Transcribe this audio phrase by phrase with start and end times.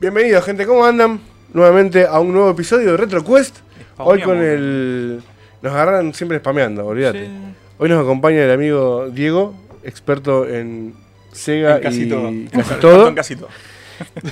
[0.00, 1.20] Bienvenidos, gente, ¿cómo andan?
[1.52, 3.58] Nuevamente a un nuevo episodio de RetroQuest.
[3.98, 5.22] Hoy con el.
[5.60, 7.26] Nos agarran siempre spameando, olvídate.
[7.26, 7.32] Sí.
[7.78, 10.94] Hoy nos acompaña el amigo Diego, experto en
[11.32, 12.30] Sega En casi y todo.
[12.50, 13.14] casi En todo.
[13.14, 13.48] casi todo.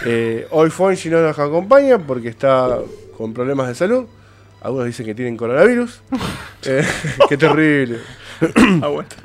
[0.07, 2.79] Eh, hoy Fonji no nos acompaña porque está
[3.19, 4.07] con problemas de salud.
[4.62, 6.00] Algunos dicen que tienen coronavirus.
[6.64, 6.85] Eh,
[7.29, 7.98] qué terrible.
[8.82, 9.16] Aguanta.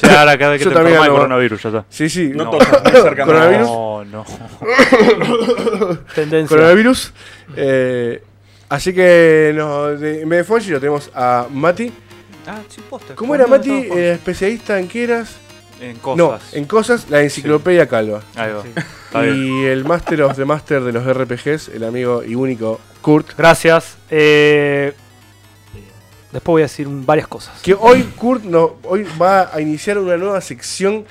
[0.00, 1.84] Sí, ahora cada vez que Yo te enfermas de ando- coronavirus, ya está.
[1.88, 2.30] Sí, sí.
[2.34, 2.50] No, No.
[2.50, 3.24] toques muy cerca.
[3.24, 3.26] no.
[3.26, 3.66] Coronavirus.
[3.66, 4.24] No, no.
[6.14, 6.48] Tendencia.
[6.56, 7.12] Coronavirus.
[7.56, 8.22] Eh,
[8.68, 11.92] así que no, de- en vez de Fonji lo tenemos a Mati.
[12.46, 13.14] Ah, sí, posta.
[13.14, 13.70] ¿Cómo era Mati?
[13.70, 15.36] Eh, especialista en qué eras?
[15.80, 16.16] En cosas.
[16.18, 18.20] No, en cosas, la enciclopedia calva.
[18.34, 18.62] Ahí va.
[18.62, 18.70] Sí.
[19.28, 23.36] Y el Master of the Master de los RPGs, el amigo y único Kurt.
[23.36, 23.96] Gracias.
[24.10, 24.92] Eh,
[26.32, 27.60] después voy a decir varias cosas.
[27.62, 31.04] Que hoy Kurt no, hoy va a iniciar una nueva sección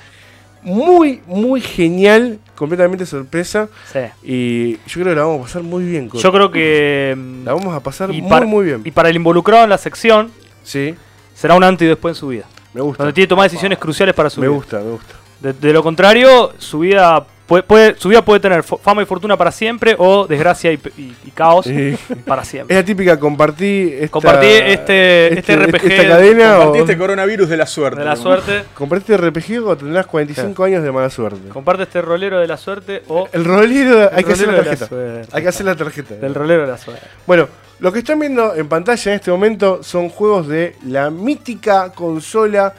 [0.62, 3.68] muy, muy genial, completamente sorpresa.
[3.92, 4.00] Sí.
[4.22, 6.22] Y yo creo que la vamos a pasar muy bien, Kurt.
[6.22, 7.14] Yo creo que.
[7.16, 8.82] mm, La vamos a pasar muy, para- muy bien.
[8.84, 10.30] Y para el involucrado en la sección,
[10.64, 10.94] Sí,
[11.34, 12.44] será un antes y después en su vida.
[12.74, 13.02] me gusta.
[13.04, 14.56] Donde tiene que tomar decisiones cruciales para su Me vida.
[14.56, 15.14] gusta, me gusta.
[15.40, 19.36] De, de lo contrario, su vida puede, puede- su vida puede tener fama y fortuna
[19.36, 21.96] para siempre o desgracia y, pe- y- y caos Sí.
[22.26, 22.76] para Es siempre.
[22.76, 27.56] la típica, compartí esta, Compartí este- este RPG Esta cadena o Compartí este coronavirus de
[27.56, 27.98] la suerte.
[28.00, 28.64] De la suerte.
[28.74, 31.48] compartí este RPG o tendrás 45 años de mala suerte.
[31.48, 33.28] Comparte este rolero de la suerte o.
[33.32, 34.86] El rolero, hay el que hacer la rolero de la tarjeta.
[34.86, 35.28] suerte.
[35.36, 36.14] Hay que hacer la tarjeta.
[36.14, 37.02] Del rolero de la suerte.
[37.26, 37.48] Bueno,
[37.80, 42.74] lo que están viendo en pantalla en este momento son juegos de la mítica consola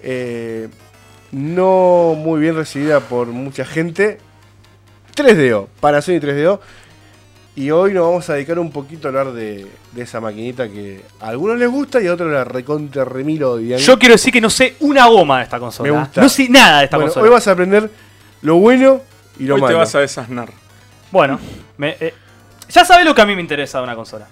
[0.00, 0.68] eh,
[1.32, 4.18] no muy bien recibida por mucha gente.
[5.16, 6.60] 3DO, Panasonic 3DO.
[7.56, 11.02] Y hoy nos vamos a dedicar un poquito a hablar de, de esa maquinita que
[11.20, 13.80] a algunos les gusta y a otros la recontra remilo odian.
[13.80, 15.90] Yo quiero decir que no sé una goma de esta consola.
[15.92, 16.20] Me gusta.
[16.22, 17.24] No sé nada de esta Bueno, consola.
[17.24, 17.90] hoy vas a aprender
[18.42, 19.00] lo bueno
[19.40, 19.78] y lo Hoy te malo.
[19.78, 20.50] vas a desasnar.
[21.10, 21.40] Bueno,
[21.78, 22.14] me- eh,
[22.68, 24.28] ya sabés lo que a mí me interesa de una consola.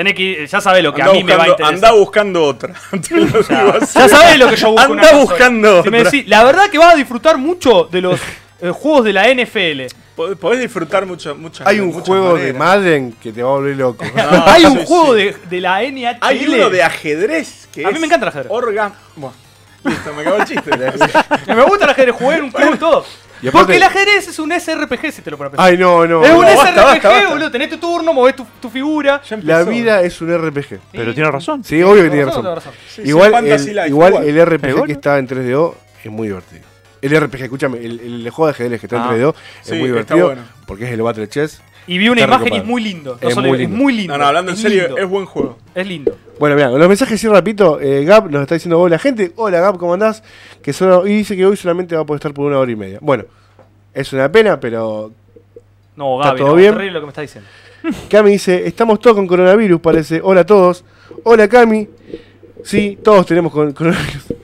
[0.00, 1.90] Tenés que ir- ya sabés lo que Anda a mí me va a buscando, interesar.
[1.90, 2.74] anda buscando otra.
[3.06, 3.98] Te lo digo así.
[3.98, 4.88] Ya sabés lo que yo busco.
[4.88, 5.12] consola.
[5.18, 6.10] buscando Si me otra.
[6.10, 8.18] decís, la verdad que vas a disfrutar mucho de los
[8.62, 9.82] eh, juegos de la NFL.
[10.16, 12.54] Pod- Podés disfrutar mucho, muchas Hay un muchas juego de.
[12.54, 14.04] Madden que te va a volver loco.
[14.14, 15.18] No, Hay un sí, juego sí.
[15.24, 16.16] De, de la NHL.
[16.22, 18.50] Hay uno de ajedrez que A mí es me encanta el ajedrez.
[18.50, 18.92] Orga.
[19.16, 19.34] Bueno,
[19.84, 20.70] listo, me acabó el chiste.
[21.46, 23.04] Me gusta el ajedrez, jugué en un club y todo.
[23.42, 25.66] Y aparte- Porque el ajedrez es un SRPG, si te lo pones a pensar.
[25.70, 26.24] Ay, no, no.
[26.24, 27.28] es un basta, SRPG, basta, basta.
[27.30, 27.50] boludo.
[27.50, 29.22] Tenés tu turno, movés tu, tu figura.
[29.28, 30.78] Ya La vida es un RPG.
[30.92, 31.64] Pero tiene razón.
[31.64, 34.24] Sí, obvio que tiene Razón, Sí, igual el, Life, igual igual.
[34.28, 34.86] el RPG Igual.
[34.86, 35.74] que está en 3DO
[36.04, 36.62] es muy divertido.
[37.02, 39.08] El RPG, escúchame, el, el juego de ajedrez que está Ah.
[39.14, 40.42] en 3DO es Sí, muy está divertido bueno.
[40.66, 41.62] porque es el Battle Chess.
[41.86, 43.18] Y vi una Está imagen y es muy lindo.
[43.20, 43.76] No Es solo- muy es lindo.
[43.76, 44.12] muy lindo.
[44.12, 44.98] No, no, hablando en Es serio, lindo.
[44.98, 45.58] es buen juego.
[45.74, 46.16] Es lindo.
[46.38, 47.80] Bueno, mira, los mensajes así rapidito.
[47.80, 49.32] Eh, Gab nos está diciendo hola gente.
[49.36, 50.22] Hola Gab, ¿cómo andás?
[50.62, 52.76] Que solo, y dice que hoy solamente va a poder estar por una hora y
[52.76, 52.98] media.
[53.00, 53.24] Bueno,
[53.92, 55.12] es una pena, pero
[55.96, 56.72] No, ¿Está Gaby, todo no, bien?
[56.72, 57.48] terrible lo que me está diciendo.
[58.10, 60.20] Cami dice, estamos todos con coronavirus, parece.
[60.22, 60.84] Hola a todos.
[61.24, 61.88] Hola Cami.
[62.62, 64.34] Sí, todos tenemos con- coronavirus.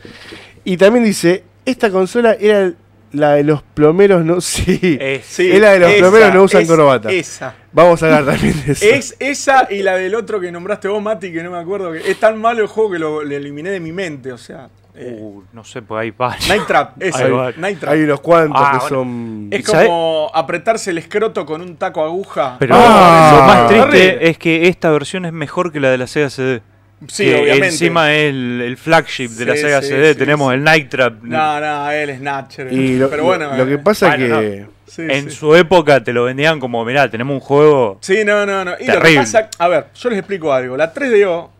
[0.64, 2.72] Y también dice, esta consola era
[3.12, 4.40] la de los plomeros, no...
[4.40, 4.98] Sí.
[5.00, 7.10] Es- Sí, Es la de los esa, plomeros no usan es corbata.
[7.10, 7.54] Esa.
[7.72, 8.84] Vamos a hablar también de eso.
[8.84, 11.92] Es esa y la del otro que nombraste vos, Mati, que no me acuerdo.
[11.92, 14.32] Que es tan malo el juego que lo, le eliminé de mi mente.
[14.32, 16.48] O sea, eh, Uh, no sé, pues hay varios.
[16.48, 17.24] Night Trap, ese.
[17.24, 17.52] Ahí va.
[17.56, 17.92] Night Trap.
[17.92, 18.88] Hay unos cuantos Ah, que bueno.
[18.88, 19.48] son...
[19.50, 22.56] Es como apretarse el escroto con un taco aguja.
[22.58, 26.06] Pero Ah, lo más triste es que esta versión es mejor que la de la
[26.06, 26.62] Sega CD.
[27.08, 27.66] Sí, que obviamente.
[27.68, 30.12] Encima es el, el flagship de la Sega sí, CD.
[30.12, 30.54] sí, Tenemos sí.
[30.56, 31.22] el Night Trap.
[31.22, 32.72] No, no, él es Natcher.
[32.72, 34.66] Y lo, Pero lo- bueno, lo que eh, pasa bueno, que...
[34.86, 35.36] sí, En sí.
[35.36, 37.98] su época te lo vendían como, mirá, tenemos un juego.
[38.00, 38.72] Sí, no, no, no.
[38.80, 39.20] Y lo que Terrible.
[39.20, 40.76] pasa, a ver, yo les explico algo.
[40.76, 41.50] La 3DO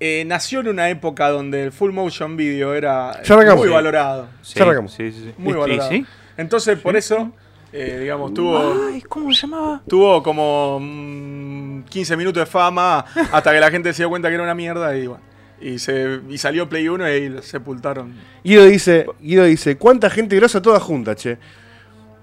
[0.00, 3.20] eh, nació en una época donde el full motion video era
[3.56, 4.28] muy valorado.
[4.42, 4.58] Sí.
[5.38, 5.88] Muy ¿Y- y valorado.
[5.90, 6.04] sí?
[6.36, 7.32] Entonces, por eso,
[7.78, 9.82] eh, digamos, tuvo, Ay, ¿cómo se llamaba?
[9.86, 14.34] tuvo como mm, 15 minutos de fama hasta que la gente se dio cuenta que
[14.34, 15.22] era una mierda y bueno.
[15.60, 18.14] Y, se, y salió Play 1 y lo sepultaron.
[18.44, 21.38] Guido dice, Guido dice, ¿cuánta gente grosa toda junta, che?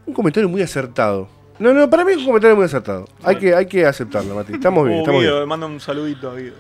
[0.06, 1.28] Un comentario muy acertado.
[1.60, 3.06] No, no, para mí es un comentario muy acertado.
[3.24, 4.54] Hay que, hay que aceptarlo, Mati.
[4.54, 5.50] Estamos bien, Uh, estamos Guido, bien.
[5.50, 6.56] manda un saludito a Guido.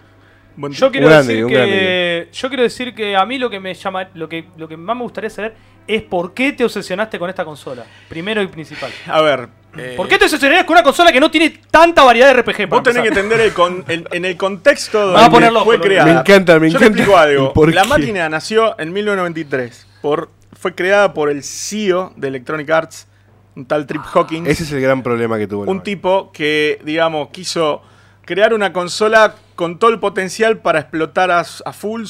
[0.55, 3.59] Buen Yo quiero grande, decir un que yo quiero decir que a mí lo que
[3.59, 5.55] me llama lo que lo que más me gustaría saber
[5.87, 7.83] es por qué te obsesionaste con esta consola.
[8.09, 8.91] Primero y principal.
[9.07, 9.49] A ver.
[9.77, 12.69] eh, ¿Por qué te obsesionarías con una consola que no tiene tanta variedad de RPG?
[12.69, 15.79] Vos tenés que entender el con- el- en el contexto Vamos donde a ponerlo, fue
[15.79, 16.13] creada.
[16.13, 17.53] Me encanta, me Yo encanta explico algo.
[17.53, 17.87] por La qué.
[17.89, 19.87] máquina nació en 1993.
[20.01, 23.07] Por, fue creada por el CEO de Electronic Arts,
[23.55, 24.47] un tal Trip Hawkins.
[24.47, 25.69] Ese es el gran problema que tuvo.
[25.69, 27.81] un tipo que, digamos, quiso
[28.25, 32.03] crear una consola con todo el potencial para explotar a, a full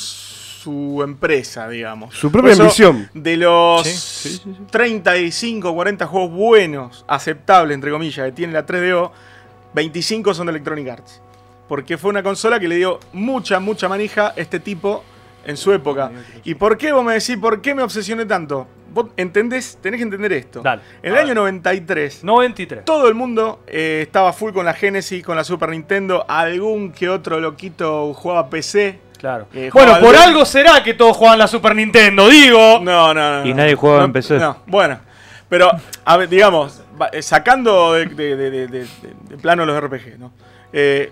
[0.63, 2.15] su empresa, digamos.
[2.15, 3.10] Su propia eso, ambición.
[3.13, 4.56] De los Sí, sí, sí, sí.
[4.71, 9.12] 35, 40 juegos buenos, aceptables, entre comillas, que tiene la 3DO,
[9.74, 11.21] 25 son de Electronic Arts.
[11.68, 15.04] Porque fue una consola que le dio mucha, mucha manija a este tipo
[15.45, 16.12] en su época.
[16.44, 18.68] ¿Y por qué vos me decís, por qué me obsesioné tanto?
[18.94, 20.62] Vos entendés, tenés que entender esto.
[20.62, 20.81] Dale.
[21.01, 22.86] En el año 93, 93.
[22.86, 26.25] todo el mundo eh, estaba full con la Genesis, con la Super Nintendo.
[26.27, 29.00] Algún que otro loquito jugaba PC.
[29.23, 29.47] Claro.
[29.53, 32.81] Eh, bueno, por al- algo será que todos juegan la Super Nintendo, digo.
[32.81, 33.45] No, no, no.
[33.45, 33.55] Y no.
[33.55, 34.37] nadie jugaba No, en PC.
[34.37, 34.99] No, bueno.
[35.47, 35.71] Pero,
[36.03, 36.81] a ver, digamos,
[37.13, 38.87] eh, sacando de, de- de- de- de-
[39.29, 40.33] de plano los RPG, ¿no?
[40.73, 41.09] Eh,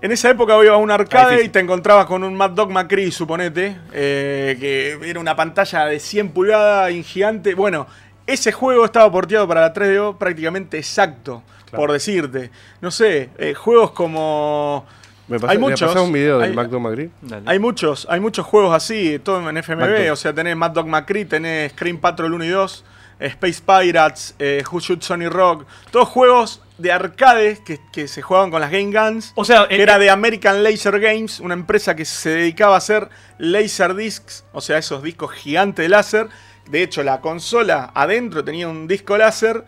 [0.00, 3.10] en esa época iba a un arcade y te encontrabas con un Mad Dog McCree,
[3.10, 7.54] suponete, eh, que era una pantalla de 100 pulgadas y gigante.
[7.54, 7.88] Bueno,
[8.28, 11.42] ese juego estaba porteado para la 3DO prácticamente exacto,
[11.72, 12.52] por decirte.
[12.80, 14.86] No sé, eh, juegos como...
[15.28, 15.94] Me pasó, Hay me muchos.
[16.02, 16.50] un video del.
[17.20, 17.42] Dale.
[17.46, 19.44] Hay muchos, hay muchos juegos así, todo en
[19.78, 20.12] Dog.
[20.12, 22.84] o sea, tenés Mad Dog McCree, tenés Scream Patrol 1 y 2,
[23.20, 28.22] eh, Space Pirates, eh, Who Shoots Sony Rock, todos juegos de arcade que, que se
[28.22, 29.32] jugaban con las Game Guns.
[29.34, 32.78] O sea, que eh, era de American Laser Games, una empresa que se dedicaba a
[32.78, 33.08] hacer
[33.38, 36.28] laser discs, o sea, esos discos gigantes de láser.
[36.70, 39.64] De hecho, la consola adentro tenía un disco láser,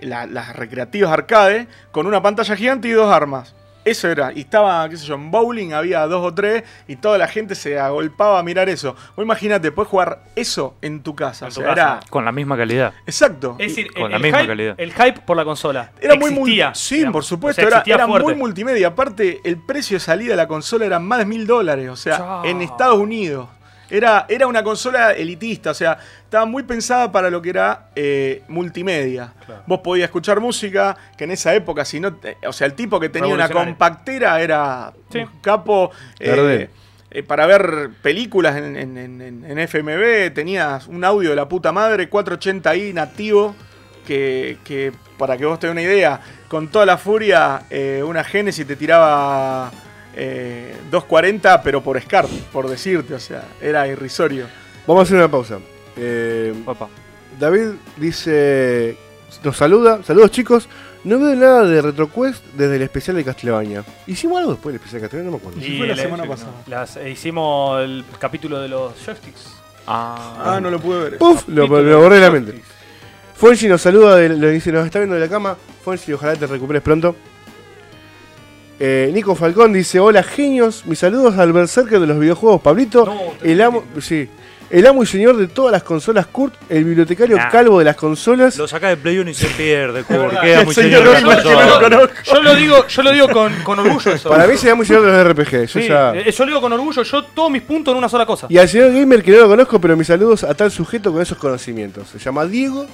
[0.00, 3.54] la- las recreativas arcade, con una pantalla gigante y dos armas.
[3.86, 7.18] Eso era, y estaba, qué sé yo, en bowling había dos o tres y toda
[7.18, 8.96] la gente se agolpaba a mirar eso.
[9.14, 11.46] Vos imagínate, puedes jugar eso en tu casa.
[11.46, 11.80] En o tu sea, casa.
[11.82, 12.00] era.
[12.10, 12.92] Con la misma calidad.
[13.06, 13.54] Exacto.
[13.60, 14.74] es decir, con el, la el misma hype, calidad.
[14.76, 15.92] el hype por la consola.
[16.00, 16.74] Era muy multi- existía.
[16.74, 17.64] Sí, por supuesto.
[17.64, 18.88] O sea, era muy multimedia.
[18.88, 21.88] Aparte, el precio de salida de la consola era más de mil dólares.
[21.88, 23.48] O sea, en Estados Unidos.
[23.90, 25.70] Era, era una consola elitista.
[25.70, 29.32] O sea, estaba muy pensada para lo que era eh, multimedia.
[29.66, 32.14] Vos podías escuchar música, que en esa época, si no.
[32.14, 33.72] te- o sea, el tipo que tenía una Revolucionario.
[33.74, 35.18] compactera era Sí.
[35.18, 35.90] un capo.
[36.18, 36.68] eh,
[37.10, 41.48] eh, para ver películas en, en- en- en- en FMV tenías un audio de la
[41.48, 43.54] puta madre, 480i nativo,
[44.06, 48.22] que, que, para que vos te dé una idea, con toda la furia, eh, una
[48.24, 49.70] Genesis te tiraba
[50.16, 54.46] eh, 240, pero por SCART, por decirte, o sea, era irrisorio.
[54.86, 55.58] Vamos a hacer una pausa.
[55.96, 56.88] Eh, Papá.
[57.38, 58.96] David dice,
[59.44, 60.68] nos saluda, saludos chicos.
[61.04, 63.84] No veo nada de RetroQuest desde el especial de Castlevania.
[64.08, 65.30] ¿Hicimos algo después del especial de Castlevania?
[65.30, 65.60] No me acuerdo.
[65.64, 66.52] Sí, fue la el- semana el- pasada.
[66.66, 69.54] las- eh, hicimos el capítulo de los joysticks.
[69.86, 71.18] Ah, Ah, no lo pude ver.
[71.18, 72.60] Puf, lo, borré de la mente.
[73.36, 75.56] Fonsi nos saluda, de- lo dice, nos está viendo de la cama.
[75.84, 77.14] Fonsi, ojalá te recuperes pronto.
[78.78, 83.20] Eh, Nico Falcón dice, hola genios, mis saludos al berserker de los videojuegos, Pablito, No,
[83.42, 84.28] el amo, sí,
[84.68, 87.48] el amo y señor de todas las consolas, Kurt, el bibliotecario Nah.
[87.48, 88.54] calvo de las consolas.
[88.58, 90.40] Lo saca de Play 1 y se pierde, Kurt.
[90.40, 92.00] Queda muy Señor no.
[92.24, 94.28] Yo lo digo, yo lo digo con, con orgullo eso.
[94.28, 95.66] Para mí se llama muy señor de los RPG.
[95.66, 96.12] Yo Sí, ya...
[96.14, 98.46] eh, yo lo digo con orgullo, yo todos mis puntos en una sola cosa.
[98.50, 101.22] Y al señor gamer que no lo conozco, pero mis saludos a tal sujeto con
[101.22, 102.08] esos conocimientos.
[102.08, 102.86] Se llama Diego,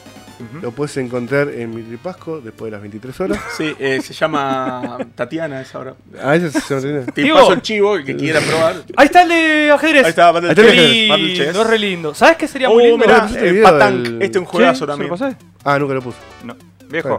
[0.61, 3.39] lo puedes encontrar en mi tripasco después de las 23 horas.
[3.57, 5.95] Sí, eh, se llama Tatiana esa hora.
[6.23, 8.77] A veces se llama Te paso el chivo, que quiera probar.
[8.97, 10.05] Ahí está el de ajedrez.
[10.05, 11.57] Ahí está, Battle Ahí está el Chess.
[11.57, 12.15] es re lindo.
[12.15, 12.99] ¿Sabes qué sería Oh, muy lindo?
[12.99, 14.51] mirá, ¿pusiste el eh, video Patank, del- este es un ¿Sí?
[14.53, 15.11] juegazo ¿Se lo también.
[15.11, 15.37] pasé?
[15.65, 16.19] Ah, nunca lo puse.
[16.45, 16.57] No.
[16.89, 17.19] Viejo.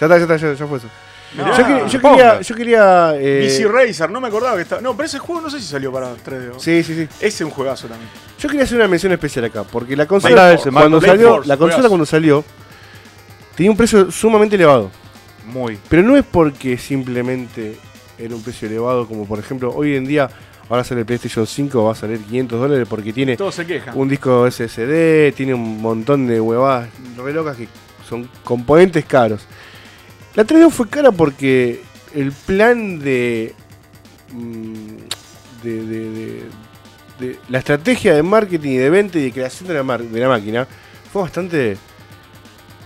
[0.00, 0.88] Ya está, ya está, ya, ya fue eso.
[1.36, 2.40] No, yo, quería- yo quería.
[2.40, 4.80] Yo quería eh, BC Racer, no me acordaba que estaba.
[4.80, 6.52] No, pero ese juego no sé si salió para 3D.
[6.58, 7.02] sí, sí, sí.
[7.18, 8.08] Ese es un juegazo también.
[8.38, 11.72] Yo quería hacer una mención especial acá, porque la consola, cuando salió, Force, la consola
[11.74, 11.88] juegazo.
[11.88, 12.44] cuando salió,
[13.56, 14.90] tenía un precio sumamente elevado.
[15.52, 15.78] Muy.
[15.88, 17.76] Pero no es porque simplemente
[18.18, 20.30] era un precio elevado, como por ejemplo, hoy en día,
[20.68, 23.96] ahora sale el PlayStation 5, va a salir 500 dólares porque tiene Todos se quejan.
[23.98, 27.68] un disco SSD, tiene un montón de huevadas re locas que
[28.08, 29.42] son componentes caros.
[30.34, 31.82] La 3D fue cara porque
[32.14, 33.54] el plan de,
[34.32, 36.42] mm, de, de- de-
[37.20, 40.20] de- la estrategia de marketing y de venta y de creación de la, mar- de
[40.20, 40.66] la máquina
[41.12, 41.76] fue bastante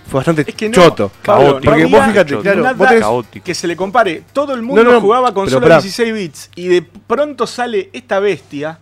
[0.09, 1.11] fue bastante Es que no, choto.
[1.23, 1.71] Pablo, Caótico.
[1.71, 3.45] porque vos fíjate, claro, nada vos tenés- Caótico.
[3.45, 4.23] que se le compare.
[4.33, 5.75] Todo el mundo No, no, jugaba consola pará.
[5.81, 8.79] 16 bits y de pronto sale esta bestia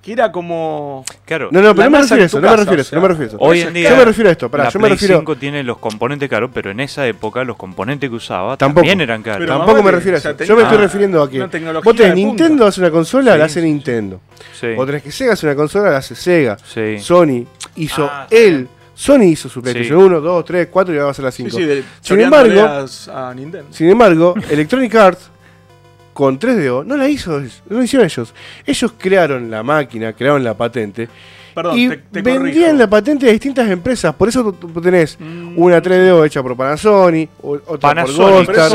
[0.00, 1.04] que era como.
[1.26, 1.48] Claro.
[1.50, 3.08] no, no, pero no me refiero a eso, no me refiero a eso, no me
[3.08, 3.38] refiero a eso.
[3.44, 5.36] Hoy en día Yo me refiero a esto, pará, la yo me Play refiero 5
[5.36, 8.82] tiene los componentes caros, pero en esa época los componentes que usaba Tampoco.
[8.82, 9.40] también eran caros.
[9.40, 10.32] Pero Tampoco me refiero a eso.
[10.44, 11.40] Yo me estoy refiriendo a que
[11.82, 12.14] vos tenés.
[12.14, 13.60] Nintendo hace una consola, Sí, la hace.
[13.60, 14.20] Nintendo.
[14.58, 14.68] Sí.
[14.78, 16.56] O tenés que Sega hace una consola, la hace Sega.
[16.64, 16.98] Sí.
[17.00, 17.44] Sony
[17.76, 18.66] hizo Ah, él.
[19.00, 20.04] Sony hizo su PlayStation Sí.
[20.06, 21.56] 1, 2, 3, 4 y ahora va a ser la Sí, 5.
[21.56, 22.60] sí, de, Sin embargo-
[23.14, 23.68] a Nintendo.
[23.72, 25.30] Sin embargo, Electronic Arts
[26.12, 27.46] con 3DO no la hizo, no
[27.78, 28.34] lo hicieron ellos.
[28.66, 31.08] Ellos crearon la máquina, crearon la patente
[31.62, 32.72] Perdón, y te, te vendían corrijo.
[32.78, 34.14] la patente a distintas empresas.
[34.14, 35.58] Por eso tú- tenés Mm.
[35.58, 38.70] una 3DO hecha por Panasonic, o- otra Panasonic, por Goldstar.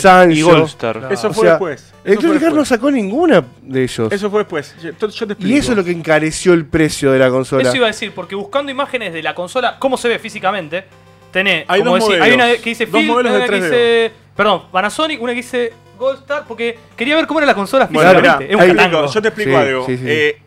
[0.00, 0.98] Sancho y Goldstar.
[0.98, 1.14] Claro.
[1.14, 1.80] Eso O fue sea, después.
[1.80, 4.12] Eso Electronic Arts no sacó ninguna de ellos.
[4.12, 4.74] Eso fue después.
[4.82, 5.54] Yo, yo te explico.
[5.54, 7.62] y eso es lo que encareció el precio de la consola.
[7.62, 10.84] Eso iba a decir, porque buscando imágenes de la consola, cómo se ve físicamente,
[11.32, 12.46] tenés, Hay como dos decir, hay modelos.
[12.56, 13.64] una que dice Dos Phil, modelos de una que 3DO.
[13.64, 18.10] dice, perdón, Panasonic, una que dice Goldstar, porque quería ver cómo era la consola Bueno,
[18.10, 18.44] físicamente.
[18.46, 19.86] mirá, es un ahí yo te explico Sí, algo.
[19.86, 20.04] sí, sí.
[20.06, 20.42] Eh,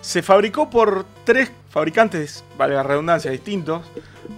[0.00, 3.82] se fabricó por tres fabricantes, vale la redundancia, distintos.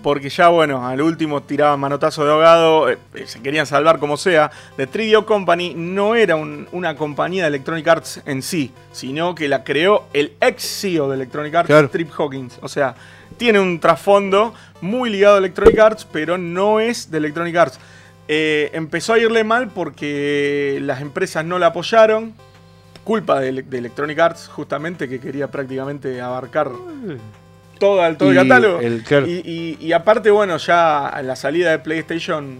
[0.02, 4.16] Porque ya, bueno, al último tiraban manotazo de ahogado, eh, eh, se querían salvar como
[4.16, 4.50] sea.
[4.76, 9.48] The 3DO Company no era un- una compañía de Electronic Arts en sí, sino que
[9.48, 11.90] la creó el ex CEO de Electronic Arts, Claro.
[11.90, 12.58] Trip Hawkins.
[12.62, 12.94] O sea,
[13.36, 17.78] tiene un trasfondo muy ligado a Electronic Arts, pero no es de Electronic Arts.
[18.28, 22.32] Eh, empezó a irle mal porque las empresas no la apoyaron.
[23.04, 26.70] Culpa de, Ele- de Electronic Arts, justamente, que quería prácticamente abarcar
[27.78, 28.80] todo, el- todo el catálogo.
[28.80, 29.26] el- claro.
[29.26, 32.58] y, y- y aparte, bueno, ya la salida de PlayStation,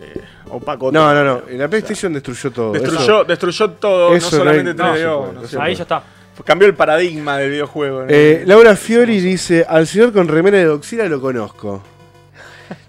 [0.00, 0.20] eh,
[0.50, 0.92] opaco.
[0.92, 1.42] No, no, no.
[1.52, 2.72] La PlayStation destruyó todo.
[2.72, 4.96] Destruyó, destruyó todo, eso no no hay- solamente no 3DO.
[4.96, 6.02] se puede, no no Ahí ya está.
[6.44, 8.02] Cambió el paradigma del videojuego.
[8.02, 8.06] ¿no?
[8.10, 11.82] Eh, Laura Fiori dice: Al señor con remera de Doxila lo conozco.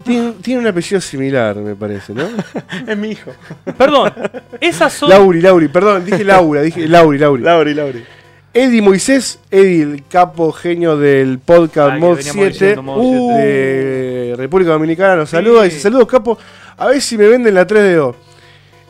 [0.07, 2.23] Tiene, tiene un apellido similar, me parece, ¿no?
[2.87, 3.31] es mi hijo.
[3.77, 4.13] Perdón,
[4.61, 5.09] esas son...
[5.09, 7.43] Lauri, Lauri, perdón, dije Laura, dije Lauri, Lauri.
[7.43, 8.05] Lauri, Lauri.
[8.53, 13.29] Eddie Moisés, Eddie, el capo genio del podcast Ah, Mod veníamos 7 diciendo Mod uh,
[13.35, 13.43] 7.
[13.47, 15.75] de República Dominicana, nos saluda y Sí.
[15.75, 16.39] dice: Saludos, capo.
[16.77, 18.15] A ver si me venden la 3DO.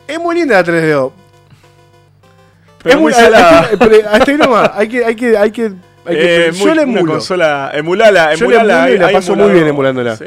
[0.06, 1.12] Es muy linda la 3DO.
[2.82, 3.68] Pero es muy salada.
[4.10, 4.70] hasta ahí nomás.
[4.74, 5.72] Hay que, hay que, hay que,
[6.06, 8.74] Eh, yo la una consola, emulala, Yo la emulala.
[8.78, 10.16] emulo y hay- la hay paso muy bien emulándola.
[10.16, 10.24] Sí,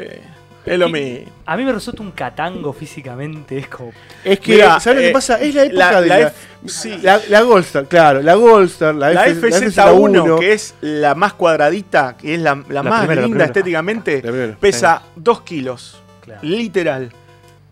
[0.64, 1.30] es lo mismo.
[1.46, 3.92] A mí me resulta un catango físicamente, es como...
[4.24, 5.40] Es que, Mira, ¿sabes lo que eh, pasa?
[5.40, 6.36] Es la época la- de la la, F-
[6.68, 6.98] sí.
[7.02, 12.16] la, la Goldstar, claro, la Goldstar, la, La F- FZ1, que es la más cuadradita,
[12.16, 14.56] que es la, la más primera, linda estéticamente, La primera.
[14.60, 16.00] pesa 2 kilos.
[16.20, 16.40] Claro.
[16.42, 17.10] Literal.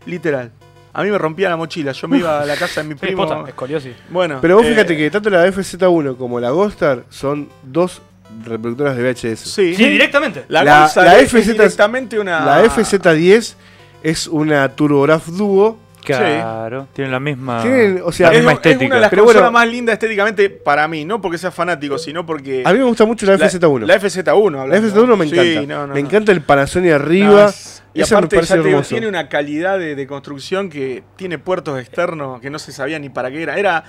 [0.06, 0.50] Literal.
[0.92, 1.92] A mí me rompía la mochila.
[1.92, 3.24] Yo me iba a la casa de mi Sí, primo.
[3.28, 3.94] posta, escoliosis.
[4.08, 4.38] Bueno.
[4.40, 8.02] Pero vos eh, fíjate que tanto la FZ1 como la Goldstar son dos
[8.44, 9.40] reproductoras de VHS.
[9.40, 9.74] Sí.
[9.74, 10.44] Sí, directamente.
[10.48, 12.44] La, La- la es FZ directamente una.
[12.44, 13.54] La FZ10
[14.02, 15.78] es una TurboGrafx Duo.
[16.04, 18.98] Claro, tienen la misma, Tienen, o sea, la es, misma es una de estética.
[19.00, 19.50] las Pero bueno.
[19.52, 22.62] más lindas estéticamente para mí, no porque sea fanático, sino porque.
[22.64, 23.86] A mí me gusta mucho la, FZ1.
[23.86, 24.50] La FZ1.
[24.52, 24.88] La hablando.
[24.88, 25.74] FZ1 me Sí, encanta.
[25.74, 26.06] no, no, me no.
[26.08, 27.46] encanta el Panasonic No, arriba.
[27.48, 28.88] es- y me aparte, parece ya te digo, hermoso.
[28.90, 33.08] tiene una calidad de, de construcción que tiene puertos externos que no se sabía ni
[33.08, 33.58] para qué era.
[33.58, 33.82] Era,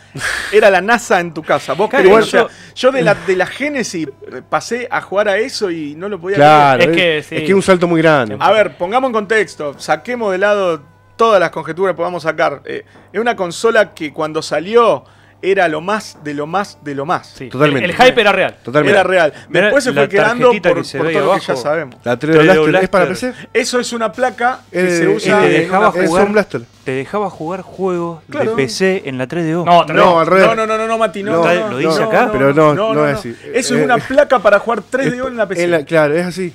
[0.52, 1.74] era la NASA en tu casa.
[1.74, 5.02] Vos Claro, querés, igual o sea, yo- de la, de la Génesis eh, pasé a
[5.02, 7.44] jugar a eso y no lo podía Claro, Es es, que es sí.
[7.46, 8.38] que un salto muy grande.
[8.40, 9.76] A ver, pongamos en contexto.
[9.78, 10.82] Saquemos de lado
[11.22, 12.62] todas las conjeturas que podamos sacar.
[12.66, 15.04] Eh, es una consola que cuando salió
[15.44, 17.28] era lo más de lo más de lo más.
[17.36, 17.50] Sí.
[17.50, 17.86] Totalmente.
[17.86, 18.58] El, el hype era real.
[18.64, 18.92] Totalmente.
[19.00, 19.34] Era real.
[19.50, 20.62] Después se fue quedando por, que
[20.98, 21.96] por todo lo que ya sabemos.
[22.04, 23.26] La 3D 3D Blaster, ¿es para PC?
[23.28, 23.50] Blaster.
[23.54, 26.26] Eso es una placa que Es se usa dejaba una- es jugar.
[26.26, 26.62] un Blaster.
[26.86, 28.50] Te dejaba jugar juegos Claro.
[28.52, 29.64] de PC en la 3DO.
[29.66, 30.48] No, No, al revés.
[30.48, 32.26] No, no, no, no, no, Mati, no, No, ¿lo dice no, acá?
[32.26, 33.30] no, Pero no, no es así.
[33.54, 35.64] Eso Eh, es una eh, placa para jugar 3DO en la PC.
[35.66, 36.52] En la- claro, es así.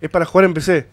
[0.00, 0.86] Es para jugar en PC.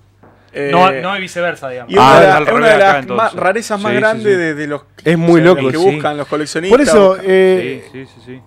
[0.51, 1.91] Eh, No, no es viceversa, digamos.
[1.94, 2.68] y una, Ah, de, las- una
[3.01, 4.39] de más- rarezas más Sí, grandes sí.
[4.39, 5.84] De, de los, Es muy loco, los que sí.
[5.91, 6.77] buscan los coleccionistas.
[6.77, 8.41] Por eso, eh, Sí, sí, sí, sí.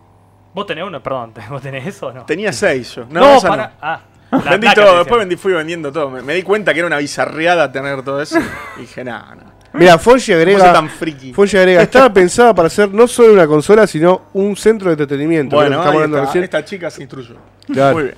[0.54, 1.02] ¿Vos tenés uno?
[1.02, 2.24] Perdón, ¿vos tenés eso o no?
[2.26, 3.04] Tenía seis yo.
[3.08, 3.66] No, No, para...
[3.68, 3.72] no.
[3.80, 4.00] Ah,
[4.44, 6.08] la Vendí todo, después vendí, fui vendiendo todo.
[6.10, 8.38] Me, me di cuenta que era una bizarreada tener todo eso.
[8.78, 9.52] Y dije, nada, no.
[9.74, 10.72] mira, Fonji ¿Cómo soy agrega.
[10.72, 11.32] tan friki?
[11.34, 15.54] Fonji agrega, estaba pensada para ser no solo una consola, sino un centro de entretenimiento.
[15.56, 16.44] Bueno, ahí está, recién.
[16.44, 17.36] esta chica se instruyó.
[17.72, 17.94] Claro.
[17.94, 18.14] Muy bien.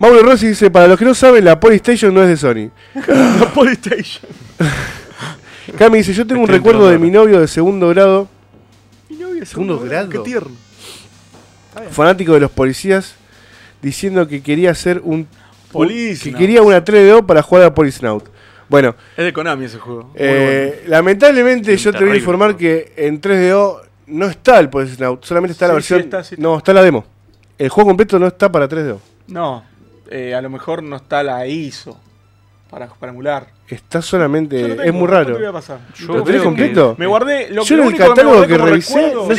[0.00, 2.70] Mauro Rossi dice, para los que no saben, la Polystation no es de Sony.
[3.06, 4.24] La Polystation.
[5.78, 8.26] Cami dice, yo tengo un recuerdo de mi novio de segundo grado,
[9.10, 10.08] Mi novia Segundo grado.
[10.08, 10.56] Qué tierno.
[11.90, 13.14] fanático de los policías,
[13.82, 15.28] diciendo que quería hacer un...
[15.70, 18.24] Police que quería una 3DO para jugar a Polisnout.
[18.70, 20.10] Bueno, Es de Konami ese juego.
[20.14, 25.52] Eh, lamentablemente yo te voy a informar que en 3DO no está el Polisnout, solamente
[25.52, 26.00] está la versión...
[26.00, 26.42] sí está, sí está.
[26.42, 27.04] No, está la demo.
[27.58, 28.98] El juego completo no está para 3DO.
[28.98, 29.00] bueno.
[29.28, 29.69] No,
[30.10, 31.98] eh, a lo mejor no está la ISO
[32.68, 33.59] para, para emular.
[33.74, 34.60] Está solamente...
[34.86, 35.48] Es muy ¿cuánto raro.
[35.48, 35.78] a pasar?
[36.06, 36.94] ¿Lo tenés completo?
[36.98, 39.32] Me guardé lo Yo lo en el único que me catálogo que revisé, recuerdo no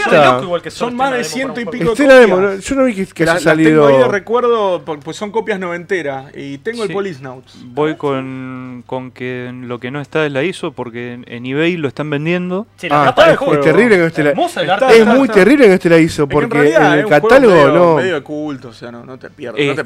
[0.58, 0.72] está.
[0.72, 2.56] Son más de demo ciento y pico demo, copias.
[2.56, 2.60] ¿no?
[2.62, 4.12] Yo no vi que, que La- haya las tengo ahí de salido...
[4.12, 6.26] recuerdo, pues son copias noventeras.
[6.36, 6.94] Y tengo el Sí.
[6.94, 7.58] Police Nauts.
[7.66, 11.88] Voy con, con que lo que no está es la ISO porque en, eBay lo
[11.88, 12.68] están vendiendo.
[12.78, 13.54] Sí, la Ah, tapa del es, juego.
[13.56, 14.32] es terrible que no esté la...
[14.32, 14.98] El arte.
[15.00, 17.54] Es muy terrible que no esté la ISO, Es que porque en es el catálogo
[17.54, 17.96] medio, no...
[17.96, 19.66] medio de culto, o sea, no, no te pierdes.
[19.66, 19.78] no Es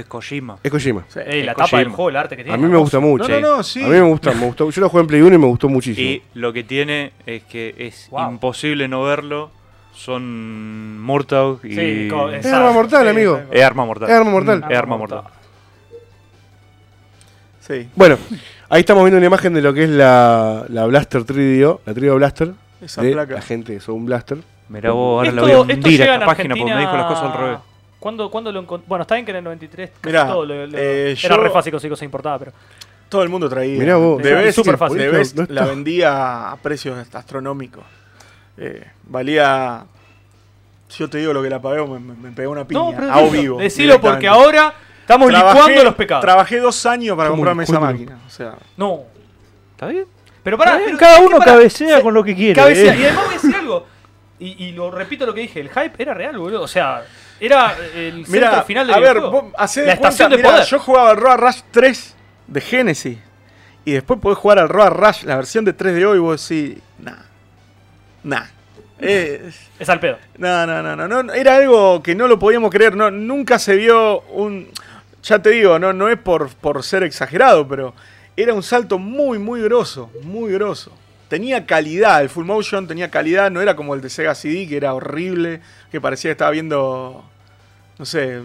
[0.00, 0.56] es Kojima.
[0.62, 1.04] Es Kojima.
[1.14, 2.54] La Es tapa del juego, el arte que tiene.
[2.54, 3.28] A mí me gusta mucho.
[3.28, 3.82] No, no, no, sí.
[3.82, 4.70] A mí me gusta, me gustó.
[4.70, 6.08] Yo lo jugué en Play 1 y me gustó muchísimo.
[6.08, 8.30] Y lo que tiene es que es Wow.
[8.30, 9.50] imposible no verlo
[9.94, 11.74] son Murtaugh y...
[11.74, 13.40] Sí, Es arma mortal, Sí, amigo.
[13.50, 14.08] Es arma mortal.
[14.10, 14.64] Es arma mortal.
[14.68, 15.22] Es arma mortal.
[17.60, 18.18] Sí, Bueno,
[18.68, 22.16] ahí estamos viendo una imagen de lo que es la, la Blaster 3DO, la 3DO
[22.16, 22.52] Blaster,
[22.82, 23.34] esa de placa.
[23.34, 24.38] la gente de Sound Blaster.
[24.68, 26.92] Mirá vos, ahora Esto, la voy a esto hundir a en página porque me dijo
[26.96, 27.58] las cosas al revés.
[28.00, 28.86] ¿Cuándo, cuándo lo encontré?
[28.86, 31.42] Bueno, está bien que en el 93 casi Mirá, todo lo, lo- eh, era yo-
[31.42, 32.52] re fácil conseguir cosas importadas, pero
[33.14, 33.78] Todo el mundo traía.
[33.78, 34.20] Mirá vos.
[34.22, 34.98] De Sí, Best, súper fácil.
[34.98, 37.84] de Best No la vendía a precios astronómicos.
[38.56, 39.84] Eh, valía.
[40.88, 42.80] Si yo te digo lo que la pagué, me, me, me pegó una piña.
[42.90, 43.58] no, a vivo.
[43.58, 46.22] decilo porque ahora estamos Trabajé- licuando los pecados.
[46.22, 48.18] Trabajé dos años para ¿Cómo comprarme esa máquina.
[48.26, 49.02] O sea, no,
[49.72, 50.06] ¿Está bien?
[50.42, 52.54] pero pará, Está bien, pero cada uno cabecea se- con lo que quiere.
[52.54, 52.94] cabecea.
[52.94, 52.98] eh.
[52.98, 53.86] Y además voy a decir algo.
[54.40, 56.62] Y, y lo repito lo que dije, el hype era real, boludo.
[56.62, 57.02] O sea,
[57.40, 60.64] era el Mira, centro final del a ver, vos La estación de mirá, poder.
[60.66, 62.13] yo jugaba al Road Rush 3
[62.46, 63.18] de Genesis
[63.84, 66.48] y después podés jugar al Road Rush, la versión de 3 de hoy, y vos
[66.48, 67.22] decís, nah,
[68.22, 68.44] nah.
[68.98, 70.18] Eh, Es al pedo.
[70.38, 73.76] no, no, no, no, no, era algo que no lo podíamos creer, no, nunca se
[73.76, 74.68] vio un,
[75.22, 77.94] ya te digo, no, no es por, por ser exagerado, pero
[78.36, 80.92] era un salto muy, muy grosso, muy grosso.
[81.28, 84.76] Tenía calidad, el full motion tenía calidad, no era como el de Sega CD, que
[84.76, 85.60] era horrible,
[85.90, 87.24] que parecía que estaba viendo,
[87.98, 88.40] no sé,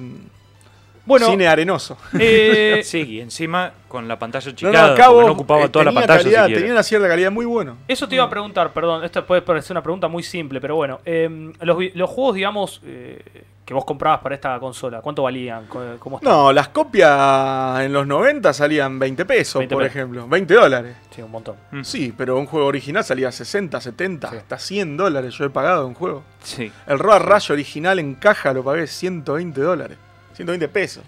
[1.09, 1.97] Bueno, cine arenoso.
[2.17, 6.07] eh, Sí, y encima con la pantalla No, no, no ocupaba eh, toda la tenía
[6.07, 7.77] pantalla calidad, tenía una cierta calidad muy bueno.
[7.87, 10.99] Eso te iba a preguntar, perdón, esto puede parecer una pregunta muy simple, pero bueno,
[11.03, 15.65] eh, los, juegos, digamos, eh, que vos comprabas para esta consola, ¿cuánto valían?
[15.99, 16.19] ¿Cómo?
[16.21, 19.95] No, las copias en los 90 salían 20 pesos, 20 por pesos.
[19.95, 20.95] ejemplo, 20 dólares.
[21.09, 21.55] Sí, un montón.
[21.71, 21.83] Mm.
[21.83, 24.37] Sí, pero un juego original salía 60, 70, Sí.
[24.37, 26.23] hasta 100 dólares yo he pagado un juego.
[26.43, 26.71] Sí.
[26.87, 29.97] El Road Rush original en caja lo pagué 120 dólares.
[30.39, 31.03] 120 pesos.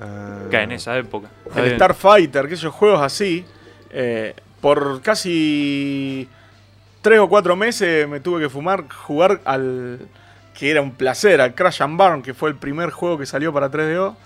[0.00, 1.28] Ah, en esa época.
[1.54, 1.76] El bien.
[1.76, 3.44] Starfighter, que esos juegos así,
[3.90, 6.28] eh, por casi
[7.02, 10.00] 3 o 4 meses me tuve que fumar, jugar al
[10.54, 13.52] que era un placer, al Crash and Burn, que fue el primer juego que salió
[13.52, 14.16] para 3DO,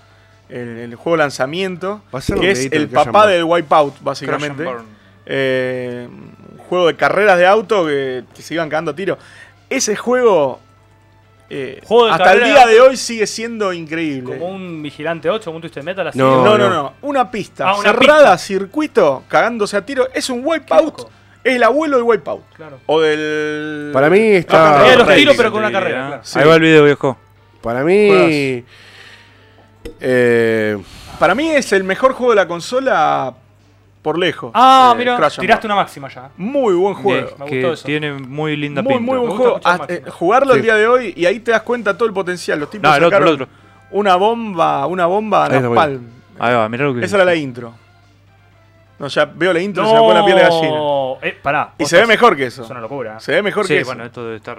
[0.49, 2.01] el, el juego lanzamiento,
[2.39, 4.63] que es el el Crash and papá del Wipeout, Crash básicamente.
[4.63, 4.85] and Burn.
[5.27, 9.17] Eh, un juego de carreras de auto que, que se iban cagando a tiro.
[9.69, 10.59] Ese juego,
[11.49, 14.37] eh, Juego de hasta el día de hoy sigue siendo increíble.
[14.37, 16.17] Como un Vigilante 8, como un Twisted Metal así.
[16.17, 16.93] No, No, no, no.
[17.01, 18.37] Una pista Ah, una cerrada, pista.
[18.37, 20.07] circuito, cagándose a tiro.
[20.13, 21.07] Es un wipeout.
[21.43, 22.43] Es el abuelo del wipeout.
[22.55, 22.79] Claro.
[22.85, 23.89] O del.
[23.93, 26.07] Para mí está- de los tiros, pero con una carrera, ah.
[26.07, 26.21] claro.
[26.25, 26.37] Sí.
[26.39, 27.17] Ahí va el video, viejo.
[27.61, 28.63] Para mí.
[30.01, 30.77] Eh,
[31.19, 33.33] Para mí es el mejor juego de la consola
[34.09, 34.51] por lejos.
[34.53, 36.29] Ah, eh, mira, Crash tiraste una máxima ya.
[36.37, 37.29] Muy buen juego.
[37.39, 37.85] Me que gustó eso.
[37.85, 39.11] tiene muy linda Muy, pinta.
[39.11, 39.59] muy buen juego.
[39.63, 40.57] Ah, eh, jugarlo Sí.
[40.59, 42.59] el día de hoy y ahí te das cuenta todo el potencial.
[42.59, 43.55] Los tipos No, el otro, el sacaron otro.
[43.91, 45.75] una bomba, una bomba Ahí bueno.
[45.75, 46.07] Palm.
[46.39, 47.73] Ahí va, mirá lo que Esa era la intro.
[48.97, 50.77] No, ya veo la intro y se me pone la piel de gallina.
[51.21, 51.73] Eh, pará.
[51.77, 52.63] Y se ve mejor que eso.
[52.63, 53.19] Es una locura.
[53.19, 53.87] Se ve mejor Sí, que eso.
[53.87, 54.57] bueno, esto debe estar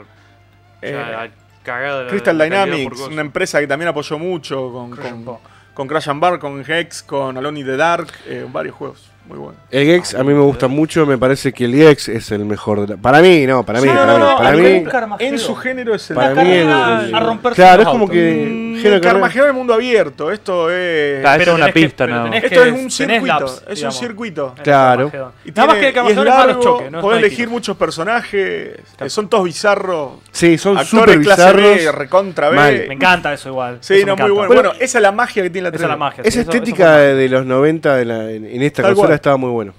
[0.82, 1.30] Eh, ya
[1.62, 2.06] cagado.
[2.08, 5.38] Crystal la Dynamics, una empresa que también apoyó mucho con, Crash and con, Burn.
[5.74, 9.09] con Crash and Burn, con Hex, con Alone in the Dark, eh, varios juegos.
[9.38, 11.06] Muy el Gex a mí me gusta mucho.
[11.06, 12.80] Me parece que el Gex es el mejor.
[12.82, 13.86] de la- Para mí, no, para mí.
[13.88, 14.84] Sí, para no, mí, no, para mí-.
[15.26, 17.88] En su género es el Para Una mí el- carrera el- a romperse Claro, es
[17.88, 18.14] como autos.
[18.14, 18.69] que.
[18.82, 20.30] Carrera- Carmageddon es mundo abierto.
[20.30, 21.24] Esto es.
[21.24, 22.24] Ah, Pero es una tenés que- pista, no.
[22.24, 23.26] tenés esto que- es un circuito.
[23.26, 23.94] laps, es digamos.
[23.96, 24.54] un circuito.
[24.56, 25.10] El Claro.
[25.12, 26.90] Nada más tiene- que el y es Carmageddon es largo, choques.
[26.90, 28.78] No podés elegir muchos personajes.
[29.00, 30.12] eh, son todos bizarros.
[30.32, 31.94] Sí, son Actores súper clase B, bizarros.
[31.98, 32.56] recontra B.
[32.56, 32.84] Mal.
[32.88, 33.78] Me encanta eso igual.
[33.80, 34.46] Sí, Eso no, muy bueno.
[34.48, 35.84] Bueno, Bueno, esa es la magia que tiene la Esa 3D.
[35.84, 36.22] es la magia.
[36.24, 39.06] sí, Esa eso- eso estética de los 90 de la- en, en esta Tal consola
[39.08, 39.14] cual.
[39.16, 39.72] estaba muy bueno.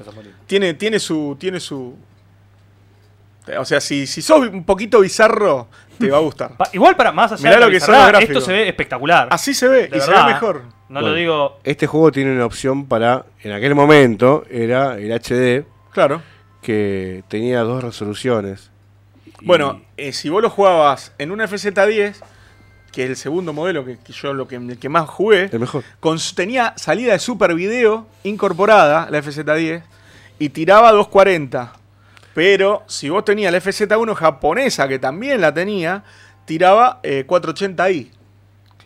[0.47, 1.35] Tiene su.
[1.39, 1.95] Tiene su.
[3.57, 5.67] O sea, si, si sos un poquito bizarro,
[6.05, 6.57] te va a gustar.
[6.57, 8.37] Pa- Igual para más allá Mirá de la lo que son bizarrada, los gráficos.
[8.37, 9.27] esto se ve espectacular.
[9.31, 10.61] Así se ve, De y se verdad, ve mejor.
[10.89, 11.07] No Bueno.
[11.09, 11.59] lo digo.
[11.63, 16.21] Este juego tiene una opción para, en aquel momento, era el HD, Claro.
[16.61, 18.69] que tenía dos resoluciones.
[19.39, 22.21] Y- Bueno, eh, si vos lo jugabas en una FZ10,
[22.91, 25.59] que es el segundo modelo que, que yo lo que, el que más jugué, el
[25.61, 25.83] mejor.
[26.01, 29.83] con- tenía salida de Super Video incorporada, la FZ10,
[30.39, 31.71] y tiraba 240.
[32.33, 36.03] Pero si vos tenías la FZ1 japonesa, que también la tenía,
[36.45, 38.09] tiraba eh, 480i.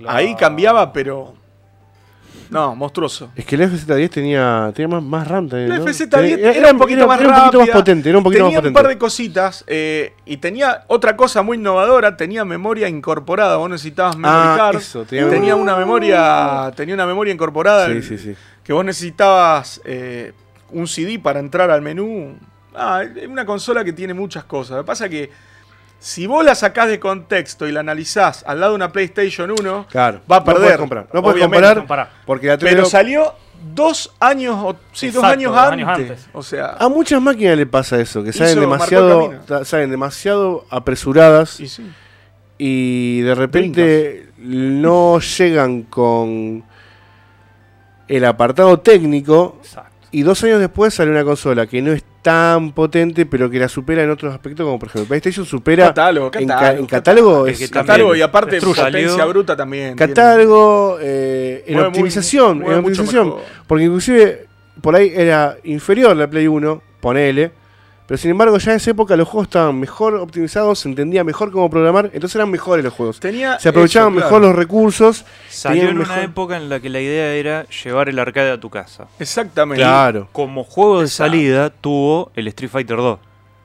[0.08, 1.36] Ahí cambiaba, pero.
[2.49, 3.31] No, monstruoso.
[3.36, 5.69] Es que el FZ10 tenía, tenía más, más RAM también.
[5.69, 5.86] La ¿no?
[5.86, 8.43] FZ10 Tenía- era, un poquito más era un poquito rápida, más potente, era un poquito
[8.45, 12.88] tenía más un par de cositas eh, y tenía otra cosa muy innovadora, tenía memoria
[12.88, 18.03] incorporada, vos necesitabas memory Ah, eso, tenía tenía, una memoria, tenía una memoria incorporada Sí,
[18.03, 18.36] sí, sí.
[18.63, 20.34] que vos necesitabas eh,
[20.69, 22.38] un CD para entrar al menú.
[22.77, 24.77] Ah, es una consola que tiene muchas cosas.
[24.77, 25.31] Lo que pasa es que
[25.99, 29.88] si vos la sacás de contexto y la analizás al lado de una PlayStation 1,
[29.89, 30.21] Claro.
[30.31, 31.07] Va a No perder, puedes comprar.
[31.13, 33.33] No puedes comparar porque la pero 3DO salió
[33.73, 36.09] dos años, o, sí, dos años, dos años antes.
[36.11, 36.27] antes.
[36.33, 39.33] O sea, A muchas máquinas le pasa eso, que salen demasiado,
[39.63, 41.91] salen demasiado apresuradas y sí.
[42.59, 46.63] y de repente no llegan con
[48.07, 49.85] el apartado técnico Exacto.
[50.17, 53.67] Y dos años después sale una consola que no es tan potente pero que la
[53.69, 57.47] supera en otros aspectos como por ejemplo PlayStation supera Catálogo, en, ca- catálogo, en catálogo,
[57.47, 59.95] Es es- que Catálogo y aparte potencia bruta también.
[59.95, 63.36] catálogo eh, en Mueve optimización en optimización.
[63.67, 64.45] porque inclusive
[64.82, 67.51] por ahí era inferior la Play 1 ponele
[68.08, 71.52] pero sin embargo ya en esa época los juegos estaban mejor optimizados se entendía mejor
[71.52, 74.48] cómo programar entonces eran mejores los juegos Tenía se aprovechaban eso, mejor claro.
[74.48, 78.52] los recursos Salió en una época en la que la idea era llevar el arcade
[78.52, 79.08] a tu casa.
[79.20, 79.82] Exactamente.
[79.82, 81.32] claro Como juego de Exacto.
[81.32, 83.20] salida tuvo el Street Fighter 2.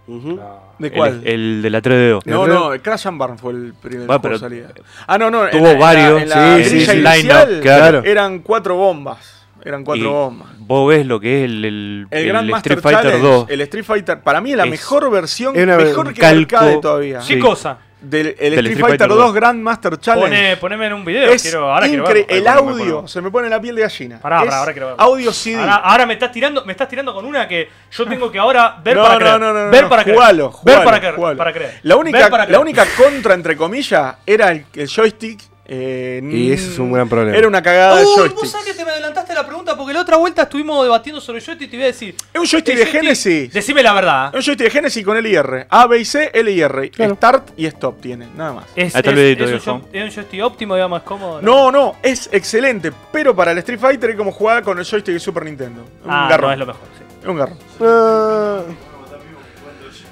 [0.08, 0.40] Ujú.
[0.78, 1.20] ¿De El- cuál?
[1.24, 2.20] El, de la 3DO.
[2.24, 4.68] no, ¿El no, el Crash and Burn fue el primer Bueno, juego de salida.
[5.06, 5.44] Ah, no, no.
[5.44, 6.96] en tuvo la- en la- varios, En la, sí, sí, sí.
[6.98, 8.02] inicial claro.
[8.04, 9.39] eran cuatro bombas.
[9.64, 10.48] Eran cuatro Y bombas.
[10.58, 13.46] Vos ves lo que es el, el, El, el Grandmaster Street Fighter Challenge, 2.
[13.50, 16.56] el Street Fighter, para mí es la Es- mejor versión, mejor que el calco.
[16.56, 17.18] arcade todavía.
[17.18, 17.38] ¿Qué Sí.
[17.38, 17.78] cosa?
[18.00, 20.28] Del, el Del Street, Street Fighter Fighter 2 2 Grandmaster Challenge.
[20.30, 21.30] Pone, poneme en un video.
[21.32, 22.24] es quiero, ahora quiero verlo.
[22.30, 24.18] El me audio, se me pone la piel de gallina.
[24.20, 25.02] Pará, pará, ahora quiero verlo.
[25.02, 25.60] Audio CD.
[25.60, 28.78] Ahora, ahora me estás tirando, me estás tirando con una que yo tengo que ahora
[28.82, 29.40] ver no, para no, creer.
[29.40, 30.16] no, no, no, ver no, para creer.
[30.16, 31.14] jugalo, ver jugalo, para creer.
[31.14, 31.36] jugalo.
[31.36, 31.80] Para creer.
[31.82, 35.49] La única, Ver para la única contra, entre comillas, era el, el joystick.
[35.72, 37.36] Eh, Y ese es un gran problema.
[37.38, 38.38] Era una cagada de Uy, joystick.
[38.40, 41.38] vos sabés que te me adelantaste la pregunta porque la otra vuelta estuvimos debatiendo sobre
[41.38, 42.16] el joystick y te iba a decir.
[42.34, 43.52] Es un joystick de Genesis.
[43.52, 44.26] Decime la verdad.
[44.28, 45.66] Es un joystick de Genesis con LIR.
[45.70, 46.90] A, B y C, LIR.
[46.90, 47.14] Claro.
[47.14, 48.64] Start y stop tiene, nada más.
[48.74, 51.40] Es, Ahí está el es- videito, es un, es un joystick óptimo, digamos, es cómodo.
[51.40, 52.90] No, no, es excelente.
[53.12, 55.82] Pero para el Street Fighter es como jugar con el joystick de Super Nintendo.
[56.00, 56.48] Es un Ah, garrón.
[56.48, 56.82] no es lo mejor.
[56.98, 57.04] sí.
[57.22, 57.58] Es un garrón.
[57.80, 58.62] Ah,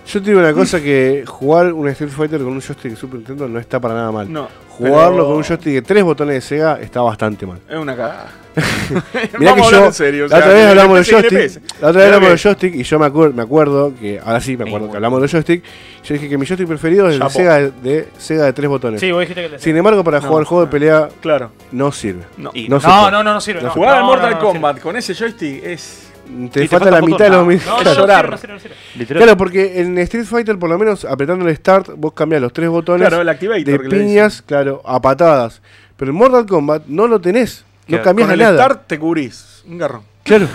[0.08, 3.16] yo te digo una cosa que jugar un Street Fighter con un joystick de Super
[3.18, 4.32] Nintendo no está para nada mal.
[4.32, 4.48] No.
[4.70, 7.58] Jugarlo pero con un joystick de tres botones de Sega está bastante mal.
[7.68, 8.26] Es una cagada.
[9.38, 10.24] Mirá Vamos que a hablar yo, en serio.
[10.24, 12.98] o la otra vez hablamos del joystick, la otra vez hablamos del joystick y yo
[12.98, 15.62] me, acuer- me acuerdo que, ahora sí me acuerdo que hablamos del joystick,
[16.04, 17.30] yo dije que mi joystick preferido es el Chapo.
[17.34, 19.00] Sega de, de Sega de tres botones.
[19.00, 20.70] Sí, vos dijiste que le Sin embargo, para No, jugar juego de no.
[20.72, 21.50] pelea Claro.
[21.70, 22.22] no sirve.
[22.36, 22.50] No.
[22.68, 23.62] No No, no, no, no sirve.
[23.62, 23.70] no.
[23.70, 26.07] Jugar al No, Mortal no, no, no Kombat con ese joystick es.
[26.50, 28.30] Te, te falta falta la mitad de los No, no, Es no, llorar.
[28.48, 29.06] no no.
[29.06, 32.68] Claro, porque en Street Fighter, por lo menos apretando el start, vos cambiás los tres
[32.68, 35.62] botones Claro, el de piñas, claro, a patadas.
[35.96, 37.64] Pero en Mortal Kombat no lo tenés.
[37.82, 38.54] No Claro, cambiás Con el nada.
[38.54, 39.62] start te cubrís.
[39.66, 40.02] Un garrón.
[40.22, 40.46] Claro.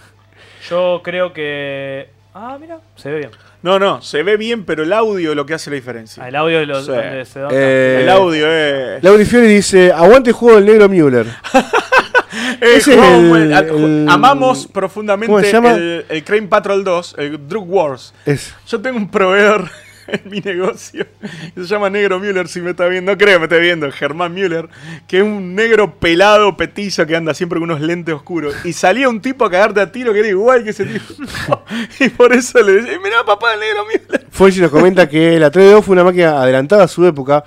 [0.70, 2.08] Yo creo que.
[2.34, 3.30] Ah, mira, se ve bien.
[3.62, 6.22] No, no, se ve bien, pero el audio es lo que hace la diferencia.
[6.24, 6.64] Ah, el audio.
[6.80, 6.86] Sí.
[6.90, 9.02] donde se da- Eh, el audio es.
[9.04, 11.26] Lauri Fiori dice, aguante el juego del negro Müller.
[12.60, 17.68] Eh, es el- el- amamos ¿Cómo se profundamente el, el Crane Patrol 2, el Drug
[17.68, 18.14] Wars.
[18.24, 18.54] Es.
[18.66, 19.68] Yo tengo un proveedor
[20.06, 21.06] en mi negocio
[21.54, 23.90] que se llama Negro Müller, si me está viendo, no creo que me esté viendo,
[23.92, 24.68] Germán Müller,
[25.06, 28.54] que es un negro pelado, petizo, que anda siempre con unos lentes oscuros.
[28.64, 31.04] Y salía un tipo a cagarte a tiro que era igual que ese tipo.
[32.00, 34.26] y por eso le decía, mirá papá, el Negro Müller.
[34.30, 37.44] Fonchi nos comenta que la 3DO fue una máquina adelantada a su época.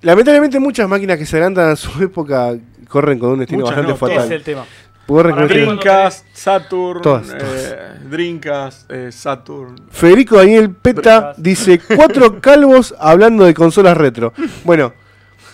[0.00, 2.54] Lamentablemente muchas máquinas que se adelantan a su época
[2.92, 4.16] corren con un destino Muchas bastante no, fatal.
[4.18, 4.64] Ese es el tema.
[5.08, 8.10] Dreamcast, Saturn, Todas, eh, todas.
[8.10, 9.74] Dreamcast, eh, Saturn.
[9.90, 14.32] Federico Daniel Peta dice cuatro calvos hablando de consolas retro.
[14.64, 14.92] Bueno,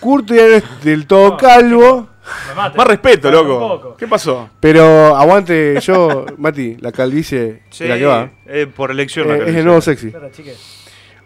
[0.00, 2.08] Curto ya no es del todo No, calvo.
[2.54, 3.96] Más respeto, loco.
[3.96, 4.50] ¿Qué pasó?
[4.60, 8.30] pero aguante yo, Mati, la calvicie Sí, de la que va.
[8.46, 9.30] eh, por elección.
[9.30, 10.12] Eh, la es el nuevo sexy.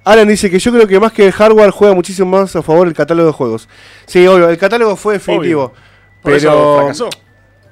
[0.05, 2.87] Alan dice que yo creo que más que el hardware juega muchísimo más a favor
[2.89, 3.69] el catálogo de juegos.
[4.07, 5.65] Sí, obvio, el catálogo fue definitivo.
[5.65, 5.92] Obvio.
[6.23, 7.11] Por eso Pero fracasó.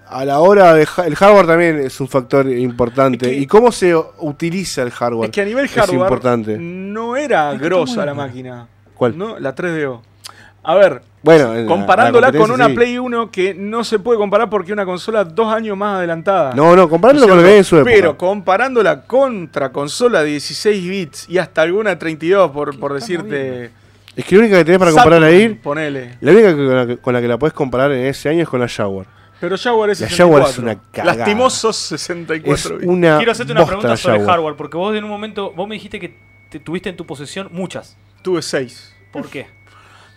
[0.09, 3.27] a la hora de el hardware también es un factor importante.
[3.27, 6.57] Es que- y cómo se utiliza el hardware Es que a nivel es hardware importante.
[6.59, 8.67] no era grosa la máquina.
[8.95, 9.17] ¿Cuál?
[9.17, 9.39] ¿no?
[9.39, 10.03] La 3DO.
[10.63, 12.75] A ver, Bueno, en la- comparándola la con una sí.
[12.75, 16.53] Play 1 que no se puede comparar porque es una consola dos años más adelantada.
[16.55, 17.91] No, no, comparándolo con lo que había en su época.
[17.95, 23.71] Pero comparándola contra consola de 16 bits y hasta alguna de 32, por, por decirte.
[24.21, 26.17] Es que la única que tenés para comparar ahí, Ponele.
[26.21, 28.49] la única con la que, con la que la podés comparar en ese año es
[28.49, 29.07] con la Jaguar.
[29.41, 30.35] Pero Jaguar es La 64.
[30.45, 31.17] Jaguar es una cagada.
[31.17, 32.87] Lastimosos Es 64 bits.
[32.89, 34.35] una Quiero hacerte una pregunta la sobre Jaguar.
[34.37, 36.19] hardware, porque vos en un momento, vos me dijiste que
[36.51, 37.97] te tuviste en tu posesión muchas.
[38.23, 38.95] Tuve 6.
[39.13, 39.47] ¿Por qué?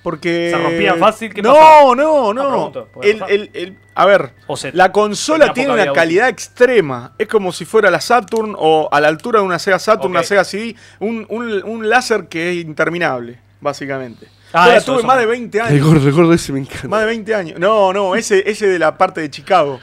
[0.01, 0.51] Porque.
[0.53, 1.33] ¿Se rompían fácil?
[1.33, 1.95] ¿Qué no, pasaba?
[1.95, 2.71] no, Ah, no.
[2.91, 3.31] puede El- pasar.
[3.33, 7.13] el- el- a ver, O la consola tiene una calidad extrema.
[7.17, 10.23] Es como si fuera la Saturn o a la altura de una Sega Saturn, una
[10.23, 10.75] Sega CD.
[10.99, 14.27] Un, un, un láser que es interminable, básicamente.
[14.51, 15.07] Ah, Yo la eso, tuve eso.
[15.07, 15.87] más de 20 El años.
[15.87, 16.87] gordo, el gordo ese me encanta.
[16.87, 17.59] Más de 20 años.
[17.59, 19.79] No, no, ese, ese de la parte de Chicago.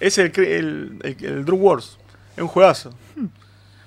[0.00, 1.98] Es el, el, el, el Drug Wars.
[2.36, 2.90] Es un juegazo.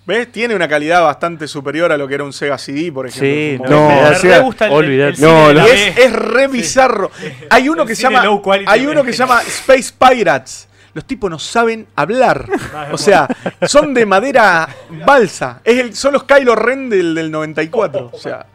[0.06, 0.32] ¿Ves?
[0.32, 3.68] Tiene una calidad bastante superior a lo que era un Sega CD, por ejemplo.
[3.68, 6.48] Sí, no, me o re sea, gusta el, el cine No, la es, es re
[6.48, 7.12] bizarro.
[7.50, 8.24] Hay uno El que se llama.
[8.68, 10.70] Hay uno que se llama Space Pirates.
[10.94, 12.48] Los tipos no saben hablar.
[12.92, 13.28] O sea,
[13.68, 14.68] son de madera
[15.06, 15.60] balsa.
[15.64, 18.10] Es el, son los Kylo Ren del, del 94.
[18.14, 18.46] O sea,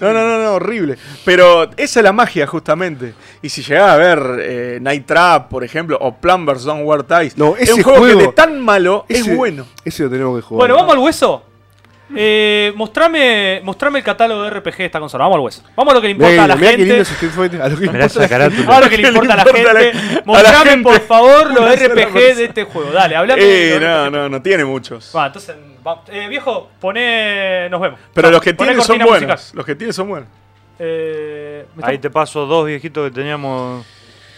[0.00, 0.96] No, no, no, no, horrible.
[1.24, 3.12] Pero esa es la magia, justamente.
[3.42, 7.36] Y si llegás a ver eh, Night Trap, por ejemplo, o Plumbers Don't Wear Ties,
[7.36, 9.66] No, es ese un juego, juego- que de tan malo Ese- es bueno.
[9.84, 10.60] Ese lo tenemos que jugar.
[10.60, 11.44] Bueno, vamos al hueso.
[12.16, 15.24] Eh, mostrame, mostrame el catálogo de RPG de esta consola.
[15.24, 15.62] Vamos al hueso.
[15.76, 17.26] Vamos a lo que le importa a la mirá qué lindo gente.
[17.26, 18.74] es Fighter, a lo que importa carátula.
[18.74, 19.68] Ahora que le ¿Qué le importa a la a gente.
[19.68, 20.82] a la Mostrame, gente?
[20.82, 22.90] por favor, los RPG de este juego.
[22.90, 23.42] Dale, hablame.
[23.42, 24.12] Eh, de no, RPG.
[24.12, 25.12] no, no tiene muchos.
[25.14, 25.54] Va, entonces,
[25.86, 27.68] va- eh, viejo, poné.
[27.70, 27.98] Nos vemos.
[28.14, 28.32] Pero Chao.
[28.32, 29.12] los que Poné tiene son buenos.
[29.12, 29.38] musical.
[29.54, 30.28] Los que tiene son buenos.
[30.78, 33.84] Eh, ¿me Ahí te paso dos viejitos que teníamos.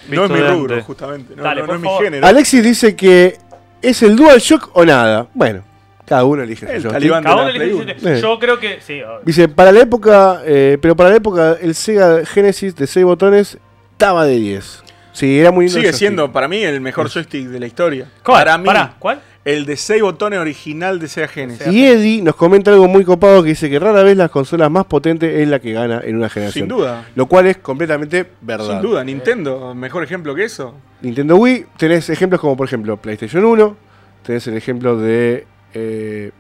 [0.09, 0.85] No es mi rubro, antes.
[0.85, 1.37] justamente.
[1.37, 2.27] No, Dale, no, por no es mi género.
[2.27, 3.37] Alexis dice que
[3.81, 5.29] es el DualShock o nada.
[5.35, 5.63] Bueno,
[6.05, 6.83] cada uno elige El.
[6.83, 8.15] Cada uno.
[8.21, 8.81] Yo creo que.
[8.81, 9.21] Sí, obvio.
[9.25, 13.59] Dice, para la época, eh, pero para la época el Sega Genesis de 6 botones
[13.93, 14.83] estaba de 10.
[15.13, 18.09] Sí, era muy Sigue siendo para mí el mejor joystick de la historia.
[18.25, 18.39] ¿Cuál?
[18.45, 19.21] Para mí, Pará, ¿cuál?
[19.45, 21.67] El de 6 botones original de Sega Genesis.
[21.67, 24.85] Y Eddie nos comenta algo muy copado que dice que rara vez las consolas más
[24.85, 26.69] potentes es la que gana en una generación.
[26.69, 27.09] Sin duda.
[27.15, 28.81] Lo cual es completamente verdad.
[28.81, 30.75] Sin duda, Nintendo, mejor ejemplo que eso.
[31.01, 33.77] Nintendo Wii, tenés ejemplos como por ejemplo PlayStation 1,
[34.23, 36.31] tenés el ejemplo de eh,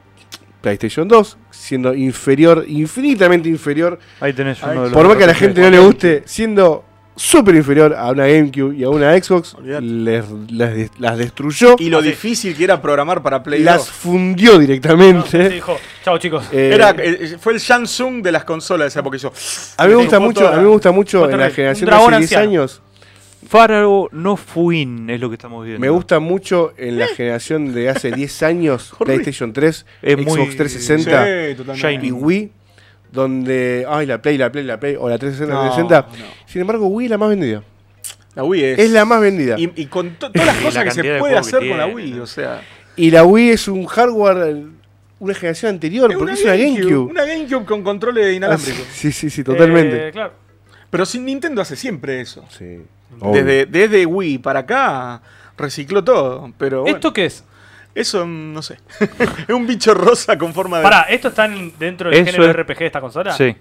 [0.60, 4.96] PlayStation 2, siendo inferior, infinitamente inferior, Ahí tenés Ay, uno de los.
[4.96, 6.84] por más que a la gente no le guste, siendo
[7.16, 11.88] súper inferior a una GameCube y a una Xbox, les, las, des- las destruyó, Y
[11.90, 12.08] lo Así.
[12.08, 13.90] difícil que era programar para Play las 2.
[13.90, 15.48] fundió No, directamente.
[15.48, 16.44] sí, dijo, Chao, chicos.
[16.52, 19.16] Eh, Era, eh, fue el Samsung de las consolas de esa época.
[19.16, 19.32] Hizo,
[19.76, 21.84] a mí me gusta mucho, a mí me gusta mucho en la generación de hace
[21.86, 22.42] dragón 10 anciano.
[22.44, 22.82] años.
[23.48, 25.80] Faro no Fuin es lo que estamos viendo.
[25.80, 28.94] Me gusta mucho en la generación de hace 10 años.
[29.04, 31.26] PlayStation 3, Es Xbox muy- 360
[31.74, 32.52] Sí, y Wii,
[33.12, 36.24] donde, ay, la Play, la Play, la Play, o la 360, No, 360.
[36.26, 36.46] no.
[36.46, 37.62] Sin embargo, Wii es la más vendida.
[38.34, 38.78] La Wii es.
[38.78, 39.56] Es la más vendida.
[39.58, 41.76] Y, Y, y con to- todas las Y cosas la que se puede hacer con
[41.78, 42.62] la Wii, o sea.
[42.96, 44.62] la Wii es un hardware,
[45.18, 47.10] una generación anterior, porque es una GameCube.
[47.10, 48.86] Una GameCube con controles Ah, inalámbricos.
[48.92, 50.08] sí, sí, sí, totalmente.
[50.08, 50.32] Eh, claro.
[50.90, 52.44] Pero sin Nintendo hace siempre eso.
[52.50, 52.80] Sí.
[53.32, 55.20] Desde, desde Wii para acá
[55.58, 56.50] recicló todo.
[56.58, 57.44] Pero bueno, ¿Esto qué es?
[57.94, 58.78] Eso mm, no sé.
[59.48, 60.82] es un bicho rosa con forma de.
[60.84, 63.32] Pará, ¿esto está en- dentro del Eso género es- RPG de esta consola?
[63.32, 63.54] Sí.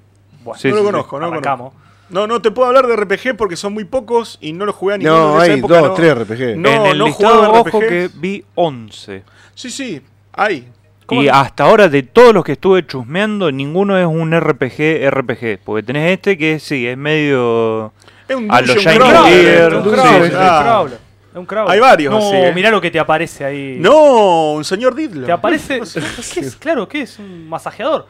[0.44, 0.92] Bueno, Sí, no sí, lo sí.
[0.92, 1.50] conozco, no lo conozco.
[1.50, 1.74] arrancamos.
[2.10, 4.96] No, no te puedo hablar de RPG porque son muy pocos y no los jugué
[4.96, 5.94] a ninguno No, en esa hay época, dos, no.
[5.94, 6.58] tres RPG.
[6.58, 7.88] No, en el no listado jugaba ojo RPGs.
[7.90, 9.24] que vi 11.
[9.56, 10.02] Sí, sí,
[10.34, 10.68] hay.
[11.06, 15.60] ¿Cómo Y hasta ahora de todos los que estuve chusmeando, ninguno es un RPG RPG.
[15.64, 17.94] Porque tenés este que sí, es medio...
[18.28, 19.84] Es un A los Shiny Gear,
[21.36, 21.48] un.
[21.68, 22.52] Hay varios No, así, ¿eh?
[22.54, 23.78] mirá lo que te aparece ahí.
[23.80, 25.26] No, un señor Didlo.
[25.26, 25.80] Te aparece.
[26.34, 26.56] ¿Qué es?
[26.58, 27.20] Claro, ¿qué es?
[27.20, 28.08] Un masajeador.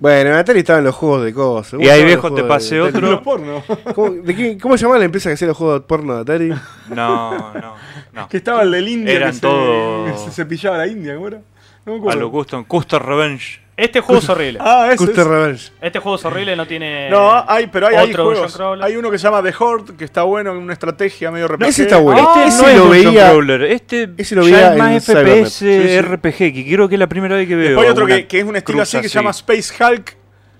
[0.00, 1.72] Bueno, en Atari estaban los juegos de cosas.
[1.72, 3.00] ¿Cómo Y ahí viejo te pasé de- otro.
[3.10, 3.62] Los porno.
[3.94, 6.20] ¿Cómo, de qué- ¿Cómo se llamaba la empresa que hacía los juegos de porno de
[6.20, 6.48] Atari?
[6.94, 7.74] No, no,
[8.12, 8.28] no.
[8.28, 11.40] Que estaba el del India Eran que se, todos- se cepillaba la India, ¿cómo era?
[11.84, 12.64] No me A lo custom.
[12.64, 13.60] Custom Revenge.
[13.78, 14.58] Este juego es horrible.
[14.60, 15.26] Ah, ese Custer es.
[15.26, 15.72] Revenge.
[15.80, 17.08] Este juego es horrible, no tiene.
[17.10, 18.60] No, hay, pero hay, hay otro juegos.
[18.82, 21.68] Hay uno que se llama The Horde, que está bueno, una estrategia medio RPG.
[21.68, 22.28] ese está bueno.
[22.44, 25.12] Este no es lo veía- Crawler, Este ese lo ya veía es más en FPS
[25.24, 25.48] Cybernet.
[25.48, 26.00] Sí, sí.
[26.00, 27.68] RPG, que creo que es la primera vez que veo.
[27.68, 30.16] Después hay otro que, que es un estilo así que se llama Space Hulk.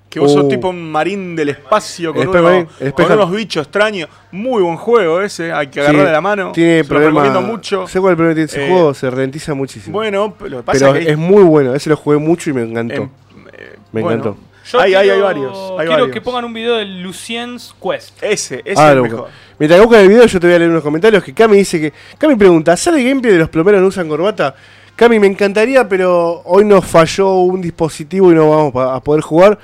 [0.08, 0.38] Que vos Uh.
[0.40, 4.08] sos tipo un marín del espacio con, Space con unos bichos extraños.
[4.32, 6.52] Muy buen juego ese, hay que agarrarle Sí, la mano.
[6.52, 7.24] Tiene Se lo problemas.
[7.24, 7.86] recomiendo mucho.
[7.86, 8.94] ¿Sé cuál es el problema que tiene ese Eh, juego?
[8.94, 9.92] Se ralentiza muchísimo.
[9.92, 11.74] Bueno, lo que pasa pero es que es muy bueno.
[11.74, 12.94] Ese lo jugué mucho y me encantó.
[12.94, 13.08] em,
[13.52, 14.40] eh, Me bueno, encantó.
[14.70, 15.58] Yo hay, hay, quiero- hay varios.
[15.58, 16.10] Hay quiero varios.
[16.10, 18.22] que pongan un video de Lucien's Quest.
[18.22, 19.28] Ese, ese Ah, es lo el mejor.
[19.58, 21.80] Mientras que buscan el video, yo te voy a leer unos comentarios que Cami dice
[21.80, 21.92] que.
[22.18, 24.54] Cami pregunta: ¿sale gameplay de los plomeros no usan corbata?
[24.94, 29.58] Cami, me encantaría, pero hoy nos falló un dispositivo y no vamos a poder jugar.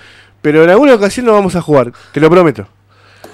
[0.45, 2.67] Pero en alguna ocasión no vamos a jugar, te lo prometo.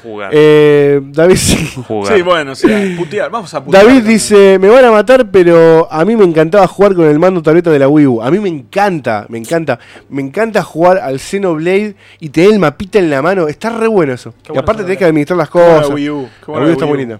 [0.00, 0.30] Jugar.
[0.32, 1.68] Eh, David, sí.
[1.88, 2.14] jugar.
[2.14, 3.28] Sí, bueno, o sea, putear.
[3.32, 3.82] Vamos a putear.
[3.82, 4.14] David también.
[4.14, 7.68] dice, me van a matar, pero a mí me encantaba jugar con el mando tableta
[7.68, 8.22] de la Wii U.
[8.22, 9.80] A mí me encanta, me encanta.
[10.08, 13.48] Me encanta jugar al Xenoblade y tener el mapita en la mano.
[13.48, 14.30] Está re bueno eso.
[14.30, 15.90] Qué y bueno aparte tenés que administrar las cosas.
[15.90, 17.18] Wii U, qué la Wii U está Wii muy linda.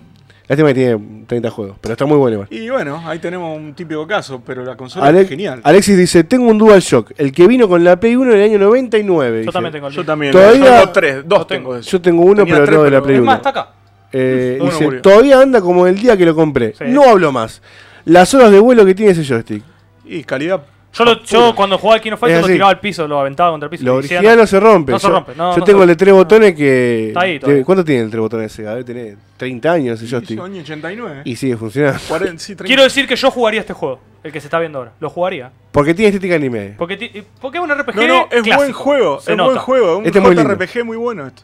[0.50, 2.48] Lástima que tiene 30 juegos, pero está muy bueno igual.
[2.50, 5.60] Y bueno, ahí tenemos un típico caso, pero la consola Ale- es genial.
[5.62, 8.58] Alexis dice, tengo un DualShock, el que vino con la Play 1 en el año
[8.58, 9.30] 99.
[9.30, 9.52] Yo dice.
[9.52, 10.32] también tengo el Yo también.
[10.32, 11.46] Todavía- Yo tengo tres, dos Yo tengo.
[11.62, 11.90] tengo de eso.
[11.92, 13.26] Yo tengo uno, Tenía pero tres, no de la Play Es 1.
[13.26, 13.68] más, está acá.
[14.12, 15.02] Eh, Uno dice, murió.
[15.02, 16.74] todavía anda como el día que lo compré.
[16.76, 16.84] Sí.
[16.88, 17.62] No hablo más.
[18.04, 19.62] Las horas de vuelo que tiene ese joystick.
[20.04, 20.62] Y calidad.
[20.92, 23.66] Yo, lo- yo cuando jugaba al Es Fighters lo tiraba al piso, lo aventaba contra
[23.66, 23.85] el piso.
[23.85, 24.92] Lo y decía, original no se rompe.
[24.92, 27.09] no se rompe, no, yo tengo el de tres botones que.
[27.09, 27.40] Está ahí.
[27.64, 28.62] ¿Cuánto tiene el tres botones ese?
[28.64, 30.40] Debe tener 30 años ese joystick.
[30.40, 31.22] Año 89.
[31.24, 32.00] Y sigue funcionando.
[32.09, 32.64] 40, sí, 30.
[32.64, 34.92] Quiero decir que yo jugaría este juego, el que se está viendo ahora.
[34.98, 35.53] Lo jugaría.
[35.70, 36.74] Porque tiene estética anime.
[36.76, 38.57] Porque, porque es un RPG No, no, es clásico.
[38.57, 39.20] buen juego.
[39.20, 39.50] Se es nota.
[39.53, 39.98] buen juego.
[39.98, 40.35] Un Este es muy.
[40.35, 41.26] JRPG muy bueno.
[41.29, 41.42] Este.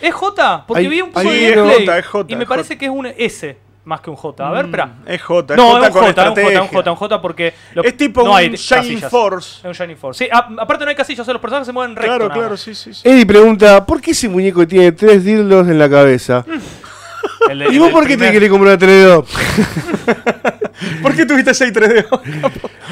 [0.00, 0.64] ¿Es J?
[0.66, 2.46] Porque Hay- vi un poco hay de Sí, es gameplay J, es J, y me
[2.46, 3.56] parece que es un S.
[3.86, 4.46] Más que un J.
[4.48, 4.86] A ver, espera.
[4.86, 6.62] Mm, Es J, es No, J es un con J, es un J, estrategia.
[6.62, 7.54] un J, un J porque...
[7.72, 9.10] lo- Es tipo no un hay Shining casillas.
[9.10, 9.58] Force.
[9.60, 10.24] Es un Shining Force.
[10.24, 12.08] Sí, a- aparte no hay casillas, o sea, los personajes se mueven recto.
[12.10, 12.92] Claro, nada claro, sí, sí.
[12.92, 13.00] sí.
[13.08, 16.44] Eddie pregunta, ¿por qué ese muñeco tiene tres dildos en la cabeza?
[17.48, 19.24] El de- ¿Y el vos por qué te primer- querés comprar una 3D?
[21.02, 22.06] ¿Por qué tuviste 6 3D?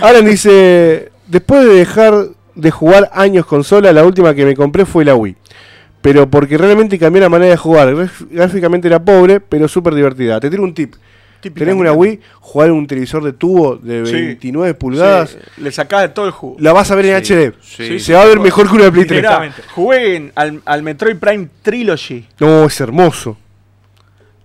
[0.00, 2.14] Alan dice, después de dejar
[2.54, 5.34] de jugar años consola, la última que me compré fue la Wii.
[6.04, 7.94] Pero porque realmente cambié la manera de jugar.
[8.30, 10.38] Gráficamente era pobre, pero súper divertida.
[10.38, 10.94] Te tiro un tip.
[11.40, 14.12] Tenés una Wii, jugar en un televisor de tubo de Sí.
[14.12, 16.56] 29 pulgadas, Sí, le sacás de todo el jugo.
[16.58, 17.52] la vas a ver en Sí, HD.
[17.62, 18.00] sí.
[18.00, 19.20] Se va a ver mejor que una de Play 3.
[19.20, 19.62] Mirá, Directamente.
[19.74, 22.26] jueguen al, al Metroid Prime Trilogy.
[22.40, 23.36] No, es hermoso.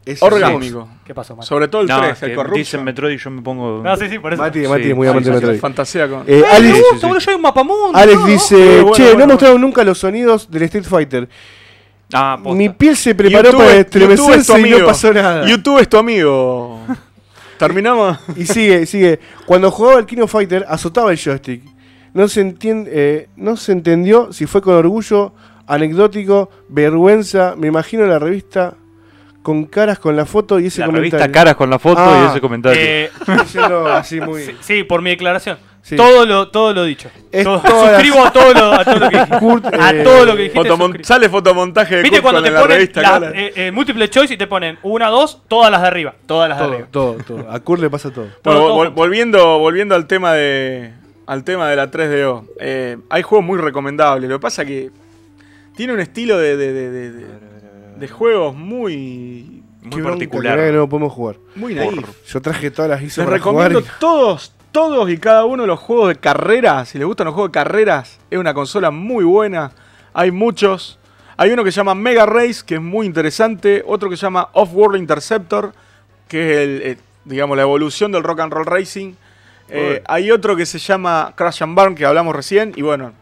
[0.06, 0.88] Es Orgánico.
[1.06, 1.48] ¿Qué pasó, Mati?
[1.48, 2.60] Sobre todo el No, 3, el que Corruption.
[2.60, 3.82] dicen Metroid y yo me pongo.
[3.84, 4.42] No, sí, sí, por eso.
[4.42, 5.60] Mati, Sí, Mati es muy amante de Metroid.
[5.60, 6.22] Fantasía con...
[6.22, 7.06] Eh, Eh, Alex, me sí, sí.
[7.06, 7.92] boludo, yo hay un mapamundo.
[7.98, 9.28] Alex dice, bueno, che, bueno, no bueno.
[9.34, 11.30] mostraron nunca los sonidos del Street Fighter.
[12.14, 12.58] Ah, posta.
[12.58, 15.46] Mi piel se preparó YouTube- para estremecerse y no pasó nada.
[15.46, 16.80] YouTube es tu amigo.
[17.60, 18.18] Terminamos.
[18.36, 19.20] Y sigue, sigue.
[19.46, 21.62] Cuando jugaba el King of Fighter, azotaba el joystick.
[22.14, 25.34] No se, entiende, eh, no se entendió si fue con orgullo,
[25.68, 27.54] anecdótico, vergüenza.
[27.58, 28.76] Me imagino la revista
[29.50, 31.12] con caras con la foto y ese la comentario.
[31.18, 32.80] revista Caras con la foto Ah, y ese comentario.
[32.80, 33.10] Eh,
[33.42, 34.44] Diciendo así muy...
[34.44, 35.58] sí, sí, por mi declaración.
[35.82, 35.96] Sí.
[35.96, 37.10] Todo, lo, todo lo dicho.
[37.32, 39.40] Es Todo- las- suscribo a todo, lo, a todo lo que dijiste.
[39.40, 40.60] Kurt, a eh, todo lo que dijiste.
[40.70, 41.04] Fotomon- suscribo.
[41.08, 43.32] sale fotomontaje de ¿Viste Kurt cuando te la ponen revista la- Cara?
[43.34, 46.14] eh, eh, multiple choice y te ponen una, dos, todas las de arriba?
[46.28, 46.88] Todas las de arriba.
[46.92, 47.50] todo, todo.
[47.50, 48.28] A Kurt le pasa todo.
[48.44, 48.92] Bueno, todo vol- junto.
[48.92, 50.92] volviendo, volviendo al tema de
[51.26, 52.44] al tema de la 3DO.
[52.60, 54.30] eh, hay juegos muy recomendables.
[54.30, 54.92] Lo que pasa que
[55.76, 57.10] tiene un estilo de, de, de, de-
[58.00, 60.58] de- juegos muy Muy particular.
[60.58, 61.38] que no podemos jugar.
[61.56, 62.08] muy naif.
[62.28, 63.72] Yo traje todas las ISO Les para jugar.
[63.72, 66.90] recomiendo y- todos, todos y cada uno de los juegos de carreras.
[66.90, 69.72] Si les gustan los juegos de carreras, es una consola muy buena.
[70.14, 70.98] Hay muchos.
[71.38, 73.84] Hay uno que se llama Mega Race, que es muy interesante.
[73.88, 75.74] Otro que se llama Off-World Interceptor,
[76.28, 79.14] que es el, eh, digamos, la evolución del Rock and Roll Racing.
[79.70, 82.74] Eh, hay otro que se llama Crash and Burn, que hablamos recién.
[82.76, 83.14] Y bueno,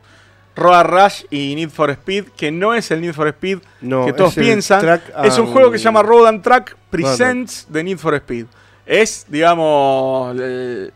[0.57, 4.13] Road Rush y Need for Speed, que no es el Need for Speed No, que
[4.13, 4.81] todos es piensan.
[4.81, 6.77] Track Es un juego que se llama Road and Track Track.
[6.89, 8.45] Presents de Need for Speed.
[8.85, 10.93] Es, digamos, el,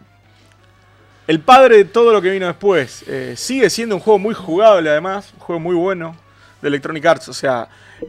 [1.27, 3.03] el padre de todo lo que vino después.
[3.07, 6.15] Eh, sigue siendo un juego muy jugable, además, un juego muy bueno
[6.61, 7.29] de Electronic Arts.
[7.29, 7.67] O sea,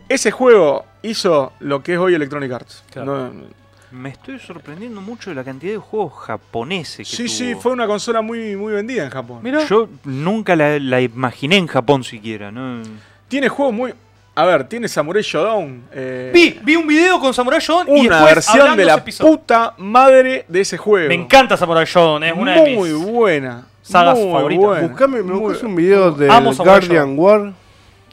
[0.09, 2.85] ese juego hizo lo que es hoy Electronic Arts.
[2.91, 3.33] Claro.
[3.33, 3.62] No-
[3.93, 7.87] Me estoy sorprendiendo mucho de la cantidad de juegos japoneses que sí, sí, fue una
[7.87, 9.41] consola muy, muy vendida en Japón.
[9.43, 9.65] Mira.
[9.67, 12.83] Yo nunca la, la imaginé en Japón siquiera, ¿no?
[13.29, 13.95] Tiene juegos muy...
[14.35, 15.83] A ver, tiene Samurai Shodown.
[15.93, 19.31] eh, Vi, vi un video con Samurai Shodown y una después versión de la episodio.
[19.33, 21.09] puta madre de ese juego.
[21.09, 22.95] Me encanta Samurai Shodown, es una muy de mis...
[23.05, 23.67] buena.
[23.83, 24.65] sagas muy favoritas.
[24.67, 24.89] buena.
[24.89, 27.53] Buscame, me buscas un video de Guardian War.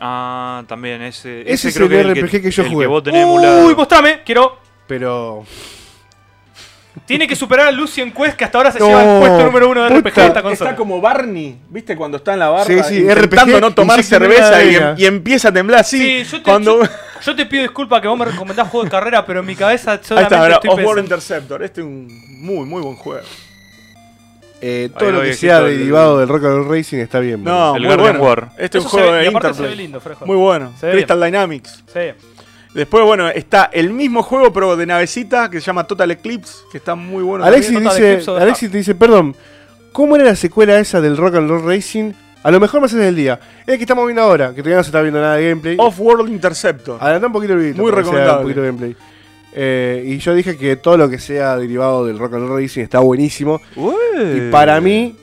[0.02, 1.42] Ah, también ese.
[1.50, 2.84] Ese es creo el que es RPG que yo el jugué.
[2.84, 3.66] que vos tenés emulado.
[3.68, 4.58] Uy, mostrame, quiero...
[4.90, 5.46] Pero.
[7.06, 9.70] Tiene que superar a Lucian Quest, que hasta ahora se No, lleva el puesto número
[9.70, 10.10] uno de puta.
[10.10, 10.70] RPG de esta consola.
[10.72, 11.96] Está como Barney, ¿viste?
[11.96, 15.06] Cuando está en la barra Sí, sí, intentando RPG, no tomar cerveza y, em- y
[15.06, 15.98] empieza a temblar así.
[15.98, 16.84] Sí, yo te, cuando...
[16.84, 16.90] yo,
[17.26, 19.92] yo te pido disculpas que vos me recomendás juego de carrera, pero en mi cabeza
[19.94, 21.00] Ahí solamente está, mirá, estoy.
[21.04, 21.64] Interceptor.
[21.64, 22.08] Este es un
[22.44, 23.24] muy, muy buen juego.
[24.62, 27.44] eh, Ahí todo lo lo que sea derivado del Rock and Roll Racing está bien.
[27.44, 28.24] No, El muy Guardian bueno.
[28.30, 28.50] War.
[28.58, 29.70] Este es un se juego ve- de se Interplay.
[29.70, 30.02] ve lindo.
[30.26, 30.74] Muy bueno.
[30.80, 31.84] Se ve Crystal Dynamics.
[31.94, 32.00] Sí.
[32.74, 36.78] Después, bueno, está el mismo juego, pero de navecita, que se llama Total Eclipse, que
[36.78, 37.44] está muy bueno.
[37.44, 37.94] Alexis también.
[37.94, 39.36] Dice, Eclipse Alexis te dice, perdón,
[39.92, 42.14] ¿cómo era la secuela esa del Rock and Roll Racing?
[42.44, 43.40] A lo mejor me haces el día.
[43.66, 45.76] Es que estamos viendo ahora, que todavía no se está viendo nada de gameplay.
[45.80, 46.98] Off-World Interceptor.
[47.02, 47.84] Adelanta un poquito el video.
[47.84, 48.38] Muy recomendable.
[48.38, 48.96] Un poquito de gameplay.
[49.52, 52.82] Eh, y yo dije que todo lo que sea derivado del Rock and Roll Racing
[52.82, 53.60] está buenísimo.
[53.76, 55.16] Y para mí,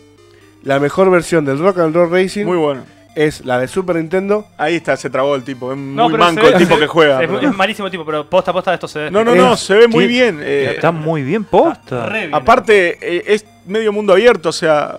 [0.62, 2.82] la mejor versión del Rock and Roll Racing Muy bueno.
[3.16, 4.46] Es la de Super Nintendo.
[4.56, 5.72] Ahí está, se trabó el tipo.
[5.72, 7.22] Es No, muy manco el tipo que juega.
[7.22, 9.10] Es, malísimo tipo, pero posta posta esto se ve.
[9.10, 10.38] No, no, no, Es- se ve muy bien.
[10.42, 12.08] eh, Está muy bien posta.
[12.10, 12.32] Bien.
[12.34, 14.98] aparte, eh, es medio mundo abierto, o sea.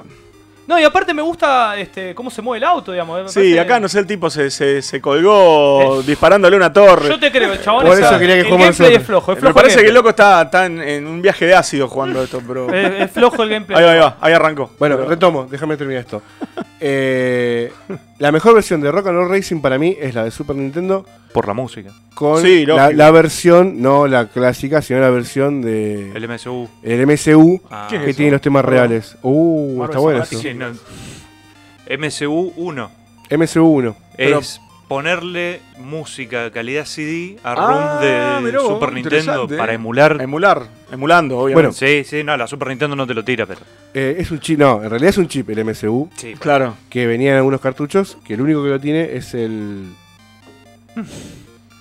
[0.67, 3.23] No, y aparte me gusta este cómo se mueve el auto, digamos.
[3.23, 7.08] me Sí, parece- acá no sé, el tipo se, se, se colgó disparándole una torre.
[7.08, 9.01] Yo te creo, el chabón Por es- eso quería que el juguemos gameplay nosotros.
[9.01, 11.56] es flojo, es Me parece que el loco está, está en, en un viaje de
[11.56, 12.69] ácido jugando esto, pero.
[12.69, 13.82] ahí Es, es flojo el gameplay.
[13.84, 14.71] va, ahí va, ahí arrancó.
[14.77, 16.21] Bueno, Pero- retomo, déjame terminar esto.
[16.80, 17.71] Eh,
[18.19, 21.08] la mejor versión de Rock and Roll Racing para mí es la de Super Nintendo
[21.34, 21.89] Por la música.
[22.13, 26.69] con Sí, la, la versión, no la clásica, sino la versión de El MSU.
[26.84, 29.17] el MSU Ah, ¿Qué es que tiene los temas reales.
[29.23, 30.39] Uh, Marvel está bueno eso.
[30.58, 31.98] No.
[31.98, 32.91] MSU 1
[33.30, 33.96] MSU 1.
[34.15, 40.17] Pero- es ponerle música calidad CD a Ah, ROM de mirá Super Nintendo para emular.
[40.22, 41.74] Emular, emulando, obviamente.
[41.74, 43.60] Sí, sí, no, la Super Nintendo no te lo tira, pero.
[43.93, 46.76] Eh, es un chip, no, en realidad es un chip el MSU Sí, claro.
[46.89, 49.88] que venía en algunos cartuchos, que el único que lo tiene es el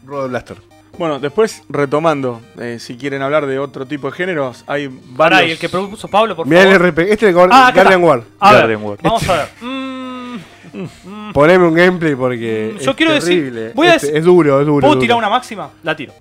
[0.05, 0.57] Road Blaster.
[0.99, 5.49] Bueno, después, retomando, eh, si quieren hablar de otro tipo de géneros, hay Pará, varios.
[5.51, 6.89] y el que propuso Pablo, por Mirá el favor.
[6.89, 7.11] RPG.
[7.13, 8.07] Este es el Ah, acá Guardian está.
[8.07, 8.23] War.
[8.41, 8.99] A ver, Guardian War.
[9.03, 9.49] vamos a ver.
[10.77, 12.73] Mm, mm, Poneme un gameplay porque.
[12.75, 13.73] Mm, yo es quiero decir- terrible.
[13.75, 14.81] voy a Este- decir- es duro, es duro.
[14.81, 15.01] ¿Puedo duro.
[15.01, 15.71] tirar una máxima?
[15.83, 16.13] La tiro.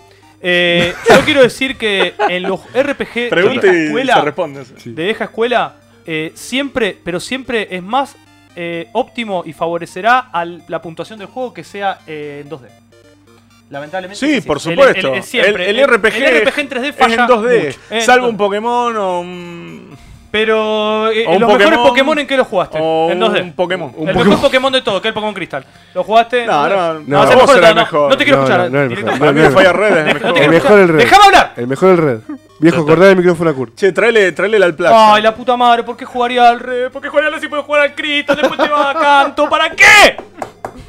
[0.41, 4.65] Eh, yo quiero decir que en los RPG de vieja y escuela, se responde.
[4.77, 4.91] Sí.
[4.93, 8.15] de vieja escuela eh, siempre, pero siempre es más
[8.55, 12.67] eh, óptimo y favorecerá a la puntuación del juego que sea eh, en 2D.
[13.69, 14.19] Lamentablemente.
[14.25, 15.09] Sí, es por supuesto.
[15.09, 15.69] el- el- siempre.
[15.69, 17.65] El, el RPG, el RPG en 3D es falla en 2D.
[17.65, 17.79] mucho.
[17.89, 18.29] Eh, salvo no.
[18.31, 19.97] un Pokémon o un,
[20.31, 22.77] Pero eh, O un los mejores Pokémon, Pokémon en qué los jugaste?
[22.81, 23.41] o en 2D.
[23.41, 23.91] un Pokémon.
[23.95, 24.27] Un el Pokémon.
[24.29, 25.65] mejor Pokémon de todo, que es el Pokémon Crystal.
[25.93, 26.45] ¿Lo jugaste?
[26.45, 27.75] No, no, No, es el vos mejor no.
[27.75, 28.09] mejor.
[28.11, 28.69] No te quiero No, escuchar.
[28.71, 29.11] no, no, el directo.
[29.13, 29.33] mejor.
[29.33, 29.59] No, el no.
[29.59, 30.27] Fire Red es el No te mejor.
[30.27, 30.79] El quiero mejor escuchar.
[30.79, 30.97] el red.
[30.99, 31.53] ¡Déjame hablar!
[31.57, 32.19] El mejor el red.
[32.59, 33.75] Viejo, acordá el micrófono a Kurt.
[33.75, 35.15] Che, tráele, tráele al plaza.
[35.15, 36.89] Ay, la puta madre, ¿por qué jugaría al Red?
[36.89, 38.35] ¿Por qué jugaría al si puede jugar al Crystal?
[38.37, 39.49] Después te va a canto.
[39.49, 40.15] ¿Para qué?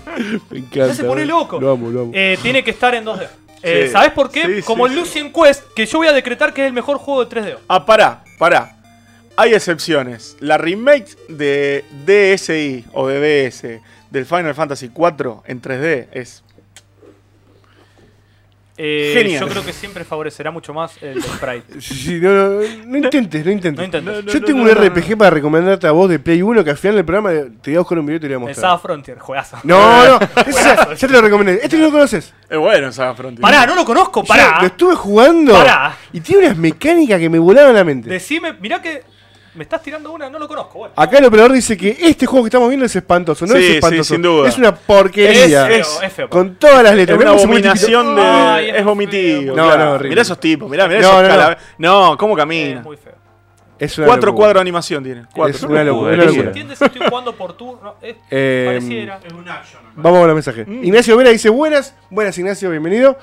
[0.51, 0.87] Me encanta.
[0.89, 1.61] Ya se pone loco.
[1.61, 2.11] Lo amo, lo amo.
[2.15, 3.29] Eh, tiene que estar en 2D.
[3.63, 3.93] Eh, Sí.
[3.93, 4.57] ¿Sabes por qué?
[4.57, 5.01] Sí, Como sí, el sí.
[5.21, 7.59] Lucian Quest, que yo voy a decretar que es el mejor juego de 3D.
[7.69, 8.77] Ah, pará, pará.
[9.37, 10.37] Hay excepciones.
[10.41, 13.81] La remake de DSi o de DS
[14.11, 16.43] del Final Fantasy 4 en 3D es.
[18.79, 19.41] Eh, Genial.
[19.41, 21.81] Yo creo que siempre favorecerá mucho más el de Sprite.
[21.81, 23.79] Sí, sí, no, no, no intentes, no intentes.
[23.79, 24.35] No intentes.
[24.35, 27.05] Yo tengo un RPG para recomendarte a vos de Play 1 que al final del
[27.07, 27.31] programa
[27.63, 28.71] te voy a buscar un video y te lo voy a El mostrar.
[28.71, 29.57] Saga Frontier, juegazo.
[29.65, 30.21] No, no,
[30.53, 31.61] ya, ya te lo recomendé.
[31.63, 32.35] Este no lo conoces.
[32.51, 33.41] Es bueno esa Frontier.
[33.41, 34.59] Pará, no lo conozco, Yo pará.
[34.61, 35.97] lo estuve jugando Pará.
[36.13, 38.11] y tiene unas mecánicas que me volaban la mente.
[38.11, 39.03] Decime, mirá que
[39.57, 40.79] me estás tirando una, no lo conozco.
[40.81, 40.95] Bueno.
[40.97, 43.47] Acá el operador dice que este juego que estamos viendo es espantoso.
[43.47, 44.15] No Sí, es sí, espantoso.
[44.15, 44.49] sin duda.
[44.49, 45.69] Es una porquería.
[45.71, 46.29] Es es- feo, es feo.
[46.31, 47.19] con todas las Es letras.
[47.19, 48.23] una cómo se abominación de.
[48.23, 49.41] Ay, es es vomitivo.
[49.43, 49.57] feo.
[49.57, 49.85] No, claro.
[49.85, 50.09] no, horrible.
[50.11, 52.17] Mirá esos tipos, mirá, mirá No, esos no, no.
[52.19, 52.81] ¿cómo Es camina?
[52.83, 53.15] muy feo.
[53.79, 54.37] Es una Cuatro locura.
[54.45, 55.25] cuadros de animación tiene.
[55.35, 55.55] Cuatro.
[55.57, 56.13] Es una locura.
[56.13, 56.29] jugué, una sí.
[56.31, 56.49] ¿Se locura.
[56.49, 57.95] entiende si estoy jugando por turno?
[58.01, 59.21] Es, Eh, pareciera.
[59.97, 60.65] Vamos con el mensaje.
[60.67, 60.85] Mm.
[60.85, 63.19] Ignacio Vera dice: Buenas, buenas Ignacio, bienvenido.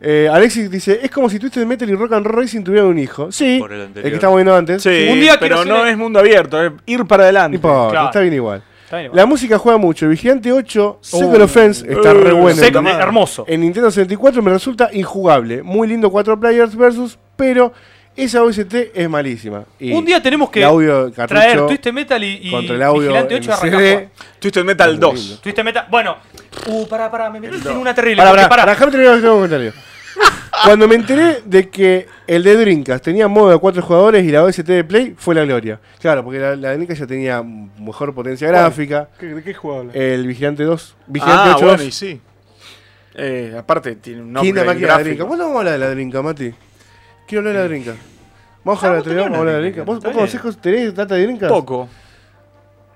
[0.00, 2.98] Eh, Alexis dice: Es como si Twisted Metal y Rock and Roll Racing tuvieran un
[2.98, 3.32] hijo.
[3.32, 4.82] Sí, Por el que estamos viendo antes.
[4.82, 7.56] Sí, Un día pero quiero no es mundo abierto, es ir para adelante.
[7.56, 8.06] importa, Claro.
[8.06, 8.62] está bien igual.
[8.84, 10.08] Está bien, La música juega mucho.
[10.08, 12.62] Vigilante 8, Second Uh, Offense, está uh, re bueno.
[12.90, 13.44] Hermoso.
[13.48, 15.62] En Nintendo 64 me resulta injugable.
[15.62, 17.72] Muy lindo 4 players versus, pero
[18.16, 19.64] esa OST es malísima.
[19.78, 23.00] Y Un día tenemos que el audio traer Twisted Metal y, y contra el audio
[23.02, 23.70] Vigilante en 8 y arrancar.
[23.80, 23.92] CD.
[23.94, 24.08] jugar.
[24.38, 25.14] Twisted Metal Muy 2.
[25.14, 25.38] lindo.
[25.40, 25.86] Twisted Metal.
[25.90, 26.16] Bueno,
[26.68, 28.16] uh, pará, pará, me metiste en una terrible.
[28.22, 28.62] Pará, pará, pará.
[28.62, 29.72] pará, déjame terminar este comentario.
[30.64, 34.42] Cuando me enteré de que el de Dreamcast tenía modo de 4 jugadores y la
[34.44, 35.78] OST de Play, fue la gloria.
[36.00, 39.10] Claro, porque la, la de Dreamcast ya tenía mejor potencia gráfica.
[39.20, 39.94] ¿Qué- ¿De qué juego hablas?
[39.96, 42.20] El Vigilante 2, Vigilante Ah, 8 bueno, y sí.
[43.18, 44.98] Eh, aparte tiene un nombre ¿Quién la máquina de la.
[45.02, 45.26] Dreamcast?
[45.28, 46.54] ¿Cuándo vamos a hablar de la Dreamcast, Mati?
[47.26, 47.98] Quiero hablar de la Dreamcast.
[48.64, 49.86] Vamos a hablar de la Vamos a hablar de la Dreamcast.
[50.04, 51.50] ¿Vos, cosas- tenés data de Dreamcast?
[51.52, 51.88] Poco.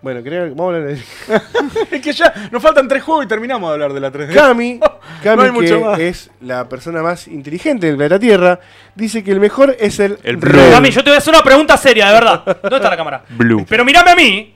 [0.03, 0.97] Bueno, quería- vamos a hablar de
[1.29, 1.43] la
[1.91, 4.33] Es que ya nos faltan tres juegos y terminamos de hablar de la 3D.
[4.35, 4.81] Cami,
[5.23, 5.99] Cami No que más.
[5.99, 8.61] es la persona más inteligente del planeta Tierra,
[8.95, 10.53] dice que el mejor es el, El Red.
[10.53, 10.71] Blue.
[10.73, 12.43] Mami, yo te voy a hacer una pregunta seria, de verdad.
[12.63, 13.25] ¿Dónde está la cámara?
[13.29, 13.67] Blue.
[13.69, 14.55] Pero mirame a mí.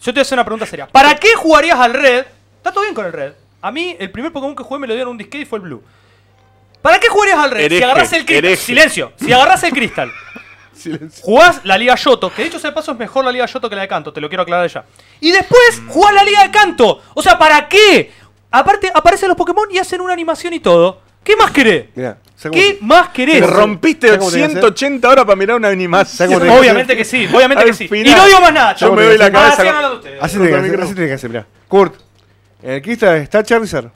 [0.00, 0.86] Yo te voy a hacer una pregunta seria.
[0.86, 2.24] ¿Para qué jugarías al Red?
[2.56, 3.32] Está todo bien con el Red.
[3.60, 5.64] A mí, el primer Pokémon que jugué me lo dieron un disquete y fue el
[5.64, 5.82] Blue.
[6.82, 7.68] ¿Para qué jugarías al Red?
[7.70, 8.56] si agarras el cristal.
[8.56, 9.12] Silencio.
[9.16, 10.12] Si agarras el cristal.
[10.74, 11.24] Silencio.
[11.24, 13.76] Jugás la Liga Yoto, que de hecho, de paso es mejor la Liga Yoto que
[13.76, 14.84] la de Canto, te lo quiero aclarar ya.
[15.20, 17.00] Y después jugás la Liga de Canto.
[17.14, 18.10] O sea, ¿para qué?
[18.50, 21.00] Aparte, aparecen los Pokémon y hacen una animación y todo.
[21.22, 21.86] ¿Qué más querés?
[21.94, 23.40] Mirá, ¿sabes ¿Qué más querés?
[23.40, 26.16] Te rompiste ¿Sabes cómo tenés que 180 horas para mirar una animación.
[26.16, 27.88] ¿Sabes cómo tenés que Obviamente que sí, obviamente que sí.
[27.88, 28.74] final, y no digo más nada.
[28.74, 29.62] yo me doy la cabeza.
[30.20, 30.84] Así tiene que hacer, micrófono.
[30.84, 31.46] así tiene que hacer, mirá.
[31.68, 31.94] Kurt,
[32.62, 33.90] en el Crystal está Charizard.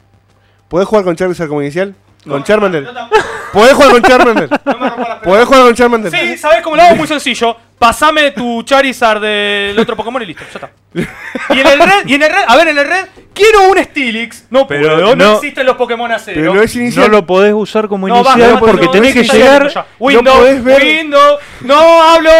[0.68, 1.97] ¿Podés jugar con Charizard como inicial?
[2.28, 2.82] Con Charmander.
[2.84, 3.08] No, no,
[3.52, 4.48] ¿Podés jugar con Charmander?
[4.64, 5.20] no.
[5.22, 6.10] ¿Podés jugar con Charmander?
[6.12, 6.96] Sí, ¿sabes cómo lo hago?
[6.96, 7.56] Muy sencillo.
[7.78, 10.70] Pasame tu Charizard del otro Pokémon y listo, ya está.
[11.54, 13.78] Y en el red, y en el red, a ver, en el red, quiero un
[13.84, 14.46] Steelix.
[14.50, 16.38] No Pero puedo, no, no- existen los Pokémon a cero.
[16.40, 17.10] Pero no es No inicial.
[17.10, 19.68] lo podés usar como No, inicial basta, porque no, tenés no, que llegar.
[19.68, 19.86] ya.
[19.98, 22.30] Window, podés ver- Window, no hablo.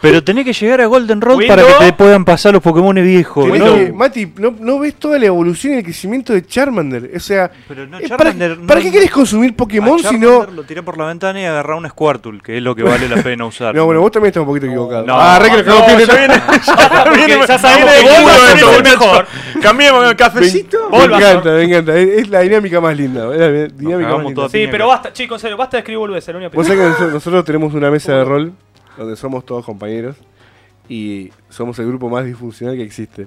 [0.00, 3.46] Pero tenés que llegar a Golden Road para que te puedan pasar los Pokémon viejos.
[3.46, 3.74] ¿no?
[3.74, 7.10] que- Mati, ¿no, ¿no ves toda la evolución y el crecimiento de Charmander?
[7.14, 10.28] O sea, Pero no, eh, ¿para, Charmander no- ¿para qué querés consumir Pokémon si no...?
[10.30, 13.08] Charmander lo tiré por la ventana y agarrá un Squirtle, que es lo que vale
[13.08, 13.74] la pena usar.
[13.80, 15.04] No, bueno, vos también estás un poquito equivocado.
[15.06, 15.98] no, ah, que No, ya Pino.
[16.16, 16.34] viene,
[16.66, 19.26] ya Porque viene, ya sabemos que culo es el mejor.
[19.60, 20.88] Cambiemos el cafecito.
[20.90, 21.30] Me Bulbasaur.
[21.30, 21.96] encanta, me encanta.
[21.98, 23.26] Es, es la dinámica más linda.
[23.26, 24.48] La dinámica más linda.
[24.48, 27.74] Sí, pero basta, chicos, en serio, basta de escribir boludeces, Vos sabés que nosotros tenemos
[27.74, 28.52] una mesa de rol
[28.96, 30.16] donde somos todos compañeros
[30.88, 33.26] y somos el grupo más disfuncional que existe.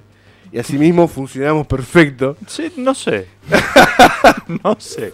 [0.52, 3.28] Y asimismo funcionamos perfecto Sí, no sé.
[4.64, 5.14] no sé.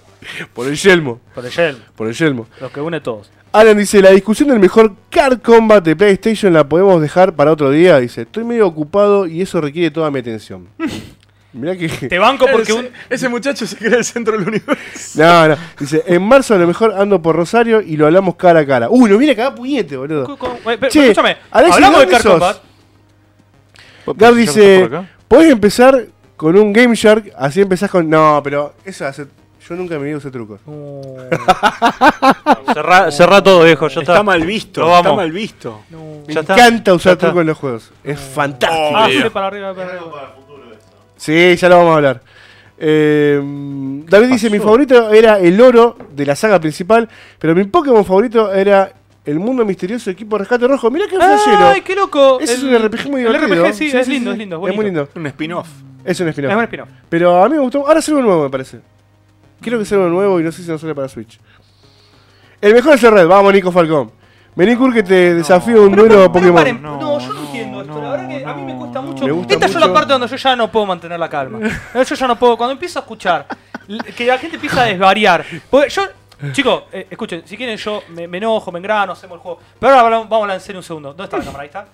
[0.53, 1.21] por el yelmo.
[1.33, 2.47] Por el Shell, Por el yelmo.
[2.59, 3.31] los que une todos.
[3.51, 7.71] Alan dice, la discusión del mejor Card Combat de PlayStation la podemos dejar para otro
[7.71, 7.99] día.
[7.99, 10.67] Dice, estoy medio ocupado y eso requiere toda mi atención.
[11.53, 11.87] Mirá que.
[11.89, 12.89] Te banco porque ese, un.
[13.09, 15.19] ese muchacho se cree el centro del universo.
[15.19, 15.57] No, no.
[15.79, 18.87] Dice, en marzo a lo mejor ando por Rosario y lo hablamos cara a cara.
[18.89, 20.25] Uy, nos viene a cagar puñete, boludo.
[20.25, 22.31] cu- cu- eh, pero- Che, escúchame, Alexis, hablamos de ¿dónde Car sos?
[22.33, 22.57] Combat.
[24.05, 24.89] Gab ¿Ya dice,
[25.27, 26.05] podés empezar
[26.37, 28.09] con un Game Shark, así empezás con...
[28.09, 29.25] No, pero eso hace...
[29.67, 30.57] Yo nunca me he ido ese truco.
[32.73, 33.87] Cerrá, cerrá todo, viejo.
[33.87, 34.13] Ya está.
[34.13, 35.17] Está mal visto, Lo está vamos.
[35.17, 35.81] mal visto.
[35.89, 35.99] no.
[36.27, 37.27] Me Ya está, encanta ya usar está.
[37.27, 37.91] trucos en los juegos.
[38.03, 38.91] Es fantástico.
[38.95, 40.35] Ah, sí, para arriba, para arriba.
[41.19, 42.21] Sí, ya lo vamos a hablar.
[42.77, 43.41] Eh,
[44.07, 48.53] David dice, mi favorito era el oro de la saga principal, pero mi Pokémon favorito
[48.53, 48.93] era
[49.25, 50.89] el mundo misterioso equipo Rescate Rojo.
[50.89, 51.67] Mirá qué flashero.
[51.67, 52.39] ¡Ay, qué loco!
[52.39, 53.65] Ese es El- un RPG muy El divertido.
[53.65, 55.09] RPG sí, es lindo, es lindo, es Es muy lindo.
[55.13, 55.67] Un spin-off.
[56.05, 56.55] Es un Es spin-off.
[56.55, 56.89] un spin-off.
[57.09, 57.85] Pero a mí me gustó.
[57.85, 58.79] Ahora sale uno nuevo, me parece.
[59.59, 61.37] Quiero que sea uno nuevo y no sé si no sale para Switch.
[62.61, 63.27] El mejor es el Red.
[63.27, 64.11] Vamos, Nico Falcón.
[64.59, 66.53] Vení, Kur, que te desafío un duelo pero, Pokémon.
[66.55, 67.93] paren, No, no, yo no entiendo esto.
[67.93, 69.25] no, la verdad que a mí me cuesta mucho.
[69.25, 71.59] Me gusta Esta es la parte donde yo ya no puedo mantener la calma.
[71.93, 72.57] Yo ya no puedo.
[72.57, 73.45] Cuando empiezo a escuchar
[73.87, 75.45] l- que la gente empieza a desvariar.
[75.69, 76.03] Porque yo.
[76.51, 79.59] Chicos, eh, escuchen, si quieren yo me, me enojo, me engrano, hacemos el juego.
[79.79, 81.09] Pero ahora hablamos- vamos a hablar en serio un segundo.
[81.09, 81.61] ¿Dónde está la cámara?
[81.63, 81.85] Ahí está.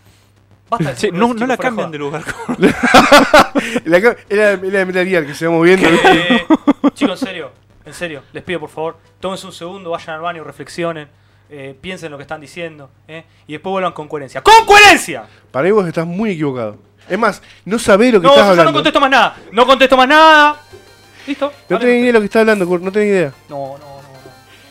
[0.69, 2.23] Basta de Sí, decir no, la cambian de lugar.
[3.85, 5.87] La ca- era, era de Metal Gear que se va moviendo.
[5.87, 6.45] Eh,
[6.93, 7.51] chicos, en serio,
[7.85, 11.07] en serio, les pido por favor, tómense un segundo, vayan al baño, reflexionen,
[11.49, 14.41] eh, piensen lo que están diciendo, eh, y después vuelvan con coherencia.
[14.41, 15.23] ¡Con coherencia!
[15.51, 16.77] Para mí vos estás muy equivocado.
[17.09, 18.77] Es más, no sabés lo que No, yo estás ya no hablando.
[18.77, 20.61] contesto más nada, no contesto más nada.
[21.27, 21.51] ¿Listo?
[21.69, 22.83] No tenés idea de lo que estás hablando, Kurt.
[22.83, 23.33] No tenés idea.
[23.49, 23.95] No, no, no,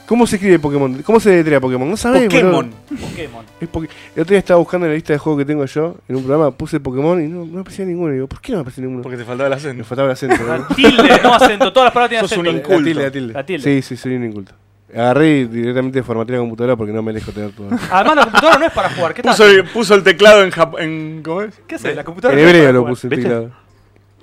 [0.06, 1.02] ¿Cómo se escribe Pokémon?
[1.02, 1.88] ¿Cómo se deletrea Pokémon?
[1.88, 2.52] No sabés, Pokémon.
[2.52, 2.76] boludo.
[2.90, 2.96] no.
[3.08, 3.44] Pokémon.
[3.58, 5.96] Es porque el otro día estaba buscando en la lista de juegos que tengo yo,
[6.08, 8.10] en un programa, puse Pokémon y no, no me aparecía ninguno.
[8.12, 9.02] Y digo, ¿por qué no me aparecía ninguno?
[9.02, 9.84] Porque te faltaba el Me acento.
[9.84, 10.44] faltaba el acento.
[10.46, 12.60] La tilde, no acento, todas las palabras tienen Sos un acento.
[12.72, 12.80] inculto.
[12.80, 13.32] La tilde, la tilde.
[13.32, 13.82] La tilde.
[13.82, 14.52] Sí, sí, soy un inculto.
[14.94, 17.68] Agarré directamente formateé la computadora porque no me dejo tener todo.
[17.90, 19.14] Además, la computadora no es para jugar.
[19.14, 19.32] ¿Qué tal?
[19.32, 21.60] Puso el, puso el teclado en, Jap- en ¿Cómo es?
[21.66, 21.96] ¿Qué haces?
[21.96, 22.92] La computadora En no hebreo lo jugar.
[22.92, 23.22] puse el ¿Viste?
[23.24, 23.50] teclado.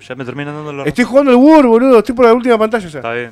[0.07, 0.87] Ya me terminan dando los.
[0.87, 1.99] Estoy jugando el Word, boludo.
[1.99, 2.99] Estoy por la última pantalla ya.
[2.99, 3.31] Está bien.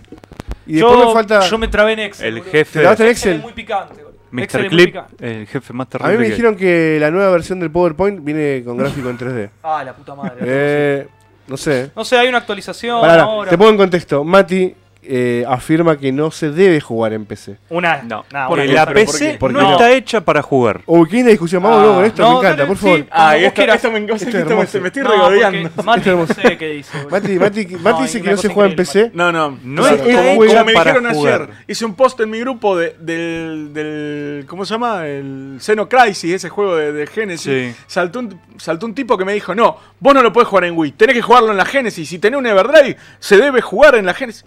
[0.68, 1.40] Y después me falta.
[1.42, 2.28] yo me trabé en Excel.
[2.28, 2.52] El boludo.
[2.52, 3.40] jefe- ¿Te en Excel es Excel?
[3.42, 3.94] muy picante.
[4.04, 4.10] boludo.
[4.44, 4.66] Excel Mr.
[4.66, 5.40] es muy Clip, picante.
[5.42, 6.14] el jefe más A terrible.
[6.18, 9.50] mí me dijeron que la nueva versión del PowerPoint viene con gráfico en 3D.
[9.64, 10.36] Ah, la puta madre.
[10.42, 11.08] Eh,
[11.48, 11.90] no sé.
[11.96, 13.50] No sé, hay una actualización Pará, ahora.
[13.50, 14.24] te pongo en contexto.
[14.24, 17.58] Mati eh, afirma que no se debe jugar en PC.
[17.70, 18.02] Una.
[18.04, 19.38] No, Nah, Porque la pero ¿por PC?
[19.40, 19.72] ¿Por no no?
[19.72, 20.82] está hecha para jugar.
[20.86, 21.64] Uy, ¿qué linda discusión?
[21.64, 22.84] Vamos Ah, luego con esto, no, me encanta, por sí.
[22.84, 23.00] favor.
[23.00, 25.84] Como Ah, vos esto, esto me, Esto es esto me, estoy No, regodeando.
[25.84, 26.98] Mati es no sé qué dice.
[27.10, 29.12] Mati, Mati, Mati No, dice que no se juega en PC.
[29.14, 29.58] No, no.
[29.64, 34.46] No está como, me dijeron ayer, hice un post en mi grupo de, del, del.
[34.48, 35.08] ¿Cómo se llama?
[35.08, 37.76] El Xenocrisis, ese juego de, Genesis.
[37.76, 37.84] Sí.
[37.88, 40.78] Saltó, un, saltó un tipo que me dijo: No, vos no lo podés jugar en
[40.78, 42.08] Wii, tenés que jugarlo en la Genesis.
[42.10, 44.46] Si tenés un Everdrive, se debe jugar en la Genesis.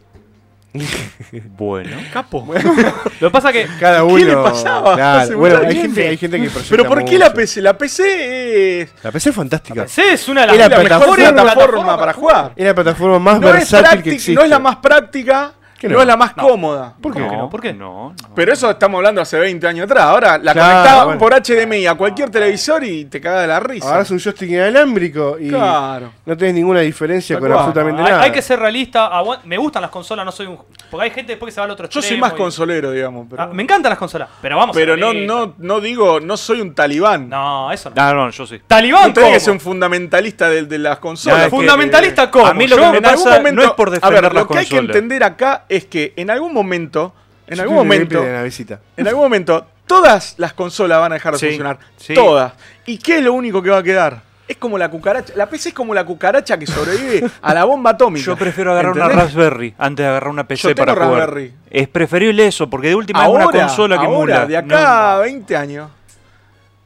[1.57, 1.97] Bueno.
[2.13, 2.47] Capo.
[3.21, 3.67] Lo que pasa que.
[3.79, 4.17] Cada uno.
[4.17, 4.95] ¿Qué le pasaba?
[4.95, 7.37] Claro, bueno, hay gente, hay gente que Pero ¿por qué la mucho.
[7.37, 7.63] PC?
[7.63, 9.87] La PC es La PC es fantástica.
[9.89, 12.53] Sí, es una de las la mejor plataforma- plataforma para jugar.
[12.57, 14.33] Es la plataforma más No versátil que existe.
[14.35, 15.95] no es la más práctica, ¿Qué no?
[15.97, 16.01] no?
[16.03, 16.95] es la más cómoda.
[17.01, 17.21] ¿Por qué?
[17.21, 17.51] ¿Cómo que no, no?
[17.51, 17.73] ¿Por qué?
[17.73, 18.35] No, no.
[18.35, 20.05] Pero eso estamos hablando hace 20 años atrás.
[20.05, 21.19] Ahora la Claro, conectaba bueno.
[21.21, 23.89] por HDMI a cualquier televisor y te caga de la risa.
[23.89, 26.13] Ahora es un joystick inalámbrico y Claro.
[26.25, 28.23] no tenés ninguna diferencia con absolutamente hay, nada.
[28.23, 29.07] hay que ser realista.
[29.09, 30.59] aguan- Me gustan las consolas, no soy un.
[30.91, 33.27] Porque hay gente después que se va al otro Yo soy más y- consolero, digamos.
[33.31, 36.21] Pero, Ah, me encantan las consolas, pero vamos a pero ser no, no, no digo,
[36.21, 37.29] no soy un talibán.
[37.29, 37.97] No, No, eso no.
[37.97, 38.61] No, no, yo sí.
[38.67, 39.41] Talibán, tenés que ¿cómo?
[39.45, 41.39] ser un fundamentalista de, de las No, consolas.
[41.41, 42.47] es que- Fundamentalista, ¿cómo?
[42.47, 44.41] A mí lo Yo- que me pasa momento, no es por a defender ver, la
[44.41, 47.13] lo que hay que entender acá es que en algún momento,
[47.47, 51.79] en algún momento, en algún momento, todas las consolas van a dejar de Sí, funcionar.
[51.97, 52.15] sí.
[52.15, 52.53] Todas.
[52.87, 54.23] ¿Y qué es lo único que va a quedar?
[54.49, 55.33] Es como la cucaracha.
[55.37, 58.27] La PC es como la cucaracha que sobrevive a la bomba atómica.
[58.27, 59.09] Yo prefiero agarrar una.
[59.09, 61.21] Raspberry antes de agarrar una PC Yo tengo para jugar.
[61.31, 61.55] Raspberry.
[61.71, 64.47] Es preferible eso, porque de última Ahora, es una consola que ahora, emula.
[64.47, 65.91] de acá a 20 años,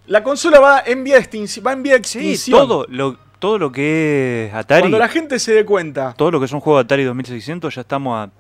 [0.07, 1.67] la consola va en vía de extinción.
[1.67, 2.05] Va en vía de No.
[2.05, 2.59] Sí, extinción.
[2.61, 6.15] todo lo, todo lo que es Atari, Cuando la gente se dé cuenta.
[6.17, 8.31] todo lo que son juegos de Atari 2600, ya estamos a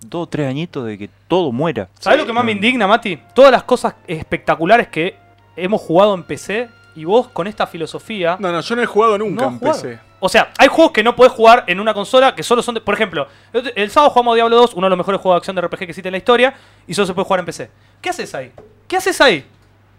[0.00, 1.88] dos o tres añitos de que todo muera.
[1.98, 3.18] ¿Sabes lo que más me indigna, Mati?
[3.34, 5.16] Todas las cosas espectaculares que
[5.56, 8.36] hemos jugado en PC y vos con esta filosofía.
[8.38, 9.82] No, no, yo no he jugado nunca no en jugado.
[9.82, 9.98] PC.
[10.20, 12.80] O sea, hay juegos que no podés jugar en una consola que solo son de.
[12.80, 15.54] Por ejemplo, el el sábado jugamos Diablo 2, uno de los mejores juegos de acción
[15.56, 16.54] de RPG que existe en la historia,
[16.88, 17.70] y solo se puede jugar en PC.
[18.00, 18.52] ¿Qué haces ahí?
[18.88, 19.44] ¿Qué haces ahí?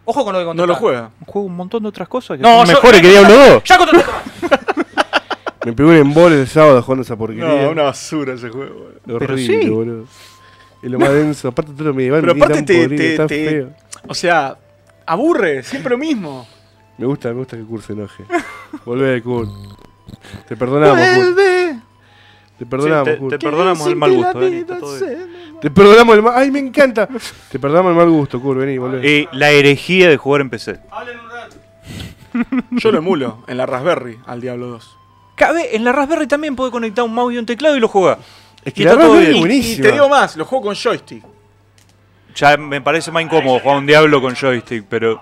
[0.03, 0.67] Ojo con lo que No contestás.
[0.67, 1.09] lo juega.
[1.25, 3.63] Juego un montón de otras cosas que No, son yo- mejores que Diablo 2.
[3.63, 3.89] Ya más.
[5.65, 7.45] Me pegó un embole el sábado jugando esa porquería.
[7.63, 8.91] No, una basura ese juego.
[9.05, 9.15] boludo.
[9.25, 9.69] Horrible, sí.
[9.69, 10.05] boludo.
[10.81, 11.49] Es lo más denso.
[11.49, 12.21] Aparte todo lo medieval.
[12.21, 13.69] Pero aparte te- podrido, te- te- feo.
[14.07, 14.57] O sea,
[15.05, 16.47] aburre, siempre lo mismo.
[16.97, 18.23] Me gusta, me gusta que Kurt se enoje.
[18.85, 19.49] Volvé, Kurt.
[20.47, 21.37] Te perdonamos, Kurt.
[22.57, 23.31] Te perdonamos, Sí, te- Kurt.
[23.31, 24.97] te perdonamos el mal gusto, está todo
[25.61, 26.33] Te perdonamos el mal...
[26.35, 27.07] ¡Ay, me encanta!
[27.51, 28.59] Te perdonamos el mal gusto, Kurt.
[28.59, 29.07] Vení, volvé.
[29.09, 30.79] Y la herejía de jugar en PC.
[30.91, 31.55] Hablen un rato.
[32.71, 34.97] Yo lo emulo en la Raspberry al Diablo 2.
[35.39, 38.19] Cabe, en la Raspberry también puede conectar un mouse y un teclado y lo juega.
[38.63, 39.31] Es que Y la está todo Raspberry bien.
[39.31, 39.87] es Y buenísima.
[39.87, 41.23] te digo más, lo juego con joystick.
[42.35, 45.21] Ya me parece más incómodo jugar un Diablo con joystick, pero.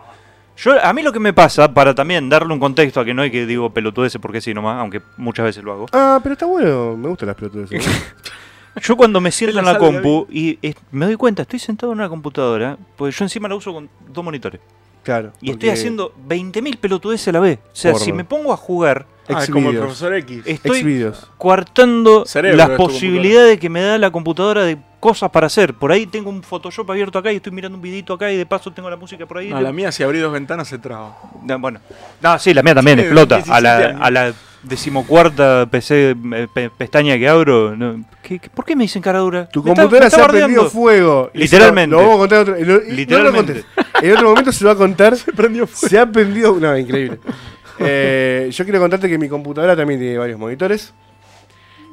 [0.58, 3.22] Yo, a mí lo que me pasa, para también darle un contexto a que no
[3.22, 5.86] hay que digo pelotudeces porque sí nomás, aunque muchas veces lo hago.
[5.94, 6.98] Ah, pero está bueno.
[6.98, 7.70] Me gustan las pelotas.
[8.82, 12.00] Yo cuando me siento en la compu y es- me doy cuenta, estoy sentado en
[12.00, 14.60] una computadora, porque yo encima la uso con dos monitores.
[15.04, 15.28] claro.
[15.42, 17.60] Y estoy porque haciendo 20.000 pelotudeces a la vez.
[17.60, 18.06] O sea, Porno.
[18.06, 20.44] si me pongo a jugar, Ah, como el profesor X.
[20.46, 21.28] estoy Xvideos.
[21.38, 25.74] coartando Cerebro las tu posibilidades que me da la computadora de cosas para hacer.
[25.74, 28.46] Por ahí tengo un Photoshop abierto acá y estoy mirando un videito acá y de
[28.46, 29.50] paso tengo la música por ahí.
[29.50, 31.18] No, la mía si abrí dos ventanas se traba.
[31.44, 31.80] No, bueno.
[32.22, 33.36] No, sí, la mía también Tiene explota.
[33.38, 34.02] 17 A la, años.
[34.02, 37.76] a la decimocuarta PC, eh, pe- pestaña que abro.
[37.76, 39.48] no, ¿qué- qué- por qué me dicen cara dura?
[39.50, 40.48] Tu Me está- computadora me está se ha bardeando.
[40.56, 41.32] prendido fuego.
[41.34, 41.96] Y Literalmente.
[41.96, 43.54] Lo, lo vamos a contar en otro, en lo- y no lo Literalmente.
[43.54, 43.66] contes.
[44.04, 45.16] En otro momento se lo va a contar.
[45.18, 46.58] se prendió Se ha prendido.
[46.60, 47.20] No, increíble.
[47.80, 50.94] Eh, yo quiero contarte que mi computadora también tiene varios monitores.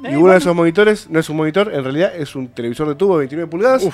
[0.03, 2.87] Eh, Y uno de esos monitores no es un monitor, en realidad es un televisor
[2.87, 3.87] de tubo de 29 pulgadas.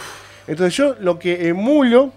[0.47, 2.11] Entonces yo lo que emulo,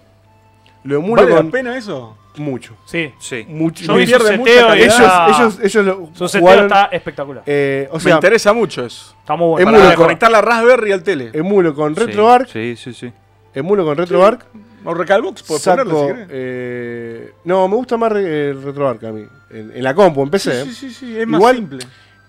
[0.83, 2.17] lo emulo ¿Vale con la pena eso?
[2.37, 2.75] mucho.
[2.85, 3.13] Sí.
[3.17, 3.45] Sí.
[3.47, 6.85] mucho Yo vi su seteo y ellos, está- ellos, ellos lo Su seteo jugaron, está
[6.91, 7.43] espectacular.
[7.45, 9.15] eh, o Me sea, interesa mucho eso.
[9.21, 9.69] Está muy bueno.
[9.69, 11.29] Emulo Para con- conectar la Raspberry al tele.
[11.31, 13.13] emulo con Sí, RetroArch, Sí, sí, sí.
[13.53, 14.41] emulo con RetroArch,
[14.83, 19.25] O Recalbox, puedes ponerle si eh, no, me gusta más eh, RetroArch a mí,
[19.55, 20.65] en, en la compu, en PC.
[20.65, 21.79] Sí, sí, sí, es más Igual- simple.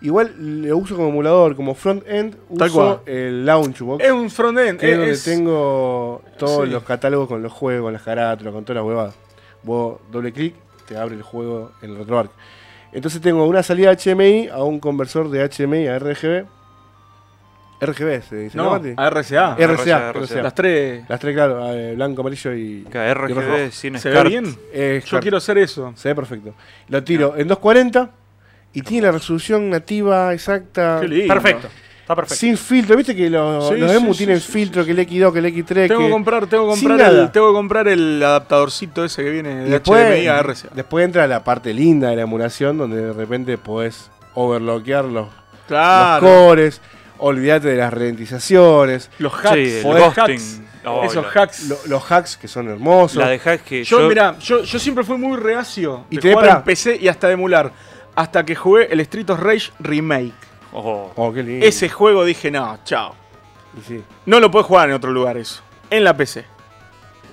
[0.03, 3.01] Igual lo uso como emulador, como front-end, uso cual.
[3.07, 4.05] el Launchbox.
[4.05, 4.79] Es un frontend.
[4.79, 6.71] que es es- donde es- tengo todos sí.
[6.71, 9.15] los catálogos con los juegos, con las carátulas, con todas las huevadas.
[9.63, 10.55] Vos doble clic,
[10.87, 12.31] te abre el juego en el RetroArch.
[12.93, 16.45] Entonces tengo una salida HMI a un conversor de HMI a RGB.
[17.81, 18.65] RGB se dice, ¿no?
[18.65, 18.95] No, Mati?
[18.97, 19.55] a RCA.
[19.57, 20.13] RCA, RCA.
[20.13, 20.43] RCA.
[20.43, 21.05] Las tres.
[21.09, 22.85] Las tres, claro, eh, blanco, amarillo y.
[22.87, 23.41] Acá, y rojo.
[23.41, 24.57] RGB sin ¿Se ve bien?
[24.73, 25.93] Eh, Yo quiero hacer eso.
[25.97, 26.55] Se ve perfecto.
[26.89, 28.11] Lo tiro en 240
[28.73, 30.99] y tiene la resolución nativa exacta.
[31.01, 31.35] Qué lindo.
[31.35, 31.69] Perfecto.
[32.01, 32.37] Está perfecto.
[32.37, 35.01] Sin filtro, viste que los, Sí, los sí, EMU sí, tienen sí, filtro, sí, que
[35.01, 35.89] el X2, que el X3.
[35.89, 36.07] Tengo que...
[36.07, 39.71] que comprar, tengo que comprar el, tengo que comprar el adaptadorcito ese que viene de
[39.71, 40.69] después, HDMI a RCA.
[40.73, 45.35] después entra la parte linda de la emulación donde de repente podés overlockear los, los
[45.67, 46.25] Claro.
[46.25, 46.81] cores,
[47.19, 49.55] olvídate de las ralentizaciones, Los hacks.
[49.55, 50.61] Sí, el hacks.
[50.89, 51.65] Oh, Esos hacks.
[51.69, 53.17] lo- los hacks que son hermosos.
[53.17, 56.23] La de hacks que yo, yo, mira, yo, yo siempre fui muy reacio Y de
[56.23, 57.73] tenés jugar para- en PC y hasta de emular.
[58.15, 60.33] Hasta que jugué el Street of Rage Remake.
[60.73, 61.67] Oh, Oh, qué lindo.
[61.67, 63.15] Ese juego dije, no, chao.
[63.77, 64.05] Y sí.
[64.27, 65.61] No lo puedes jugar en otro lugar eso.
[65.91, 66.45] En la PC.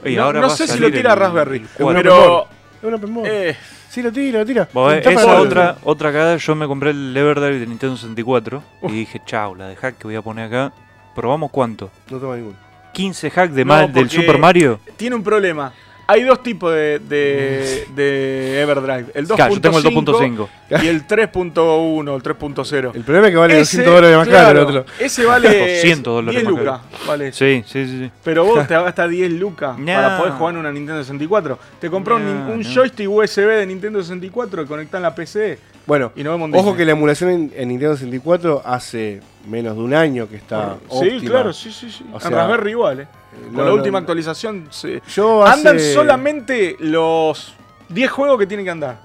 [0.06, 1.66] y no ahora sé si lo tira el- Raspberry.
[1.78, 2.48] Pero.
[2.82, 3.56] Es una eh,
[3.94, 4.64] Sí, lo tira, lo tira.
[4.64, 8.92] Está esa para- otra, otra cagada, yo me compré el Everdrive de Nintendo 64 y
[8.92, 10.74] dije, chau, la de hack que voy a poner acá.
[11.14, 11.92] ¿Probamos cuánto?
[12.10, 12.58] No toma ninguno.
[12.92, 14.80] ¿15 hacks de No, más del Super Mario?
[14.98, 15.72] tiene un problema.
[16.06, 19.06] Hay dos tipos de, de, de Everdrive.
[19.14, 20.48] El 2.5 Claro, yo tengo el 2.5.
[20.84, 22.92] y el 3.1, el 3.0.
[22.96, 24.94] El problema es que vale Ese, 200 dólares más caro claro, el otro.
[25.00, 26.82] Ese vale 200 dólares 10 más lucas.
[27.08, 27.32] Vale.
[27.32, 28.00] Sí, sí, sí.
[28.06, 28.12] sí.
[28.24, 29.86] Pero vos te gastas 10 lucas No.
[29.86, 31.60] para poder jugar en una Nintendo 64.
[31.80, 32.70] Te compró un, No, un no.
[32.74, 35.58] joystick USB de Nintendo 64 y conectás en la PC.
[35.86, 36.78] Bueno, Y vemos en ojo Disney.
[36.78, 41.26] que la emulación en, en Nintendo 64 hace menos de un año que está Sí,
[41.26, 42.06] claro, sí, sí, sí.
[42.12, 43.08] O en sea, Raspberry igual, eh.
[43.46, 44.04] Con no, la última no.
[44.04, 47.54] actualización se- Yo andan hace- solamente los
[47.90, 49.00] 10 juegos que tienen que andar.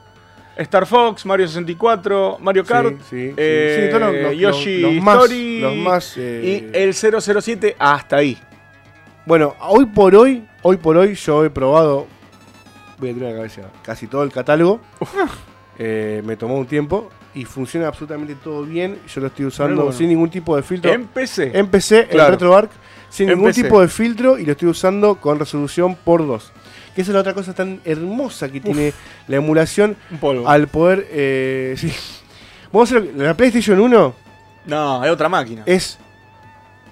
[0.56, 4.92] Star Fox, Mario 64, Mario Kart, sí, sí, eh, sí, todos los- los- Yoshi los
[4.94, 8.36] Story más, eh, y el 007 hasta ahí.
[9.24, 12.06] Bueno, hoy por hoy, hoy por hoy yo he probado,
[12.98, 14.80] voy a tirar la cabeza, casi todo el catálogo.
[15.80, 18.98] Eh, me tomó un tiempo y funciona absolutamente todo bien.
[19.14, 19.96] Yo lo estoy usando bueno.
[19.96, 20.90] sin ningún tipo de filtro.
[20.92, 21.52] En PC,
[22.10, 22.26] Claro.
[22.26, 22.70] en RetroArch,
[23.10, 23.62] sin ningún PC.
[23.64, 26.52] tipo de filtro y lo estoy usando con resolución por 2.
[26.94, 28.92] Que esa es la otra cosa tan hermosa que tiene
[29.28, 30.48] la emulación un polvo.
[30.48, 31.06] al poder...
[31.10, 31.92] eh, sí.
[32.72, 34.14] Vamos a hacer, la PlayStation 1
[34.66, 35.62] No, es otra máquina.
[35.64, 35.98] es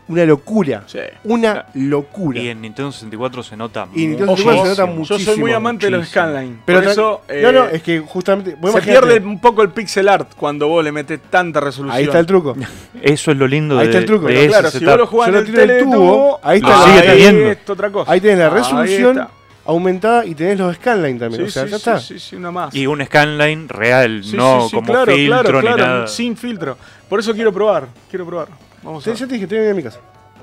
[0.08, 0.84] una locura.
[0.86, 0.98] Sí.
[1.24, 2.40] Una locura.
[2.40, 5.32] Y en Nintendo 64 se nota Y Nintendo Ojo, 64 se nota yo muchísimo.
[5.32, 6.24] soy muy amante de los muchísimo.
[6.26, 6.58] scanline.
[6.64, 8.56] Pero por eso eh, no, no, es que justamente.
[8.60, 11.96] vos se pierde un poco el pixel art cuando vos le metés tanta resolución.
[11.96, 12.54] Ahí está el truco.
[13.02, 14.26] Eso es lo lindo Ahí de, está el truco.
[14.26, 17.06] Claro, si vos lo jugás Yo en el tele tubo, tubo, ahí está sigue ahí
[17.08, 17.50] teniendo.
[17.50, 18.12] es otra cosa.
[18.12, 19.28] Ahí tenés la Ahí resolución
[19.68, 21.42] aumentada y tenés los scanline también.
[21.42, 21.98] Sí, o sea, sí, ya está.
[22.00, 22.72] sí, sí, una más.
[22.74, 26.06] Y un scanline real, Sí, no sí, sí, como claro, filtro claro, ni claro, nada.
[26.06, 26.78] Sin filtro.
[27.08, 27.88] Por eso quiero probar.
[28.08, 28.48] Quiero probar.
[28.86, 29.18] Vamos a Sí, ver.
[29.18, 30.00] ya te dije, te voy a mi casa.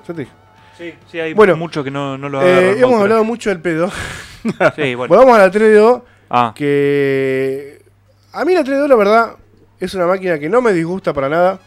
[0.07, 0.31] Ya te dije.
[0.77, 3.59] Sí, sí, hay Bueno, mucho que no, no lo Eh, hemos pero- hablado mucho del
[3.61, 3.89] pedo.
[4.75, 5.07] Sí, bueno.
[5.15, 6.03] Volvamos a la 3DO.
[6.29, 7.81] Ah, Que.
[8.33, 9.31] A mí la 3DO, la verdad,
[9.79, 11.59] es una máquina que no me disgusta para nada.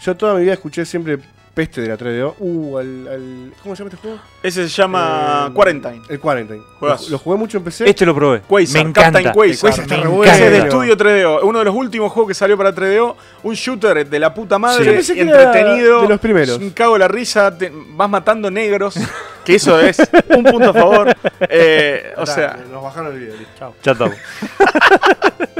[0.00, 1.18] Yo toda mi vida escuché siempre
[1.54, 2.34] peste de la 3DO.
[2.38, 4.18] Uh, al, al- ¿Cómo se llama este juego?
[4.42, 6.02] Ese se llama Eh, Quarantine.
[6.08, 6.58] El Quarantine.
[6.58, 7.10] Lo, Juegazo.
[7.10, 7.88] lo jugué mucho en PC.
[7.90, 8.40] Este lo probé.
[8.40, 9.22] Quasar, me encanta.
[9.22, 9.50] Captain Quasar.
[9.50, 10.16] El Quasar está Me re encanta.
[10.16, 10.32] bueno.
[10.32, 11.40] Ese es de estudio 3DO.
[11.42, 13.16] Uno de los últimos juegos que salió para 3DO.
[13.42, 14.84] Un shooter de la puta madre.
[14.84, 16.02] Yo pensé que era entretenido.
[16.02, 16.58] de los primeros.
[16.58, 17.56] Un cago de la risa.
[17.56, 18.94] te- vas matando negros.
[19.44, 19.98] Que eso es
[20.36, 21.16] un punto a favor.
[21.48, 23.36] Eh, o Pará, sea, Nos bajaron el video.
[23.36, 23.52] listo.
[23.58, 23.74] Chao.
[23.82, 24.16] Ya estamos.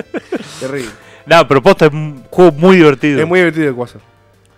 [0.61, 0.90] Terrible.
[1.26, 3.20] Nada, pero posta es un juego muy divertido.
[3.20, 4.01] Es muy divertido el Quasar.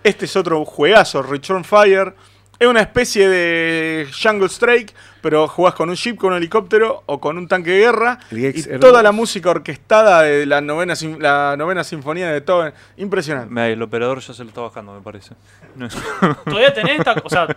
[0.05, 2.13] Este es otro juegazo, Return Fire.
[2.57, 7.19] Es una especie de Jungle Strike, pero jugás con un jeep, con un helicóptero o
[7.19, 8.17] con un tanque de guerra.
[8.31, 12.73] Y toda la música orquestada de la novena, sim- la novena sinfonía de Beethoven.
[12.95, 13.49] Impresionante.
[13.53, 15.35] Mira, El operador ya se lo está bajando, me parece.
[15.75, 15.89] No.
[16.45, 17.13] ¿Todavía tenés esta?
[17.25, 17.53] O sea, te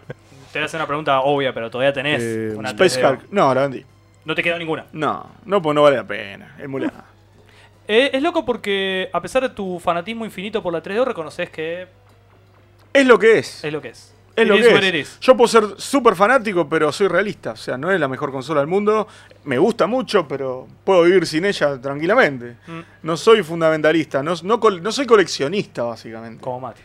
[0.54, 3.10] voy a hacer una pregunta obvia, pero todavía tenés Eh, una Space 3DO.
[3.12, 3.20] Hulk.
[3.30, 3.84] No, la vendí.
[4.24, 4.86] No te queda ninguna.
[4.92, 6.56] No, no, pues no vale la pena.
[6.58, 7.04] Emulada.
[7.86, 11.86] Eh, es loco porque, a pesar de tu fanatismo infinito por la 3DO, reconoces que
[13.00, 13.64] es lo que es.
[13.64, 14.14] es lo que es.
[14.36, 14.88] Es It lo is que what es.
[14.88, 15.18] it is.
[15.20, 17.52] Yo puedo ser súper fanático, pero soy realista.
[17.52, 19.08] O sea, no es la mejor consola del mundo.
[19.44, 22.56] Me gusta mucho, pero puedo vivir sin ella tranquilamente.
[22.68, 26.40] Mm, No soy fundamentalista, no, no, col- no soy coleccionista, básicamente.
[26.40, 26.82] como Mati.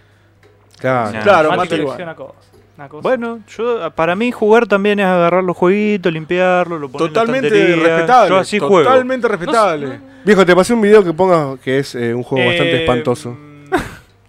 [0.79, 1.11] Claro.
[1.11, 1.21] Nah.
[1.23, 1.49] Claro,
[1.81, 2.15] igual.
[2.15, 2.49] cosas.
[2.75, 3.01] Una cosa.
[3.03, 7.53] Bueno, yo para mí jugar también es agarrar los jueguitos, limpiarlos, lo poner Totalmente en
[7.53, 7.93] la estantería.
[7.97, 8.29] respetable.
[8.29, 8.83] Yo así juego.
[8.83, 9.87] totalmente respetable.
[9.99, 12.85] No Viejo, te pasé un video que pongas que es eh, un juego bastante Eh,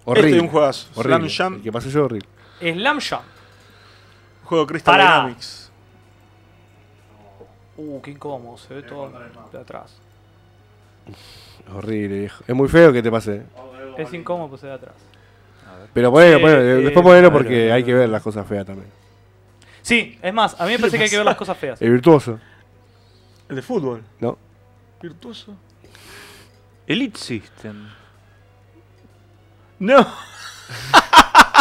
[0.05, 0.11] espantoso.
[0.13, 0.37] Este Horrible.
[0.37, 0.87] es un juegazo.
[0.95, 1.29] Horrible.
[1.29, 2.27] Slam Jam, El que pasé yo horrible.
[2.59, 3.21] Slam Jam.
[4.43, 5.15] juego Crystal Pará.
[5.21, 5.71] Dynamics.
[7.77, 8.57] Uh, qué incómodo.
[8.57, 9.11] Se ve todo
[9.51, 9.97] de atrás.
[11.73, 12.43] Horrible, viejo.
[12.47, 13.43] Es muy feo que te pase.
[13.97, 14.95] Es incómodo, pues se ve de atrás.
[15.93, 16.61] Pero ponelo, Eh, ponelo.
[16.61, 18.89] eh, Después ponelo porque hay que ver las cosas feas también.
[19.81, 21.81] Sí, es más, a mí me parece que hay que ver las cosas feas.
[21.81, 22.39] El virtuoso,
[23.49, 24.03] El de fútbol.
[24.19, 24.37] ¿no?
[25.01, 25.53] Virtuoso.
[26.87, 27.87] Elite System.
[29.79, 30.07] No,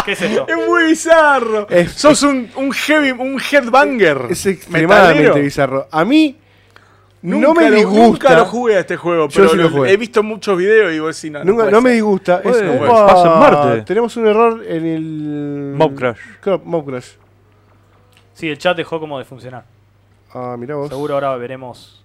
[0.04, 0.46] ¿Qué es esto?
[0.48, 1.68] es muy bizarro.
[1.68, 4.26] Es- Sos un, un heavy, un headbanger.
[4.30, 5.42] Es extremadamente metalero.
[5.44, 5.88] bizarro.
[5.90, 6.36] A mí
[7.22, 8.28] Nunca no me lo- disgusta.
[8.28, 10.98] Nunca lo jugué a este juego, Yo pero sí lo he visto muchos videos y
[11.00, 12.36] vos decís, no, no Nunca- no me disgusta.
[12.36, 13.82] Es, Puede, upa, pasa en Marte.
[13.82, 15.74] Tenemos un error en el.
[15.76, 16.18] Mob Crash.
[16.40, 17.08] Claro, Mob Crash.
[18.34, 19.64] Sí, el chat dejó como de funcionar.
[20.34, 20.88] Ah, mirá vos.
[20.90, 22.04] Seguro ahora veremos.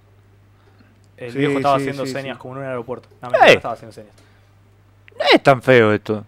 [1.18, 2.42] El Sí, viejo estaba sí, haciendo sí, señas sí.
[2.42, 3.10] como en un aeropuerto.
[3.22, 3.54] No, mentira, ¡Ey!
[3.56, 4.14] no estaba haciendo señas.
[5.20, 6.26] No es tan feo esto.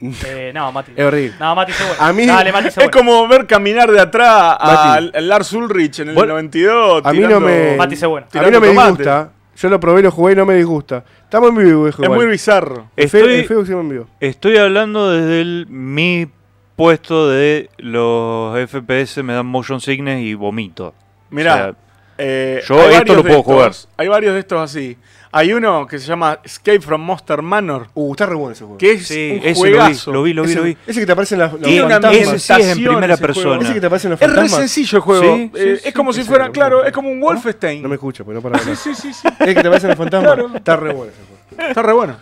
[0.00, 0.92] Eh, no, Mati.
[0.96, 1.34] Es horrible.
[1.38, 2.02] No, Mati se bueno.
[2.02, 5.20] A mí- Dale, Mati se Es como ver caminar de atrás a Mati.
[5.20, 7.02] Lars Ulrich en el Bueno, 92.
[7.04, 8.26] a mí no tirando- me- Mati se bueno.
[8.32, 8.88] A mí no me tomate.
[8.90, 9.30] disgusta.
[9.54, 11.04] Yo lo probé, lo jugué y no me disgusta.
[11.22, 12.02] Estamos en vivo, viejo.
[12.02, 12.18] Es igual.
[12.20, 12.90] muy bizarro.
[12.96, 14.06] Es feo, Estoy, estemos en vivo.
[14.18, 16.26] estoy hablando desde el, mi
[16.74, 20.94] puesto de los FPS me dan motion sickness y vomito.
[21.30, 21.74] Mirá, O sea,
[22.18, 23.72] eh, yo hay esto varios lo de puedo estos- jugar.
[23.98, 24.96] Hay varios de estos así.
[25.34, 28.76] Hay uno que se llama Escape from Monster Manor, Uh, está re bueno ese juego.
[28.76, 30.12] que es sí, un ese juegazo.
[30.12, 30.76] lo vi, lo vi, ese, lo vi.
[30.86, 32.34] ese que te aparecen las, los Tiene una fantasmas.
[32.34, 33.18] Ese sí es en primera ese juego.
[33.34, 33.62] persona.
[33.64, 35.22] Ese que te aparecen los Es re sencillo el juego.
[35.36, 37.82] Sí, eh, sí, es como sí, si fuera, claro, es como un Wolfenstein.
[37.82, 38.76] No me escucha, porque no para hablar.
[38.76, 39.26] Sí, sí, sí.
[39.26, 40.34] Es que te aparecen los fantasmas.
[40.34, 40.50] Claro.
[40.54, 41.22] Está re bueno ese
[41.56, 41.68] juego.
[41.70, 42.16] Está re bueno.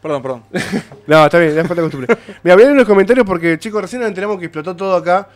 [0.00, 0.42] Perdón, perdón.
[1.08, 2.16] No, está bien, ya falta costumbre.
[2.44, 5.28] Mira, voy a leer los comentarios porque, chicos, recién nos enteramos que explotó todo acá.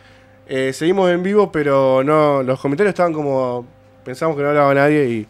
[0.46, 3.66] Eh, seguimos en vivo, pero no, los comentarios estaban como.
[4.04, 5.26] Pensamos que no hablaba nadie y,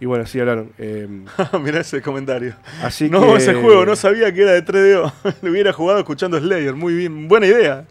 [0.00, 0.72] y bueno, sí hablaron.
[0.78, 1.08] Eh,
[1.60, 2.54] Mirá ese comentario.
[2.82, 3.36] así No, que.
[3.36, 5.12] ese juego no sabía que era de 3DO.
[5.42, 6.74] Lo hubiera jugado escuchando Slayer.
[6.74, 7.84] Muy bien, buena idea.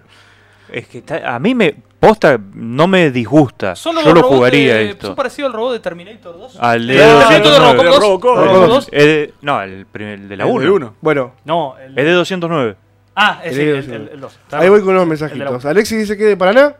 [0.71, 3.75] Es que está- a mí me posta no me disgusta.
[3.75, 5.07] Son Yo lo jugaría de- esto.
[5.07, 6.57] Son parecidos al robot de Terminator 2.
[6.59, 7.83] Al de Claro, ¿Es cierto de 209.
[7.83, 8.01] Robocop 2?
[8.01, 8.69] Robocop, ¿Robocop Robocop.
[8.75, 8.89] 2?
[8.91, 10.59] Es de- no, el, primer- el de la El 1.
[10.61, 10.95] del uno.
[11.01, 12.75] Bueno, No, el, Es de 209.
[13.15, 14.39] Ah, es El el, de el, dos, el, 2.
[14.61, 15.65] ahí voy con unos mensajitos.
[15.65, 16.75] Alexis dice que de Paraná.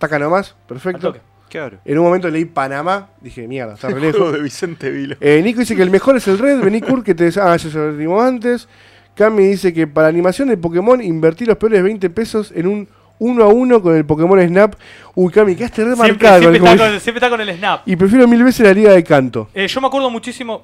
[0.00, 1.14] Acá nomás, perfecto.
[1.50, 1.78] Claro.
[1.84, 3.10] En un momento leí Panamá.
[3.20, 4.32] Dije, mierda, está re lejos.
[4.32, 5.16] de Vicente Vilo.
[5.20, 6.60] Eh, Nico dice que el mejor es el Red.
[6.60, 7.30] Vení, Kurt, que te.
[7.40, 8.68] Ah, eso lo dimos antes.
[9.14, 12.88] Cami dice que para animación de Pokémon invertí los peores 20 pesos en un
[13.18, 14.74] uno a uno con el Pokémon Snap.
[15.14, 17.80] Uy, Cami, quedaste Siempre, remarcada con siempre, el está con, siempre está con el snap.
[17.86, 19.48] Y prefiero mil veces la Liga de Canto.
[19.52, 20.62] Eh, yo me acuerdo muchísimo.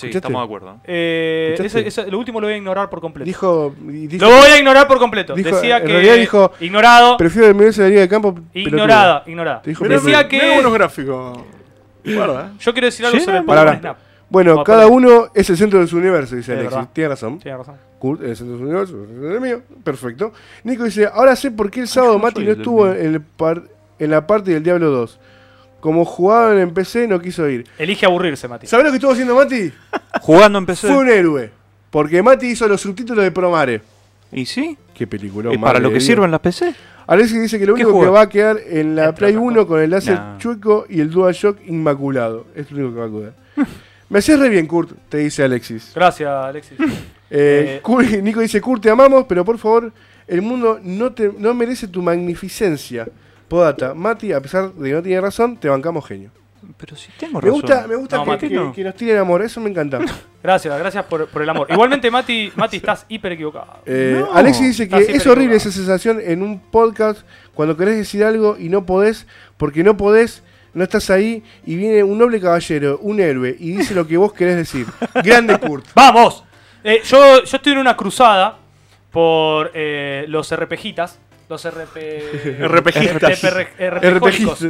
[0.00, 0.18] Sí, ¿Escuchaste?
[0.28, 0.80] estamos de acuerdo.
[0.84, 1.78] eh, ¿Escuchaste?
[1.88, 3.26] ese- ese- lo último lo voy a ignorar por completo.
[3.26, 3.74] Dijo.
[3.78, 5.34] lo voy a ignorar por completo.
[5.34, 5.92] dijo- Decía en que.
[5.92, 7.16] realidad dijo, ignorado.
[7.16, 8.34] Prefiero mil veces la Liga de Campo.
[8.34, 8.60] pelotudo".
[8.60, 9.62] Ignorada, ignorada.
[9.64, 9.84] Dijo.
[9.86, 11.38] Decía que- mirá buenos gráficos.
[12.04, 12.56] Guarda, eh.
[12.60, 13.78] Yo quiero decir algo Sí, sobre el Pokémon.
[13.78, 13.96] Snap.
[14.30, 16.88] Bueno, cada uno es el centro de su universo, dice Alexis.
[16.92, 17.38] Tiene razón.
[17.40, 17.74] Tiene razón.
[17.98, 18.64] Kurt es el centro de su
[18.96, 19.62] universo, es el mío.
[19.84, 20.32] Perfecto.
[20.64, 23.62] Nico dice, ahora sé por qué el sábado Mati no el estuvo en, el par-
[23.98, 25.18] en la parte del Diablo 2.
[25.80, 27.66] Como jugaban en PC, no quiso ir.
[27.78, 28.66] Elige aburrirse, Mati.
[28.66, 29.72] ¿Sabés lo que estuvo haciendo Mati?
[30.20, 30.88] Jugando en PC.
[30.88, 31.50] Fue un héroe.
[31.90, 33.80] Porque Mati hizo los subtítulos de Promare.
[34.32, 34.76] ¿Y sí?
[34.94, 35.52] Qué película.
[35.52, 36.74] ¿Y para lo que sirven las PC?
[37.06, 39.44] Alexis dice que lo ¿Qué único que va a quedar en la Entre Play otras
[39.44, 39.66] 1 cosas.
[39.68, 40.38] con el láser Nah.
[40.38, 42.46] chueco y el DualShock inmaculado.
[42.54, 43.66] Es lo único que va a quedar.
[44.10, 45.92] Me haces re bien, Kurt, te dice Alexis.
[45.94, 46.78] Gracias, Alexis.
[47.32, 49.92] Eh, Eh, Nico dice, Kurt, te amamos, pero por favor,
[50.26, 53.06] El mundo no, te, no merece tu magnificencia.
[53.50, 56.30] Podata, Mati, a pesar de que no tiene razón, te bancamos genio.
[56.76, 57.60] Pero si tengo Me razón.
[57.60, 58.72] gusta, me gusta No, que, Mati, que- no.
[58.72, 59.98] que nos tiren amor, eso me encanta.
[60.42, 61.66] Gracias, gracias por, por el amor.
[61.70, 63.78] Igualmente, Mati, Mati, estás hiper equivocado.
[63.84, 64.32] Eh, No.
[64.32, 65.68] Alexis dice que Estás es hiper horrible equivocado.
[65.70, 69.26] esa sensación en un podcast cuando querés decir algo y no podés,
[69.58, 70.42] porque no podés,
[70.72, 74.32] no estás ahí y viene un noble caballero, un héroe, y dice lo que vos
[74.32, 74.86] querés decir.
[75.24, 75.86] Grande Kurt.
[75.94, 76.44] ¡Vamos!
[76.84, 78.56] Eh, yo, yo estoy en una cruzada
[79.10, 81.18] por eh, los RPGitas.
[81.50, 81.96] Los RP...
[82.62, 83.42] RPGistas.
[83.42, 84.60] RPGólicos.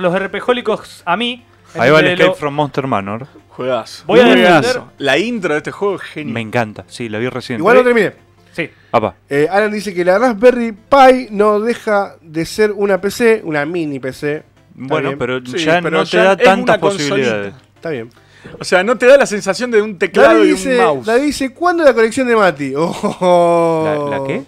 [0.00, 1.44] Los RPGólicos a mí.
[1.74, 3.26] Ahí va el Escape lo- from Monster Manor.
[3.48, 4.04] Juegazo.
[4.06, 6.32] Voy a defender- La intro de este juego es genial.
[6.34, 6.84] Me encanta.
[6.86, 7.58] Sí, la vi recién.
[7.58, 8.12] Igual no terminé.
[8.52, 8.70] Sí.
[8.92, 9.16] Apa.
[9.28, 13.98] Eh, Alan dice que la Raspberry Pi no deja de ser una PC, una mini
[13.98, 14.44] PC.
[14.74, 15.18] Bueno, bien.
[15.18, 17.08] pero Sí, ya pero no te ya da tantas consolita.
[17.14, 17.54] posibilidades.
[17.74, 18.10] Está bien.
[18.60, 21.06] O sea, no te da la sensación de un teclado y un mouse.
[21.06, 22.72] David dice, ¿cuándo la colección de Mati?
[22.76, 24.08] Oh.
[24.10, 24.44] ¿La- la qué?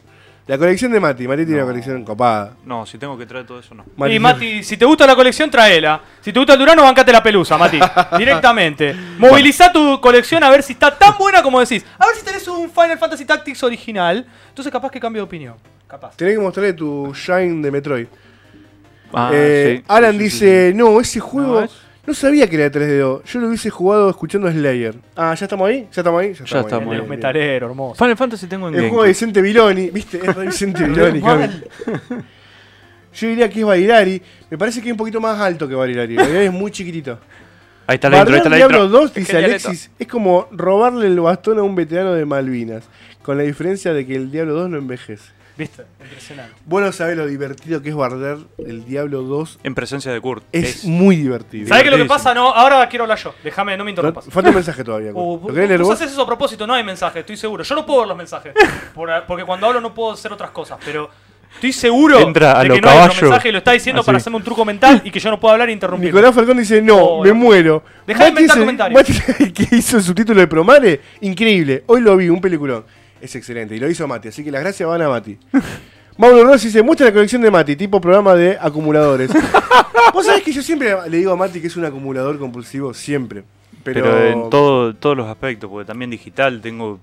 [0.50, 1.28] La colección de Mati.
[1.28, 1.64] Mati tiene No.
[1.66, 2.54] una colección copada.
[2.64, 3.84] No, si tengo que traer todo eso, no.
[3.96, 6.00] Mati y Mati, si te gusta la colección, tráela.
[6.20, 7.78] Si te gusta el Durano, bancate la pelusa, Mati.
[8.18, 8.92] Directamente.
[9.16, 11.84] Moviliza tu colección a ver si está tan buena como decís.
[11.96, 14.26] A ver si tenés un Final Fantasy Tactics original.
[14.48, 15.54] Entonces, capaz que cambio de opinión.
[15.86, 16.16] Capaz.
[16.16, 18.06] Tenés que mostrarle tu Shine de Metroid.
[19.12, 21.60] Ah, Eh, sí, Alan sí, sí, dice, no, ese juego...
[21.60, 21.68] No,
[22.10, 23.22] No, sabía que era de 3DO.
[23.22, 24.96] Yo lo hubiese jugado escuchando Slayer.
[25.14, 25.86] Ah, ¿ya estamos ahí?
[25.92, 26.34] ¿Ya estamos ahí?
[26.34, 27.08] Ya estamos El ahí.
[27.08, 27.70] metaleros, sí.
[27.70, 27.94] hermoso.
[27.94, 29.10] Final Fantasy tengo en El juego de.
[29.10, 29.90] Vicente Viloni.
[29.90, 30.18] ¿Viste?
[30.18, 31.20] Es de Vicente Viloni.
[33.14, 34.20] Yo diría que es Barilari.
[34.50, 36.16] Me parece que es un poquito más alto que Barilari.
[36.16, 37.16] Barilari es muy chiquitito.
[37.86, 39.00] Ahí está la intro, ahí está la Diablo intro.
[39.00, 42.88] 2, dice Alexis, es como robarle el bastón a un veterano de Malvinas.
[43.22, 45.30] Con la diferencia de que el Diablo 2 no envejece.
[45.56, 45.82] ¿Viste?
[46.02, 46.54] Impresionante.
[46.64, 49.60] Bueno, sabés lo divertido que es bardear el Diablo 2.
[49.62, 50.42] En presencia de Kurt.
[50.52, 51.68] Es, muy divertido.
[51.68, 52.32] ¿Sabés qué lo que pasa?
[52.32, 53.34] No, ahora quiero hablar yo.
[53.44, 54.24] Déjame, no me No, interrumpas.
[54.30, 55.10] falta un mensaje todavía.
[55.20, 57.62] Uh, ¿Lo querés leer vos haces eso a propósito, no hay mensaje, estoy seguro.
[57.62, 58.54] Yo no puedo ver los mensajes.
[58.94, 61.10] por- porque cuando hablo no puedo hacer otras cosas, pero
[61.54, 63.22] estoy seguro Entra a de lo que no hay otro caballo.
[63.28, 64.06] mensaje y lo está diciendo Así.
[64.06, 66.08] para hacerme un truco mental y que yo no puedo hablar e interrumpir.
[66.08, 67.82] Nicolás Falcón dice, no, Oh, me muero.
[68.06, 69.00] Dejá de inventar comentarios.
[69.20, 71.82] Mati, que hizo el subtítulo de Promare, increíble.
[71.86, 72.84] Hoy lo vi, un peliculón.
[73.20, 73.76] Es excelente.
[73.76, 75.38] Y lo hizo Mati, así que las gracias van a Mati.
[76.16, 79.30] Mauro Rossi dice, muestra la colección de Mati, tipo programa de acumuladores.
[80.12, 83.44] Vos sabés que yo siempre le digo a Mati que es un acumulador compulsivo, siempre.
[83.82, 87.00] Pero, Pero, en todo, todos los aspectos, porque también digital tengo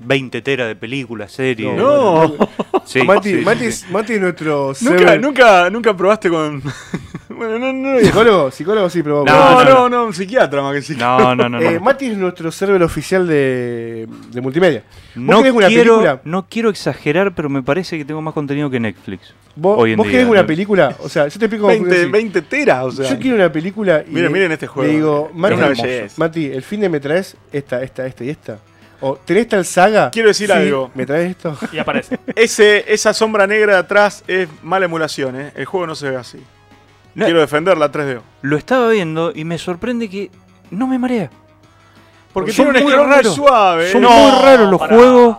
[0.00, 1.74] 20 teras de películas, series.
[1.76, 2.34] No.
[2.88, 3.66] Sí, Mati, sí, Mati, sí.
[3.66, 6.62] Es, Mati es nuestro Nunca, server- nunca, nunca probaste con.
[7.28, 8.00] bueno, no, no.
[8.00, 8.50] ¿Psicólogo?
[8.50, 9.24] Psicólogo sí, pero...
[9.26, 10.96] No, No, no, no, no, un psiquiatra más que sí.
[10.96, 11.60] No, no, no.
[11.60, 14.84] No, Eh, Mati es nuestro server oficial de, de multimedia.
[15.14, 16.20] ¿Vos no querés una quiero, película?
[16.24, 19.34] no quiero exagerar, pero me parece que tengo más contenido que Netflix.
[19.54, 20.96] ¿Vos, hoy en vos día, querés una película?
[21.00, 22.12] O sea, yo te explico cómo 20, funciona así.
[22.12, 23.10] 20 teras, o sea.
[23.10, 24.88] Yo quiero una película y Miren, le- miren este juego.
[24.90, 26.14] le digo, Mati, una belleza.
[26.16, 28.58] Mati, el fin de me traes esta, esta, esta y esta.
[29.00, 30.10] O tenés tal saga.
[30.10, 30.90] Quiero decir Sí, algo.
[30.94, 31.56] ¿Me traes esto?
[31.72, 32.18] Y aparece.
[32.34, 35.52] Ese, esa sombra negra de atrás es mala emulación, ¿eh?
[35.54, 36.38] El juego no se ve así.
[37.14, 38.20] No, Quiero defender la 3DO.
[38.42, 40.30] Lo estaba viendo y me sorprende que
[40.70, 41.30] no me marea.
[42.32, 43.34] Porque Son tiene un muy raros.
[43.34, 43.88] suave.
[43.88, 43.92] ¿eh?
[43.92, 45.36] Son No, muy raros los juegos.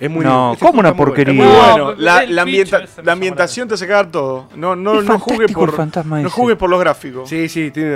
[0.00, 1.32] Es muy No, este ¿cómo juego una porquería?
[1.34, 1.94] Muy bueno.
[1.96, 4.48] La, la ambienta- ambientación te hace cagar todo.
[4.56, 6.06] No, no, no fantástico por.
[6.06, 6.28] No ese.
[6.28, 7.28] juzgues por los gráficos.
[7.28, 7.94] Sí, sí, tiene,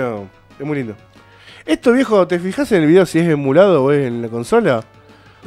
[0.57, 0.95] es muy lindo.
[1.67, 4.83] Esto viejo, ¿te fijas en el video si es emulado o es en la consola?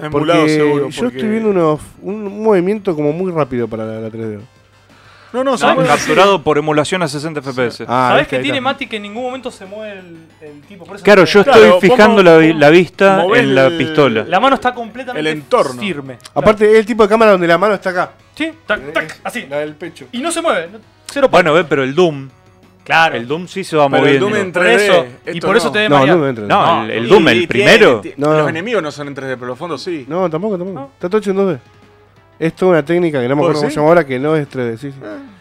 [0.00, 0.88] Emulado Porque seguro.
[0.90, 4.40] yo porque- estoy viendo unos, un movimiento como muy rápido para la, la 3D.
[5.32, 5.86] No, no, No.
[5.86, 7.84] Capturado por emulación a 60 FPS.
[7.86, 8.70] Ah, ¿Sabés viste, que tiene está.
[8.70, 10.84] Mati que en ningún momento se mueve el, el tipo?
[10.84, 12.22] Por eso Claro, no yo Claro, estoy fijando ¿cómo-
[12.58, 14.24] la, vista en la el- pistola.
[14.24, 15.80] La mano está completamente El entorno.
[15.80, 16.18] firme.
[16.34, 18.10] Aparte, es el tipo de cámara donde la mano está acá.
[18.34, 19.46] Sí, tac, tac, así.
[19.48, 20.06] La del pecho.
[20.12, 20.68] Y no se mueve.
[21.12, 22.28] Cero Bueno, ve, pero el Doom.
[22.84, 23.16] Claro.
[23.16, 24.26] El Doom sí se va Pero el moviendo.
[24.28, 24.74] Doom en Por 3D.
[24.76, 25.72] eso, y por eso no.
[25.72, 26.46] te ve No, no, no entra.
[26.46, 28.02] No, No, el, el Y- Doom, el primero.
[28.16, 30.04] Los enemigos no son en 3D, pero los fondos sí.
[30.08, 30.78] No, tampoco, tampoco.
[30.80, 30.90] No.
[30.94, 31.58] Está todo hecho en 2D.
[32.38, 34.34] Es toda una técnica que no me ¿Por acuerdo cómo se llama ahora que no
[34.36, 34.76] es 3D.
[34.78, 34.98] Sí, sí.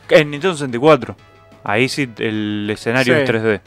[0.10, 1.16] En Nintendo 64.
[1.64, 3.22] Ahí sí el escenario Sí.
[3.22, 3.62] es 3D.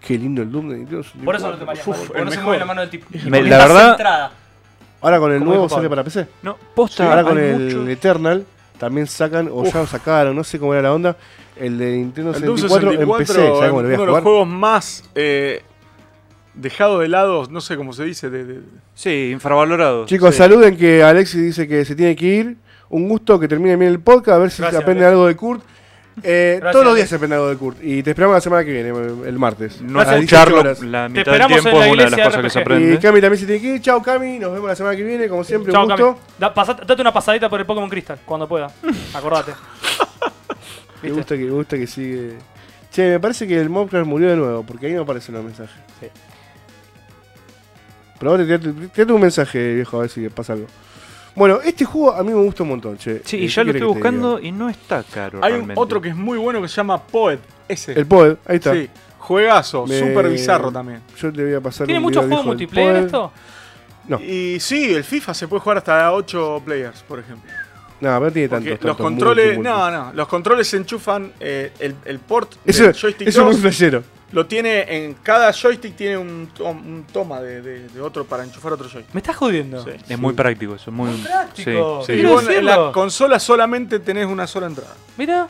[0.00, 1.24] Qué lindo el Doom de Nintendo 64.
[1.24, 1.86] Por eso no te mareas.
[1.88, 2.44] Uf, el se mejor.
[2.44, 3.06] mueve la mano del tipo.
[3.28, 4.30] Me- la verdad-.
[5.00, 6.26] Ahora con el nuevo sale para PC.
[6.42, 7.08] No, posta.
[7.10, 8.44] Ahora con el Eternal
[8.84, 11.16] también sacan, o ya lo sacaron, no sé cómo era la onda.
[11.56, 13.32] El de Nintendo El Doom 64, 64 en PC.
[13.34, 15.62] ¿Sabes cómo lo voy uno de los juegos más eh,
[16.54, 18.30] dejado de lado, no sé cómo se dice.
[18.30, 18.60] De, de-
[18.94, 20.06] Sí, infravalorado.
[20.06, 20.38] Chicos, Sí.
[20.38, 22.56] saluden que Alexis dice que se tiene que ir.
[22.90, 25.12] Un gusto que termine bien el podcast, a ver si Gracias, se aprende Alex.
[25.12, 25.62] algo de Kurt.
[26.22, 27.78] Eh, todos los días se aprende algo de Kurt.
[27.82, 28.90] Y te esperamos la semana que viene,
[29.26, 29.80] el martes.
[29.82, 30.80] No a las 18 escucharlo horas.
[30.82, 32.60] la mitad del esperamos en tiempo la es una de las iglesia cosas que se
[32.60, 32.70] RPG.
[32.70, 32.98] Y aprende.
[33.00, 33.80] Cami también se tiene que ir.
[33.80, 34.38] Chao, Cami.
[34.38, 35.28] Nos vemos la semana que viene.
[35.28, 36.02] Como siempre, Chao, un Cami.
[36.02, 36.20] gusto.
[36.38, 36.52] Da-
[36.86, 38.70] date una pasadita por el Pokémon Crystal cuando pueda.
[39.14, 39.52] Acordate.
[41.02, 42.34] Me gusta, que, me gusta que sigue.
[42.92, 45.76] Che, me parece que el Mobcraft murió de nuevo, porque ahí no aparecen los mensajes.
[46.00, 46.06] Sí.
[48.18, 50.66] Pero ahora tirate, tirate un mensaje, viejo, a ver si pasa algo.
[51.34, 53.20] Bueno, este juego a mí me gusta un montón, che.
[53.24, 55.40] Sí, Eh, y ¿qué ya lo estoy buscando y no está caro.
[55.42, 55.80] Hay un- realmente.
[55.80, 57.40] otro que es muy bueno que se llama Poet.
[57.66, 57.92] Ese.
[57.92, 58.72] El Poed, ahí está.
[58.72, 61.00] Sí, juegazo, Me- súper bizarro también.
[61.18, 63.32] Yo te voy a pasar ¿Tiene un muchos juegos multiplayer esto?
[64.06, 64.20] No.
[64.20, 67.50] Y sí, el FIFA se puede jugar hasta 8 players, por ejemplo.
[68.00, 68.86] No, pero no tiene Porque tanto.
[68.88, 73.28] los controles, no, no, los controles se enchufan, eh, el, el port Eso, del joystick
[73.28, 74.02] eso es 2 muy flashero.
[74.34, 78.44] Lo tiene en cada joystick tiene un, to- un toma de, de- de otro para
[78.44, 79.14] enchufar otro joystick.
[79.14, 79.82] Me estás jodiendo.
[79.82, 79.92] Sí.
[80.08, 82.02] Es muy práctico eso, muy práctico.
[82.04, 84.94] Sí, vos en la consola solamente tenés una sola entrada.
[85.16, 85.46] Mira.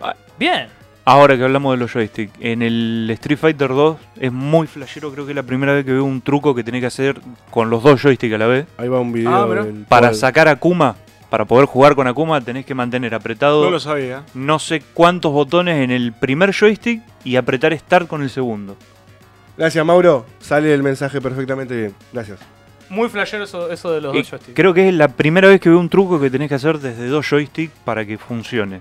[0.00, 0.14] Ah.
[0.38, 0.68] Bien.
[1.08, 5.24] Ahora que hablamos de los joysticks, en el Street Fighter 2 es muy flashero, creo
[5.24, 7.20] que es la primera vez que veo un truco que tenés que hacer
[7.52, 8.66] con los dos joysticks a la vez.
[8.76, 10.96] Ahí va un video Ah, Para sacar a Akuma,
[11.36, 14.22] para poder jugar con Akuma, tenés que mantener apretado No lo sabía.
[14.32, 18.74] no sé cuántos botones en el primer joystick y apretar Start con el segundo.
[19.58, 20.24] Gracias, Mauro.
[20.40, 21.94] Sale el mensaje perfectamente bien.
[22.10, 22.38] Gracias.
[22.88, 24.54] Muy flashero eso, eso de los Y dos joysticks.
[24.56, 27.06] creo que es la primera vez que veo un truco que tenés que hacer desde
[27.06, 28.80] dos joysticks para que funcione.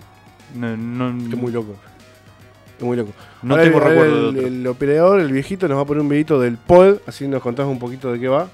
[0.55, 1.75] No, no- Es muy loco.
[2.77, 3.11] Es muy loco.
[3.41, 4.47] no Ahora tengo el, recuerdo de el, otro.
[4.47, 7.65] el operador, el viejito, nos va a poner un videito del pod, así nos contás
[7.65, 8.47] un poquito de qué va.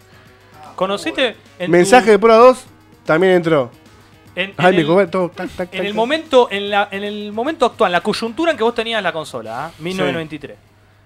[0.75, 2.65] ¿Conociste en Mensaje tu- de Pro 2
[3.05, 3.69] también entró.
[4.35, 5.29] En, en el- todo.
[5.29, 5.95] Tac, tac, En tac, el tac.
[5.95, 9.65] momento, en, la, en el momento actual, la coyuntura en que vos tenías la consola,
[9.67, 9.71] ¿ah?
[9.79, 10.57] 1993.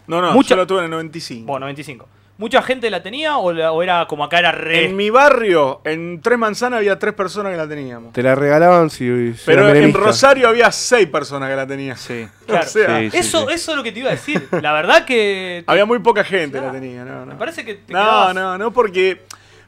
[0.08, 1.46] No, no, Mucha- yo lo tuve en el 95.
[1.48, 2.08] Bueno, 95.
[2.38, 4.84] ¿Mucha gente la tenía o, la- o era como acá era re.
[4.86, 8.12] En mi barrio, en Tres Manzanas, había tres personas que la teníamos.
[8.12, 9.34] Te la regalaban si.
[9.34, 9.94] si Pero era en.
[9.94, 11.98] Rosario había seis personas que la tenían.
[11.98, 12.28] Sí.
[12.46, 12.66] Claro.
[12.66, 13.54] O sea, Sí, sí, eso, sí.
[13.54, 14.48] eso es lo que te iba a decir.
[14.62, 15.64] La verdad que.
[15.66, 16.74] había muy poca gente Claro.
[16.74, 17.06] la tenía.
[17.06, 17.28] No, no.
[17.28, 19.22] Me parece que te no, quedabas- no, no, porque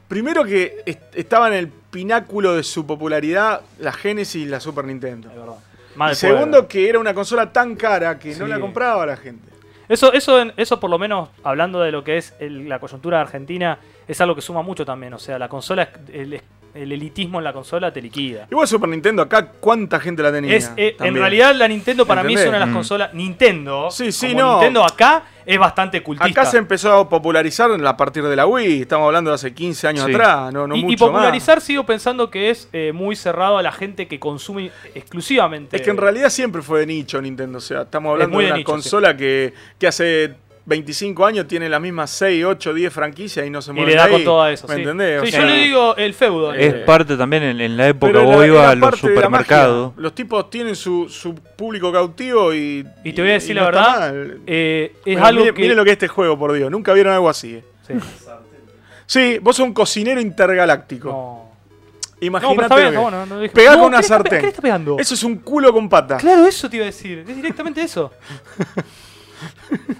[0.08, 4.84] primero que est- estaba en el pináculo de su popularidad la Genesis y la Super
[4.84, 5.30] Nintendo.
[5.30, 6.12] Es verdad.
[6.12, 8.50] Y segundo que era una consola tan cara que no Sí.
[8.50, 9.48] la compraba la gente.
[9.88, 13.20] Eso, eso, en- eso por lo menos, hablando de lo que es el- la coyuntura
[13.20, 15.14] Argentina, es algo que suma mucho también.
[15.14, 16.40] O sea, la consola, es- el,
[16.82, 18.46] el elitismo en la consola te liquida.
[18.50, 20.54] Igual Super Nintendo acá, ¿cuánta gente la tenía?
[20.56, 22.74] Es, eh, en realidad la Nintendo para mí es una de las Mm.
[22.74, 23.14] consolas.
[23.14, 23.90] Nintendo.
[23.90, 24.52] Sí, sí, como no.
[24.54, 26.40] Nintendo acá es bastante cultista.
[26.42, 29.88] Acá se empezó a popularizar a partir de la Wii, estamos hablando de hace 15
[29.88, 30.12] años Sí.
[30.12, 33.72] atrás, no, no y, y popularizar sigo pensando que es eh, muy cerrado a la
[33.72, 35.76] gente que consume exclusivamente.
[35.76, 38.48] Es que en realidad siempre fue de nicho Nintendo, o sea, estamos hablando muy de
[38.48, 40.34] de una nicho, consola que, que hace
[40.68, 43.96] 25 años tiene las mismas 6, 8, 10 franquicias y no se y mueve le
[43.96, 44.68] da con todo eso.
[44.68, 44.80] ¿Me sí.
[44.82, 45.22] entendés?
[45.22, 46.52] O Sí, sea, yo le digo el feudo.
[46.52, 49.92] Es Eh, parte también en, en la época vos ibas a los supermercados.
[49.96, 52.86] Los tipos tienen su, su público cautivo y.
[53.02, 54.14] Y te voy a decir la no verdad,
[54.46, 55.52] eh, es Bueno, algo que...
[55.62, 56.70] miren lo que es este juego, por Dios.
[56.70, 57.54] Nunca vieron algo así.
[57.54, 57.64] eh.
[57.86, 57.94] Sí.
[59.06, 61.08] Sí, vos sos un cocinero intergaláctico.
[61.08, 61.48] No.
[62.20, 62.56] No, Imagínate.
[62.56, 62.94] pero está bien.
[63.46, 64.38] No Pegá No, con una ¿qué le está pe- sartén.
[64.40, 64.96] ¿Qué le está pegando?
[64.98, 66.18] Eso es un culo con pata.
[66.18, 67.24] Claro, eso te iba a decir.
[67.26, 68.12] Es directamente eso.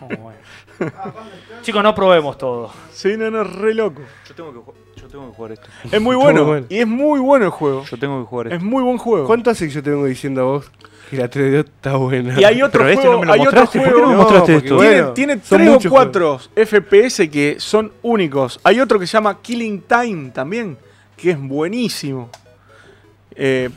[0.01, 0.39] Oh, bueno.
[1.63, 2.71] Chicos, no probemos todo.
[2.93, 4.01] Sí, no, no, es re loco.
[4.29, 5.69] Yo tengo que, ju- yo tengo que jugar esto.
[5.91, 6.65] Es muy bueno.
[6.69, 7.85] Y es muy bueno el juego.
[7.85, 8.65] Yo tengo que jugar Es esto.
[8.65, 9.27] muy buen juego.
[9.27, 10.71] ¿Cuánto hace que yo te vengo diciendo a vos
[11.11, 12.41] que la 3D está buena?
[12.41, 13.15] Y hay otro Pero este juego.
[13.17, 14.07] no me lo hay otro mostraste, ¿por qué juego.
[14.07, 14.77] no me mostraste porque esto?
[14.77, 18.61] bueno, tiene son tres o cuatro FPS que son únicos.
[18.65, 20.77] Hay otro que se llama Killing Time también,
[21.17, 22.31] que es buenísimo.
[23.35, 23.69] Eh,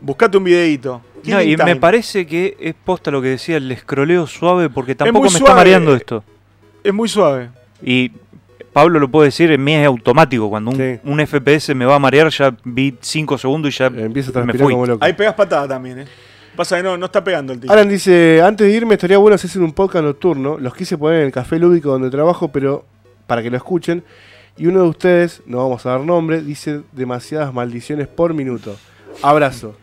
[0.00, 1.02] buscate un videito.
[1.24, 5.24] No, y me parece que es posta lo que decía, el escroleo suave, porque tampoco
[5.24, 5.44] muy me suave.
[5.50, 6.22] está mareando esto.
[6.86, 7.50] Es muy suave.
[7.82, 8.12] Y
[8.72, 10.48] Pablo lo puede decir, en mí es automático.
[10.48, 11.00] Cuando un, Sí.
[11.04, 14.44] un FPS me va a marear, ya vi 5 segundos y ya Eh, Empieza a
[14.44, 14.72] me fui.
[14.72, 15.04] como loco.
[15.04, 16.04] Ahí pegas patada también, ¿eh?
[16.54, 17.70] Pasa que no, no está pegando el tío.
[17.70, 20.56] Alan dice, antes de irme estaría bueno si hacen un podcast nocturno.
[20.58, 22.84] Los quise poner en el café lúdico donde trabajo, pero
[23.26, 24.02] para que lo escuchen.
[24.56, 28.74] Y uno de ustedes, no vamos a dar nombre, dice demasiadas maldiciones por minuto.
[29.22, 29.74] Abrazo.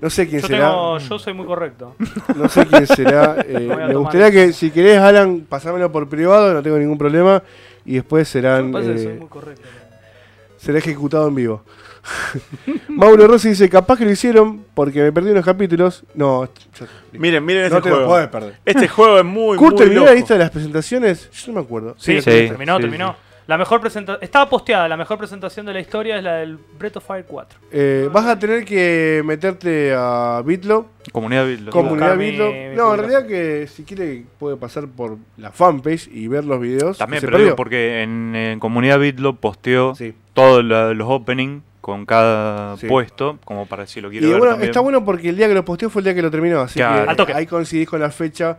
[0.00, 0.68] No sé quién Yo, será.
[0.70, 1.96] tengo, yo soy muy correcto.
[2.34, 3.36] No sé quién será.
[3.48, 4.34] eh, me gustaría eso.
[4.34, 7.42] que, si querés, Alan, pasámelo por privado, no tengo ningún problema.
[7.84, 9.62] Y después serán, me parece que eh, soy muy correcto.
[10.56, 11.62] será ejecutado en vivo.
[12.88, 16.04] Mauro Rossi dice, capaz que lo hicieron porque me perdí unos capítulos.
[16.14, 16.44] No,
[16.78, 18.30] yo- Miren, miren este no te lo juego.
[18.30, 18.54] perder.
[18.64, 20.10] Este juego es muy, Kurt, muy ¿terminó loco.
[20.10, 21.30] la lista de las presentaciones?
[21.30, 21.94] Yo no me acuerdo.
[21.98, 23.16] Sí, sí, sí, terminó, sí, terminó.
[23.48, 24.22] La mejor presentación.
[24.22, 27.58] Estaba posteada, la mejor presentación de la historia es la del Breath of Fire 4.
[27.72, 31.72] Eh, vas a tener que meterte a Bitlo, Comunidad Bitlo.
[31.72, 32.52] comunidad Bitlo.
[32.52, 36.60] mi No, en realidad que si quiere puede pasar por la fanpage y ver los
[36.60, 36.98] videos.
[36.98, 40.14] También, ¿Se pero digo porque en, en Comunidad Bitlo posteó Sí.
[40.34, 42.86] todos los openings con cada Sí.
[42.86, 44.70] puesto, como para si lo quiere Y ver bueno, también.
[44.70, 46.78] está bueno porque el día que lo posteó fue el día que lo terminó, así
[46.78, 47.02] Claro.
[47.04, 47.34] que Al toque.
[47.34, 48.56] ahí coincidís con la fecha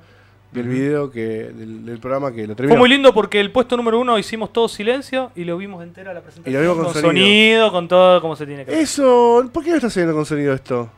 [0.53, 2.73] del video que del, del programa que lo terminó.
[2.75, 6.13] Fue muy lindo porque el puesto número uno hicimos todo silencio y lo vimos entera
[6.13, 6.53] la presentación.
[6.63, 7.09] Y lo vimos con sonido.
[7.09, 7.71] sonido.
[7.71, 8.79] con todo como se tiene que ver.
[8.81, 10.89] Eso, ¿por qué no está saliendo con sonido esto?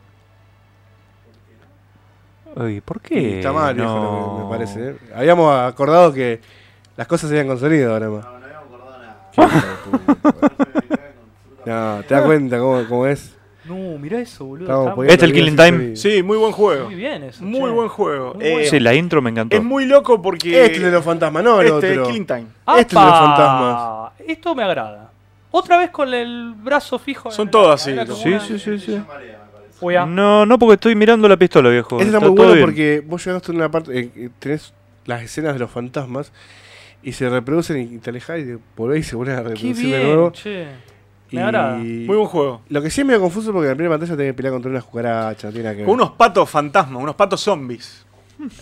[2.54, 3.36] Uy, ¿por Y qué?
[3.38, 4.38] está mal, no?
[4.38, 4.90] lo me parece.
[4.90, 4.96] ¿eh?
[5.14, 6.40] Habíamos acordado que
[6.96, 8.24] las cosas serían con sonido ahora más.
[8.24, 10.46] No, no habíamos acordado nada.
[11.66, 13.35] No, te das cuenta cómo, cómo es.
[13.68, 14.64] No, mirá eso, boludo.
[14.66, 15.96] Estamos poniendo Este el Killing Time.
[15.96, 16.84] Sí, muy buen juego.
[16.86, 17.42] muy bien eso.
[17.44, 17.74] Muy che.
[17.76, 18.34] buen juego.
[18.34, 18.66] Muy Eh.
[18.70, 19.56] Sí, la intro me encantó.
[19.56, 20.64] es muy loco porque.
[20.64, 22.06] Este es de los fantasmas, no el este, otro.
[22.08, 22.46] Killing Time.
[22.68, 23.26] Este es de los ¡Apa!
[23.26, 24.12] fantasmas.
[24.28, 25.10] Esto me agrada.
[25.50, 27.30] Otra vez con el brazo fijo.
[27.30, 27.92] Son en la- todas así,
[28.22, 29.00] Sí, una- sí, sí, sí.
[29.98, 30.06] Ah.
[30.06, 31.96] No, no, porque estoy mirando la pistola, viejo.
[31.96, 32.64] Este está, Está muy bueno bien.
[32.64, 34.72] porque vos llegaste a una parte, eh, eh, tenés
[35.04, 36.32] las escenas de los fantasmas
[37.02, 39.76] y se reproducen y te alejás y te volvés y se vuelven a Qué reproducir
[39.90, 40.30] de bien, nuevo.
[40.32, 40.66] che.
[41.30, 41.36] Y.
[42.06, 42.60] Muy buen juego.
[42.68, 44.70] lo que sí es medio confuso porque en la primera pantalla tenés que pelear contra
[44.70, 45.86] unas cucarachas, no tiene nada que ver.
[45.86, 48.04] Con unos patos fantasmas, unos patos zombies.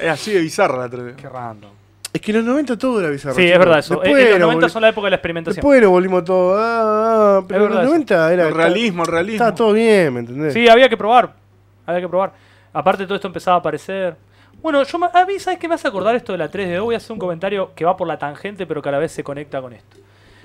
[0.00, 1.16] Es así de bizarra la 3D.
[1.16, 1.70] Qué random.
[2.12, 3.34] Es que en los 90 todo era bizarro.
[3.34, 3.94] Sí, es verdad eso.
[3.96, 5.56] Después, Eh, los lo 90 volvi- son la época de la experimentación.
[5.60, 6.54] después lo volvimos todo.
[6.56, 7.90] Ah, ah, pero Es en los verdad eso.
[7.92, 8.48] 90 era.
[8.48, 9.34] El realismo, el realismo.
[9.34, 10.52] Estaba todo bien, ¿me entendés?
[10.54, 11.34] Sí, había que probar.
[11.86, 12.32] Había que probar.
[12.72, 14.16] Aparte todo esto empezaba a aparecer.
[14.62, 16.84] Bueno, yo me- a mí, ¿sabes qué me hace acordar esto de la 3DO?
[16.84, 19.10] Voy a hacer un comentario que va por la tangente, pero que a la vez
[19.12, 19.96] se conecta con esto.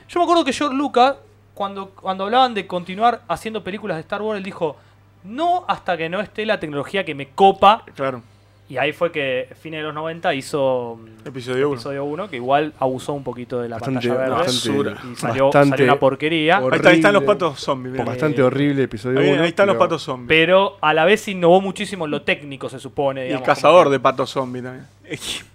[0.09, 1.15] Yo me acuerdo que George Lucas,
[1.59, 4.77] cuando, cuando hablaban de continuar haciendo películas de Star Wars, él dijo,
[5.25, 7.83] no hasta que no esté la tecnología que me copa.
[7.95, 8.21] Claro.
[8.69, 11.75] Y ahí fue que, fines de los 90, hizo mm, Episodio 1.
[11.75, 14.35] episodio 1, que igual abusó un poquito de la Bastante, pantalla verde.
[14.45, 14.91] basura.
[14.91, 16.57] bastante, y salió, bastante salió una porquería.
[16.59, 17.91] Ahí, está- ahí están los patos zombies.
[17.91, 18.05] mirá.
[18.05, 19.41] bastante horrible episodio Ahí, 1.
[19.41, 20.27] ahí están los patos zombies.
[20.29, 23.19] Pero a la vez innovó muchísimo en lo técnico, se supone.
[23.19, 24.87] y el digamos, cazador de patos zombies también.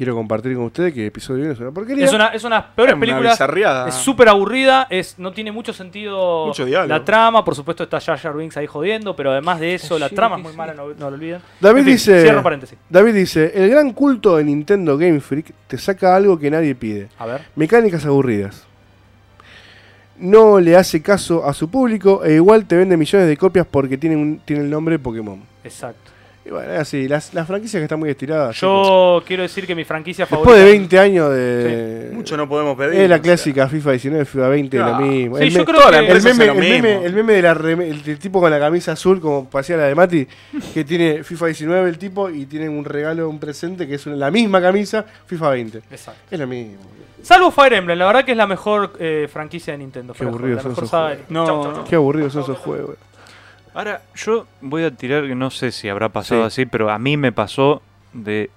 [0.00, 2.04] Quiero compartir con ustedes que episodio 1 es una que- porquería.
[2.06, 3.94] Es una, es una de las peores Es películas.
[4.02, 7.44] súper aburrida, es, no tiene mucho sentido Mucho la trama.
[7.44, 10.36] Por supuesto está Jar Jar Binks ahí jodiendo, pero además de eso, la Sí, trama
[10.36, 10.56] sí, es muy sí.
[10.56, 11.42] mala, no, no lo olviden.
[11.60, 12.78] David En fin, dice- Cierro paréntesis.
[12.88, 17.08] David dice: El gran culto de Nintendo Game Freak te saca algo que nadie pide.
[17.18, 17.42] A ver.
[17.54, 18.66] Mecánicas aburridas.
[20.16, 23.98] No le hace caso a su público e igual te vende millones de copias porque
[23.98, 25.42] tiene, un, tiene el nombre Pokémon.
[25.62, 26.10] Exacto.
[26.50, 28.56] Y bueno, es así, las, las franquicias que están muy estiradas.
[28.56, 28.88] chicos.
[28.88, 30.64] Yo quiero decir que mi franquicia Después favorita.
[30.64, 32.10] de 20 años de.
[32.12, 33.00] Mucho no podemos pedir.
[33.02, 34.92] Es la clásica FIFA 19, FIFA 20, Claro.
[34.98, 35.36] lo mismo.
[35.38, 37.12] Sí, el, yo me- creo toda la que- el empresa meme, lo el, meme, el
[37.12, 39.94] meme de la reme- el, del tipo con la camisa azul, como parecía la de
[39.94, 40.26] Mati,
[40.74, 44.16] que tiene FIFA 19 el tipo y tiene un regalo, un presente que es una-
[44.16, 45.78] la misma camisa, FIFA 20.
[45.92, 46.20] Exacto.
[46.32, 46.78] Es lo mismo.
[47.22, 50.14] Salvo Fire Emblem, la verdad que es la mejor eh, franquicia de Nintendo.
[50.14, 51.18] Qué la son esos juegos.
[51.28, 51.84] No, Chau, chau, chau.
[51.84, 52.96] Qué aburridos son esos juegos.
[53.74, 56.46] Ahora, yo voy a tirar, que no sé si habrá pasado Sí.
[56.46, 58.50] así, pero a mí me pasó de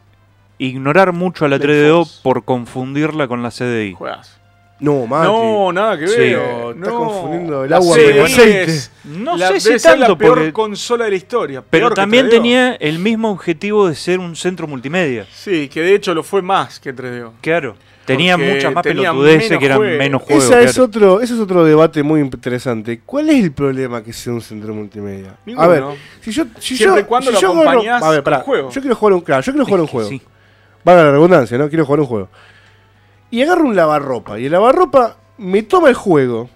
[0.57, 2.19] ignorar mucho a la Black 3DO Force.
[2.23, 3.93] por confundirla con la CDI.
[3.93, 4.39] Juegas.
[4.79, 5.27] No, Mati.
[5.27, 6.17] No, nada que Sí.
[6.17, 6.35] ver.
[6.39, 6.97] Pero está no.
[6.97, 8.63] confundiendo el agua con el aceite.
[8.63, 11.61] es No la- sé si ser la tanto, peor porque- consola de la historia.
[11.69, 12.35] pero peor también 3DO.
[12.41, 15.25] tenía el mismo objetivo de ser un centro multimedia.
[15.31, 17.33] Sí, que de hecho lo fue más que 3DO.
[17.39, 17.75] Claro.
[18.05, 20.43] Tenía Porque muchas más tenía pelotudeces menos que eran menos juegos.
[20.45, 20.85] Esa es claro.
[20.85, 22.99] otro, ese es otro debate muy interesante.
[23.05, 25.35] ¿Cuál es el problema que sea un centro multimedia?
[25.45, 25.63] Ninguno.
[25.65, 25.83] A ver,
[26.19, 28.43] si yo, si Siempre yo, y cuando si lo yo acompañás a ver, con pará,
[28.43, 28.69] juego.
[28.71, 30.09] Yo quiero jugar un, claro, yo quiero jugar un juego.
[30.09, 30.21] Sí.
[30.83, 31.69] Valga la redundancia, ¿no?
[31.69, 32.29] Quiero jugar un juego.
[33.31, 34.37] Y agarro un lavarropa.
[34.37, 36.49] Y el lavarropa me toma el juego.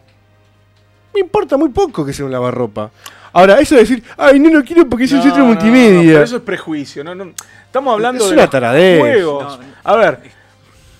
[1.14, 2.92] Me importa muy poco que sea un lavarropa.
[3.34, 5.54] Ahora, eso de decir, ay, no lo quiero porque es un No, centro no, no,
[5.54, 6.12] multimedia.
[6.14, 7.04] pero eso es prejuicio.
[7.04, 7.32] No, no.
[7.66, 9.00] Estamos hablando Es de una los taradez.
[9.00, 9.44] juegos.
[9.44, 9.64] No, no.
[9.84, 10.20] A ver,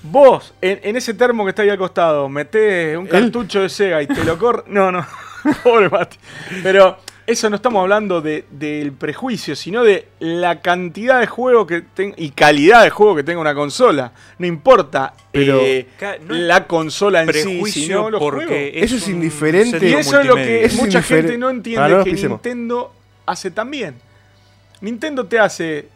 [0.04, 4.02] vos en, en ese termo que está ahí al costado metés un cartucho de Sega
[4.02, 4.64] y te lo corre.
[4.68, 5.06] No, no.
[5.64, 6.18] Pobre Mati.
[6.64, 11.82] Pero eso no estamos hablando de- del prejuicio, sino de la cantidad de juego que
[11.82, 14.12] ten- y calidad de juego que tenga una consola.
[14.40, 15.88] No importa Pero- eh,
[16.26, 18.72] no es la consola en sí, sino los porque juegos.
[18.76, 19.90] Eso es indiferente.
[19.90, 20.64] Y eso es lo que.
[20.66, 22.38] Eso es mucha gente no entiende que pisemos.
[22.44, 22.94] Nintendo
[23.26, 23.96] hace también.
[24.82, 25.88] Nintendo te hace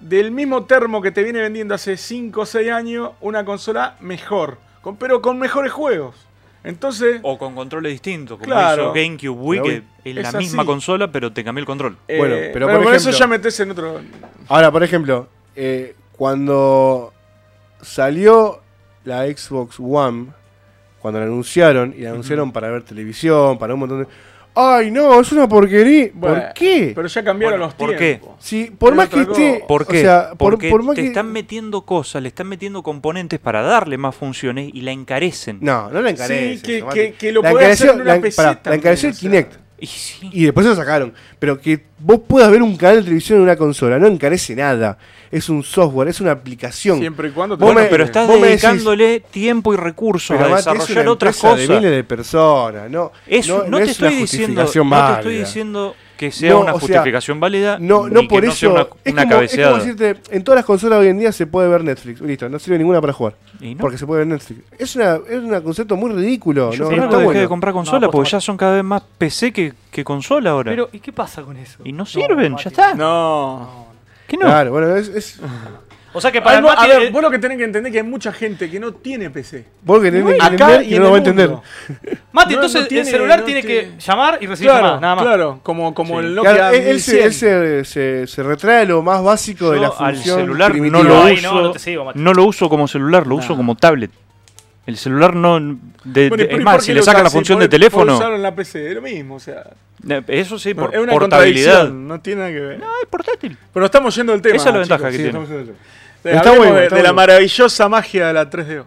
[0.00, 4.58] del mismo termo que te viene vendiendo hace 5 o 6 años una consola mejor,
[4.82, 6.14] con, pero con mejores juegos.
[6.62, 8.82] Entonces, O con controles distintos, como Claro.
[8.82, 10.66] hizo GameCube Wii, La que es la misma así.
[10.66, 11.96] consola, pero te cambió el control.
[12.06, 14.00] eh, Bueno, pero, pero por con eso ejemplo- ya metes en otro.
[14.48, 17.14] Ahora, por ejemplo, eh, cuando
[17.80, 18.60] salió
[19.04, 20.26] la Xbox One,
[21.00, 24.06] cuando la anunciaron, y la anunciaron para ver televisión, para un montón de...
[24.62, 25.20] ¡Ay, no!
[25.20, 26.10] Es una porquería.
[26.12, 26.92] Bueno, ¿Por qué?
[26.94, 28.16] Pero ya cambiaron Bueno, los ¿por qué?
[28.16, 28.30] tiempos.
[28.40, 29.64] Si, por es más que esté...
[29.66, 30.02] ¿Por o qué?
[30.02, 31.08] sea, por, Porque por más te que...
[31.08, 35.58] están metiendo cosas, le están metiendo componentes para darle más funciones y la encarecen.
[35.60, 36.56] No, no la encarece.
[36.56, 39.14] Sí, que- que- que lo encareció- hacer en una la- PC pará, La encareció el
[39.14, 39.30] o sea.
[39.30, 39.54] Kinect.
[39.80, 40.28] Y sí.
[40.32, 41.12] Y después se lo sacaron.
[41.38, 44.98] Pero que vos puedas ver un canal de televisión en una consola no encarece nada.
[45.30, 46.98] Es un software, es una aplicación.
[46.98, 50.58] Siempre y cuando te Bueno, me- pero estás decís- dedicándole tiempo y recursos Pero a
[50.58, 51.58] es desarrollar otras cosas.
[51.66, 52.90] de miles de personas.
[52.90, 56.50] No, Eso, no, no te es estoy una diciendo, no te estoy diciendo que sea
[56.50, 58.74] No, una sea, justificación válida No, ni no que por no sea eso.
[58.74, 61.46] una, es, una como, es como decirte, en todas las consolas hoy en día se
[61.46, 62.20] puede ver Netflix.
[62.20, 63.36] Listo, no sirve ninguna para jugar.
[63.58, 63.80] Y no.
[63.80, 64.60] Porque se puede ver Netflix.
[64.78, 66.72] Es, una, es un concepto muy ridículo.
[66.72, 67.40] Yo no, no está dejé bueno.
[67.40, 70.72] de comprar consola No, porque ya son cada vez más PC que, que consola ahora.
[70.72, 71.78] Pero, ¿y qué pasa con eso?
[71.84, 72.92] y no sirven, ya está.
[72.94, 73.86] No.
[74.26, 74.44] ¿Qué no?
[74.44, 75.40] Claro, bueno, es, es-
[76.12, 77.56] O sea que para Hay el mu- a Mati, ver, eh, vos lo que tenés
[77.58, 79.64] que entender es que hay mucha gente que no tiene PC.
[79.82, 81.50] Vos que tenés que Acá entender y no lo va a entender.
[82.32, 84.84] Mati, no- entonces no tiene- el celular no tiene tiene- que llamar y recibir Claro,
[84.86, 85.24] llamadas, nada más.
[85.24, 86.26] claro, como, como Sí.
[86.26, 87.26] el Nokia Claro, él, él se, 1100.
[87.26, 91.02] él se, se- se retrae lo más básico de Yo la al función celular primitiva.
[91.02, 91.54] no lo Ay, uso.
[91.54, 92.18] no, no te sigo, Mati.
[92.18, 93.56] No lo uso como celular, lo uso Nah.
[93.56, 94.10] como tablet.
[94.86, 95.60] El celular no.
[95.60, 98.16] de- de- Bueno, ¿y por- es más, si le sacan la función de teléfono.
[98.16, 99.62] usarlo en la PC, es lo mismo, o sea.
[100.08, 101.72] eh, Eso sí, por es una portabilidad.
[101.82, 102.78] contradicción, no tiene nada que ver.
[102.80, 103.56] No, es portátil.
[103.72, 104.56] Pero estamos yendo del tema.
[104.56, 105.12] Esa es la ventaja chicos.
[105.12, 105.72] que Sí, tiene.
[106.24, 108.84] Está bueno, de, está de la maravillosa magia de la 3DO.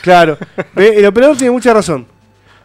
[0.00, 0.38] Claro.
[0.76, 2.06] El operador tiene mucha razón.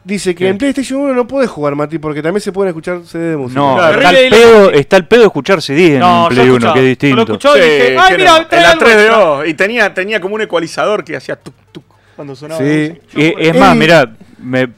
[0.04, 0.50] Dice que ¿Qué?
[0.50, 3.60] en PlayStation 1 no podés jugar, Mati, porque también se pueden escuchar CD de música.
[3.60, 4.00] No, Claro.
[4.02, 6.74] está, el pedo, está el pedo de escuchar CD en No, Play he 1, escuchado.
[6.74, 7.16] que es distinto.
[7.18, 9.50] lo escuchó y dije, ay, mira, en la algo 3DO.
[9.50, 11.84] Y tenía, tenía como un ecualizador que hacía tuk tuk
[12.16, 12.60] cuando sonaba.
[12.62, 12.94] Sí.
[13.16, 14.10] Y- es más, mira,
[14.40, 14.70] me-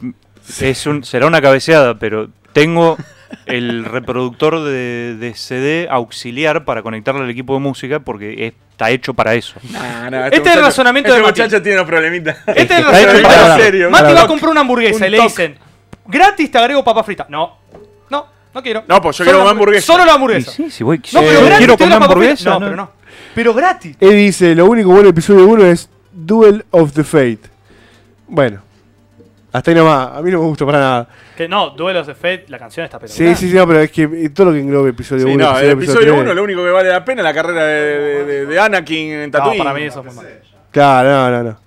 [0.60, 2.98] es un, será una cabeceada, pero tengo
[3.46, 9.14] el reproductor de, de CD auxiliar para conectarlo al equipo de música porque está hecho
[9.14, 9.56] para eso.
[9.72, 11.42] Nah, nah, Este es el razonamiento este de Mati.
[11.42, 12.38] muchacho tiene unos problemitas.
[12.48, 13.62] Este es el razonamiento para- de Mati.
[13.62, 15.56] serio, Mati va a comprar una hamburguesa Un y le dicen,
[16.08, 17.26] gratis te agrego papa frita.
[17.30, 17.58] No,
[18.10, 18.84] no, no quiero.
[18.88, 19.86] No, pues yo Solo quiero una hamburguesa.
[19.88, 20.52] Solo la hamburguesa.
[20.52, 22.50] sí, si voy, No, si pero gratis quiero comer hamburguesa.
[22.50, 22.66] No, ¿no?
[22.66, 22.92] pero no.
[23.36, 23.96] Pero gratis.
[24.00, 27.40] Él dice, lo único bueno del episodio 1 es Duel of the Fate.
[28.28, 28.62] Bueno.
[29.54, 30.10] Hasta ahí nomás.
[30.18, 31.08] A mí no me gusta para nada.
[31.36, 33.38] Que no, Duelos de Fate, la canción está Sí, espectacular.
[33.38, 35.70] sí, sí, no, pero es que todo lo que englobe episodio Sí, 1, no, el
[35.72, 36.36] episodio 1 3.
[36.36, 39.26] lo único que vale la pena es la carrera de, de- de- de Anakin en
[39.32, 39.58] No, Tatooine.
[39.64, 40.30] para mí eso es muy malo.
[40.72, 41.60] Claro, no, no, no.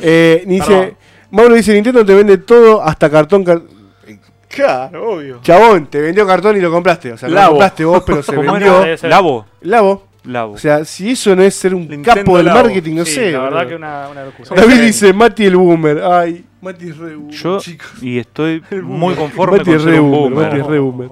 [0.00, 0.96] Eh, dice.
[1.30, 3.44] Mauro dice, Nintendo te vende todo hasta cartón.
[3.44, 3.60] car-
[4.48, 5.40] Claro, obvio.
[5.42, 7.12] Chabón, te vendió cartón y lo compraste.
[7.12, 8.82] O sea, no lo compraste vos, pero se ¿Cómo vendió.
[8.84, 9.06] Sí, sí.
[9.08, 9.44] Labo.
[9.60, 10.06] Labo.
[10.52, 12.62] O sea, si eso no es ser un Nintendo capo del Labo.
[12.64, 13.32] marketing, no Sí, sé.
[13.32, 14.48] la verdad que una, una locura.
[14.56, 14.80] David Sí.
[14.80, 16.02] dice, Mati el boomer.
[16.02, 18.02] Ay, Mati es re boomer, Yo chicos.
[18.02, 20.48] y estoy muy conforme Mati con es ser re un boomer, boomer.
[20.48, 21.10] Mati es re boomer.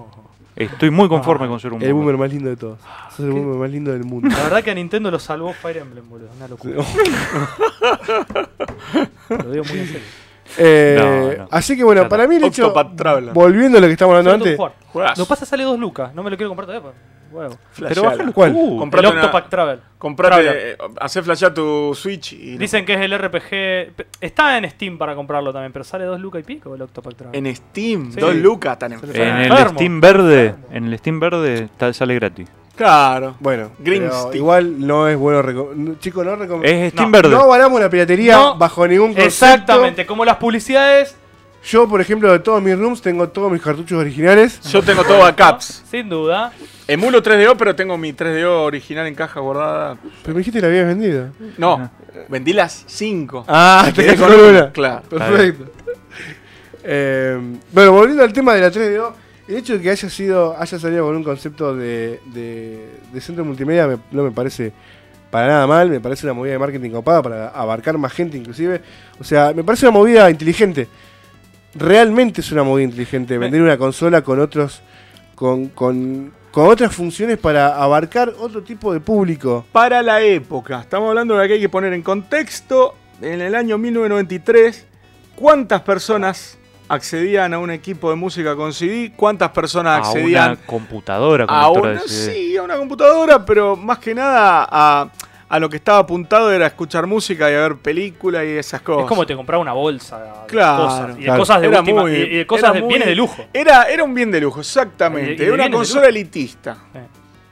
[0.56, 2.14] Estoy muy conforme con ser un El boomer.
[2.14, 2.78] boomer más lindo de todos.
[3.10, 4.28] Sos el boomer más lindo del mundo.
[4.28, 6.28] La verdad que a Nintendo lo salvó Fire Emblem, boludo.
[6.36, 6.74] Una locura.
[9.28, 10.00] Lo digo muy en serio.
[10.58, 11.48] Eh, No, no.
[11.50, 13.32] Así que bueno, Ya para mí el hecho, Octopath Traveler.
[13.34, 14.58] volviendo a lo que estamos hablando antes.
[14.92, 15.26] Juegazo.
[15.26, 16.14] Pasa sale 2 lucas.
[16.14, 16.90] No me lo quiero comprar todavía.
[16.90, 16.94] pues,
[17.34, 17.58] Huevo.
[17.78, 18.52] Pero bájalo ¿Cuál?
[18.52, 19.80] Compra- Comprate El una- Octopack Travel.
[19.98, 20.56] Comprate, Traveler.
[20.68, 22.56] eh, hacé flashear tu Switch y.
[22.58, 24.04] Dicen que es el RPG.
[24.20, 27.46] Está en Steam para comprarlo también, pero sale 2 lucas y pico el Octopack Travel.
[27.46, 28.20] En Steam, Sí.
[28.20, 29.68] dos lucas tan en En el.
[29.70, 32.48] Steam verde, en el Steam verde está- sale gratis.
[32.76, 33.36] Claro.
[33.38, 35.42] bueno, Green igual no es bueno.
[35.42, 36.64] reco- no- Chicos, no recomendamos.
[36.84, 37.28] Es Steam No, verde.
[37.30, 38.56] No avalamos la piratería No.
[38.58, 39.26] bajo ningún concepto.
[39.28, 41.16] Exactamente, como las publicidades.
[41.64, 44.60] Yo, por ejemplo, de todos mis rooms tengo todos mis cartuchos originales.
[44.70, 45.82] Yo tengo todo backups.
[45.90, 46.52] Sin duda.
[46.86, 49.96] Emulo 3DO, pero tengo mi 3DO original en caja guardada.
[50.22, 51.28] Pero me dijiste que la habías vendido.
[51.56, 51.90] No,
[52.28, 53.46] vendí las 5.
[53.48, 54.70] Ah, te Quedé con una.
[54.72, 55.02] Claro.
[55.08, 55.72] Perfecto.
[56.82, 57.38] Eh,
[57.72, 59.12] bueno, volviendo al tema de la 3DO,
[59.48, 63.44] el hecho de que haya sido haya salido con un concepto de, de, de centro
[63.44, 64.72] multimedia me- no me parece
[65.30, 68.80] para nada mal, me parece una movida de marketing copada para abarcar más gente inclusive.
[69.18, 70.86] O sea, me parece una movida inteligente.
[71.76, 74.82] Realmente es una movida inteligente vender una consola con otros
[75.34, 79.66] con, con, con otras funciones para abarcar otro tipo de público.
[79.72, 82.94] Para la época, estamos hablando de que hay que poner en contexto.
[83.20, 84.86] En el año 1993,
[85.34, 89.12] ¿cuántas personas accedían a un equipo de música con CD?
[89.16, 92.34] ¿Cuántas personas a accedían una computadora con a una, de CD.
[92.34, 95.10] sí, a una computadora, pero más que nada a,
[95.48, 99.02] a lo que estaba apuntado era escuchar música y a ver películas y esas cosas.
[99.04, 101.10] Es como te compraba una bolsa de Claro, cosas.
[101.10, 101.38] Y de claro.
[101.40, 102.00] cosas de Era última.
[102.02, 103.44] muy- y de cosas era de muy- bienes de lujo.
[103.52, 105.36] Era, era un bien de lujo, Y- y exactamente.
[105.36, 106.76] de Era una consola elitista.
[106.94, 106.98] Eh.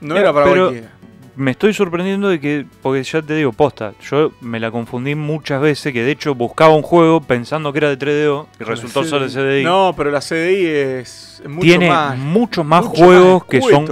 [0.00, 0.92] No era para pero- cualquiera.
[1.34, 5.62] Me estoy sorprendiendo de que, porque ya te digo, posta, yo me la confundí muchas
[5.62, 9.20] veces, que de hecho buscaba un juego pensando que era de 3DO y resultó ser
[9.22, 9.64] de CDI.
[9.64, 12.18] No, pero la CDI es, es mucho Tiene más.
[12.18, 13.86] muchos más mucho juegos más que son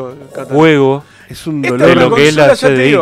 [0.51, 1.05] juegos.
[1.31, 2.98] Es un dolor de lo que es la CDI.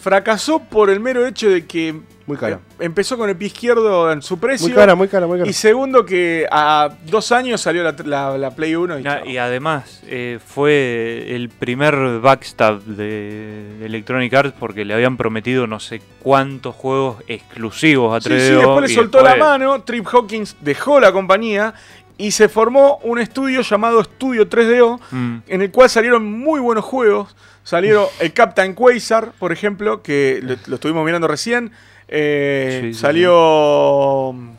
[0.00, 1.94] Fracasó por el mero hecho de que
[2.26, 2.56] muy cara.
[2.78, 4.66] eh, empezó con el pie izquierdo en su precio.
[4.68, 5.50] Muy cara, muy cara, muy cara.
[5.50, 9.26] Y segundo que a dos años salió la, la- la Play 1 y, Na- chao.
[9.28, 15.80] Y además eh, fue el primer backstab de Electronic Arts porque le habían prometido no
[15.80, 18.38] sé cuántos juegos exclusivos a 3DO.
[18.40, 21.74] Sí, sí, después le soltó la mano, Trip Hawkins dejó la compañía
[22.16, 25.36] y se formó un estudio llamado Estudio 3DO Mm.
[25.48, 27.34] en el cual salieron muy buenos juegos.
[27.70, 31.70] Salieron el Captain Quasar, por ejemplo, que lo, lo estuvimos mirando recién.
[32.08, 34.50] Eh, Sí, sí, salió mm,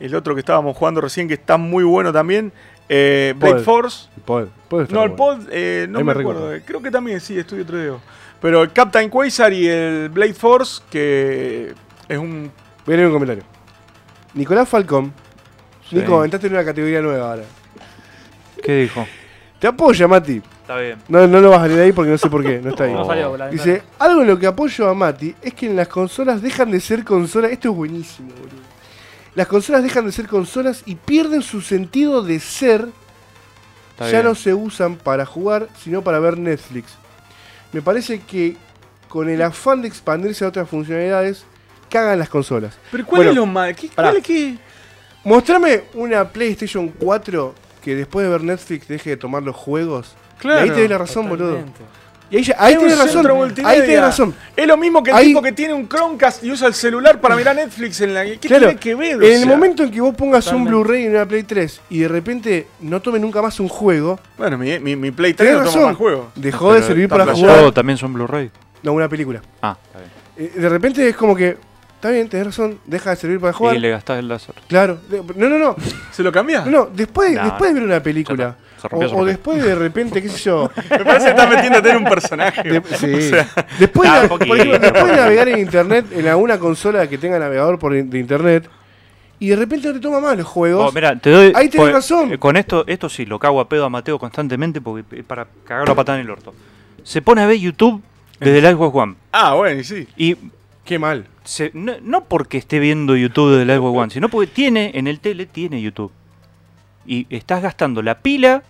[0.00, 2.52] el otro que estábamos jugando recién, que está muy bueno también.
[2.88, 3.60] eh, Blade.
[3.60, 4.08] Force.
[4.16, 5.16] El pod, No, el bueno.
[5.16, 6.50] Pod, eh, no Ahí me, recuerdo.
[6.66, 8.00] Creo que también sí, Estudio 3DO.
[8.42, 11.72] Pero el Captain Quasar y el Blade Force, que
[12.08, 12.50] es un.
[12.84, 13.44] Voy a leer un comentario.
[14.34, 15.12] Nicolás Falcón.
[15.92, 17.44] Nico, entraste en una categoría nueva ahora.
[18.60, 19.06] ¿Qué dijo?
[19.60, 20.42] Te apoya, Mati.
[20.64, 20.98] Está bien.
[21.08, 22.92] No, no lo vas a leer ahí porque no sé por qué, no está ahí.
[22.94, 25.88] No salió, la Dice, algo en lo que apoyo a Mati es que en las
[25.88, 27.52] consolas dejan de ser consolas.
[27.52, 28.64] Esto es buenísimo, boludo.
[29.34, 32.88] Las consolas dejan de ser consolas y pierden su sentido de ser.
[33.90, 34.24] Está ya bien.
[34.24, 36.94] no se usan para jugar, sino para ver Netflix.
[37.74, 38.56] Me parece que
[39.10, 41.44] con el afán de expandirse a otras funcionalidades,
[41.90, 42.78] cagan las consolas.
[42.90, 43.76] Pero ¿cuál Bueno, es lo mal?
[43.76, 43.90] ¿Qué.
[43.90, 44.56] ¿Cuál es qué?
[45.24, 50.16] Mostrame una PlayStation 4 que después de ver Netflix deje de tomar los juegos.
[50.38, 50.66] Claro.
[50.66, 51.58] Y ahí tenés la razón, boludo.
[52.30, 53.26] Y ahí, ya- ahí tenés razón.
[53.64, 54.34] Ahí tenés razón.
[54.56, 57.20] Es lo mismo que el Ahí- tipo que tiene un Chromecast y usa el celular
[57.20, 58.24] para mirar Netflix en la.
[58.24, 59.16] ¿Qué Claro, tiene que ver?
[59.18, 60.64] O En el momento en que vos pongas un.
[60.64, 64.56] Blu-ray en una Play 3 y de repente no tome nunca más un juego, Bueno,
[64.58, 66.26] mi, mi, mi Play 3 tenés no toma más juegos.
[66.34, 67.56] Dejó de servir para jugar.
[67.58, 68.50] ¿Todo también son Blu-ray?
[68.82, 69.40] No, una película.
[69.62, 70.10] Ah, está bien.
[70.36, 71.56] Eh, de repente es como que,
[72.04, 73.76] está bien, tenés razón, deja de servir para jugar.
[73.76, 74.54] Y le gastás el láser.
[74.68, 74.98] Claro.
[75.36, 75.76] No, no, no.
[76.12, 76.66] ¿Se lo cambias?
[76.66, 76.86] No, no.
[76.92, 78.56] Después, No, después de ver una película.
[78.82, 79.24] O, rompió, se o rompió.
[79.24, 80.70] después de repente, qué sé yo.
[80.90, 82.62] Me parece que estás metiéndote en un personaje.
[82.62, 83.30] de- sí.
[83.78, 87.78] después, de, por ejemplo, después de navegar en internet, en alguna consola que tenga navegador
[87.78, 88.68] por de internet,
[89.38, 90.90] y de repente no te toma más los juegos.
[90.90, 91.52] Oh, mira, te doy.
[91.54, 92.34] Ahí tenés pues, razón.
[92.34, 95.46] eh, Con esto, esto sí, lo cago a pedo a Mateo constantemente porque es para
[95.64, 96.52] cagar la patada en el orto.
[97.02, 98.02] Se pone a ver YouTube
[98.40, 99.14] desde el Xbox One.
[99.32, 100.06] Ah, bueno, y sí.
[100.18, 100.36] Y
[100.84, 101.24] Qué mal.
[101.44, 105.06] Se- no, no porque esté viendo YouTube desde el Xbox One, sino porque tiene, en
[105.06, 106.10] el tele tiene YouTube.
[107.06, 108.62] Y estás gastando la pila,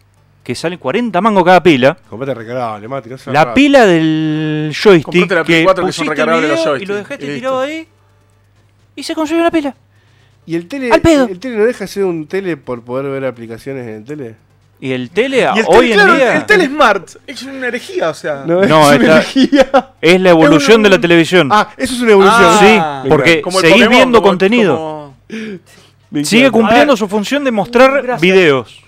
[0.43, 1.97] que sale 40 mangos cada pila.
[2.11, 3.09] Comprate recargable, Mati.
[3.09, 3.55] No seas La raro.
[3.55, 7.35] pila del joystick Comprate la que 4 que son recargables los y lo dejaste y
[7.39, 7.89] tirado ahí
[8.97, 9.75] y se consumió la pila.
[10.47, 11.27] ¿Y el tele, Al pedo.
[11.27, 14.35] el tele no deja de ser un tele por poder ver aplicaciones en el tele?
[14.85, 17.69] Y el tele Y el hoy tele, en claro, día el tele Smart es una
[17.69, 18.43] herejía, o sea.
[18.47, 19.93] No, No, es una está- energía.
[20.02, 21.48] es la evolución de la televisión.
[21.51, 22.44] Ah, eso es una evolución.
[22.44, 24.77] Ah, Sí, porque como el seguís Pokémon, viendo como- contenido.
[24.77, 28.20] como- Sigue cumpliendo su función de mostrar Gracias.
[28.20, 28.82] videos.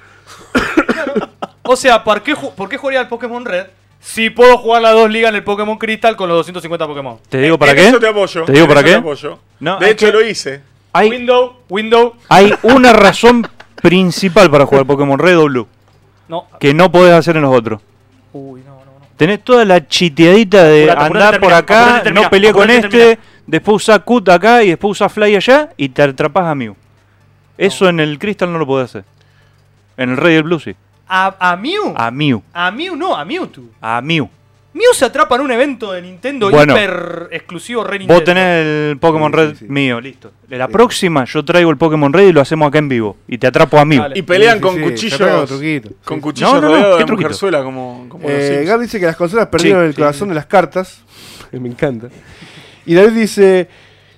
[1.62, 3.66] O sea, ¿por qué, ¿por qué jugaría al Pokémon Red
[3.98, 7.18] si puedo jugar las dos ligas en el Pokémon Crystal con los 250 Pokémon?
[7.28, 7.88] ¿Te digo para en qué?
[7.88, 8.44] Eso te apoyo.
[8.44, 8.90] ¿Te digo en para qué?
[8.90, 9.38] Te apoyo.
[9.60, 10.60] No, de hecho, que- lo hice.
[10.92, 12.14] Hay, Window, window.
[12.28, 13.48] hay una razón
[13.82, 15.66] principal para jugar Pokémon Red o Blue,
[16.28, 16.46] No.
[16.58, 17.80] que no podés hacer en los otros.
[18.32, 19.06] Uy, no, no, no.
[19.16, 22.70] Tenés toda la chiteadita de Apurate, apurate, andar por acá, apurate, termina, no peleé con
[22.70, 23.20] este, termina.
[23.46, 26.74] después usa Cut acá y después usa Fly allá y te atrapas a Mew.
[27.56, 29.04] Eso en el Crystal no lo podés hacer.
[29.96, 30.74] En el Red y el Blue sí.
[31.08, 31.94] ¿A, a Mew?
[31.96, 32.42] A Mew.
[32.52, 33.64] A Mew no, a Mewtwo.
[33.80, 34.28] A Mew.
[34.76, 36.74] Mew se atrapa en un evento de Nintendo Bueno.
[36.74, 38.14] hiper exclusivo Re Nintendo.
[38.14, 39.64] Vos tenés el Pokémon Sí, Red sí, sí.
[39.68, 40.32] mío, listo.
[40.46, 40.72] De la Sí.
[40.72, 43.16] próxima yo traigo el Pokémon Red y lo hacemos acá en vivo.
[43.26, 44.02] Y te atrapo a Mew.
[44.02, 44.18] Dale.
[44.18, 45.50] Y pelean Sí, con cuchillos.
[46.04, 48.64] con cuchillos No, no, no, rodeados ¿qué de mujerzuela, como, como Eh.
[48.66, 50.30] Gab dice que las consolas perdieron Sí, el corazón sí.
[50.30, 51.00] de las cartas.
[51.52, 52.08] Me encanta.
[52.84, 53.68] Y David dice: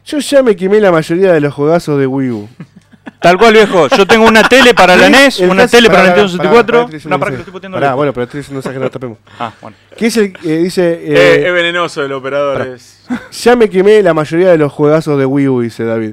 [0.06, 2.48] Yo ya me quemé la mayoría de los juegazos de Wii U.
[3.20, 3.88] Tal cual, viejo.
[3.88, 6.50] Yo tengo una tele para la NES, el una caso- tele para la Nintendo pará,
[6.50, 6.66] 64.
[6.66, 8.78] pará, estoy diciendo Una para que estoy poniendo Pará, bueno, pero estoy diciendo un mensaje,
[8.84, 9.18] no tapemos.
[9.40, 9.76] Ah, bueno.
[9.96, 10.92] ¿Qué es el que dice?
[10.92, 12.62] Eh, eh, es venenoso el operador.
[12.68, 13.00] Es...
[13.42, 16.12] Ya me quemé la mayoría de los juegazos de Wii U, dice David.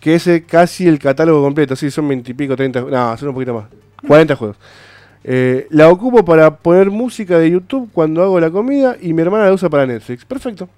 [0.00, 1.74] Que es eh, casi el catálogo completo.
[1.76, 2.82] Sí, son 20 y pico, 30.
[2.82, 3.64] No, son un poquito más.
[4.06, 4.56] 40 juegos.
[5.26, 9.46] Eh, la ocupo para poner música de YouTube cuando hago la comida y mi hermana
[9.46, 10.26] la usa para Netflix.
[10.26, 10.68] Perfecto.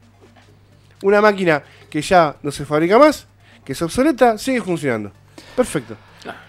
[1.02, 1.60] Una máquina
[1.90, 3.26] que ya no se fabrica más,
[3.64, 5.10] que es obsoleta, sigue funcionando.
[5.56, 5.96] Perfecto.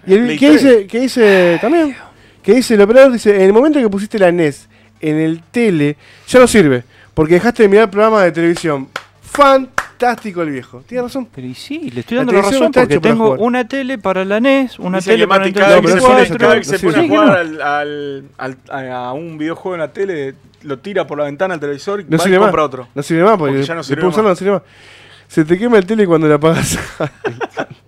[0.06, 0.62] Y el, Play ¿qué, 3.
[0.62, 1.96] dice, ¿qué dice también?
[2.42, 3.12] ¿Qué dice el operador?
[3.12, 4.68] Dice, en el momento que pusiste la NES
[5.00, 8.88] en el tele, ya no sirve, porque dejaste de mirar programas de televisión.
[9.20, 10.82] Fantástico el viejo.
[10.86, 11.28] Tiene razón.
[11.34, 13.40] Pero y sí, le estoy dando la razón porque tengo jugar.
[13.40, 16.36] una tele para la NES, una Dice tele que para la cada vez No, se
[16.36, 18.24] cada vez que se pone a jugar al, al-
[18.68, 22.04] al- a un videojuego en la tele, lo tira por la ventana al televisor y
[22.04, 22.46] No va y sirve más.
[22.48, 22.88] compra otro.
[22.94, 24.62] No sirve más porque, Porque ya no sirve de usarlo no sirve más.
[25.28, 26.78] Se te quema el tele cuando la apagas.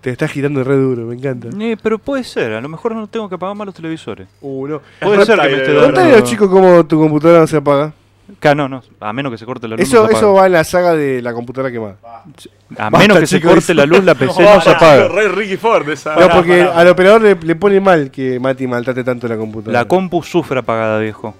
[0.00, 1.48] te está girando re duro, me encanta.
[1.58, 4.28] Eh, pero puede ser, a lo mejor no tengo que pagar más los televisores.
[4.40, 4.82] Uh, no.
[5.00, 5.86] Puede ser que me esté dando.
[5.86, 7.92] Contale a los chicos cómo tu computadora no se apaga.
[8.36, 9.88] Acá no, no, a menos que se corte la luz.
[9.88, 11.96] Eso, no se eso va en la saga de la computadora quemada.
[12.04, 13.54] A Basta, menos que se chicos.
[13.54, 15.08] corte la luz, la PC No, no, se apaga.
[15.08, 16.14] Re Ricky Ford esa.
[16.14, 19.78] No, porque al operador le, le pone mal que Mati maltrate tanto la computadora.
[19.80, 21.34] La compu sufre apagada, viejo.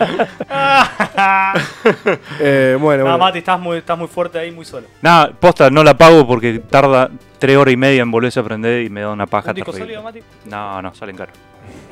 [2.41, 3.19] Eh, bueno, No, bueno.
[3.19, 4.87] Mati, estás muy, estás muy fuerte ahí, muy solo.
[5.03, 8.83] Nada, posta, no la apago porque tarda tres horas y media en volverse a prender
[8.85, 9.95] y me da una paja ¿Un disco terrible.
[9.97, 10.21] sólido, Mati?
[10.47, 11.35] No, no, salen caros.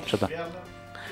[0.07, 0.29] Ya está.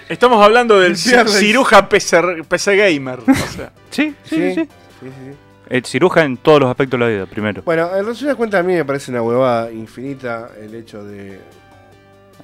[0.09, 3.21] Estamos hablando del ci- ciruja PC, PC gamer.
[3.21, 4.55] O sea, Sí, sí, sí.
[4.55, 4.69] Sí, sí.
[5.01, 5.37] sí, sí, sí.
[5.69, 7.63] El ciruja en todos los aspectos de la vida, primero.
[7.63, 11.41] Bueno, en resumidas cuentas a mí me parece una huevada infinita el hecho de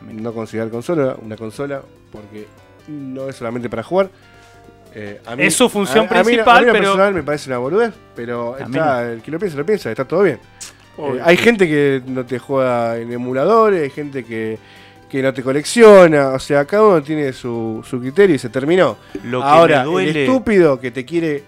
[0.03, 1.83] no considerar consola una consola
[2.13, 2.47] porque
[2.89, 4.09] no es solamente para jugar.
[4.95, 7.51] Eh, a Es su función a- a mí- principal, a mí pero- personal me parece
[7.51, 10.39] una boludez, pero A mí está, el que lo piensa lo piensa, está todo bien.
[10.99, 14.59] Eh, hay gente que no te juega en emuladores, hay gente que,
[15.11, 18.97] que no te colecciona, o sea, cada uno tiene su, su criterio y se terminó.
[19.25, 20.11] Lo que Ahora, duele.
[20.11, 21.45] el estúpido que te quiere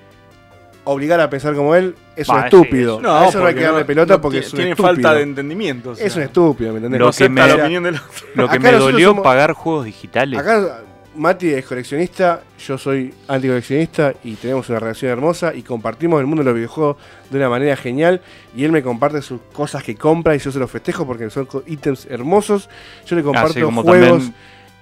[0.85, 2.99] obligar a pensar como él es un sí, estúpido.
[3.01, 4.95] eso- a eso no hay que darle no- pelota no porque es un tiene estúpido.
[4.95, 5.91] falta de entendimiento.
[5.91, 7.01] o sea, Es un estúpido, ¿me entendés?
[7.01, 8.09] Lo no que me- la opinión del otro.
[8.35, 10.39] Lo que me dolió somos- pagar juegos digitales.
[10.39, 10.83] Acá
[11.19, 16.43] Mati es coleccionista, yo soy anticoleccionista y tenemos una relación hermosa y compartimos el mundo
[16.43, 16.97] de los videojuegos
[17.31, 18.21] de una manera genial
[18.57, 21.49] y él me comparte sus cosas que compra y yo se los festejo porque son
[21.67, 22.69] ítems hermosos.
[23.07, 24.35] Yo le comparto Así como juegos también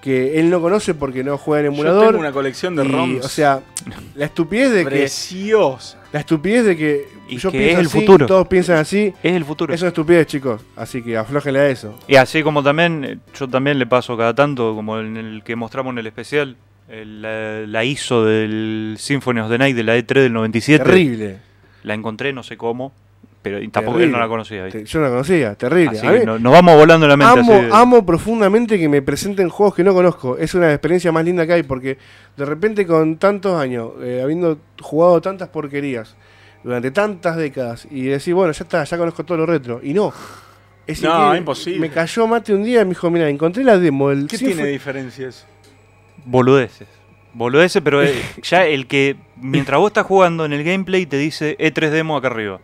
[0.06, 2.06] que él no conoce porque no juega en Yo emulador.
[2.08, 3.24] tengo una colección de y, ROMs.
[3.24, 3.60] o sea,
[4.14, 5.98] la estupidez de que preciosa.
[6.16, 8.26] La estupidez de que Y yo que pienso es el así, futuro.
[8.26, 9.74] todos piensan así, es el futuro.
[9.74, 10.62] es una estupidez, chicos.
[10.74, 11.94] Así que aflójenle a eso.
[12.08, 15.56] Y así como también, eh, yo también le paso cada tanto, como en el que
[15.56, 16.56] mostramos en el especial,
[16.88, 20.82] el, la, la ISO del Symphony of the Night de la E3 del 97.
[20.84, 21.38] Terrible.
[21.82, 22.92] La encontré, no sé cómo,
[23.46, 24.04] pero y tampoco Terrible.
[24.06, 24.68] él no la conocía.
[24.68, 25.98] Yo no la conocía, terrible.
[25.98, 27.40] Así A mí- que no- nos vamos volando la mente.
[27.40, 30.36] amo, así de- amo profundamente que me presenten juegos que no conozco.
[30.38, 31.98] Es una experiencia más linda que hay porque
[32.36, 36.16] de repente con tantos años, eh, habiendo jugado tantas porquerías
[36.64, 39.80] durante tantas décadas y decir, bueno, ya está, ya conozco todo lo retro.
[39.82, 40.12] Y no.
[40.86, 41.38] Es No, increíble.
[41.38, 41.80] imposible.
[41.80, 44.66] Me cayó mate un día y me dijo, mira, encontré la demo ¿Qué Symphony- tiene
[44.66, 45.44] diferencia eso?
[46.24, 46.88] Boludeces.
[47.34, 51.56] Boludeces, pero eh, ya el que mientras vos estás jugando en el gameplay te dice
[51.58, 52.60] E3 demo acá arriba.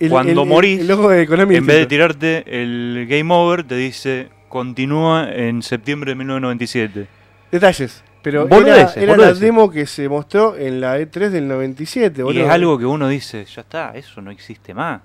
[0.00, 3.64] El- cuando el- morís, el logo de Konami En vez de tirarte el game over,
[3.64, 7.06] te dice continúa en septiembre de 1997.
[7.52, 8.02] Detalles.
[8.22, 9.40] Pero era, Boludeces, era la boludeces.
[9.40, 13.44] demo que se mostró en la E3 del 97, Y es algo que uno dice,
[13.44, 15.00] ya está, eso no existe más.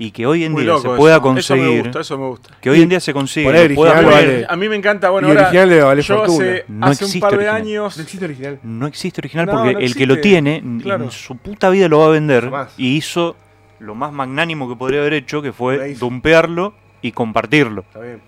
[0.00, 0.96] Y que hoy en Muy día se eso.
[0.96, 1.82] pueda Eso me conseguir.
[1.82, 2.50] gusta, eso me gusta.
[2.60, 3.74] Que hoy en día se consigue.
[3.74, 4.46] Pueda vale.
[4.48, 6.44] A mí me encanta, bueno, Y ahora original le vale yo fortuna.
[6.44, 7.56] hace, No hace un par de original.
[7.62, 8.58] años No existe original.
[8.62, 11.04] No existe original No, porque no el que lo tiene Claro.
[11.04, 12.50] en su puta vida lo va a vender.
[12.76, 13.34] Y hizo
[13.80, 17.82] lo más magnánimo que podría haber hecho, que fue dumpearlo y compartirlo.
[17.82, 18.20] Está bien.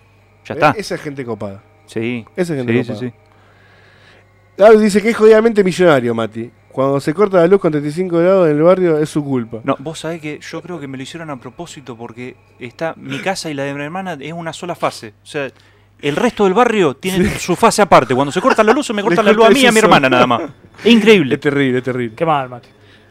[0.45, 0.71] Ya está.
[0.77, 1.63] Esa es gente copada.
[1.87, 2.25] Sí.
[2.37, 3.01] Esa es gente Sí, sí, copada.
[3.11, 3.15] sí.
[4.57, 6.51] Gaby dice que es jodidamente millonario, Mati.
[6.71, 9.59] Cuando se corta la luz con 35 grados en el barrio es su culpa.
[9.65, 13.19] No, vos sabés que yo creo que me lo hicieron a propósito porque está mi
[13.19, 15.15] casa y la de mi hermana es una sola fase.
[15.23, 15.51] O sea,
[16.01, 18.15] el resto del barrio tiene su fase aparte.
[18.15, 19.79] Cuando se corta la luz, se me corta la luz a mí y a mi
[19.81, 20.43] hermana nada más.
[20.85, 21.35] Es increíble.
[21.35, 22.15] Es terrible, es terrible.
[22.15, 22.69] Qué mal, Mati.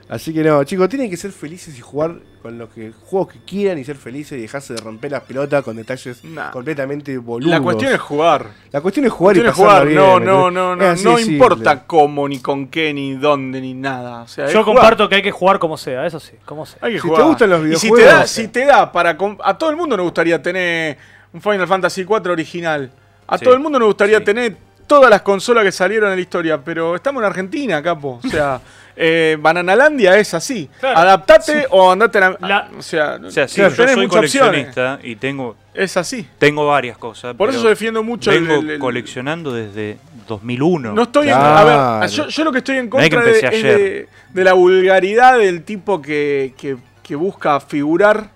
[0.10, 3.40] Así que no, chicos, tienen que ser felices y jugar con los que, juegos que
[3.46, 6.50] quieran y ser felices y dejarse de romper las pelotas con detalles Nah.
[6.50, 7.52] completamente boludos.
[7.52, 8.48] La cuestión es jugar.
[8.72, 9.86] La cuestión es jugar y es pasarla jugar.
[9.88, 10.00] bien.
[10.00, 10.86] no, ¿me no, no, Es no.
[10.90, 11.34] así No de simple.
[11.36, 14.24] importa cómo, ni con qué, ni dónde, ni nada.
[14.24, 14.78] O sea, es Yo jugar.
[14.82, 16.80] comparto que hay que jugar como sea, eso sí, como sea.
[16.82, 17.22] Hay que Si jugar.
[17.22, 19.16] te gustan los Y si te videojuegos- da, si te da para.
[19.44, 20.98] A todo el mundo nos gustaría tener
[21.32, 22.90] un Final Fantasy IV original.
[23.28, 24.24] A Sí, todo el mundo nos gustaría sí.
[24.24, 24.58] tener
[24.88, 26.60] todas las consolas que salieron en la historia.
[26.64, 28.20] Pero estamos en Argentina, capo.
[28.24, 28.60] O sea,
[29.02, 30.70] eh, Bananalandia es así.
[30.80, 30.98] Claro.
[31.00, 32.38] Adaptate o andate a la.
[32.42, 34.52] La- o sea, O sea, sí, tenés yo soy muchas opciones.
[34.76, 36.28] coleccionista y tengo, Es así.
[36.38, 37.34] tengo varias cosas.
[37.36, 39.98] Por eso yo defiendo mucho el- Vengo el- el- coleccionando desde
[40.28, 40.92] 2001.
[40.94, 41.36] No estoy en.
[41.36, 43.78] A ver, yo, yo lo que estoy en No hay que contra de, es ayer.
[43.78, 48.32] de, de la vulgaridad del tipo que, que- que busca figurar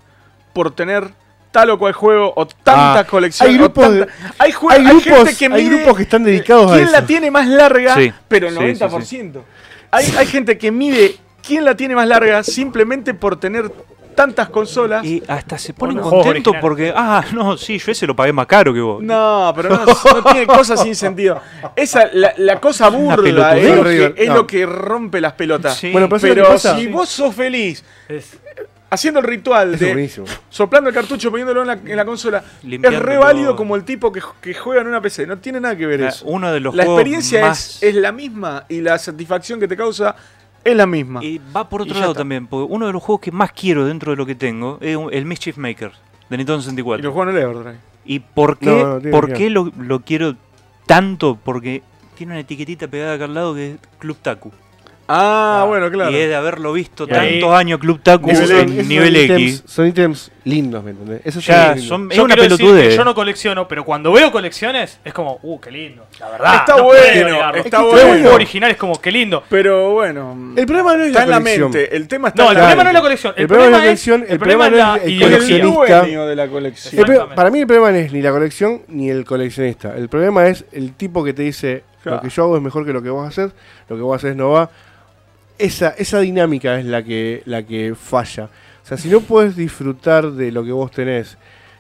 [0.53, 1.10] por tener
[1.52, 3.52] tal o cual juego o tantas Ah, colecciones.
[3.53, 4.07] hay grupos tanta-
[4.40, 6.85] hay, jue- hay hay grupos- gente que hay mide grupos que están dedicados a quién
[6.88, 6.91] eso.
[6.94, 9.44] la tiene más larga, Sí, pero sí, 90%.
[9.94, 11.15] Hay, hay gente que mide
[11.45, 13.72] quién la tiene más larga simplemente por tener
[14.15, 15.03] tantas consolas.
[15.06, 18.74] Y hasta se ponen contentos porque, ah, no, sí, yo ese lo pagué más caro
[18.74, 19.02] que vos.
[19.03, 21.41] No, pero no, no tiene cosas sin sentido.
[21.76, 24.36] Esa, la, la cosa burda es, lo que, es No.
[24.36, 25.78] lo que rompe las pelotas.
[25.78, 25.91] Sí.
[25.91, 28.38] Bueno, pero ¿sabes lo Pero si vos sos feliz Es-
[28.94, 30.26] haciendo el ritual Eso de buenísimo.
[30.49, 34.11] soplando el cartucho, poniéndolo en la, en la consola, es re válido como el tipo
[34.11, 35.28] que, que juega en una PC.
[35.28, 36.26] No tiene nada que ver Ah, eso.
[36.26, 37.78] Uno de los La juegos experiencia más...
[37.78, 40.15] es, es la misma y la satisfacción que te causa
[40.64, 41.24] es la misma.
[41.24, 42.22] Y va por Y otro lado está.
[42.22, 44.98] también, porque uno de los juegos que más quiero dentro de lo que tengo es
[45.11, 45.91] el Mischief Maker
[46.30, 47.03] de Nintendo Y 64.
[47.06, 47.78] lo juego en el Everdrive.
[48.06, 50.36] ¿Y por qué, No, no, tiene por qué lo, lo quiero
[50.86, 51.38] tanto?
[51.44, 51.82] Porque
[52.15, 54.52] tiene una etiquetita pegada acá al lado que es Club Taku.
[55.08, 56.12] Ah, bueno, claro.
[56.12, 59.38] Y es de haberlo visto ahí- tantos años Club Taku Nivel Esos en nivel son
[59.38, 59.64] X.
[59.64, 61.22] ítems- son ítems lindos, ¿me entendés?
[61.26, 62.90] Esos Ya, son es Yo una quiero decir pelotudez.
[62.90, 66.06] que yo no colecciono, pero cuando veo colecciones es como, uh, qué lindo.
[66.20, 66.56] La verdad.
[66.56, 68.32] Está no bueno, está Veo bueno.
[68.34, 69.44] original es como, qué lindo.
[69.50, 70.54] Pero bueno.
[70.56, 71.72] El problema no es está la en la colección.
[71.72, 71.96] mente.
[71.96, 73.34] El tema está No, el problema no es la colección.
[73.36, 76.00] El, El problema problema, es la colección, es, el problema es no es el coleccionista.
[76.02, 77.06] dueño de la colección.
[77.36, 79.94] Para mí el problema no es ni la colección ni el coleccionista.
[79.98, 82.18] El problema es el tipo que te dice Claro.
[82.18, 83.52] lo que yo hago es mejor que lo que vos haces,
[83.90, 84.70] lo que vos haces no va.
[85.58, 88.46] Esa, esa dinámica es la que, la que falla.
[88.84, 91.38] O sea, si no puedes disfrutar de lo que vos tenés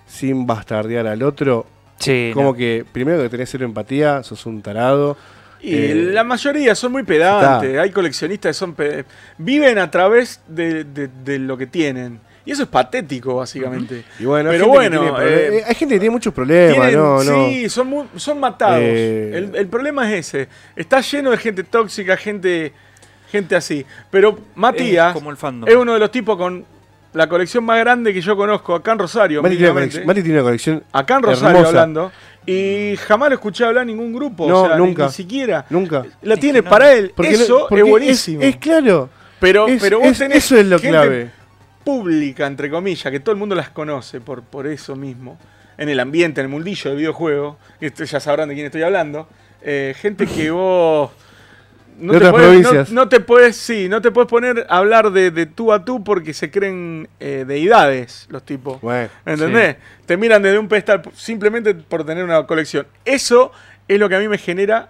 [0.07, 1.65] sin bastardear al otro,
[1.99, 2.53] Sí, como no.
[2.55, 5.17] que primero que tenés cero empatía, sos un tarado.
[5.61, 7.69] Y Eh, la mayoría son muy pedantes.
[7.69, 7.81] está.
[7.81, 8.75] Hay coleccionistas que son
[9.37, 12.19] viven a través de, de- de lo que tienen.
[12.45, 14.03] Y eso es patético, básicamente.
[14.19, 17.23] Y bueno, hay Pero bueno, tiene eh, hay gente que tiene muchos problemas, Tienen- no,
[17.23, 17.45] no.
[17.47, 18.81] Sí, son, mu- son matados.
[18.81, 19.31] Eh.
[19.33, 20.49] El, el problema es ese.
[20.75, 22.73] Está lleno de gente tóxica, gente,
[23.31, 23.85] gente así.
[24.11, 25.69] Pero Matías Es como el fandom.
[25.69, 26.65] es uno de los tipos con
[27.13, 29.41] la colección más grande que yo conozco acá en Rosario.
[29.41, 31.69] Mati tiene, una colección, Mati tiene una colección Acá en Rosario hermosa.
[31.69, 32.11] hablando.
[32.45, 34.49] Y jamás lo escuché hablar en ningún grupo.
[34.49, 35.05] No, o sea, ni- nunca.
[35.05, 35.65] Ni, siquiera.
[35.69, 36.03] Nunca.
[36.23, 36.69] La Es tiene que no.
[36.71, 37.13] para él.
[37.15, 38.41] Porque eso porque es buenísimo.
[38.41, 39.09] Es, claro.
[39.39, 41.31] pero, Es- pero vos es- tenés eso es lo gente clave.
[41.83, 45.37] Pública, entre comillas, que todo el mundo las conoce por, por eso mismo.
[45.77, 47.57] En el ambiente, en el mundillo del videojuego.
[47.81, 49.27] esto ya sabrán de quién estoy hablando.
[49.61, 51.11] eh, gente que vos.
[51.97, 52.91] No De te, otras podés, no- provincias.
[52.91, 56.03] no te puedes, sí, no te puedes poner a hablar de, de tú a tú
[56.03, 58.81] porque se creen eh, deidades los tipos.
[58.81, 59.09] Bueno.
[59.25, 59.77] ¿Entendés?
[60.07, 62.87] Te miran desde un pedestal simplemente por tener una colección.
[63.05, 63.51] Eso
[63.87, 64.89] es lo que a mí me genera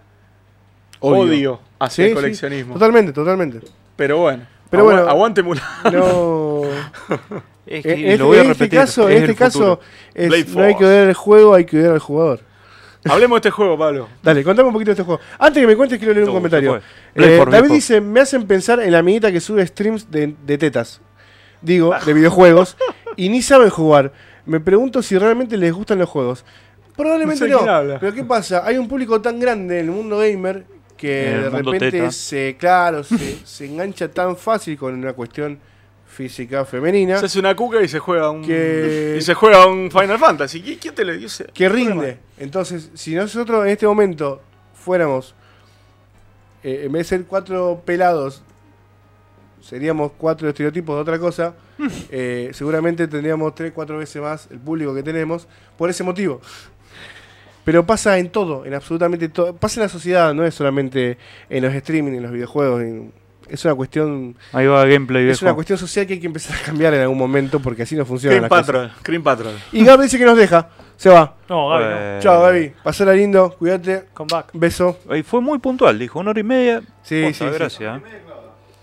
[0.99, 2.73] odio, hacia Sí, el sí, coleccionismo.
[2.75, 3.59] totalmente, totalmente.
[3.95, 4.45] Pero bueno.
[4.73, 5.09] Pero agua- bueno.
[5.09, 5.63] Aguante Mulan.
[5.91, 6.61] No.
[7.65, 8.79] Es en, que en lo voy a este repetir.
[8.79, 9.79] caso, es en este el caso
[10.13, 12.41] es- no hay que odiar el juego, hay que odiar al jugador.
[13.05, 14.09] Hablemos de este juego, Pablo.
[14.21, 15.21] Dale, contame un poquito de este juego.
[15.39, 16.81] Antes que me cuentes, quiero leer un No, comentario.
[17.15, 20.99] Eh, David dice: Me hacen pensar en la amiguita que sube streams de, de tetas.
[21.61, 22.75] Digo, de videojuegos.
[23.15, 24.11] y ni saben jugar.
[24.45, 26.43] Me pregunto si realmente les gustan los juegos.
[26.97, 27.97] Probablemente No sé.
[28.01, 28.63] Pero ¿qué pasa?
[28.65, 30.65] Hay un público tan grande en el mundo gamer
[31.07, 32.11] que de repente teta.
[32.11, 35.59] se, claro, se, se engancha tan fácil con una cuestión
[36.07, 38.43] física femenina Se hace una cuca y se juega un.
[38.43, 40.61] Que- Y se juega un Final Fantasy.
[40.61, 41.47] ¿Qui- ¿Quién te lo dice?
[41.53, 42.19] que rinde.
[42.37, 44.41] Entonces, si nosotros en este momento
[44.73, 45.33] fuéramos,
[46.63, 48.43] eh, en vez de ser cuatro pelados,
[49.61, 51.55] seríamos cuatro estereotipos de otra cosa,
[52.11, 55.47] eh, seguramente tendríamos tres, cuatro veces más el público que tenemos
[55.77, 56.41] por ese motivo.
[57.63, 59.55] Pero pasa en todo, en absolutamente todo.
[59.55, 61.17] Pasa en la sociedad, no es solamente
[61.49, 62.81] en los streaming, en los videojuegos.
[62.81, 63.11] en-
[63.49, 66.61] es una cuestión Ahí va gameplay, es una cuestión social que hay que empezar a
[66.65, 68.49] cambiar en algún momento porque así no funciona Cream.
[68.49, 68.91] Patrol.
[69.03, 69.53] Cream Patrol.
[69.73, 71.35] Y Gab dice que nos deja, se va.
[71.49, 72.73] No, Gaby, Eh, Chao, Gaby.
[72.83, 73.95] Pasala lindo, cuídate.
[73.95, 74.01] no.
[74.13, 74.47] Come back.
[74.53, 74.97] Beso.
[75.13, 76.81] Y fue muy puntual, dijo una hora y media.
[77.03, 77.57] Sí, Posta, sí, sí.
[77.59, 78.01] gracias.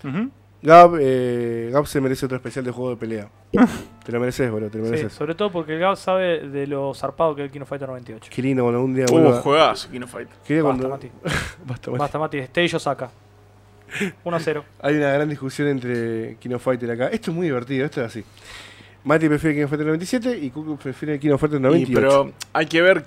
[0.03, 0.29] Ujú.
[0.63, 3.29] Gab, eh, Gab se merece otro especial de juego de pelea.
[4.05, 5.13] te lo mereces, boludo, te lo Sí, mereces.
[5.13, 8.29] sobre todo porque el Gab sabe de lo zarpado que es el Kino Fighter 98.
[8.33, 9.41] Qué lindo cuando un día Uh, vuelva.
[9.41, 10.29] juegazo, Kino Fight.
[10.45, 11.11] Quería Basta, cuando- Mati.
[11.65, 11.99] Basta, Mati.
[11.99, 12.37] Basta, Mati.
[12.39, 13.09] Stage saca.
[14.23, 14.63] 1 a 0.
[14.81, 17.07] Hay una gran discusión entre Kino Fighter acá.
[17.07, 18.23] Esto es muy divertido, esto es así.
[19.03, 21.93] Mati prefiere Kino Fighter 97 y Cucu prefiere Kino Fighter Y, 98.
[21.99, 23.03] pero hay que ver.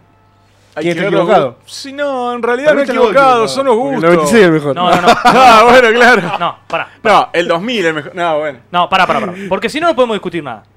[0.77, 1.59] Hay ¿Quién que está equivocado?
[1.67, 4.03] Sí, no, en realidad no está equivocado, son los gustos.
[4.05, 4.75] El 96 es el mejor.
[4.75, 5.09] No, no, no.
[5.25, 6.39] Ah, bueno, claro.
[6.39, 6.89] No, pará.
[7.03, 8.15] No, el 2000 es mejor.
[8.15, 8.59] No, bueno.
[8.73, 9.35] No, pará, pará, pará.
[9.49, 10.63] Porque si no, no podemos discutir nada.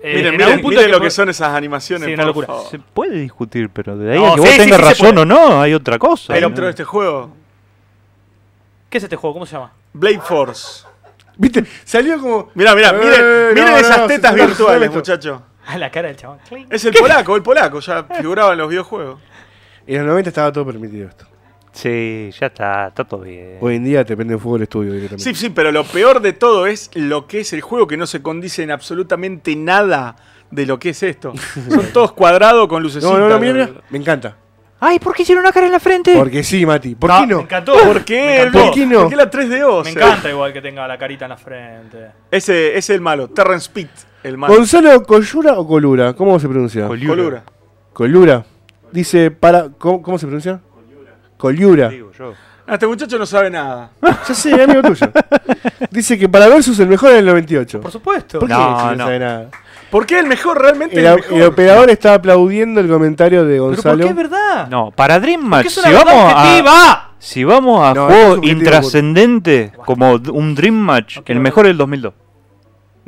[0.00, 2.06] Eh, miren, en miren, punto miren hay lo que son esas animaciones.
[2.06, 2.46] Sí, una por locura.
[2.46, 2.66] favor.
[2.70, 5.24] Se puede discutir, pero de ahí No, a que sí, vos sí, tengas razón o
[5.24, 6.34] no, hay otra cosa.
[6.34, 7.32] Dentro de este juego,
[8.88, 9.34] ¿Qué es este juego?
[9.34, 9.72] ¿Cómo se llama?
[9.92, 10.84] Blade Force.
[11.36, 11.64] ¿Viste?
[11.84, 12.48] Salió como.
[12.54, 14.96] Mirá, mirá, Eh, miren, miren no, esas tetas virtuales, esto.
[14.98, 15.42] muchacho.
[15.66, 16.38] A la cara del chabón.
[16.70, 19.20] Es el polaco, el polaco, ya figuraba en los videojuegos.
[19.88, 21.24] En los 90 estaba todo permitido esto.
[21.72, 23.56] Sí, ya está, está todo bien.
[23.60, 25.24] Hoy en día te prende fuego el estudio directamente.
[25.24, 28.06] Sí, sí, pero lo peor de todo es lo que es el juego, que no
[28.06, 30.16] se condice en absolutamente nada
[30.50, 31.32] de lo que es esto.
[31.70, 33.10] Son todos cuadrados con lucecitas.
[33.12, 33.70] No, no, no, mira, mira.
[33.90, 34.36] Me encanta.
[34.80, 36.14] Ay, ¿por qué hicieron una cara en la frente?
[36.16, 36.94] Porque sí, Mati.
[36.94, 37.36] ¿Por No, qué no?
[37.38, 37.72] Me encantó.
[37.74, 38.36] ¿Por Me qué?
[38.42, 38.58] encantó.
[38.64, 39.00] ¿Por qué no?
[39.00, 39.84] ¿Por qué la 3DO?
[39.84, 41.98] Me encanta igual que tenga la carita en la frente.
[42.30, 43.90] Ese, ese es el malo, Terrence Pitt,
[44.22, 44.54] el malo.
[44.54, 46.12] ¿Gonzalo Collura o Colura?
[46.14, 46.86] ¿Cómo se pronuncia?
[46.86, 47.14] Coliura.
[47.16, 47.44] Colura.
[47.92, 48.44] Colura.
[48.92, 49.68] Dice para.
[49.78, 50.60] ¿Cómo, cómo se pronuncia?
[52.18, 52.34] Yo.
[52.66, 53.90] Ah, Este muchacho no sabe nada.
[54.28, 55.10] Ya sé, amigo tuyo.
[55.90, 57.80] Dice que para Versus el mejor en el 98.
[57.80, 58.38] Por supuesto.
[58.40, 59.04] ¿Por qué No, si no, no.
[59.04, 59.48] sabe nada?
[59.90, 61.42] ¿Por qué el mejor realmente El, el, el mejor?
[61.52, 64.04] operador está aplaudiendo el comentario de ¿Pero por Gonzalo.
[64.04, 64.68] qué es verdad?
[64.68, 70.54] No, para Dream Match, si vamos, a, si vamos a No, subjetivo, intrascendentes como un
[70.54, 72.12] Dream Match, el mejor es el 2002.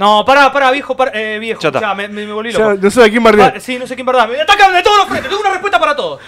[0.00, 1.60] No, pará, pará, viejo, pará, eh, viejo.
[1.60, 1.78] Ya está.
[1.80, 2.78] Ya, me, me, me volví Ya, loco.
[2.80, 3.52] no sé a quién bardear.
[3.52, 4.26] Pa- sí, no sé quién verdad.
[4.28, 5.28] Me atacan de todos los frentes.
[5.28, 6.20] Tengo una respuesta para todos.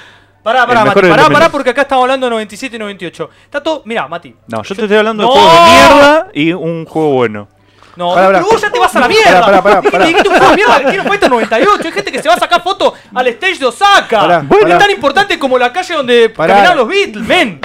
[0.43, 0.95] Pará, pará, Mati.
[1.01, 1.33] Pará, 2002.
[1.33, 3.31] pará, porque acá estamos hablando de 97 y 98.
[3.45, 3.83] Está todo.
[3.87, 4.37] Mirá, Mati.
[4.49, 5.33] No, yo te estoy hablando ¡No!
[5.33, 7.49] de juegos de mierda y un juego bueno.
[7.97, 9.41] No, Pará, pero vos ya te vas a la mierda.
[9.41, 10.05] Pará, pará, pará, Dijiste- pará.
[10.07, 11.83] dijiste un juego de mierda, quiero Fighter 98.
[11.85, 14.21] Hay gente que se va a sacar foto al stage de Osaka.
[14.21, 14.75] Pará, Bueno, pará.
[14.75, 16.53] es tan importante como la calle donde Pará.
[16.55, 17.61] caminaban los Beatles, men.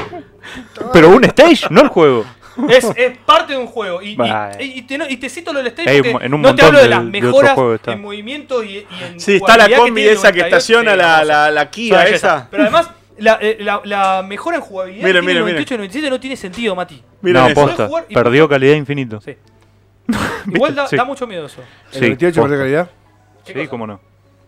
[0.93, 2.25] Pero un stage, no el juego.
[2.69, 4.01] Es, es parte de un juego.
[4.01, 4.63] Y, y- Vale.
[4.63, 6.89] y te, y te cito lo del stage en un no te hablo de, de-
[6.89, 7.57] las mejoras
[7.87, 10.97] en movimientos y, y en Sí, está la jugabilidad combi esa que 98, estaciona sí,
[10.97, 12.47] la, la, la Kia esa.
[12.49, 15.75] Pero además, la, eh, la, la mejora en jugabilidad Miren, tiene el miren, 98 y
[15.75, 17.03] el 97 no tiene sentido, Mati.
[17.21, 17.89] Miren no, posta.
[18.13, 19.21] Perdió calidad infinito.
[19.21, 19.35] Sí.
[20.53, 20.95] Igual da, Sí.
[20.95, 21.61] da mucho miedo eso.
[21.87, 22.41] ¿El Sí, 98 posta.
[22.49, 22.89] perdió calidad?
[23.45, 23.69] ¿Qué Sí, cosa?
[23.69, 23.99] cómo no.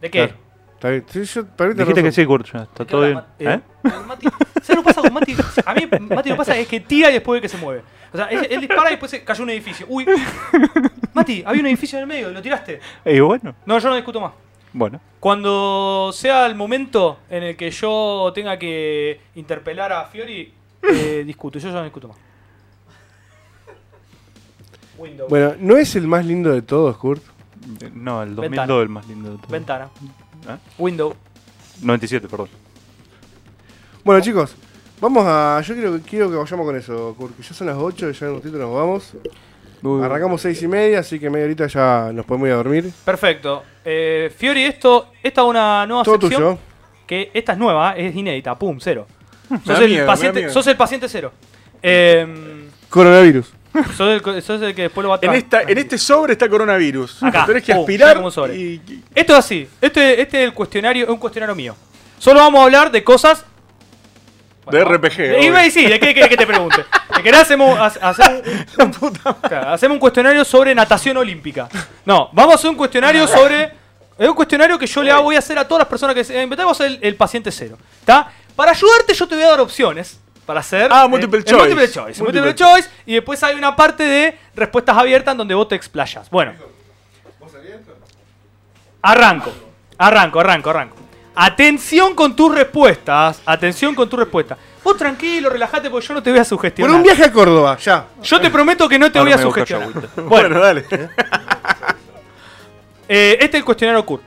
[0.02, 0.20] ¿De qué?
[0.28, 0.34] Claro.
[0.76, 1.06] Está bien.
[1.10, 3.18] Sí, yo, para mí tenés Dijiste que sí, Kurt, ya está ¿De qué todo bien.
[3.40, 3.60] ¿Eh?
[3.84, 4.28] eh, Mati,
[4.62, 5.36] ¿Sabes lo que pasa con Mati?
[5.66, 7.82] A mí, Mati, lo que pasa es que tira y después ve que se mueve.
[8.14, 9.86] O sea, él, él dispara y después se cayó un edificio.
[9.90, 10.06] Uy.
[11.14, 12.80] Mati, había un edificio en el medio, lo tiraste.
[13.06, 14.32] Y bueno, No, yo no discuto más.
[14.74, 15.00] bueno.
[15.20, 21.60] Cuando sea el momento en el que yo tenga que interpelar a Fiori, eh, discuto.
[21.60, 22.18] Yo ya no discuto más.
[24.98, 25.30] Windows.
[25.30, 27.24] Bueno, ¿no es el más lindo de todos, Kurt?
[27.82, 28.82] Eh, No, el 2002 Ventana.
[28.82, 29.50] el más lindo de todos.
[29.50, 29.90] Ventana.
[30.48, 30.58] ¿Eh?
[30.78, 31.16] Windows.
[31.82, 32.50] 97, perdón.
[34.04, 34.56] Bueno, chicos,
[35.02, 35.62] vamos a.
[35.66, 37.36] Yo quiero, quiero que vayamos con eso, Kurt.
[37.38, 39.14] Que ya son las 8, ya en un ratito nos vamos.
[40.04, 42.92] Arrancamos 6 y media, así que media horita ya nos podemos ir a dormir.
[43.06, 43.64] Perfecto.
[43.86, 46.42] Eh, Fiori, esto, esta es una nueva Todo sección.
[46.56, 46.58] tuyo.
[47.08, 48.58] Que esta es nueva, es inédita.
[48.60, 49.08] Pum, cero.
[49.66, 51.32] Sos, el, miedo, paciente, sos el paciente cero.
[51.82, 53.54] Eh, Coronavirus.
[53.96, 55.98] sos, el, co- sos el que después lo va a En, tra- esta, en este
[55.98, 57.24] sobre está coronavirus.
[57.24, 57.46] Acá.
[57.46, 58.18] Tenés que Pum, aspirar.
[58.18, 58.56] un sobre.
[58.58, 58.82] y-
[59.16, 59.68] Esto es así.
[59.80, 61.74] Este, este es el cuestionario, es un cuestionario mío.
[62.20, 63.46] Solo vamos a hablar de cosas.
[64.72, 65.54] De RPG, Y obvio.
[65.54, 66.86] me decís, ¿de qué querés que te pregunte?
[67.16, 68.44] ¿De querés hacemos, ha- hacer
[68.80, 68.92] un,
[69.48, 71.68] Claro, hacemos un cuestionario sobre natación olímpica?
[72.06, 73.72] No, vamos a hacer un cuestionario sobre.
[74.18, 76.46] Es un cuestionario que yo le voy a hacer a todas las personas que se.
[76.46, 77.78] Vamos a hacer el, el paciente cero.
[78.02, 78.32] ¿Está?
[78.56, 80.20] Para ayudarte, yo te voy a dar opciones.
[80.46, 80.90] Para hacer.
[80.92, 81.58] Ah, multiple el choice.
[81.76, 82.24] Multiple choice.
[82.24, 82.90] Multiple Multiple choice.
[83.06, 86.30] Y después hay una parte de respuestas abiertas en donde vos te explayas.
[86.30, 86.54] Bueno.
[89.02, 89.52] Arranco.
[89.98, 90.96] Arranco, arranco, arranco.
[91.42, 93.42] Atención con tus respuestas.
[93.46, 94.58] Atención con tus respuestas.
[94.84, 96.94] Vos tranquilo, relajate porque yo no te voy a Por sugestionar.
[96.98, 98.08] un viaje a Córdoba, ya.
[98.22, 99.94] Yo te prometo que no te Ahora voy a sugestionar.
[99.94, 100.02] yo.
[100.18, 100.86] Bueno, Bueno, dale.
[103.08, 104.22] eh, este es el cuestionario Kurt.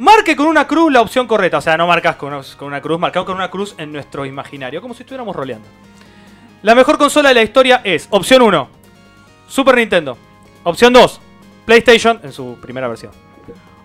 [0.00, 1.58] Marque con una cruz la opción correcta.
[1.58, 4.26] O sea, no marcas con una, con una cruz, marcamos con una cruz en nuestro
[4.26, 5.68] imaginario, como si estuviéramos roleando.
[6.62, 8.68] La mejor consola de la historia es opción 1,
[9.46, 10.18] Super Nintendo.
[10.64, 11.20] Opción 2,
[11.64, 13.12] PlayStation en su primera versión.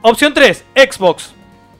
[0.01, 1.35] Opción 3, Xbox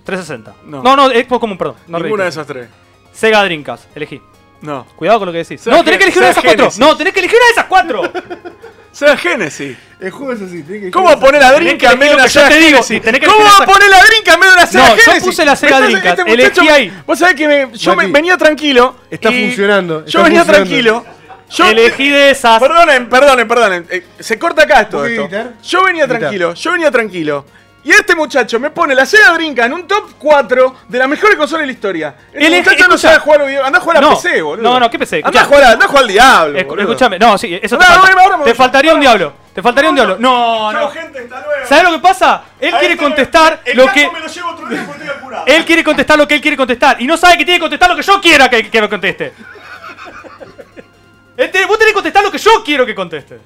[0.06, 0.54] 360.
[0.66, 0.82] No.
[0.84, 1.76] No, no, Xbox común, perdón.
[1.88, 2.68] No Ninguna de esas tres.
[3.12, 4.22] Sega Dreamcast, elegí.
[4.62, 4.86] No.
[4.96, 5.60] Cuidado con lo que decís.
[5.62, 6.70] Sega no, tenés que elegir una de esas cuatro.
[6.78, 8.12] No, tenés que elegir una de esas cuatro.
[8.92, 9.78] Sega Genesis.
[10.00, 10.64] El juego es así.
[10.64, 12.70] que ¿Cómo va a poner la que en medio de una yo Sega te digo,
[12.84, 13.02] Genesis?
[13.02, 14.96] tenés que ¿Cómo va a esa- poner la Drinka en medio de una Sega No,
[14.96, 15.24] yo Genesis?
[15.24, 17.04] puse la Sega Entonces, Dreamcast, este muchacho- elegí ahí.
[17.06, 18.96] Vos sabés que me- yo Mati, me- venía tranquilo.
[19.10, 20.70] está y funcionando, está Yo venía funcionando.
[20.70, 21.06] tranquilo.
[21.50, 22.60] Yo Elegí de esas.
[22.60, 23.86] Perdonen, perdonen, perdonen.
[23.90, 25.24] Eh, se corta acá todo ¿Vos esto.
[25.28, 25.54] gritar?
[25.62, 27.46] Yo venía tranquilo, yo venía tranquilo.
[27.86, 31.36] Y este muchacho me pone la Sega Drinka en un top 4 de las mejores
[31.38, 32.16] consolas de la historia.
[32.34, 33.64] Este Elegí- muchacho no sabe jugar video.
[33.64, 34.64] Andá a jugar a No, PC, boludo.
[34.64, 35.20] no, no, ¿qué PC?
[35.20, 35.42] Escuchá.
[35.42, 36.58] a jugar, a- andá a jugar al diablo.
[36.60, 36.82] Escu- boludo.
[36.82, 38.44] Escúchame, no, sí, eso No, te no, falta.
[38.44, 39.34] Te faltaría un diablo.
[39.54, 40.18] Te faltaría un diablo.
[40.20, 40.90] No, no.
[40.90, 41.30] gente.
[41.70, 42.44] ¿Sabes lo que pasa?
[42.60, 44.10] Él A quiere este contestar el lo que.
[44.12, 45.44] me lo llevo otro día porque estoy apurado.
[45.46, 47.00] Él quiere contestar lo que él quiere contestar.
[47.00, 49.32] Y no sabe que tiene que contestar lo que yo quiera que, que lo conteste.
[51.36, 53.40] Tiene- vos tenés que contestar lo que yo quiero que conteste.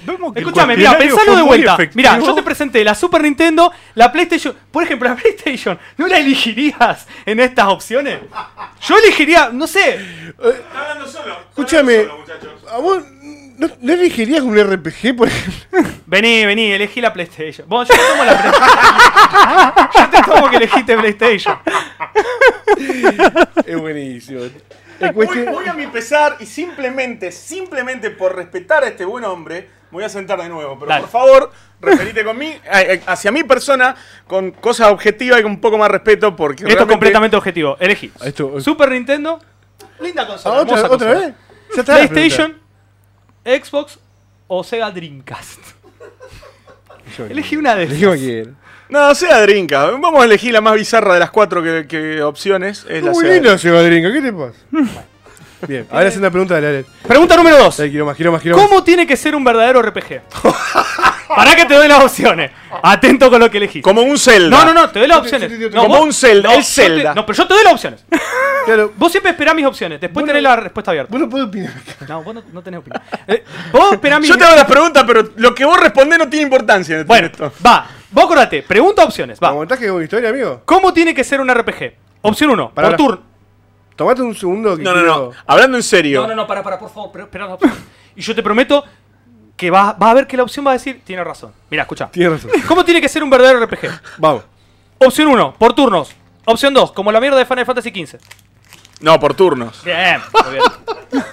[0.00, 1.76] Vemos que el Escúchame, mira, pensalo de vuelta.
[1.94, 4.56] Mira, yo te presenté la Super Nintendo, la PlayStation.
[4.70, 8.20] Por ejemplo, la PlayStation, ¿no la elegirías en estas opciones?
[8.86, 10.00] Yo elegiría, no sé.
[10.28, 11.32] Está hablando solo.
[11.32, 11.92] está Escúchame.
[11.96, 12.52] hablando solo, muchachos.
[12.70, 13.02] ¿A vos
[13.58, 15.92] no, no elegirías un RPG, por ejemplo?
[16.06, 17.68] Vení, vení, elegí la PlayStation.
[17.68, 19.90] Bueno, yo te tomo la PlayStation.
[19.94, 21.58] yo te tomo que elegiste PlayStation.
[23.66, 24.40] es buenísimo.
[25.10, 30.04] Voy, a mi pesar y simplemente, simplemente por respetar a este buen hombre, me voy
[30.04, 30.78] a sentar de nuevo.
[30.78, 31.00] Pero Dale.
[31.02, 31.50] por favor,
[31.80, 32.54] referite con mí,
[33.06, 33.96] hacia mi persona,
[34.26, 37.76] con cosas objetivas y con un poco más respeto, porque Esto es completamente objetivo.
[37.80, 38.12] Elegí.
[38.24, 39.40] Esto- Super Nintendo.
[40.00, 40.60] Linda Ah, consola.
[40.60, 41.26] ¿Otra, hermosa otra consola.
[41.26, 41.76] vez?
[41.76, 42.60] Ya PlayStation,
[43.44, 43.98] Xbox
[44.48, 45.60] o Sega Dreamcast.
[47.28, 48.50] Elegí una de cualquiera.
[48.88, 49.86] No, sea Drinka.
[49.86, 52.84] Vamos a elegir la más bizarra de las cuatro que, que opciones.
[52.88, 54.58] Es la Muy lindo Sega Drinka, ¿qué te pasa?
[55.68, 56.86] Bien, ahora haciendo una pregunta de Laret.
[57.06, 57.76] Pregunta número 2.
[57.76, 58.66] Dale, quiero más, quiero más, quiero más.
[58.66, 60.20] ¿Cómo tiene que ser un verdadero RPG?
[61.28, 62.50] Para que te doy las opciones.
[62.82, 63.80] Atento con lo que elegís.
[63.82, 64.58] Como un Zelda.
[64.58, 65.50] No, no, no, te doy las opciones.
[65.72, 67.14] No, Como vos- un Zelda, no, el yo te- Zelda.
[67.14, 68.04] no, pero yo te doy las opciones.
[68.64, 71.10] Claro, Vos siempre esperás mis opciones, después tenés no- la respuesta abierta.
[71.10, 71.72] vos no podés opinar.
[72.08, 73.02] No, vos no, no tenés opinión.
[73.26, 73.42] Eh,
[73.72, 76.44] vos esperás mis Yo te hago las preguntas, pero lo que vos respondés no tiene
[76.44, 77.52] importancia en Bueno, esto.
[77.66, 77.88] va.
[78.12, 79.48] Vos acordate, pregunta opciones, va.
[79.48, 80.62] ¿Aguantás que hago una historia, amigo?
[80.64, 81.94] ¿Cómo tiene que ser un RPG?
[82.22, 82.96] Opción 1, Pará, por pará.
[82.96, 83.22] turno.
[83.96, 85.30] Tomate un segundo que No, no, quiero- no.
[85.46, 86.22] Hablando en serio.
[86.22, 87.72] No, no, no, para, para, por favor, pero espera la opción.
[88.16, 88.84] Y yo te prometo
[89.56, 91.52] que vas va a ver que la opción va a decir, tiene razón.
[91.70, 92.08] Mira, escucha.
[92.10, 92.50] Tienes razón.
[92.68, 93.88] ¿Cómo tiene que ser un verdadero RPG?
[94.18, 94.44] Vamos.
[94.98, 96.12] Opción 1, por turnos.
[96.44, 98.18] Opción 2, como la mierda de Final Fantasy XV.
[99.00, 99.82] No, por turnos.
[99.84, 101.24] Bien, muy bien.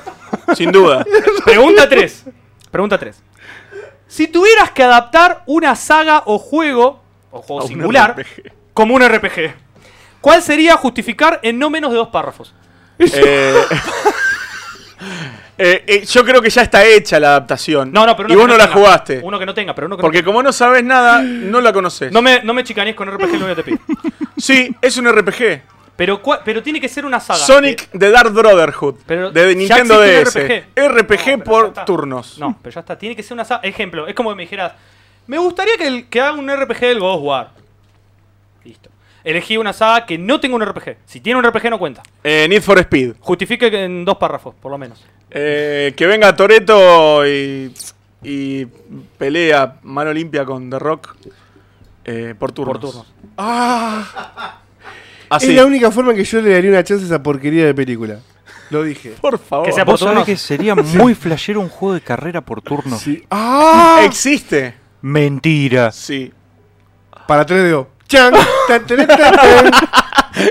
[0.56, 1.06] sin duda.
[1.46, 2.26] Pregunta 3.
[2.72, 3.22] Pregunta 3.
[4.10, 7.00] Si tuvieras que adaptar una saga o juego,
[7.30, 8.16] o juego A singular,
[8.74, 9.54] como un RPG,
[10.20, 12.56] ¿cuál sería justificar en no menos de dos párrafos?
[12.98, 13.54] Eh,
[15.60, 17.92] eh, eh, yo creo que ya está hecha la adaptación.
[17.94, 18.80] No, no, pero uno Y vos no la tenga.
[18.80, 19.22] jugaste.
[19.24, 22.12] Uno que no tenga, pero uno que Porque como no sabes nada, no la conoces.
[22.12, 23.78] no, no me, no me chicanees con RPG, lo único que te pido.
[24.38, 25.62] Sí, es un RPG.
[26.00, 27.40] Pero, pero tiene que ser una saga.
[27.40, 28.96] Sonic The Dark Brotherhood.
[29.06, 30.34] Pero de Nintendo DS.
[30.34, 31.38] RPG, RPG.
[31.40, 32.40] No, por turnos.
[32.40, 32.98] No, pero ya está.
[32.98, 33.60] Tiene que ser una saga.
[33.64, 34.72] Ejemplo, es como que me dijeras,
[35.28, 37.52] Me gustaría que, el- que haga un RPG del God of War.
[38.64, 38.90] Listo.
[39.26, 41.00] Elegí una saga que no tenga un RPG.
[41.06, 42.02] Si tiene un RPG no cuenta.
[42.24, 43.16] Eh, Need for Speed.
[43.20, 45.04] Justifique que en dos párrafos, por lo menos.
[45.30, 47.74] Eh, que venga Toreto y,
[48.24, 48.66] y
[49.18, 51.16] pelea mano limpia con The Rock
[52.06, 52.78] eh, por turnos.
[52.80, 53.08] Por turnos.
[55.30, 55.50] Así.
[55.52, 57.74] Es la única forma en que yo le daría una chance a esa porquería de
[57.74, 58.20] película.
[58.70, 59.16] Lo dije.
[59.20, 59.66] Por favor.
[59.66, 60.26] Que sea Vos por sabés turnos.
[60.26, 62.98] que sería muy flashero un juego de carrera por turno.
[62.98, 63.24] Sí.
[63.32, 64.02] ¡Ah!
[64.04, 64.76] Existe.
[65.02, 65.92] Mentira.
[65.92, 66.32] Sí.
[67.28, 67.88] Para 3DO.
[68.08, 68.34] ¡Chan!
[68.68, 69.72] Tan, tan, tan, tan.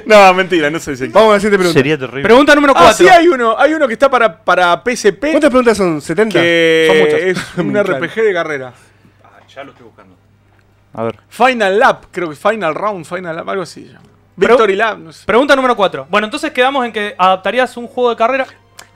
[0.06, 1.78] No, mentira, no sé si Vamos a la siguiente pregunta.
[1.78, 2.22] Sería terrible.
[2.22, 2.96] Pregunta número Ah, 4.
[2.96, 3.56] sí, hay uno.
[3.56, 5.20] Hay uno que está para, para PSP.
[5.30, 6.00] ¿Cuántas preguntas son?
[6.00, 6.32] ¿70?
[6.32, 7.20] Que Son muchas.
[7.20, 8.72] es un RPG de carrera.
[9.54, 10.14] ya lo estoy buscando.
[10.92, 11.20] A ver.
[11.28, 13.88] Final Lap, creo que Final Round, Final Lap, algo así.
[13.88, 14.00] Pero-
[14.38, 15.26] Victory Lap, no sé.
[15.26, 16.06] Pregunta número 4.
[16.08, 18.46] Bueno, entonces quedamos en que adaptarías un juego de carrera.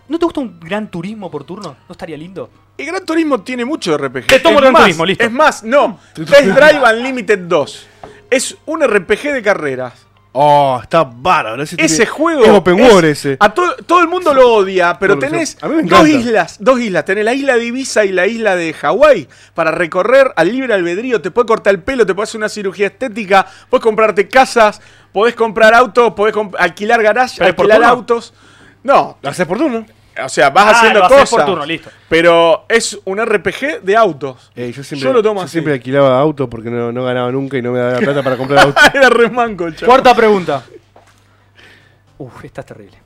[0.09, 1.77] ¿No te gusta un gran turismo por turno?
[1.89, 2.51] ¿No estaría lindo?
[2.77, 4.27] El Gran Turismo tiene mucho RPG.
[4.27, 5.25] Te tomo Es Gran más, Turismo, listo.
[5.25, 5.99] Es más, no.
[6.15, 7.87] Test Drive Unlimited 2.
[8.31, 10.07] Es un RPG de carreras.
[10.35, 11.63] Oh, está bárbaro.
[11.63, 12.43] Ese, Ese tiene- juego.
[12.45, 13.37] Es open es- ese.
[13.39, 16.57] A to- todo el mundo lo odia, pero tenés dos islas.
[16.59, 17.05] Dos islas.
[17.05, 21.21] Tenés la isla de Ibiza y la isla de Hawái para recorrer al libre albedrío.
[21.21, 24.81] Te puedes cortar el pelo, te puedes hacer una cirugía estética, puedes comprarte casas,
[25.13, 28.33] podés comprar autos, podés comp- alquilar garage, ¿Pero es por alquilar autos.
[28.85, 29.85] No, ¿Lo haces por turno?
[30.25, 31.37] O sea, vas Ah, haciendo lo haces cosas.
[31.39, 31.91] por turno, listo.
[32.09, 34.51] Pero es un RPG de autos.
[34.55, 35.53] Eh, yo siempre, Yo lo tomo así.
[35.53, 38.37] siempre alquilaba autos porque no, no ganaba nunca y no me daba la plata para
[38.37, 38.83] comprar autos.
[38.95, 39.87] Era re manco chaval.
[39.87, 40.63] Cuarta pregunta.
[42.19, 42.99] Uf, esta es terrible.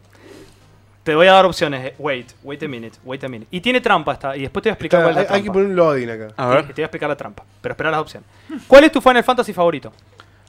[1.03, 1.93] Te voy a dar opciones.
[1.99, 3.47] Wait, wait a minute, wait a minute.
[3.51, 4.37] Y tiene trampa esta.
[4.37, 5.53] Y después te voy a explicar Está- cuál es la hay, hay que trampa.
[5.53, 6.35] poner un loading acá.
[6.37, 7.45] A Te ver, te voy a explicar la trampa.
[7.61, 8.29] Pero espera las opciones.
[8.67, 9.93] ¿Cuál es tu Final Fantasy favorito?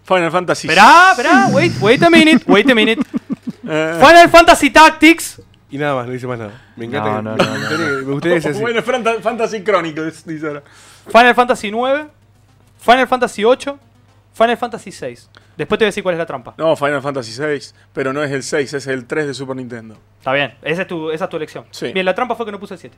[0.04, 0.68] Final Fantasy.
[0.68, 3.02] Esperá, esperá, wait, wait a minute, wait a minute.
[3.70, 5.42] Eh, Final Fantasy Tactics.
[5.70, 6.52] Y nada más, no dice más nada.
[6.78, 7.22] Me encanta.
[7.22, 7.60] No, que- no, me, no, no.
[7.70, 8.62] gustaría, que- me gustaría que sea así.
[8.62, 10.64] bueno, Fanta- Fantasy Chronicles, dice ahora.
[11.08, 12.08] Final Fantasy 9.
[12.80, 13.80] Final Fantasy 8.
[14.34, 15.30] Final Fantasy 6.
[15.58, 16.54] Después te voy a decir cuál es la trampa.
[16.58, 19.98] No, Final Fantasy 6, pero no es el 6, es el 3 de Super Nintendo.
[20.20, 21.66] Está bien, esa es tu, esa es tu elección.
[21.72, 21.92] Sí.
[21.92, 22.96] Bien, la trampa fue que no puse el 7.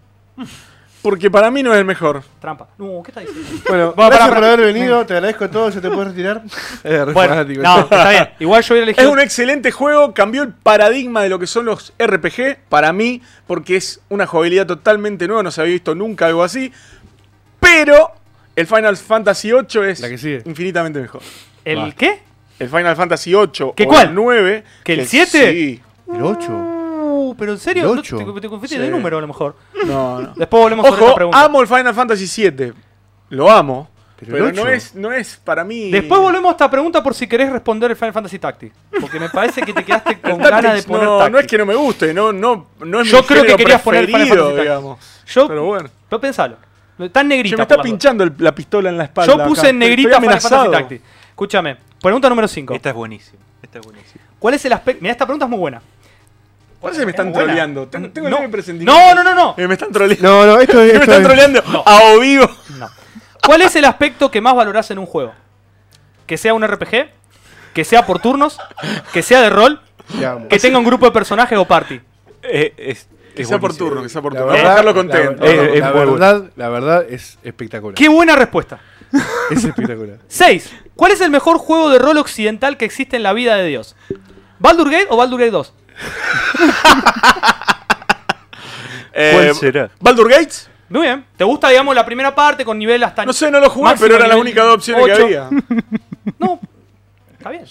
[1.01, 2.23] Porque para mí no es el mejor.
[2.41, 2.67] Trampa.
[2.77, 3.41] No, ¿qué está diciendo?
[3.69, 5.05] Bueno, Bueno, gracias pará, por haber venido.
[5.05, 5.71] Te agradezco todo.
[5.71, 6.43] ¿Se te puede retirar?
[6.83, 7.61] Es re Bueno, fanático.
[7.61, 8.29] no, está bien.
[8.39, 9.11] Igual yo hubiera Es elegido.
[9.13, 13.77] un excelente juego, cambió el paradigma de lo que son los RPG para mí, porque
[13.77, 16.71] es una jugabilidad totalmente nueva, no se había visto nunca algo así.
[17.61, 18.11] Pero
[18.57, 20.41] el Final Fantasy VIII es La que sigue.
[20.45, 21.21] infinitamente mejor.
[21.63, 22.19] ¿El qué?
[22.59, 24.09] El Final Fantasy VIII ¿Qué o cuál?
[24.09, 24.63] el 9.
[24.83, 25.51] ¿Que el 7?
[25.53, 25.81] Sí.
[26.13, 26.75] El 8.
[27.39, 28.17] Pero en serio, no, ocho.
[28.17, 28.77] te, te Sí.
[28.77, 29.55] de número a lo mejor.
[29.85, 30.33] No, no.
[30.35, 31.43] Después volvemos sobre esta Ojo, pregunta.
[31.43, 32.73] amo el Final Fantasy VII.
[33.29, 33.89] Lo amo.
[34.19, 35.91] Pero no, es, no es para mí.
[35.91, 38.75] Después volvemos a esta pregunta por si querés responder el Final Fantasy Tactics.
[38.99, 41.31] Porque me parece que te quedaste con ganas de poner no, Tactics.
[41.31, 43.81] no es que no me guste, no, no, no es Yo mi creo que querías
[43.81, 44.99] poner Final Fantasy digamos.
[45.25, 45.89] Yo, Pero bueno.
[46.09, 46.57] pero pensalo.
[47.13, 47.53] Tan negrita.
[47.53, 49.37] Se me está pinchando el- la pistola en la espalda.
[49.37, 49.69] Yo puse acá.
[49.69, 50.71] en negrita Estoy Final Fantasy amenazado.
[50.81, 51.03] Tactics.
[51.29, 51.77] Escúchame.
[52.01, 52.73] Pregunta número 5.
[52.73, 53.39] Esta es buenísima.
[53.61, 54.23] Esta es buenísima.
[54.37, 55.01] ¿Cuál es el aspecto?
[55.01, 55.81] Mira, esta pregunta es muy buena.
[56.81, 57.87] Parece que me están troleando.
[57.87, 58.37] Tengo, el No.
[58.37, 58.93] leve presentimiento.
[58.99, 59.55] No, no, no, no.
[59.57, 60.27] Eh, me están troleando.
[60.27, 60.93] No, no, esto es.
[60.93, 62.49] me están es troleando a o vivo.
[62.77, 62.89] No.
[63.45, 65.33] ¿Cuál es el aspecto que más valorás en un juego?
[66.25, 67.09] ¿Que sea un RPG?
[67.73, 68.57] ¿Que sea por turnos?
[69.13, 69.81] ¿Que sea de rol?
[70.49, 71.99] ¿Que tenga un grupo de personajes o party?
[72.43, 74.53] Eh, es, Que es sea por turno, que sea por la turno.
[74.53, 75.45] verdad- Vamos a dejarlo la- contento.
[75.45, 77.95] La, la verdad, la verdad es espectacular.
[77.95, 78.79] ¡Qué buena respuesta!
[79.51, 80.17] Es espectacular.
[80.27, 80.71] 6.
[80.95, 83.95] ¿Cuál es el mejor juego de rol occidental que existe en la vida de Dios?
[84.59, 85.73] ¿Baldur Gate o Baldur Gate 2?
[89.13, 89.89] Eh, ¿Cuál será?
[89.99, 90.69] ¿Baldur Gates?
[90.89, 91.25] Muy bien.
[91.37, 93.25] ¿Te gusta, digamos, la primera parte con nivel hasta...
[93.25, 95.15] No sé, no lo jugué, máximo pero eran las nivel únicas dos opciones ocho?
[95.15, 95.49] que había.
[96.39, 96.59] No,
[97.37, 97.63] está bien.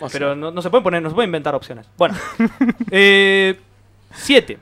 [0.00, 1.86] O sea, Pero no, no se pueden poner, no se pueden inventar opciones.
[1.96, 2.16] Bueno.
[4.14, 4.58] 7.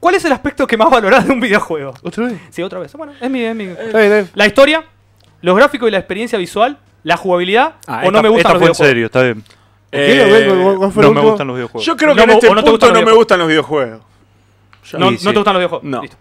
[0.00, 1.94] ¿Cuál es el aspecto que más valorás de un videojuego?
[2.02, 2.34] ¿Otra vez?
[2.50, 2.92] Sí, otra vez.
[2.94, 4.30] Bueno, es mi, es mi- Está bien, está bien.
[4.34, 4.84] La historia,
[5.42, 8.52] los gráficos y la experiencia visual, la jugabilidad Ah, o no esta- me gustan esta
[8.54, 8.76] los fue en videojuegos.
[8.88, 9.44] serio, está bien.
[9.92, 10.62] Eh, ¿Qué?
[10.62, 11.84] ¿Cuál- cuál fue el No me gustan los videojuegos.
[11.86, 14.00] yo creo que No, en este no punto no me gustan los videojuegos.
[14.90, 14.98] Ya.
[14.98, 15.24] No, no sí.
[15.28, 15.84] te gustan los videojuegos.
[15.84, 16.02] No.
[16.02, 16.16] Listo.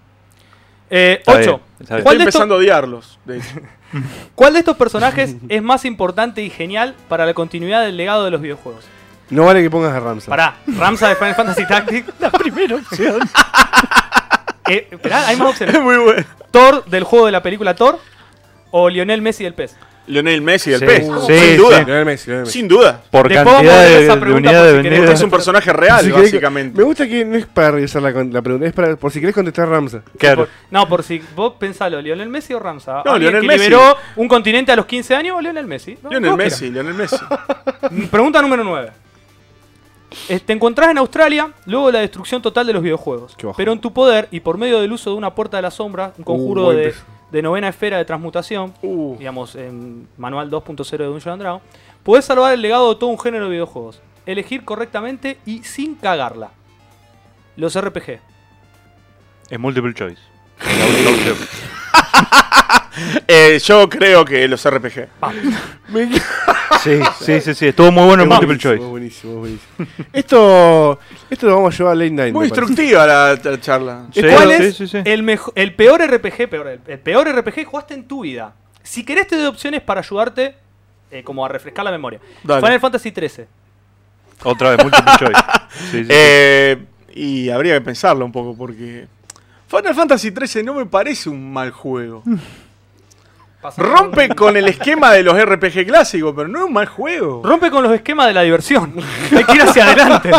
[0.92, 1.40] Eh, Está 8.
[1.42, 2.04] bien, está bien.
[2.04, 3.20] ¿Cuál, Estoy de estos- empezando a odiarlos.
[3.26, 3.48] de hecho.
[4.36, 8.32] cuál de estos personajes es más importante y genial para la continuidad del legado de
[8.32, 8.86] los videojuegos?
[9.30, 10.30] No vale que pongas a Ramsa.
[10.30, 12.12] Pará, Ramsa de Final Fantasy Tactics.
[12.20, 13.20] La primera opción.
[14.68, 15.76] eh, esperá, hay más opciones.
[15.76, 16.26] es muy bueno.
[16.52, 18.00] Thor del juego de la película Thor
[18.72, 19.76] o Lionel Messi del PES.
[20.10, 20.98] Lionel Messi del Sí, PES.
[21.28, 21.78] sí, sin duda.
[21.80, 21.86] sí.
[21.86, 22.60] Lionel Messi, Lionel Messi.
[22.60, 23.02] Sin duda.
[23.12, 25.20] Por Después vamos a cantidad de, esa de pregunta unidades por si querés vendidas.
[25.20, 26.78] Es un personaje real, Si querés- básicamente.
[26.78, 28.12] me gusta que no es para revisar la,
[28.42, 30.02] pregunta, es para, por si querés contestar Ramsa.
[30.18, 30.42] Claro.
[30.46, 33.02] Por- no, por si vos pensalo, Lionel Messi o Ramsa.
[33.06, 33.70] No, ¿Alguien Lionel que Messi.
[33.70, 35.98] liberó un continente a los 15 años o Lionel Messi?
[36.04, 37.18] No, Lionel Messi, Lionel Messi.
[38.12, 38.92] Pregunta número 9.
[40.28, 43.36] Eh, Te encontrás en Australia luego de la destrucción total de los videojuegos.
[43.56, 46.14] Pero en tu poder y por medio del uso de una puerta de la sombra,
[46.18, 47.02] un conjuro buen de, peso.
[47.32, 51.64] De novena esfera de transmutación, Uh, digamos, en manual 2.0 de Dungeons and Dragons,
[52.04, 54.02] podés salvar el legado de todo un género de videojuegos.
[54.26, 56.52] Elegir correctamente y sin cagarla.
[57.56, 58.20] Los RPG.
[59.50, 60.22] Es multiple choice.
[63.28, 65.08] Eh, yo creo que los RPG.
[65.90, 66.10] Me
[66.84, 67.68] Sí, sí, sí, sí.
[67.68, 68.86] Estuvo muy bueno el multiple Buenísimo, choice.
[68.90, 70.08] buenísimo, buenísimo.
[70.14, 71.00] esto,
[71.30, 72.34] esto lo vamos a llevar a Late Night.
[72.34, 72.68] Muy me parece.
[72.72, 74.06] instructiva la, la charla.
[74.14, 74.98] Sí, ¿Cuál sí, es sí, sí.
[75.04, 78.54] El, mejo- el peor RPG, peor, el, el peor RPG que jugaste en tu vida?
[78.82, 80.56] Si querés te doy opciones para ayudarte
[81.12, 82.20] eh, como a refrescar la memoria.
[82.44, 82.62] Dale.
[82.62, 83.46] Final Fantasy XIII.
[84.44, 85.42] Otra vez, multiple choice.
[85.70, 86.10] Sí, sí, sí.
[86.10, 89.06] Eh, y habría que pensarlo un poco porque
[89.68, 92.24] Final Fantasy XIII no me parece un mal juego.
[93.78, 97.42] Rompe con el esquema de los RPG clásicos, pero no es un mal juego.
[97.44, 98.94] Rompe con los esquemas de la diversión.
[99.36, 100.32] Hay que ir hacia adelante.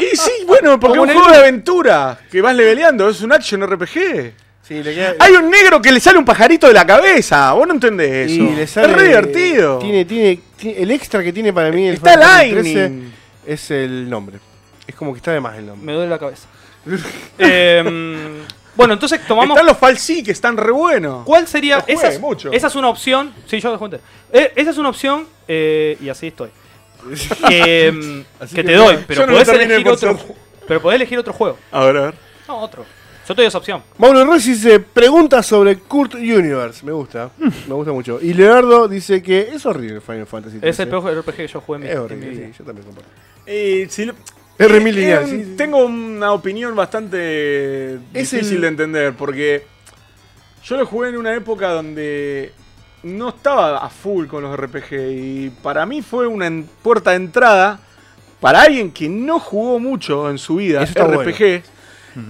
[0.00, 3.62] Y sí, bueno, porque es un juego de aventura que vas leveleando, es un action
[3.66, 4.32] RPG.
[4.62, 7.66] Sí, le queda- Hay un negro que le sale un pajarito de la cabeza, vos
[7.66, 8.42] no entendés eso.
[8.42, 9.78] y le sale- es re divertido.
[9.80, 13.12] Tiene, tiene, tiene- el extra que tiene para mí el Está Lightning.
[13.46, 14.38] Es el nombre.
[14.86, 15.84] Es como que está de más el nombre.
[15.84, 16.46] Me duele la cabeza.
[17.38, 18.42] Em,
[18.74, 19.56] bueno, entonces tomamos.
[19.56, 21.24] Están los Falsi que están re buenos.
[21.24, 21.80] ¿Cuál sería?
[21.80, 22.50] Juegue Esa es, mucho.
[22.52, 23.32] esa es una opción.
[23.46, 24.00] Sí, yo entender.
[24.32, 25.26] Eh, esa es una opción.
[25.48, 26.50] eh, y así estoy.
[27.50, 30.18] Em, Así que que te doy, no, pero no podés elegir otro.
[30.68, 31.58] Pero podés elegir otro juego.
[31.72, 32.14] A ver, a ver.
[32.48, 32.84] No, otro.
[33.28, 33.82] Yo te doy esa opción.
[33.98, 36.84] Mauro Rossi dice, pregunta sobre Kurt Universe.
[36.84, 38.18] Me gusta, me gusta mucho.
[38.20, 41.76] Y Leonardo dice que es horrible Final Fantasy Es el peor RPG que yo jugué
[41.78, 42.46] en mi, Es en mi horrible, vida.
[42.48, 43.10] sí, yo también comparto.
[43.46, 44.14] Eh, si lo-
[44.58, 45.54] Eh, mil lineal, eh, sí, sí.
[45.56, 49.66] Tengo una opinión bastante Es difícil el- de entender porque
[50.64, 52.52] yo lo jugué en una época donde
[53.02, 57.16] no estaba a full con los RPG y para mí fue una en- puerta de
[57.16, 57.80] entrada
[58.40, 61.62] para alguien que no jugó mucho en su vida Eso está RPG.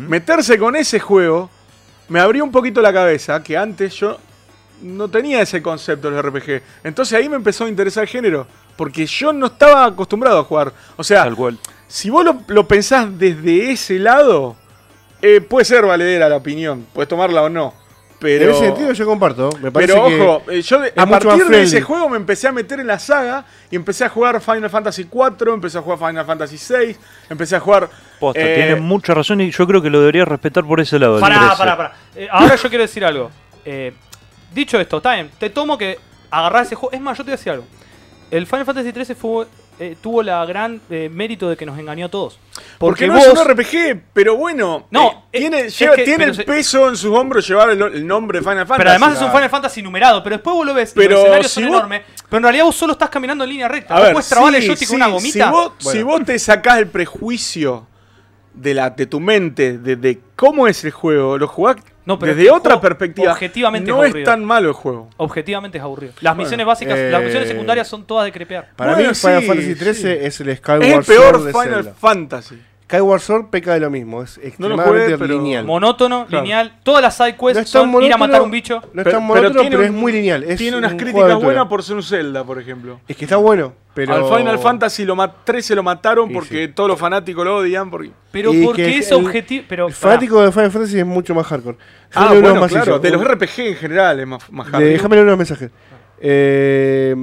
[0.09, 1.51] Meterse con ese juego
[2.09, 4.19] me abrió un poquito la cabeza que antes yo
[4.83, 6.63] no tenía ese concepto de los RPG.
[6.85, 8.47] Entonces ahí me empezó a interesar el género.
[8.77, 10.73] Porque yo no estaba acostumbrado a jugar.
[10.97, 11.59] O sea, Tal cual.
[11.93, 14.57] Si vos lo, lo pensás desde ese lado,
[15.21, 16.87] eh, puede ser valedera la opinión.
[16.95, 17.75] Puedes tomarla o no.
[18.19, 19.51] Pero, en ese sentido yo comparto.
[19.61, 22.81] Me parece pero ojo, eh, yo a partir de ese juego me empecé a meter
[22.81, 26.57] en la saga y empecé a jugar Final Fantasy 4, empecé a jugar Final Fantasy
[26.57, 26.99] 6,
[27.29, 27.91] empecé a jugar...
[28.19, 31.21] Posta, eh, tiene mucha razón y yo creo que lo debería respetar por ese lado.
[31.21, 31.57] Pará, 13.
[31.59, 31.97] pará, pará.
[32.17, 33.31] Eh, ahora yo quiero decir algo.
[33.67, 33.93] Eh,
[34.55, 35.31] dicho esto, está bien.
[35.39, 35.99] Te tomo que
[36.31, 36.95] agarrar ese juego.
[36.95, 37.67] Es más, yo te voy a decir algo.
[38.31, 39.47] El Final Fantasy XIII fue,
[39.79, 42.39] eh, tuvo la gran eh, mérito de que nos engañó a todos.
[42.79, 43.27] Porque, Porque, no vos.
[43.27, 46.97] es un RPG, pero bueno, No, eh, tiene, lleva- que- tiene el se- peso en
[46.97, 48.79] sus hombros llevar el, el nombre de Final Fantasy.
[48.79, 49.33] pero además es un Ah.
[49.33, 50.23] Final Fantasy numerado.
[50.23, 50.93] Pero después vos lo ves.
[50.95, 52.03] Pero los escenarios si son vos- enormes.
[52.29, 53.97] Pero en realidad vos solo estás caminando en línea recta.
[53.97, 55.45] A ver, puedes trabar el sí, joystick sí, con una gomita.
[55.47, 55.99] Si vos, Bueno.
[55.99, 57.87] si vos te sacás el prejuicio
[58.55, 62.35] de, la, de tu mente, de, de cómo es el juego, lo jugás No, pero
[62.35, 63.33] desde otra juego perspectiva.
[63.33, 65.09] objetivamente no es tan malo el juego.
[65.17, 66.13] Objetivamente es aburrido.
[66.21, 68.71] Las Bueno, misiones básicas, eh, las misiones secundarias son todas de crepear.
[68.77, 70.09] para Bueno, mí Final Fantasy XIII sí.
[70.09, 71.95] es el Skyward Es el peor Final Zelda.
[71.95, 72.63] Fantasy.
[72.93, 75.65] Skyward Sword peca de lo mismo, es No lo extremadamente jugué, pero- lineal.
[75.65, 76.45] Monótono, Claro.
[76.45, 76.79] lineal.
[76.83, 78.83] Todas las side quests No son ir a matar un bicho.
[78.93, 80.45] No es tan pero monótono, pero es un- muy lineal.
[80.45, 83.01] Es Tiene unas un críticas buenas por ser un Zelda, por ejemplo.
[83.09, 84.15] Es que está bueno, pero...
[84.15, 86.73] Al Final Fantasy lo ma- 13 lo mataron Sí, porque sí.
[86.75, 87.91] todos los fanáticos lo odian.
[87.91, 88.11] Porque...
[88.31, 89.65] Pero Y porque que es objetivo.
[89.69, 91.79] Pero, El fanático de Final Fantasy es mucho más hardcore.
[92.15, 92.85] Ah, unos bueno, masillos.
[92.85, 92.99] claro.
[92.99, 94.91] De los RPG en general es más, más hardcore.
[94.93, 95.71] Déjame leer unos mensajes.
[96.25, 97.17] Eh,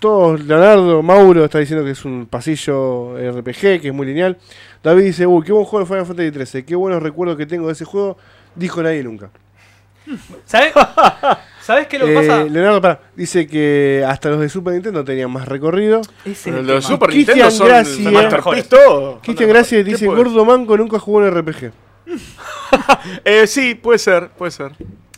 [0.00, 4.36] todos, Leonardo, Mauro está diciendo que es un pasillo RPG, que es muy lineal.
[4.82, 7.66] David dice, uy, qué buen juego de Final Fantasy 13, qué buenos recuerdos que tengo
[7.66, 8.16] de ese juego.
[8.54, 9.30] Dijo nadie nunca.
[10.44, 10.72] ¿Sabes?
[11.60, 12.44] ¿Sabes qué es lo que Eh, pasa?
[12.44, 16.00] Leonardo pará, dice que hasta los de Super Nintendo tenían más recorrido.
[16.24, 16.94] Ese es el los tema.
[16.96, 19.20] Super Cristian Nintendo son Gracie, son todo.
[19.20, 21.72] Cristian Gracia dice, Gordo Manco nunca jugó en RPG.
[23.24, 24.72] Eh, sí, puede ser, puede ser.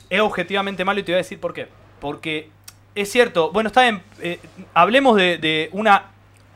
[0.08, 1.68] Es objetivamente malo y te voy a decir por qué.
[2.00, 2.48] Porque
[2.94, 4.38] es cierto, bueno, está bien, eh,
[4.74, 6.11] hablemos de, de una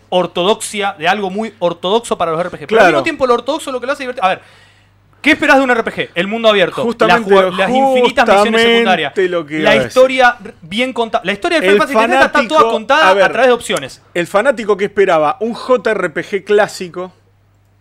[0.09, 2.67] ortodoxia, de algo muy ortodoxo para los RPG.
[2.69, 4.25] Pero al mismo tiempo lo ortodoxo lo que lo hace divertido.
[4.25, 4.41] A ver,
[5.23, 6.11] ¿qué esperás de un RPG?
[6.15, 9.13] El mundo abierto, Justamente- las, jugab- las infinitas misiones secundarias,
[9.49, 11.25] la historia bien contada.
[11.25, 14.03] La historia del El Final Fantasy está toda contada a través de opciones.
[14.15, 17.13] El fanático que esperaba un JRPG clásico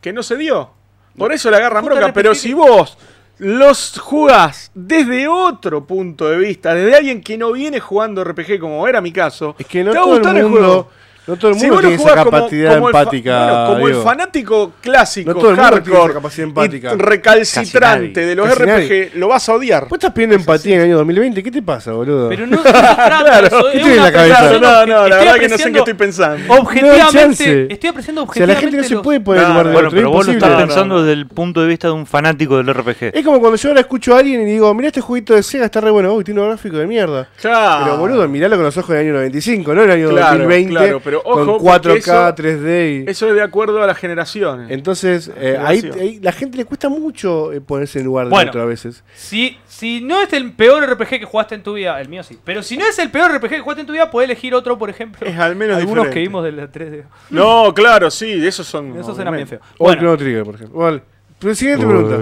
[0.01, 0.71] que no se dio.
[1.17, 2.01] Por eso le agarran bronca.
[2.07, 2.97] JRPG Pero si vos
[3.37, 8.87] los jugás desde otro punto de vista, desde alguien que no viene jugando RPG como
[8.87, 10.89] era mi caso, Es que no te va a todo gustar el el mundo, juego.
[11.27, 13.45] No todo el Si mundo lo tiene esa como- capacidad como el empática.
[13.47, 16.93] bueno, como el fanático clásico, No todo el mundo tiene hardcore, esa capacidad empática.
[16.93, 19.11] y recalcitrante de los RPG, nadie.
[19.15, 19.83] lo vas a odiar.
[19.85, 21.41] Vos estás pidiendo empatía en el año 2020.
[21.43, 22.29] ¿Qué te pasa, boludo?
[22.29, 23.63] Pero no, de eso.
[23.71, 24.37] ¿qué es tiene en la cabeza?
[24.39, 26.53] Claro, no, no, la estoy verdad que no sé en qué estoy pensando.
[26.53, 28.87] Objetivamente, estoy apreciando o sea, la gente no objetivamente.
[28.95, 29.97] se puede poner en lugar del Bueno, otro.
[29.97, 30.53] pero es vos lo imposible.
[30.55, 33.11] estás pensando desde el punto de vista de un fanático del RPG.
[33.15, 35.65] Es como cuando yo ahora escucho a alguien y digo, mira este jueguito de Sega,
[35.65, 36.13] está re bueno.
[36.13, 37.27] Uy, tiene un gráfico de mierda.
[37.41, 37.83] Claro.
[37.85, 40.69] Pero boludo, miralo con los ojos del año 95, no el año Claro, 2020.
[40.71, 43.03] claro, pero ojo, con porque 4K, eso- 3D.
[43.07, 44.69] y- Eso es de acuerdo a las generaciones.
[44.71, 46.07] Entonces, eh, ahí, Generación.
[46.07, 48.49] ahí la gente le cuesta mucho eh, ponerse en lugar de Bueno.
[48.51, 49.03] otro a veces.
[49.15, 52.37] Si, si no es el peor RPG que jugaste en tu vida, el mío sí.
[52.43, 54.77] Pero si no es el peor RPG que jugaste en tu vida, puedes elegir otro,
[54.77, 55.25] por ejemplo.
[55.27, 56.13] Es al menos Algunos diferente.
[56.13, 57.03] que vimos de la 3D.
[57.29, 58.97] No, claro, sí, esos son.
[58.97, 59.61] Esos eran bien feos.
[59.77, 60.79] O el Bueno, Chrono Trigger, por ejemplo.
[60.79, 61.01] Vale.
[61.39, 62.17] Pero siguiente pregunta.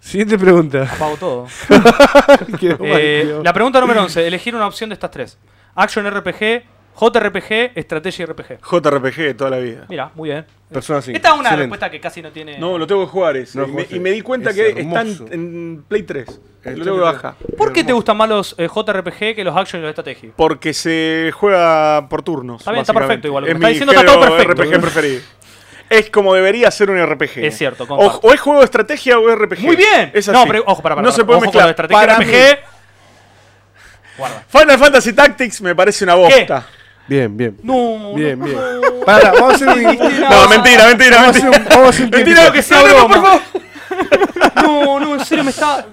[0.00, 0.82] Siguiente pregunta.
[0.94, 1.46] apago todo.
[2.80, 4.26] Eh, la pregunta número 11.
[4.26, 5.38] Elegir una opción de estas tres.
[5.74, 6.62] Action RPG,
[7.00, 8.58] JRPG, Estrategia RPG.
[8.62, 9.84] JRPG de toda la vida.
[9.88, 10.44] Mira, muy bien.
[10.70, 11.16] Persona 5.
[11.16, 11.62] Esta es una Excelente.
[11.62, 12.58] respuesta que casi no tiene...
[12.58, 13.56] No, lo tengo que jugar ese.
[13.58, 15.26] No, y, me, José, y me di cuenta es que está hermoso.
[15.26, 16.40] en, en Play 3.
[16.64, 17.34] El lo tengo que bajar.
[17.56, 20.30] ¿Por qué te gustan más los eh, JRPG que los Action y los Estrategia?
[20.36, 22.60] Porque se juega por turnos.
[22.60, 23.06] Está bien, está básicamente.
[23.22, 24.62] perfecto igual, lo que Es me está mi diciendo está todo género perfecto.
[24.76, 25.20] RPG preferido.
[25.88, 27.38] Es como debería ser un RPG.
[27.38, 28.20] Es cierto, O, comparto.
[28.26, 29.60] o es juego de estrategia o es RPG.
[29.60, 30.10] Muy bien.
[30.12, 30.48] Es No, así.
[30.50, 31.06] pero ojo, para, para.
[31.06, 31.70] No se puede mezclar.
[31.70, 32.26] Estrategia Para RPG.
[32.26, 32.58] mí,
[34.18, 34.44] Guarda.
[34.48, 36.66] Final Fantasy Tactics me parece una bosta.
[37.08, 37.56] Bien, bien.
[37.62, 38.56] No, Bien, no, bien.
[38.56, 39.00] no.
[39.06, 39.82] Pará, vamos a hacer un.
[39.82, 41.48] No, mentira, mentira, Vamos a hacer mentira.
[41.50, 42.52] un, vamos a hacer un Mentira, tiempito.
[42.52, 43.14] que sea no, no, no, broma.
[43.14, 43.42] por favor.
[44.62, 45.86] No, no, en serio me está.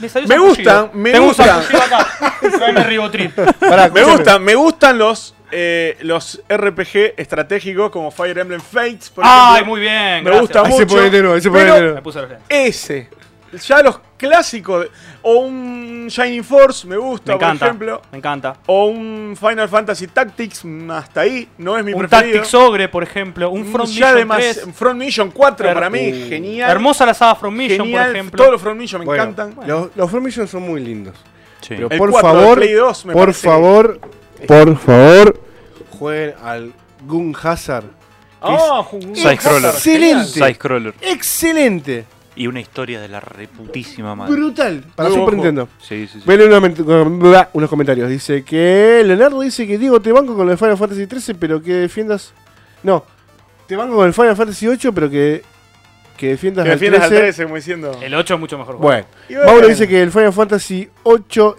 [0.00, 1.60] Me, salió Me gustan, me un gustan.
[3.60, 9.24] Pará, Me gustan, me gustan los, eh, los RPG estratégicos como Fire Emblem Fates, por
[9.26, 9.72] Ay, ejemplo.
[9.72, 10.22] muy bien.
[10.22, 10.40] Me gracias.
[10.42, 11.94] gusta Ahí se mucho, pone de nuevo, ahí se pero- de nuevo.
[11.96, 12.46] Me puse los lentes.
[12.48, 13.08] Ese.
[13.66, 14.86] Ya los clásicos.
[15.22, 17.64] O un Shining Force, me gusta, Me por encanta.
[17.66, 18.02] ejemplo.
[18.12, 18.56] Me encanta.
[18.66, 22.34] O un Final Fantasy Tactics, mm, hasta ahí, no es mi Un preferido.
[22.36, 23.50] Tactics Ogre, por ejemplo.
[23.50, 24.66] Un Mm, Front ya Mission además, 3.
[24.74, 26.28] Front Mission 4 Her- para mí, Uh.
[26.28, 26.70] genial.
[26.70, 28.06] Hermosa la saga From Mission, genial.
[28.06, 28.36] por ejemplo.
[28.38, 29.54] Todos los Front Mission me Bueno, encantan.
[29.66, 31.14] Los, los From Mission son muy lindos.
[31.60, 31.68] Sí.
[31.70, 34.00] Pero El por 4 de favor, Play 2 me por parece- favor,
[34.46, 35.40] por favor,
[35.98, 36.72] jueguen al
[37.06, 37.84] Gun Hazard.
[38.40, 39.70] Ah, un- Side-scroller.
[39.70, 40.56] Excelente.
[41.02, 42.04] Excelente.
[42.38, 44.32] Y una historia de la reputísima madre.
[44.36, 44.84] Brutal.
[44.94, 45.34] Para Super.
[45.34, 45.68] Nintendo.
[45.80, 46.28] Sí, sí, sí.
[46.28, 48.08] Leer unos, unos comentarios.
[48.08, 51.74] Dice que Leonardo dice que Diego te banco con el Final Fantasy XIII, pero que
[51.74, 52.32] defiendas.
[52.84, 53.04] No,
[53.66, 55.42] te banco con el Final Fantasy VIII, pero que,
[56.16, 57.22] que defiendas, Que al defiendas al 13.
[57.22, 57.98] 13, como diciendo.
[58.00, 58.76] El 8 es mucho mejor.
[58.76, 58.88] juego.
[58.88, 59.44] Bueno, bueno.
[59.44, 61.52] Mauro dice que el Final Fantasy VIII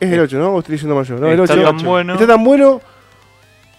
[0.00, 0.54] es el 8, ¿no?
[0.54, 1.16] O estoy diciendo mal yo.
[1.16, 1.62] No, el Está 8.
[1.64, 2.14] tan bueno.
[2.14, 2.80] Está tan bueno.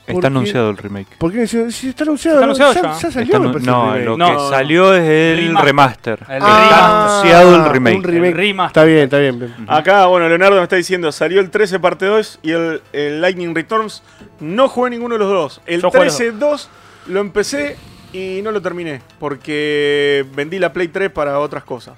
[0.05, 1.07] Está porque- anunciado el remake.
[1.17, 1.47] ¿Por qué?
[1.47, 2.53] Si, si está anunciado, Está ¿no?
[2.53, 2.99] anunciado ya, ya.
[3.07, 3.33] ya salió.
[3.35, 4.49] Está anu- no, el lo No, que no.
[4.49, 5.65] salió es el Remaster.
[5.65, 6.19] remaster.
[6.27, 6.83] El Está remaster.
[6.83, 7.95] anunciado el remake.
[7.97, 8.27] Un remake.
[8.31, 8.67] El remaster.
[8.69, 9.65] Está bien, está bien.
[9.69, 13.55] Acá, bueno, Leonardo me está diciendo, salió el 13 parte 2 y el, el Lightning
[13.55, 14.03] Returns.
[14.41, 15.61] No jugué ninguno de los dos.
[15.65, 16.67] El Yo jugué los 13-2
[17.07, 17.77] lo empecé
[18.11, 21.95] y no lo terminé porque vendí la Play 3 para otras cosas.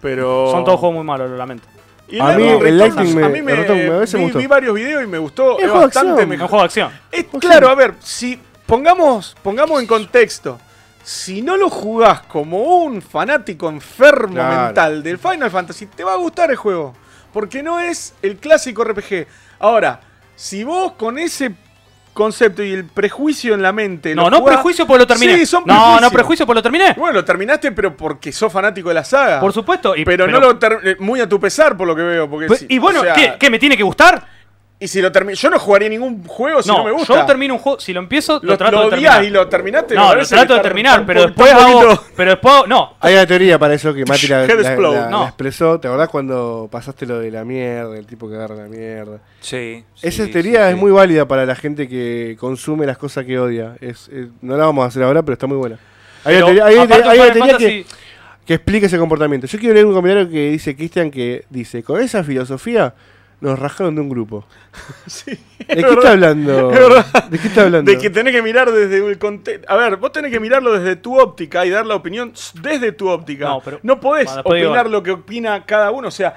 [0.00, 0.50] Pero...
[0.52, 1.66] Son todos juegos muy malos, lo lamento.
[2.10, 3.54] Y A mí el me- a mí me, me-
[4.00, 4.38] vi, gustó.
[4.38, 5.58] vi varios videos y me gustó.
[5.58, 6.48] Es bastante un mejor.
[6.48, 6.92] juego de acción.
[7.12, 10.58] Es- claro, a ver, si pongamos, pongamos en contexto.
[11.02, 14.64] Si no lo jugás como un fanático enfermo Claro.
[14.66, 16.94] mental del Final Fantasy, te va a gustar el juego.
[17.32, 19.26] Porque no es el clásico RPG.
[19.58, 20.00] Ahora,
[20.34, 21.54] si vos con ese
[22.18, 24.12] concepto y el prejuicio en la mente.
[24.14, 25.38] No, no jugás- prejuicio porque lo terminé.
[25.38, 26.00] Sí, son no, prejuicios.
[26.02, 26.94] no prejuicio porque lo terminé.
[26.96, 29.38] Bueno, lo terminaste, pero porque sos fanático de la saga.
[29.40, 29.94] Por supuesto.
[29.96, 32.28] Y, pero, no lo ter- eh, muy a tu pesar, por lo que veo.
[32.28, 34.37] Porque Pues, y bueno, o sea, ¿qué, qué, me tiene que gustar?
[34.80, 35.34] Y si lo termino.
[35.36, 37.12] Yo no jugaría ningún juego si no, no, me gusta.
[37.12, 39.24] yo termino un juego, si lo empiezo, lo, lo, trato lo de terminar.
[39.24, 39.94] y lo terminaste.
[39.96, 42.00] no, lo trato de terminar, pero después hago.
[42.16, 42.94] Pero después hago- No.
[43.00, 44.96] Hay una teoría para eso que Mati la, Head la- explode.
[45.00, 45.20] la- No.
[45.22, 45.80] la expresó.
[45.80, 49.18] ¿Te acordás cuando pasaste lo de la mierda, el tipo que agarra la mierda?
[49.40, 49.84] Sí.
[50.00, 50.80] Esa sí, teoría sí, es sí.
[50.80, 53.74] muy válida para la gente que consume las cosas que odia.
[53.80, 55.76] Es, es- no la vamos a hacer ahora, pero está muy buena.
[56.24, 57.86] Hay una teoría, hay teoría- hay de una Final teoría que,
[58.46, 59.48] que explica ese comportamiento.
[59.48, 62.94] Yo quiero leer un comentario que dice Cristian que dice, con esa filosofía
[63.40, 64.44] nos rajaron de un grupo.
[65.06, 65.98] Sí, ¿De es qué verdad.
[65.98, 66.70] está hablando?
[66.72, 67.30] Es.
[67.30, 67.90] ¿De qué está hablando?
[67.90, 69.70] De que tenés que mirar desde el contexto.
[69.72, 73.08] A ver, vos tenés que mirarlo desde tu óptica y dar la opinión desde tu
[73.08, 73.46] óptica.
[73.48, 76.08] No, pero- podés Bueno, después digo- opinar lo que opina cada uno.
[76.08, 76.36] O sea,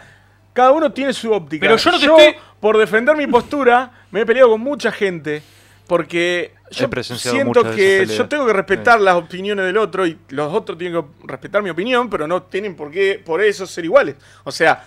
[0.53, 1.65] cada uno tiene su óptica.
[1.65, 5.41] Pero yo no te estoy- por defender mi postura, me he peleado con mucha gente.
[5.87, 10.77] Porque yo siento que yo tengo que respetar las opiniones del otro y los otros
[10.77, 14.15] tienen que respetar mi opinión, pero no tienen por qué por eso ser iguales.
[14.43, 14.83] O sea,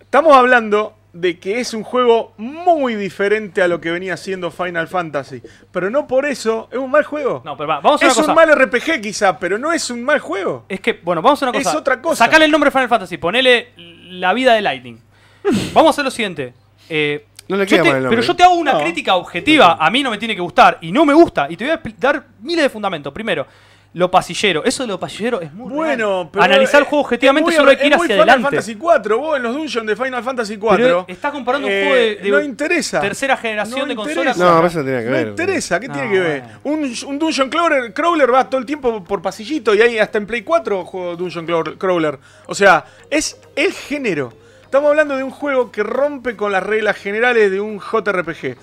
[0.00, 4.86] Estamos hablando de que es un juego muy diferente a lo que venía siendo Final
[4.88, 5.42] Fantasy.
[5.72, 7.42] Pero no por eso es un mal juego.
[7.44, 8.46] No, pero va, vamos a es una un cosa.
[8.46, 10.64] mal RPG quizá, pero no es un mal juego.
[10.68, 11.78] Es que, bueno, vamos a una Es cosa.
[11.78, 12.24] otra cosa.
[12.24, 14.98] Sacale el nombre Final Fantasy, ponele la vida de Lightning.
[15.72, 16.54] vamos a hacer lo siguiente.
[16.88, 18.80] Eh, No le Yo te- pero yo te hago una No.
[18.80, 19.76] crítica objetiva.
[19.80, 21.46] A mí no me tiene que gustar y no me gusta.
[21.50, 23.12] Y te voy a dar miles de fundamentos.
[23.12, 23.44] Primero,
[23.92, 24.64] lo pasillero.
[24.64, 26.28] Eso de lo pasillero es muy Bueno, real.
[26.32, 26.44] pero.
[26.44, 28.42] Analizar el eh, juego objetivamente solo hay que ir hacia Final adelante.
[28.44, 30.84] Fantasy 4, vos en los dungeons de Final Fantasy 4.
[30.84, 33.00] Pero estás comparando un juego de, de no interesa.
[33.00, 34.14] tercera generación No de interesa.
[34.24, 34.38] consolas.
[34.38, 35.28] No, con- eso no tiene que No ver.
[35.28, 36.42] interesa, ¿qué No, tiene que ver?
[36.64, 40.26] Un, un Dungeon crawler, crawler va todo el tiempo por pasillito y ahí hasta en
[40.26, 42.18] Play 4 juego Dungeon Crawler- Crawler.
[42.46, 44.32] O sea, es el género.
[44.62, 48.56] Estamos hablando de un juego que rompe con las reglas generales de un JRPG.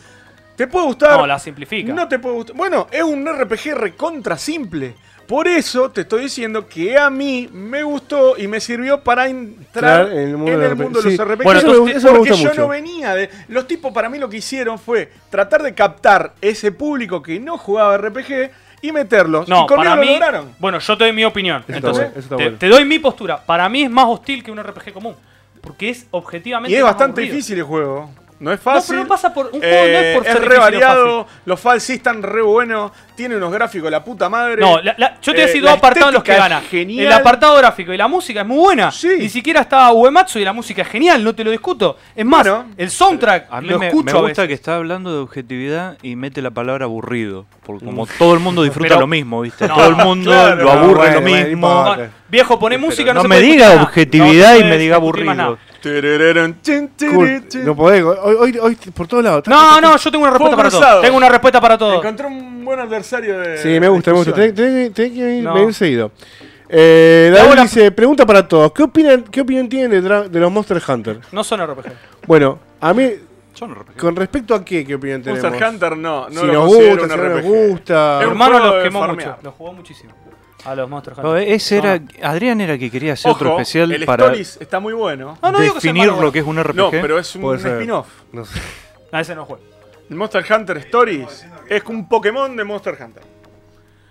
[0.58, 1.18] ¿Te puede gustar?
[1.18, 1.94] No, la simplifica.
[1.94, 2.56] No te puede gustar.
[2.58, 4.96] Bueno, es un RPG recontra simple.
[5.28, 10.06] Por eso te estoy diciendo que a mí me gustó y me sirvió para entrar
[10.08, 10.36] Claro, en el en
[10.78, 11.18] mundo el de Sí.
[11.18, 11.44] los RPG.
[11.44, 12.54] Bueno, eso me, porque yo mucho.
[12.62, 13.30] no venía de.
[13.50, 17.58] Los tipos para mí lo que hicieron fue tratar de captar ese público que no
[17.58, 18.50] jugaba RPG
[18.82, 19.50] y meterlos.
[19.50, 20.14] No, y conmigo para lo mí.
[20.14, 20.56] lograron.
[20.60, 21.58] Bueno, yo te doy mi opinión.
[21.68, 22.58] Eso está Entonces, bueno, eso está te, bueno.
[22.58, 23.38] te doy mi postura.
[23.46, 25.14] Para mí es más hostil que un RPG común.
[25.62, 26.72] Porque es objetivamente.
[26.72, 27.36] Y es más bastante aburrido.
[27.36, 28.10] difícil el juego.
[28.40, 28.88] No es No, fácil.
[28.94, 29.48] pero no pasa por.
[29.48, 31.42] Un juego no es por Eh, ser re difícil o variado, fácil.
[31.46, 34.58] los falls sí están re buenos, tiene unos gráficos de la puta madre.
[34.62, 36.36] No, la- la- yo te voy a Eh, decir la dos apartados en los que
[36.36, 36.60] gana.
[36.60, 37.06] es genial.
[37.08, 38.92] El apartado gráfico y la música es muy buena.
[38.92, 39.10] Sí.
[39.18, 41.98] Ni siquiera está Uematsu y la música es genial, no te lo discuto.
[42.16, 44.48] Es más, Bueno, el soundtrack A mí lo me, escucho me a gusta veces.
[44.50, 47.46] que está hablando de objetividad y mete la palabra aburrido.
[47.66, 49.68] Porque como todo el mundo disfruta Pero- lo mismo, ¿viste?
[49.68, 50.64] No, todo el mundo claro.
[50.64, 51.68] lo aburre No, bueno, lo mismo.
[51.68, 54.78] no No, viejo, poné música, no, no se me puede diga objetividad No y me
[54.78, 55.58] diga aburrido.
[55.82, 58.04] Kurt, no podés.
[58.04, 59.44] Hoy, hoy, hoy por todos lados.
[59.48, 61.02] No, no, yo tengo una respuesta para todo.
[61.02, 61.94] Tengo una respuesta para todo.
[61.96, 63.58] Encontré un buen adversario de.
[63.58, 64.34] Sí, me gusta, me gusta.
[64.34, 65.74] Tenés tenés que tenés que venir- No.
[65.74, 66.12] seguido.
[66.70, 68.72] Eh, David dice, pregunta para todos.
[68.74, 71.20] ¿Qué opinan, qué opinión tienen de, los Monster Hunter?
[71.32, 71.94] No son RPG.
[72.26, 73.10] Bueno, a mí,
[73.54, 73.98] Son RPG.
[73.98, 75.44] con respecto a qué, qué opinión tenemos?
[75.44, 78.22] Monster Hunter no, no si lo nos gusta, si no nos gusta.
[78.22, 79.38] Hermano los quemó mucho.
[79.42, 80.14] Los jugó muchísimo.
[80.66, 81.26] A los Monster Hunter.
[81.26, 82.00] No, ese era.
[82.00, 82.08] No.
[82.24, 85.38] Adrián era que quería hacer otro especial el para Stories está muy bueno.
[85.42, 86.76] No, no digo que sea definir malo, lo que es un RPG.
[86.76, 87.74] No, pero es un Puede ser.
[87.74, 88.08] spin-off.
[88.32, 88.60] No sé.
[89.12, 89.62] A ese no juego.
[90.10, 93.24] El Monster Hunter Stories es un Pokémon de Monster Hunter.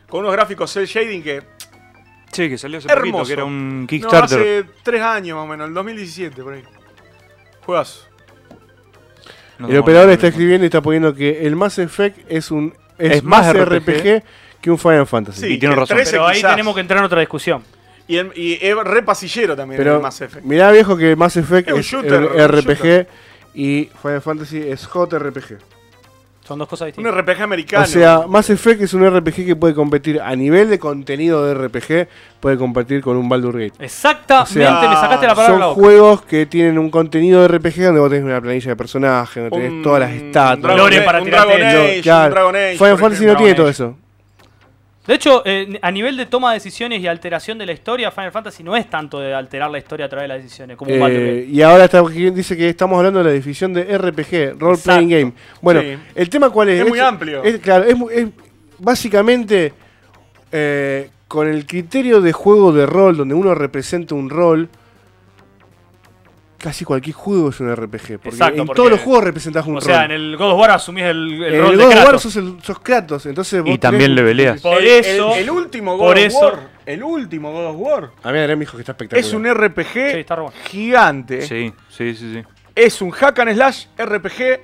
[0.09, 1.43] Con unos gráficos cel shading que.
[2.33, 3.11] Sí, que salió hace Hermoso.
[3.13, 4.39] poquito, que era un No, Kickstarter.
[4.39, 6.63] hace tres años más o menos, el 2017 por ahí.
[7.65, 8.03] Juegazo.
[9.59, 10.29] No, El no, operador no, está no.
[10.29, 14.23] escribiendo y está poniendo que el Mass Effect es un es, Es más más RPG,
[14.67, 15.41] que un Final Fantasy.
[15.41, 15.97] Sí, Y tiene razón.
[15.97, 16.51] 13 Pero ahí quizás.
[16.51, 17.63] tenemos que entrar en otra discusión.
[18.09, 20.45] Y, el- y es re pasillero también Pero el Mass Effect.
[20.45, 23.09] mirá viejo que Mass Effect Es un es, shooter, el un RPG shooter.
[23.55, 25.59] y Final Fantasy es JRPG.
[26.47, 27.15] Son dos cosas Un distintas.
[27.17, 27.83] RPG americano.
[27.83, 31.55] O sea, Mass Effect es un RPG que puede competir a nivel de contenido de
[31.55, 32.07] RPG,
[32.39, 33.73] puede competir con un Baldur Gate.
[33.85, 37.83] Exactamente, o sea, me sacaste la palabra Son juegos que tienen un contenido de RPG
[37.87, 40.61] donde vos tenés una planilla de personajes, donde tenés Un todas las estatuas.
[40.63, 41.57] Dragon Lore Age- para un Dragon
[42.03, 42.27] Claro.
[42.29, 43.97] un Dragon Age, Final Fantasy no tiene todo eso.
[45.07, 48.33] De hecho, eh, a nivel de toma de decisiones y alteración de la historia, Final
[48.33, 51.47] Fantasy no es tanto de alterar la historia a través de las decisiones, como Eh,
[51.51, 55.33] y ahora está, dice que estamos hablando de la definición de RPG, Role Playing Game.
[55.61, 55.97] Bueno, Sí.
[56.15, 56.81] el tema cuál es?
[56.83, 57.43] Es muy amplio.
[57.45, 58.27] es- claro, es, mu- es
[58.79, 59.73] básicamente
[60.53, 64.69] eh, con el criterio de juego de rol, donde uno representa un rol.
[66.59, 68.19] Casi cualquier juego es un RPG.
[68.19, 69.83] Porque Exacto, en porque- todos los juegos representás un O rol.
[69.83, 71.95] sea, en el God of War asumís el, el En rol el de God of
[71.97, 72.23] War Kratos.
[72.23, 73.27] sos, el- sos Kratos.
[73.27, 74.61] Entonces vos Y también le peleas.
[74.63, 76.77] Por El- eso- El, el último God por of eso- War.
[76.87, 78.11] El último God of War.
[78.23, 79.25] A mí Adrián me dijo que está espectacular.
[79.27, 80.37] Es un RPG Sí, está
[80.71, 81.43] gigante.
[81.43, 82.43] Sí, sí, sí, sí.
[82.75, 84.61] Es un hack and slash RPG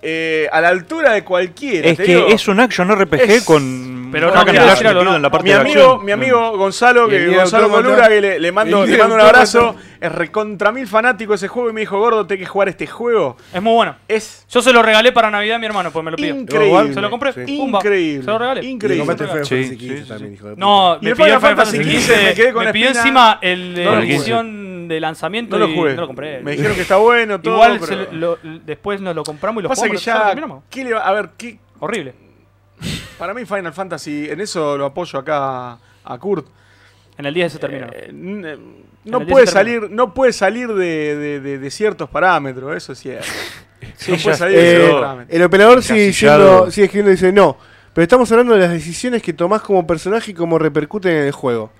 [0.00, 1.88] eh, a la altura de cualquiera.
[1.88, 2.26] Es que digo.
[2.28, 5.16] es un action RPG Es- con Pero no algo, metido no.
[5.16, 7.68] en la parte Mi de amigo, mi amigo Gonzalo, que Gonzalo.
[7.70, 11.70] Colura, que le, le mando, le mando un abrazo, es recontra mil fanático ese juego
[11.70, 13.36] y me dijo, gordo, tenés que jugar este juego.
[13.52, 13.96] Es muy bueno.
[14.08, 16.34] Es Yo se lo regalé para Navidad a mi hermano, pues me lo pidió.
[16.34, 16.94] increíble.
[16.94, 17.32] Se lo compré.
[17.32, 17.58] Sí.
[17.58, 17.78] Pumba.
[17.80, 18.24] Increíble.
[18.24, 18.64] Se lo regalé.
[18.66, 19.04] Increíble.
[20.56, 25.00] No, me pidió Fantasy XV, me quedé con la pidió encima el la edición de
[25.00, 25.94] lanzamiento No lo y jugué.
[25.94, 26.40] no lo compré.
[26.40, 27.54] Me dijeron que está bueno, todo.
[27.54, 30.34] Igual pero- se lo- después nos lo compramos y lo Pasa jugamos ya.
[30.70, 32.14] ¿qué le va- a ver, ¿qué, Horrible.
[33.18, 36.46] Para mí Final Fantasy, en eso lo apoyo acá a Kurt.
[37.16, 37.86] En el 10 se terminó.
[37.92, 38.40] Eh, En
[39.04, 39.80] no el 10 puede se termina.
[39.80, 43.00] salir, no puede salir de, de- de- de ciertos parámetros, eso es.
[43.96, 45.36] Sí, no puede salir de Eh, ciertos parámetros.
[45.36, 47.56] el operador sigue diciendo, sigue escribiendo y dice no.
[47.94, 51.32] Pero estamos hablando de las decisiones que tomás como personaje y cómo repercuten en el
[51.32, 51.72] juego.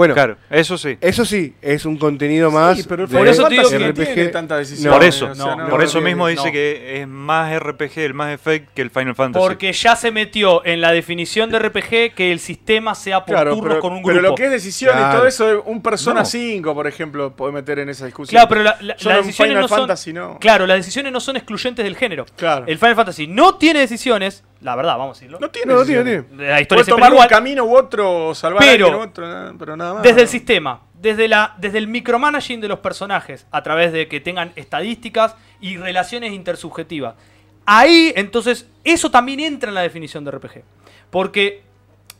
[0.00, 0.96] Bueno, Claro, eso sí.
[1.02, 2.78] eso sí, es un contenido más.
[2.78, 4.32] Sí, pero Por eso digo que tiene.
[4.80, 6.28] No, por eso, o sea, no, por eso mismo no.
[6.28, 9.46] dice que es más RPG el Mass Effect que el Final Fantasy.
[9.46, 13.50] Porque ya se metió en la definición de RPG que el sistema sea por Claro,
[13.54, 14.08] turnos pero, con un grupo.
[14.16, 16.24] pero lo que es decisión y todo eso, un Persona No.
[16.26, 18.38] 5, por ejemplo, puede meter en esa discusión.
[18.38, 19.78] Claro, pero la- la- las decisiones Final no son.
[19.80, 20.38] Fantasy no.
[20.40, 22.24] Claro, las decisiones no son excluyentes del género.
[22.36, 22.64] Claro.
[22.66, 25.38] El Final Fantasy no tiene decisiones, la verdad, vamos a decirlo.
[25.40, 26.28] No tiene No, tiene, decisiones.
[26.28, 26.50] tiene.
[26.50, 27.26] La historia Puede siempre tomar igual.
[27.26, 30.02] un camino u otro, salvar Pero- a alguien u otro, pero nada más.
[30.02, 34.20] Desde el sistema, desde, la, desde el micromanaging de los personajes, a través de que
[34.20, 37.14] tengan estadísticas y relaciones intersubjetivas.
[37.66, 40.62] Ahí, entonces, eso también entra en la definición de RPG.
[41.10, 41.62] Porque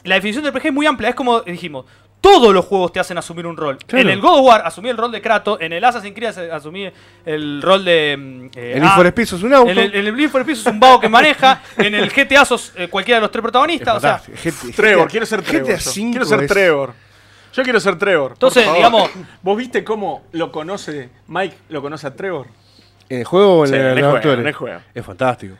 [0.04, 1.84] la definición de RPG es muy amplia, es como dijimos,
[2.20, 3.78] todos los juegos te hacen asumir un rol.
[3.86, 4.02] Claro.
[4.02, 6.90] En el God of War asumí el rol de Kratos, en el Assassin's Creed asumí
[7.24, 8.16] el rol de...
[8.18, 9.70] mm, eh, El Need for Speed sos un auto.
[9.70, 12.88] En el, en el Need sos un vago que maneja, en el GTA sos eh,
[12.88, 14.20] cualquiera de los tres Es protagonistas, o sea...
[14.26, 15.68] GTA Trevor, quiero ser GTA Trevor.
[15.70, 15.78] yo.
[15.78, 16.94] cinco Quiero ser es- Trevor.
[17.52, 18.28] Yo quiero ser Trevor.
[18.28, 18.76] por Entonces, favor.
[18.76, 19.10] digamos-
[19.42, 21.56] ¿Vos viste cómo lo conoce Mike?
[21.70, 22.46] ¿Lo conoce a Trevor?
[23.08, 24.80] ¿En el juego o en, Sí, el- el los juego, en el juego.
[24.94, 25.54] Es fantástico.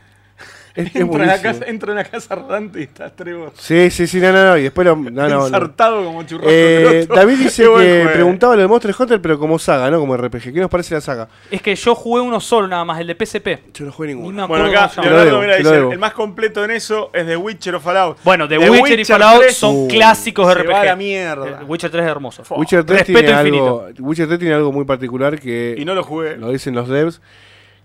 [0.75, 3.53] Es, Entra, en la casa, entra en la casa rodante y está Trevor.
[3.57, 4.57] Sí, sí, sí, no, no, no.
[4.57, 4.95] Y después lo.
[4.97, 5.45] No, no, no.
[5.47, 6.49] ensartado como churrasco.
[6.51, 7.07] Eh.
[7.13, 8.11] David dice que juego.
[8.13, 10.53] preguntaba lo de Monster Hunter, pero como saga, no como RPG.
[10.53, 11.29] ¿Qué nos parece la saga?
[11.51, 13.73] Es que yo jugué uno solo nada más, el de PSP.
[13.75, 14.47] Yo no jugué ninguno.
[14.47, 18.19] Bueno, acá Leonardo mira, dice, el más completo en eso es The Witcher o Fallout.
[18.23, 20.73] Bueno, The, The Witcher, y Fallout 3 son Uh, clásicos de se RPG.
[20.73, 21.47] va a la mierda.
[21.63, 22.43] Eh, Witcher 3 es hermoso.
[22.57, 23.85] Witcher 3, Respeto tiene infinito.
[23.87, 26.37] algo, Witcher 3 tiene algo muy particular que Y no lo jugué.
[26.37, 27.21] lo dicen los devs.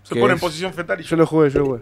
[0.04, 1.80] Se que pone en posición fetal y Yo lo jugué, yo lo jugué.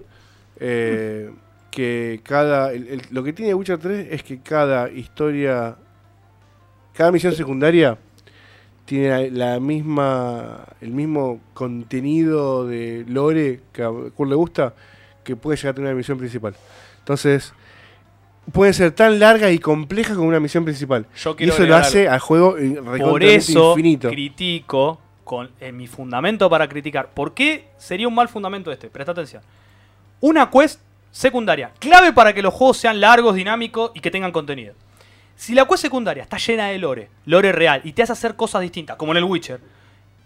[0.61, 1.31] Eh,
[1.71, 2.73] que cada.
[2.73, 5.77] el- el- lo que tiene Witcher 3 es que cada historia.
[6.93, 7.99] Cada misión secundaria
[8.85, 10.65] tiene la misma.
[10.81, 14.75] el mismo contenido de lore que a Kurt le gusta.
[15.25, 16.55] Que puede llegar a tener una misión principal.
[17.01, 17.53] Entonces.
[18.53, 21.07] Puede ser tan larga y compleja como una misión principal.
[21.17, 24.11] Yo Y eso lo hace al juego eh, Por eso infinito.
[24.11, 27.09] critico con en mi fundamento para criticar.
[27.15, 28.91] ¿Por qué sería un mal fundamento este?
[28.91, 29.43] Presta atención.
[30.27, 30.81] Una quest
[31.11, 34.73] secundaria, clave para que los juegos sean largos, dinámicos y que tengan contenido.
[35.37, 38.63] Si la quest secundaria está llena de lore, lore real, y te hace hacer cosas
[38.63, 39.61] distintas, como en el Witcher,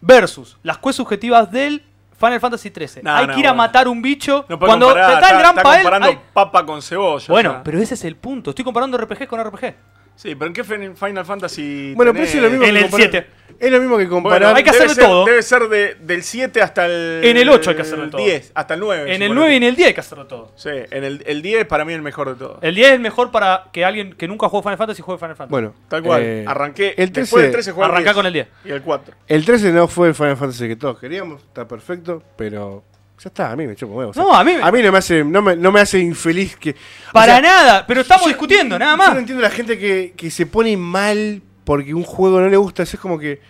[0.00, 1.82] versus las quests subjetivas del
[2.16, 3.02] Final Fantasy XIII.
[3.02, 3.62] No, hay no, que ir a bueno.
[3.64, 4.46] matar un bicho.
[4.48, 7.26] No cuando comparar, te está en Gran está Pael, comparando hay- papa con cebolla.
[7.28, 8.50] Bueno, pero ese es el punto.
[8.50, 9.74] Estoy comparando RPG con RPG.
[10.14, 12.34] Sí, pero ¿en qué fin- Final Fantasy Bueno, pero tenés?
[12.36, 13.30] es lo mismo En que el comparar- 7.
[13.60, 14.56] Es lo mismo que Bueno, comparar.
[14.56, 15.24] hay que hacer de ser- todo.
[15.24, 17.20] Debe ser de, del 7 hasta el...
[17.24, 18.22] En el 8 hay que hacerlo de todo.
[18.24, 19.02] 10, hasta el 9.
[19.02, 19.34] En el suponete.
[19.34, 20.52] 9 y en el 10 hay que hacerlo todo.
[20.54, 22.58] Sí, en el, el 10 para mí es el mejor de todos.
[22.62, 25.34] El 10 es el mejor para que alguien que nunca jugó Final Fantasy juegue Final
[25.36, 25.50] Fantasy.
[25.50, 26.22] Bueno, Tal cual.
[26.22, 26.94] eh, Arranqué.
[26.96, 28.14] el después 13 del 13 jugué Arrancá 10.
[28.14, 28.48] con el 10.
[28.64, 29.14] Y el 4.
[29.26, 32.84] El 13 no fue el Final Fantasy que todos queríamos, está perfecto, pero
[33.18, 34.10] ya está, a mí me chupa un huevo.
[34.12, 35.80] o sea, No, a mí me- a mí no me hace, no me, no me
[35.80, 36.70] hace infeliz que.
[36.70, 39.12] o Para sea, nada, pero estamos yo- discutiendo, nada Yo más.
[39.14, 42.82] no entiendo la gente que, que se pone mal porque un juego no le gusta,
[42.82, 43.40] eso es como que.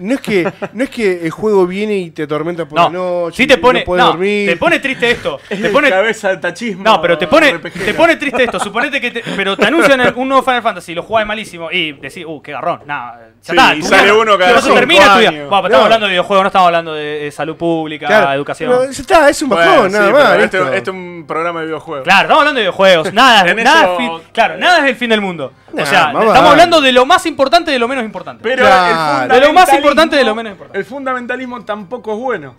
[0.00, 3.24] No es que, no es que el juego viene y te atormenta por la No,
[3.24, 3.36] noche.
[3.36, 4.48] sí y te no pone, no, dormir.
[4.50, 5.38] te pone triste esto.
[5.50, 6.82] Es Te pone, cabeza de tachismo.
[6.84, 8.58] no, pero te pone, te pone triste esto.
[8.60, 11.92] Suponete que te, pero te anuncian el- un nuevo Final Fantasy, lo jugás malísimo y
[11.92, 12.80] decís, uh, qué garrón.
[12.86, 13.74] Nada, ya Sí, está.
[13.74, 15.32] y sale uno cada cinco termina años.
[15.48, 18.70] Bueno, pero estamos hablando de videojuegos, no estamos hablando de, de salud pública, Claro, educación.
[18.70, 20.38] pero ya está, es un bajón, nada más.
[20.38, 22.04] Este, este es un programa de videojuegos.
[22.04, 23.12] Claro, estamos hablando de videojuegos.
[23.14, 25.52] Nada, nada, eso- es fin- claro, nada es el fin del mundo.
[25.72, 28.42] Nah, o sea, estamos hablando de lo más importante y de lo menos importante.
[28.42, 29.32] Pero Claro.
[29.34, 30.78] el De lo más importante y de lo menos importante.
[30.78, 32.54] El fundamentalismo tampoco es bueno.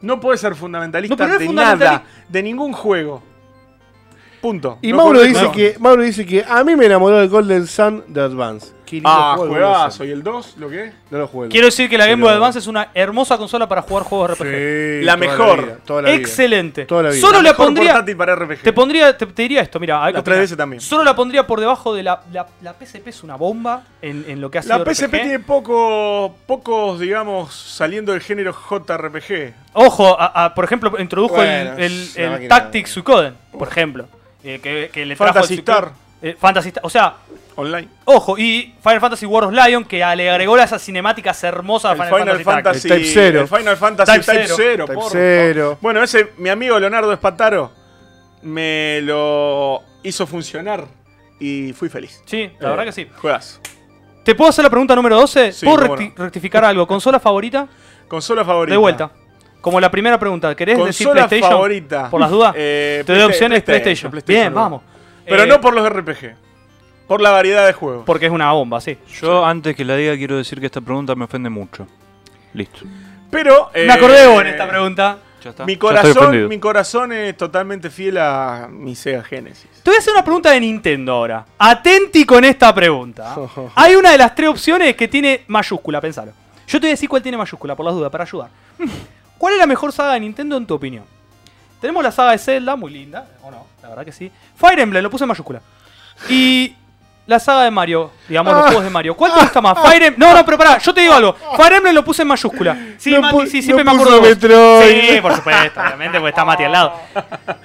[0.00, 3.22] No puedes ser fundamentalista No, no de fundamentali- nada, de ningún juego.
[4.40, 4.78] Punto.
[4.82, 8.04] Y No Mauro dice, que, Mauro dice que a mí me enamoró el Golden Sun
[8.06, 8.72] de Advance.
[8.88, 10.04] Qué lindo Ah, juego juegazo.
[10.04, 10.54] ¿Y el 2?
[10.56, 10.92] ¿Lo que?
[11.10, 11.48] No lo jugué.
[11.48, 14.46] Quiero decir que la Game Boy Advance es una hermosa consola para jugar juegos RPG.
[15.00, 15.64] Sí, La toda mejor.
[15.64, 16.18] vida, toda la vida.
[16.20, 16.86] Excelente.
[16.86, 17.20] Toda la vida.
[17.20, 18.04] Solo La la mejor pondría.
[18.16, 18.62] para RPG.
[18.62, 20.46] Te pondría, te, te diría esto, mira, hay La que opinar.
[20.46, 20.80] 3DS también.
[20.80, 24.40] Solo la pondría por debajo de la, la, la PSP es una bomba en, en
[24.40, 25.10] lo que ha sido La PSP RPG.
[25.10, 29.52] tiene poco, pocos, digamos, saliendo del género JRPG.
[29.74, 32.48] Ojo, a- a- por ejemplo, introdujo Bueno, el, el, es el.
[32.48, 34.06] Tactics Suikoden, por ejemplo.
[34.42, 35.54] eh, que, que le trajo Fantasy.
[35.56, 35.92] Star.
[36.22, 36.84] Eh, Fantasy Star.
[36.86, 37.14] O sea,
[37.60, 37.88] Online.
[38.04, 42.04] ojo, y Final Fantasy War of Lion, que le agregó esas cinemáticas hermosas El a
[42.04, 42.88] Final, Final Fantasy.
[42.88, 42.88] Fantasy.
[42.88, 43.40] Type Zero.
[43.40, 44.54] el Final Fantasy Type Type, Zero.
[44.56, 44.84] 0.
[44.86, 45.62] Type por Zero.
[45.62, 45.78] favor.
[45.80, 47.72] Bueno, ese, mi amigo Leonardo Espataro
[48.42, 50.84] me lo hizo funcionar
[51.40, 52.22] y fui feliz.
[52.26, 53.06] Sí, la Eh, verdad que sí.
[53.16, 53.60] Juegas.
[54.24, 55.52] ¿Te puedo hacer la pregunta número 12?
[55.52, 56.24] Sí, ¿Puedo cómo recti- no.
[56.24, 56.86] rectificar algo?
[56.86, 57.66] ¿Consola favorita?
[58.06, 58.72] Consola favorita.
[58.74, 59.10] De vuelta.
[59.60, 61.50] Como la primera pregunta, ¿querés decir Consola PlayStation?
[61.50, 62.10] favorita.
[62.10, 62.54] Por las dudas.
[62.56, 64.12] Eh, Te doy opciones PlayStation.
[64.26, 64.54] Bien, bueno.
[64.54, 64.82] vamos.
[65.26, 66.36] Pero Eh, no por los RPG.
[67.08, 68.04] Por la variedad de juegos.
[68.04, 68.98] Porque es una bomba, sí.
[69.20, 71.86] Yo antes que la diga quiero decir que esta pregunta me ofende mucho.
[72.52, 72.80] Listo.
[73.30, 73.70] Pero.
[73.74, 75.18] Me eh, acordé de vos en esta pregunta.
[75.42, 75.64] Ya está.
[75.64, 79.70] Mi corazón, mi corazón es totalmente fiel a mi Sega Genesis.
[79.82, 81.46] Te voy a hacer una pregunta de Nintendo ahora.
[81.56, 83.34] Atenti con esta pregunta.
[83.74, 86.32] Hay una de las tres opciones que tiene mayúscula, pensalo.
[86.66, 88.50] Yo te voy a decir cuál tiene mayúscula, por las dudas, para ayudar.
[89.38, 91.04] ¿Cuál es la mejor saga de Nintendo en tu opinión?
[91.80, 94.30] Tenemos la saga de Zelda, muy linda, o no, la verdad que sí.
[94.56, 95.62] Fire Emblem, lo puse en mayúscula.
[96.28, 96.74] Y
[97.28, 98.66] la saga de Mario, digamos, los Ah.
[98.68, 99.14] juegos de Mario.
[99.14, 99.78] ¿Cuál te gusta más?
[99.86, 101.36] Fire Em- No, no, pero pará, yo te digo algo.
[101.56, 102.76] Fire Emblem lo puse en mayúscula.
[102.96, 104.18] Sí, No Mati, pu- sí, siempre no me acuerdo.
[104.18, 104.42] puso de vos.
[104.82, 105.10] Metroid.
[105.14, 106.92] Sí, por supuesto, obviamente, porque está Mati al lado.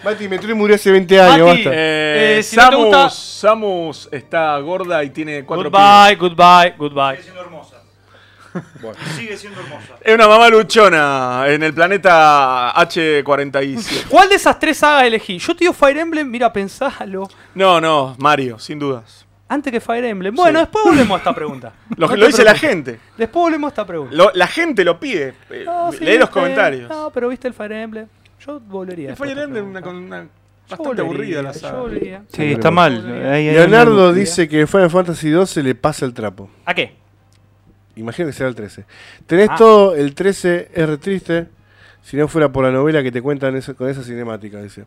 [0.03, 1.69] Mati, Metroid murió hace 20 años, Mati, basta.
[1.73, 6.73] Eh, Eh, si no te Samus, gusta- Samus está gorda y tiene cuatro Goodbye, goodbye,
[6.77, 7.19] goodbye.
[8.81, 8.97] Bueno.
[9.15, 9.95] Sigue siendo hermosa.
[9.99, 14.05] Es una mamá luchona en el planeta H47.
[14.09, 15.39] ¿Cuál de esas tres sagas elegí?
[15.39, 17.27] Yo te digo Fire Emblem, mira, pensalo.
[17.55, 19.25] No, no, Mario, sin dudas.
[19.53, 20.33] Antes que Fire Emblem.
[20.35, 21.73] Bueno, después volvemos a esta pregunta.
[21.97, 22.99] Lo, No lo te dice la gente.
[23.17, 24.15] Después volvemos a esta pregunta.
[24.15, 25.33] Lo- la gente lo pide.
[25.49, 26.89] Eh, No, sí, Lee los viste, comentarios.
[26.89, 28.07] No, pero viste el Fire Emblem.
[28.45, 29.09] Yo volvería.
[29.11, 30.27] el Fire Emblem una, con una
[30.69, 31.79] bastante volvería, aburrida la yo saga.
[31.79, 32.23] volvería.
[32.31, 33.05] Sí, está mal.
[33.31, 36.49] Ahí- ahí- Leonardo dice que Final Fantasy XII le pasa el trapo.
[36.65, 36.95] ¿A qué?
[37.95, 38.85] Imagino que será el 13.
[39.27, 39.55] Tenés Ah.
[39.57, 41.47] todo, el 13 es re triste.
[42.01, 44.85] Si no fuera por la novela que te cuentan eso, con esa cinemática, dice.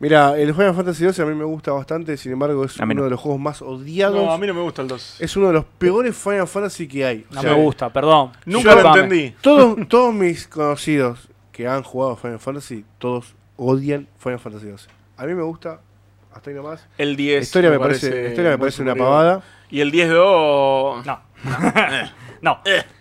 [0.00, 3.04] Mira, el Final Fantasy XII a mí me gusta bastante, sin embargo es uno no.
[3.04, 4.16] de los juegos más odiados.
[4.24, 5.16] No, a mí no me gusta el 2.
[5.20, 7.26] Es uno de los peores Final Fantasy que hay.
[7.30, 8.30] No O sea, me gusta, perdón.
[8.44, 9.34] Nunca lo entendí.
[9.40, 14.88] Todos, todos mis conocidos que han jugado Final Fantasy, todos odian Final Fantasy XII.
[15.16, 15.80] A mí me gusta,
[16.32, 16.86] hasta ahí nomás.
[16.96, 17.36] El 10.
[17.38, 19.42] La historia me parece, la historia me parece una pavada.
[19.68, 21.04] Y el 10-2.
[21.04, 21.20] No.
[22.40, 22.62] no.
[22.62, 22.97] Ot-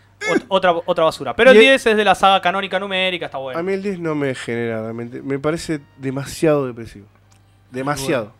[0.47, 1.35] otra, otra basura.
[1.35, 3.59] Pero el Y- 10 es de la saga canónica numérica, está bueno.
[3.59, 5.21] A mí el 10 no me genera realmente.
[5.21, 7.07] Me parece demasiado depresivo.
[7.71, 8.31] Demasiado.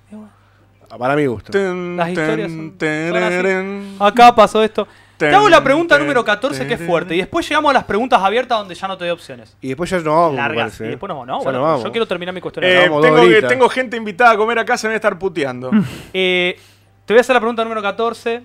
[0.97, 1.51] Para mi gusto.
[1.51, 3.41] Ten, Las historias ten, son- ten, son así.
[3.43, 3.95] ten.
[3.99, 4.87] Acá pasó esto.
[5.17, 7.15] Te hago la pregunta número 14 que es fuerte.
[7.15, 9.57] Y después llegamos a las preguntas abiertas donde ya no te doy opciones.
[9.59, 10.57] Y después ya nos vamos, Largas.
[10.65, 10.89] parece, Y ¿eh?
[10.91, 11.09] después.
[11.09, 11.83] No, Ya bueno, nos vamos.
[11.83, 12.63] yo quiero terminar mi cuestión.
[12.65, 15.71] Eh, tengo, tengo gente invitada a comer acá, se me va a estar puteando.
[16.13, 16.57] Eh,
[17.05, 18.43] te voy a hacer la pregunta número 14.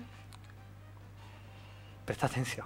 [2.05, 2.65] Presta atención.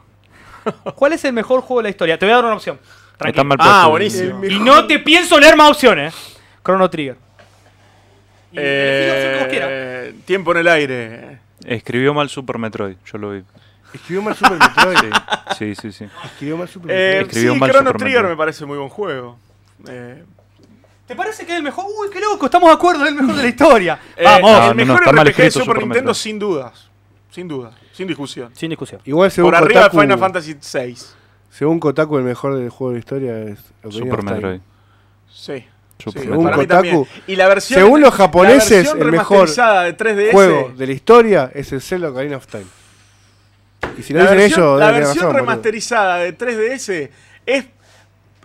[0.95, 2.17] ¿Cuál es el mejor juego de la historia?
[2.17, 2.79] Te voy a dar una opción.
[3.17, 3.55] Tranquilo.
[3.59, 4.43] Ah, buenísimo.
[4.45, 6.13] Y no te pienso leer más opciones.
[6.63, 7.15] Chrono Trigger.
[8.51, 8.63] Y vos.
[8.63, 11.39] Eh, tiempo en el aire.
[11.65, 13.43] Escribió mal Super Metroid, yo lo vi.
[13.93, 15.13] Escribió mal Super Metroid.
[15.57, 16.05] Sí, sí, sí.
[16.25, 17.27] Escribió mal Super Eh, Metroid.
[17.27, 18.33] Escribió sí, mal Chrono Super Trigger Metroid.
[18.33, 19.37] me parece muy buen juego.
[19.89, 20.23] Eh,
[21.07, 21.85] ¿Te parece que es el mejor?
[21.85, 23.99] Uy, qué loco, estamos de acuerdo, es el mejor de la historia.
[24.15, 24.51] eh, Vamos.
[24.51, 26.15] No, el no, mejor está mal RPG de Super Super Nintendo Metroid.
[26.15, 26.89] sin dudas.
[27.31, 28.51] Sin dudas, sin discusión.
[28.53, 29.01] Sin discusión.
[29.05, 30.95] Igual según Por arriba de Kotaku, Final Fantasy VI.
[31.49, 34.31] según Kotaku el mejor del juego de la historia es Ocarina Super of Time.
[34.35, 34.59] Metroid.
[35.33, 35.65] Sí.
[35.99, 36.67] Super Sí, Metroid.
[36.67, 37.07] para mí Kotaku.
[37.25, 40.31] Y la versión, según los la japoneses, versión el mejor remasterizada de 3DS.
[40.31, 42.65] Juego de la historia es el Zelda Ocarina of Time.
[43.97, 45.39] Y si lo la dicen versión, ellos, la versión razón, boludo.
[45.39, 47.09] remasterizada de 3DS
[47.47, 47.65] es,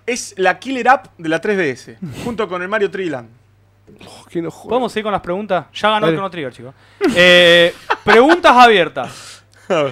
[0.07, 1.97] es la killer app de la 3DS.
[2.25, 3.29] junto con el Mario Triland.
[4.07, 4.69] Oh.
[4.69, 5.67] ¿Podemos seguir con las preguntas?
[5.75, 6.13] Ya ganó Dale.
[6.13, 6.75] el Chrono Trigger, chicos.
[7.15, 7.75] Eh,
[8.05, 9.32] preguntas abiertas.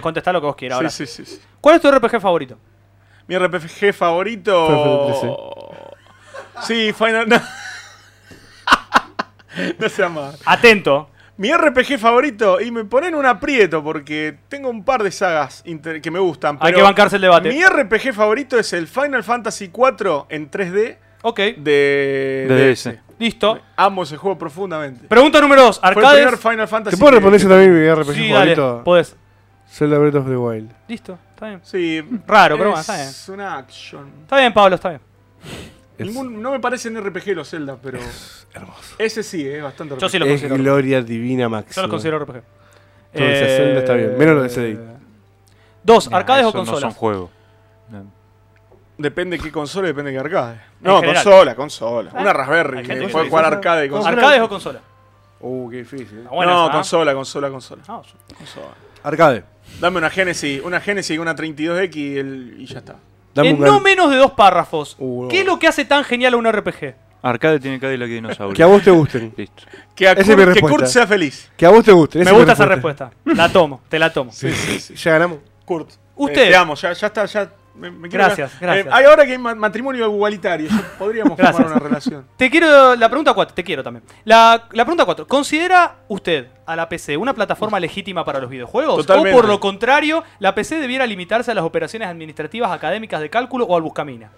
[0.00, 0.76] Contestá lo que vos quieras.
[0.76, 0.90] ahora.
[0.90, 1.40] Sí, sí, sí, sí.
[1.60, 2.58] ¿Cuál es tu RPG favorito?
[3.26, 5.16] Mi RPG favorito.
[6.62, 7.26] Sí, Final.
[9.56, 10.40] No, no sea más.
[10.44, 11.10] Atento.
[11.36, 16.00] Mi RPG favorito, y me ponen un aprieto porque tengo un par de sagas inter-
[16.02, 16.58] que me gustan.
[16.60, 17.48] Hay que bancarse el debate.
[17.48, 22.84] Mi RPG favorito es el Final Fantasy IV en 3D Ok, de, De DS.
[22.90, 22.98] DS.
[23.18, 23.58] listo.
[23.76, 25.08] Amo ese juego profundamente.
[25.08, 25.80] Pregunta número 2.
[25.80, 26.20] Fue el Arcades.
[26.26, 26.96] primer Final Fantasy.
[26.96, 28.54] ¿Te puedo responder también mi RPG Sí, dale.
[28.54, 28.84] favorito?
[28.84, 29.16] Podés.
[29.70, 30.70] Zelda Breath of the Wild.
[30.88, 31.60] Listo, está bien.
[31.62, 32.00] Sí.
[32.26, 32.96] Raro, pero bueno, es está
[33.30, 33.40] bien.
[33.40, 34.10] una action.
[34.22, 35.00] Está bien, Pablo, está bien.
[35.96, 37.98] Es Ningún- no me parecen RPG los Zelda, pero.
[38.54, 38.94] hermoso.
[38.98, 40.56] Ese sí, es bastante Yo sí lo Es considero.
[40.56, 41.82] gloria divina Yo máxima.
[41.86, 42.42] lo considero RPG.
[43.12, 44.78] Entonces, Zelda está bien, menos lo de CDI.
[45.82, 46.96] Dos, Nah, arcades o eso No son consolas.
[46.96, 47.30] juegos.
[47.90, 48.04] No.
[48.98, 50.60] Depende de qué consola, depende de qué arcade.
[50.80, 51.24] No, general.
[51.24, 52.10] consola, consola.
[52.14, 52.78] Ah, Una Raspberry.
[52.78, 54.16] hay gente que que puede jugar arcade y ¿Cómo consola.
[54.22, 54.80] ¿Arcades o consola?
[55.40, 56.18] Uh, qué difícil.
[56.18, 56.76] Está buena no, esa, ¿eh?
[56.76, 58.02] consola, consola, consola, No,
[58.36, 58.66] consola.
[59.02, 59.44] Arcade.
[59.80, 62.96] Dame una Genesis, una Genesis y una 32X y, el- y ya está.
[63.34, 64.96] Dame en un no gal- menos de dos párrafos.
[64.98, 65.28] Uh, no.
[65.28, 66.94] ¿Qué es lo que hace tan genial a un RPG?
[67.22, 68.56] Arcade tiene Cadillac y dinosaurio.
[68.56, 69.32] Que a vos te gusten.
[69.36, 69.62] Listo.
[69.94, 70.76] Que, a Esa es Kurt, mi que respuesta.
[70.78, 71.50] Kurt sea feliz.
[71.56, 72.24] Que a vos te gusten.
[72.24, 73.10] Me gusta esa respuesta.
[73.24, 74.32] La tomo, te la tomo.
[74.32, 74.94] Sí, sí, sí.
[74.94, 75.38] Ya ganamos.
[75.64, 75.90] Kurt.
[76.16, 76.42] Usted.
[76.42, 77.50] eh, te amo, ya, ya está, ya.
[77.74, 78.86] Me- me quiero- Gracias, gracias.
[78.86, 80.68] Eh, hay ahora que hay ma- matrimonio igualitario,
[80.98, 82.26] podríamos formar una relación.
[82.36, 82.96] Te quiero.
[82.96, 84.04] La pregunta 4, te quiero también.
[84.24, 85.26] La, la pregunta 4.
[85.26, 88.96] ¿Considera usted a la PC una plataforma legítima para los videojuegos?
[89.06, 89.32] Totalmente.
[89.32, 93.64] ¿O por lo contrario, la PC debiera limitarse a las operaciones administrativas, académicas de cálculo
[93.66, 94.30] o al buscamina?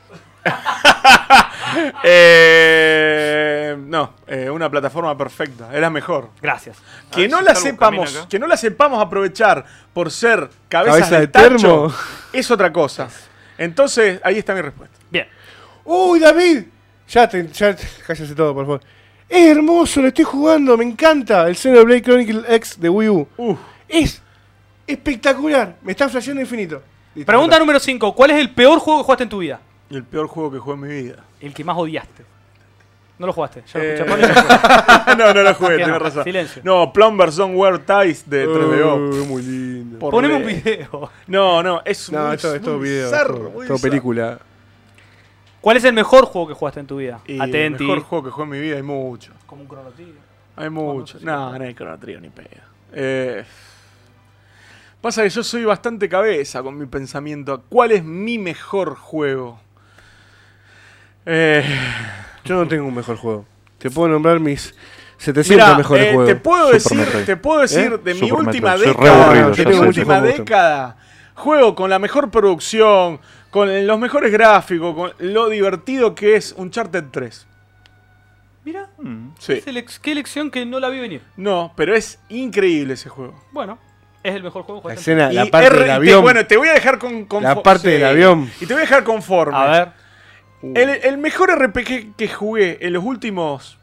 [2.05, 6.29] Eh, no, eh, una plataforma perfecta, es la mejor.
[6.41, 6.77] Gracias.
[7.11, 11.15] Que ver no si la sepamos, que no la sepamos aprovechar por ser cabezas Cabeza
[11.15, 11.93] de, de tacho termo.
[12.33, 13.09] Es otra cosa.
[13.59, 14.97] Entonces, ahí está mi respuesta.
[15.11, 15.27] Bien.
[15.85, 16.65] Uy, David.
[17.09, 18.81] Ya te, ya te- cállese todo, por favor.
[19.29, 21.47] Es hermoso, lo estoy jugando, me encanta.
[21.49, 23.29] El Xenoblade Chronicle X de Wii U.
[23.39, 23.57] Uh,
[23.89, 24.21] Es
[24.87, 25.77] espectacular.
[25.83, 26.83] Me está flasheando infinito.
[27.15, 28.15] Listo, Pregunta número 5.
[28.15, 29.61] ¿Cuál es el peor juego que jugaste en tu vida?
[29.91, 31.25] el peor juego que jugué en mi vida.
[31.39, 32.25] El que más odiaste.
[33.23, 33.63] No lo jugaste.
[33.73, 34.27] Ya lo Eh, escuché.
[34.35, 35.17] Jugaste.
[35.17, 35.99] no, no lo jugué, ¿Qué tienes no?
[36.01, 36.25] razón.
[36.25, 36.63] Silencio.
[36.65, 38.93] No, Plumbers Don't Wear Ties de 3DO.
[39.23, 39.99] Oh, muy lindo.
[40.01, 41.09] Por Poneme un video.
[41.29, 44.39] No, no, es No, muy, esto es todo muy video, bizarro, todo, muy todo película.
[45.61, 47.21] ¿Cuál es el mejor juego que jugaste en tu vida?
[47.29, 47.85] Y Atenti.
[47.85, 49.33] El mejor juego que jugué en mi vida hay mucho.
[49.47, 50.15] Como un Chrono Trigger.
[50.57, 51.19] Hay mucho.
[51.21, 52.65] no No, no hay Chrono Trigger ni pega.
[52.93, 53.45] Eh,
[55.01, 57.63] Pasa que yo soy bastante cabeza con mi pensamiento.
[57.69, 59.61] ¿Cuál es mi mejor juego?
[61.27, 61.65] Eh,
[62.45, 63.45] Yo no tengo un mejor juego.
[63.79, 64.75] Te puedo nombrar mis
[65.19, 66.27] 700 mirá, mejores eh, juegos.
[66.29, 67.25] te puedo Super decir, Metroid.
[67.25, 67.99] te puedo decir ¿Eh?
[68.05, 68.93] de mi Super última Metroid.
[68.95, 69.81] Soy re década, aburrido, de ya mi sé.
[69.81, 70.97] última década,
[71.35, 73.21] juego con la mejor producción,
[73.51, 77.47] con los mejores gráficos, con lo divertido que es Uncharted 3.
[78.65, 79.31] Mira, Mm.
[79.39, 79.61] Sí.
[80.01, 81.23] qué elección que no la vi venir.
[81.37, 83.43] No, pero es increíble ese juego.
[83.51, 83.79] Bueno,
[84.23, 84.79] es el mejor juego.
[84.79, 86.23] La jugaste escena, Y la parte R- del y te- avión.
[86.23, 88.49] bueno, te voy a dejar con, con La parte del avión.
[88.61, 89.57] Y te voy a dejar conforme.
[89.57, 89.89] A ver,
[90.63, 93.79] El, el mejor RPG que jugué en los últimos.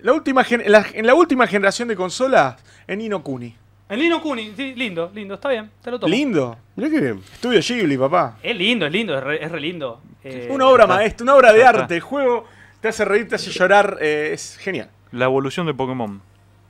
[0.00, 2.56] La última gen- en, la, en la última generación de consolas,
[2.88, 3.54] en Nino Kuni.
[3.88, 6.10] el Lino Kuni, sí, lindo, lindo, está bien, te lo tomo.
[6.10, 6.58] Lindo.
[6.74, 7.20] Mirá qué bien.
[7.32, 8.36] Estudio Ghibli, papá.
[8.42, 10.00] Es lindo, es lindo, es re, es re lindo.
[10.24, 10.94] Eh, Una obra está.
[10.96, 11.94] maestra, una obra de arte.
[11.94, 12.46] El juego
[12.80, 13.98] te hace reír, te hace llorar.
[14.00, 14.88] eh, es genial.
[15.12, 16.20] La evolución de Pokémon.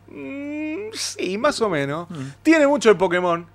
[0.08, 2.08] Mm, sí, más o menos.
[2.42, 3.46] Tiene mucho de Pokémon, Mm.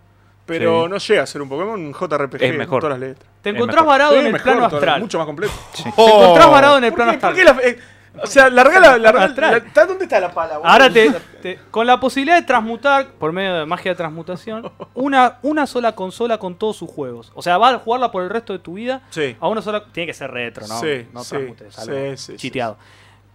[0.45, 0.89] pero Sí.
[0.89, 2.81] no llega a ser un Pokémon un JRPG Es con mejor.
[2.81, 3.29] todas las letras.
[3.51, 3.87] Te encontrás mejor.
[3.89, 5.01] varado Sí, en el mejor, plano todo- astral.
[5.01, 5.53] Mucho más completo.
[5.75, 7.55] Te encontrás varado en el ¿Por plano qué- por astral.
[7.57, 7.79] qué la- eh,
[8.23, 9.51] o sea, larga la, Astral.
[9.51, 10.57] la- ¿está- ¿Dónde está la pala?
[10.57, 10.71] boludo?
[10.71, 11.11] Ahora te,
[11.41, 15.93] te- con la posibilidad de transmutar, por medio de magia de transmutación, una, una sola
[15.93, 17.31] consola con todos sus juegos.
[17.35, 19.35] O sea, vas a jugarla por el resto de tu vida Sí.
[19.39, 19.83] a una sola.
[19.91, 20.79] Tiene que ser retro, ¿no?
[20.79, 22.77] Sí, no sí, transmutes, sí, algo sí, sí, chiteado.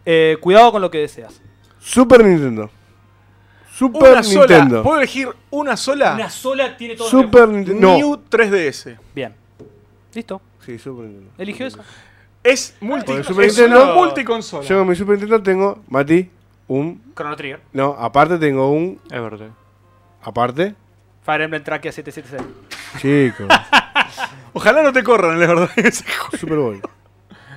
[0.05, 1.40] Eh, cuidado con lo que deseas.
[1.78, 2.68] Super Nintendo.
[3.72, 4.47] Super Una sola.
[4.59, 4.82] Nintendo.
[4.82, 6.14] ¿Puedo elegir una sola?
[6.14, 7.94] Una sola tiene todo Super Nintendo.
[7.94, 8.97] New 3DS.
[9.14, 9.34] Bien.
[10.14, 10.40] Listo.
[10.64, 11.32] Sí, Super Nintendo.
[11.39, 11.80] Eligió esa.
[12.43, 14.64] Es multi, Porque Super es Nintendo- una multiconsola.
[14.68, 16.28] Yo con mi Super Nintendo tengo, Mati,
[16.68, 17.02] un.
[17.14, 17.60] Chrono Trigger.
[17.72, 19.01] No, aparte tengo un.
[19.10, 19.48] Es verdad.
[20.22, 20.74] Aparte.
[21.24, 22.43] Fire Emblem Trakia 776.
[23.01, 23.47] Chico.
[24.52, 25.70] Ojalá no te corran, la verdad.
[25.76, 26.36] ese juego.
[26.39, 26.80] Super Boy.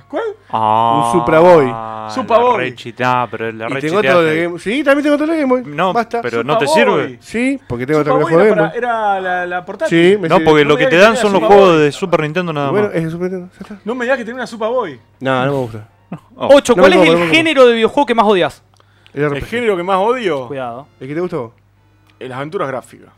[0.08, 0.22] ¿Cuál?
[0.50, 1.66] Ah, Super Boy.
[1.66, 2.74] la Super Boy.
[2.76, 5.62] chita- pero la Y tengo de Game Sí, también tengo todo de Game Boy.
[5.74, 6.22] No, Basta.
[6.22, 7.18] pero no te sirve.
[7.20, 8.78] Sí, porque tengo Boy juegos de era, Game Boy.
[8.78, 10.12] era la, la portátil.
[10.12, 10.48] Sí, me No, sirve.
[10.48, 11.82] porque No lo que te dan son tenía los juegos Boy.
[11.84, 12.96] de Super Nintendo nada Bueno, más.
[12.96, 13.80] es el Super Nintendo.
[13.84, 15.00] No me digas que tiene una Super Boy.
[15.20, 15.88] No, no me gusta.
[16.36, 16.48] Oh.
[16.54, 16.74] 8.
[16.76, 18.62] No ¿Cuál es el género de videojuego que más odias?
[19.12, 20.86] El género que más odio, Cuidado.
[21.00, 21.52] ¿El que te gustó?
[22.20, 23.08] las aventuras gráficas.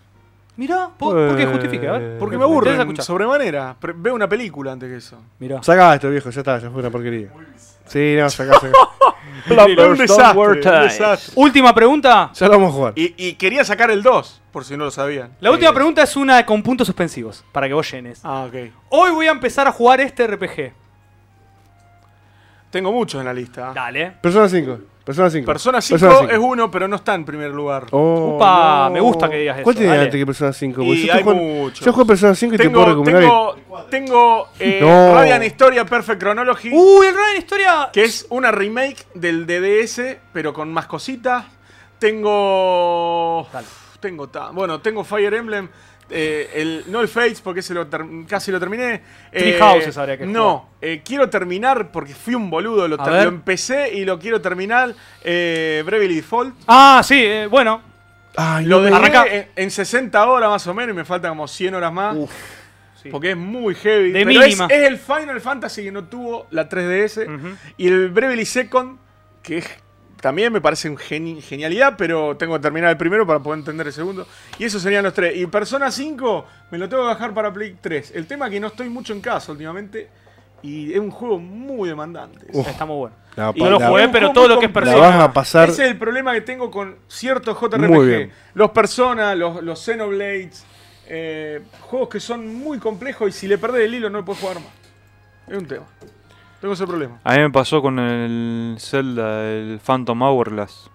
[0.59, 1.87] Mirá, ¿por, por qué justifique?
[1.87, 2.19] A ver.
[2.19, 3.05] Porque Me escuchar.
[3.05, 3.77] sobremanera.
[3.79, 5.17] Pre- Veo una película antes que eso.
[5.39, 5.63] Mirá.
[5.63, 7.29] Sacá esto, viejo, ya está, ya fue una porquería.
[7.87, 8.73] Sí, no, sacá, sacá.
[9.89, 11.33] un desastre, un desastre.
[11.37, 12.33] Última pregunta.
[12.35, 12.93] ya lo vamos a jugar.
[12.97, 15.31] Y, y quería sacar el 2, por si no lo sabían.
[15.39, 18.19] La última pregunta es una con puntos suspensivos, para que vos llenes.
[18.25, 18.55] Ah, ok.
[18.89, 20.73] Hoy voy a empezar a jugar este RPG.
[22.71, 23.73] Tengo muchos en la lista.
[23.73, 24.11] Dale.
[24.21, 24.79] Persona 5.
[25.09, 25.47] Persona 5.
[25.47, 26.31] Persona 5 5.
[26.33, 27.87] es uno, pero no está en primer lugar.
[27.93, 30.05] Oh, Upa, me gusta que digas ¿Cuál eso, tiene dale.
[30.05, 30.83] antes que Persona 5?
[30.83, 31.81] Y yo, hay jugando- muchos.
[31.87, 33.23] yo juego Persona 5 y te tengo, puedo recomendar.
[33.23, 33.57] tengo,
[33.89, 35.15] tengo eh, No.
[35.15, 37.89] Radiant Historia Perfect Chronology, Uy, el Ryan Historia.
[37.91, 41.47] que es una remake del DDS, pero con más cositas.
[41.99, 43.47] Tengo.
[43.53, 43.67] Dale.
[44.01, 44.29] Tengo.
[44.29, 45.69] ta- Bueno, tengo Fire Emblem.
[46.11, 49.03] Eh, el, no el Fates, porque ese lo ter- casi lo terminé.
[49.31, 52.89] Three Eh, Houses habría que No, eh, quiero terminar porque fui un boludo.
[52.89, 54.95] Lo, empecé y lo quiero terminar.
[55.23, 56.55] Eh, Bravely Default.
[56.67, 57.83] Ah, sí, eh, bueno.
[58.37, 59.27] Ay, Lo dejé Arranca.
[59.27, 62.17] en, en 60 horas más o menos y me faltan como 100 horas más.
[63.03, 63.11] Sí.
[63.11, 64.11] Porque es muy heavy.
[64.13, 64.67] De pero es, mínima.
[64.71, 67.27] es el Final Fantasy que no tuvo la 3DS.
[67.27, 67.49] Ujú.
[67.77, 68.99] Y el Bravely Second,
[69.43, 69.71] que es-
[70.20, 73.86] también me parece un geni- genialidad, pero tengo que terminar el primero para poder entender
[73.86, 74.27] el segundo.
[74.59, 75.36] Y esos serían los tres.
[75.36, 78.12] Y Persona 5 me lo tengo que bajar para Play 3.
[78.15, 80.09] El tema es que no estoy mucho en casa últimamente.
[80.61, 82.47] Y es un juego muy demandante.
[82.53, 82.66] Uf.
[82.66, 83.16] Está muy bueno.
[83.36, 84.99] La, Y No lo jugué, pero todo lo que es persona.
[84.99, 85.69] vas a pasar.
[85.69, 88.31] Ese es el problema que tengo con ciertos JRPG.
[88.55, 90.65] Los Persona, los, los Xenoblades,
[91.07, 94.57] eh, juegos que son muy complejos y si le perdés el hilo no puedes jugar
[94.57, 94.73] más.
[95.47, 95.86] Es un tema.
[96.61, 97.19] Tengo ese problema.
[97.25, 100.91] A mí me pasó con el Zelda, el Phantom Hourglass.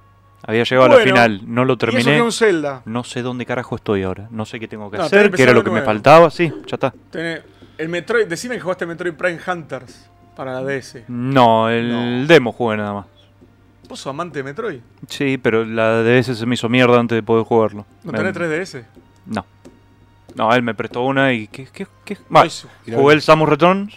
[0.45, 2.21] Había llegado a la final, no lo Y eso que terminé.
[2.21, 2.81] un Zelda.
[2.85, 4.27] No sé dónde carajo estoy ahora.
[4.29, 6.29] No sé qué tengo que No, hacer, que era lo que me faltaba.
[6.29, 6.93] Sí, ya está.
[7.77, 11.05] El Metroid, decime que jugaste Metroid Prime Hunters para la DS.
[11.07, 12.27] No, el No.
[12.27, 13.05] demo jugué nada más.
[13.87, 14.79] ¿Vos sos amante de Metroid?
[15.07, 17.85] Sí, pero la DS se me hizo mierda antes de poder jugarlo.
[18.03, 18.85] ¿No Me- tenés 3DS?
[19.25, 19.45] No.
[20.35, 21.47] No, él me prestó una y.
[21.47, 21.67] ¿Qué?
[21.71, 22.17] qué, qué?
[22.29, 22.49] Bueno,
[22.93, 23.93] jugué el Samus Returns.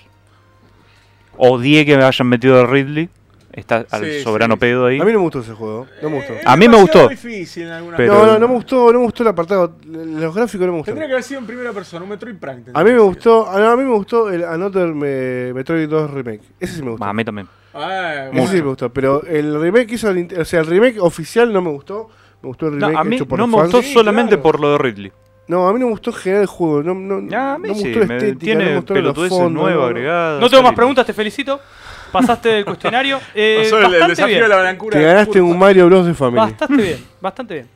[1.38, 3.08] Odié que me hayan metido a Ridley.
[3.52, 4.60] Está al Sí, soberano sí.
[4.60, 5.00] pedo ahí.
[5.00, 5.86] A mí no me gustó ese juego.
[6.02, 6.34] No me gustó.
[6.34, 7.08] Eh, A mí me gustó.
[7.08, 9.76] difícil en alguna Pero- no, no, no me gustó, no me gustó el apartado.
[9.86, 10.98] Los gráficos no me Tendría gustaron.
[11.06, 12.54] que haber sido en primera persona, un Metroid Prime.
[12.56, 16.10] tendría A mí me gustó, a a mí me gustó el Another me- Metroid 2
[16.10, 16.42] Remake.
[16.60, 17.06] Ese sí me gustó.
[17.06, 17.48] A mí también.
[17.72, 21.62] Ah, Ese sí me gustó, pero el remake hizo, o sea, el remake oficial no
[21.62, 22.10] me gustó.
[22.42, 23.72] Me gustó el No, remake a mí hecho por no me fans.
[23.72, 24.42] gustó Sí, solamente claro.
[24.42, 25.12] por lo de Ridley.
[25.48, 26.82] No, a mí no me gustó en general el juego.
[26.82, 28.76] No, no, Ya, a mí no me sí, gustó la me- estética, tiene no me
[28.76, 29.52] gustaron los fondos.
[29.52, 29.86] nuevas no, no.
[29.86, 30.40] agregadas.
[30.40, 31.60] No tengo más preguntas, te felicito.
[32.12, 33.20] Pasaste del cuestionario.
[33.34, 34.42] Eh, Pasó el, el bastante desafío bien.
[34.42, 34.98] de la blancura.
[34.98, 36.36] Te ganaste un Mario Bros de Family.
[36.52, 37.68] Bastante bien, bastante bien.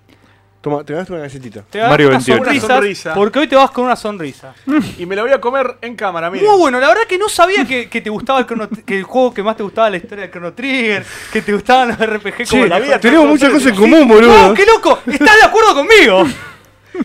[0.61, 1.63] Toma, te ganaste una galletita.
[1.71, 2.45] Te Mario unas 28.
[2.45, 3.15] sonrisas, Una sonrisa.
[3.15, 4.53] porque hoy te vas con una sonrisa.
[4.99, 6.47] Y me la voy a comer en cámara, mira.
[6.51, 9.05] Muy bueno, la verdad que no sabía que, que te gustaba el, Chrono- que el
[9.05, 12.35] juego que más te gustaba la historia del Chrono Trigger, que te gustaban los RPG
[12.49, 13.01] como Che, la vida.
[13.01, 14.31] tenemos muchas cosas en común, boludo.
[14.49, 14.99] ¡Wow, qué loco!
[15.07, 16.25] ¿Estás de acuerdo conmigo?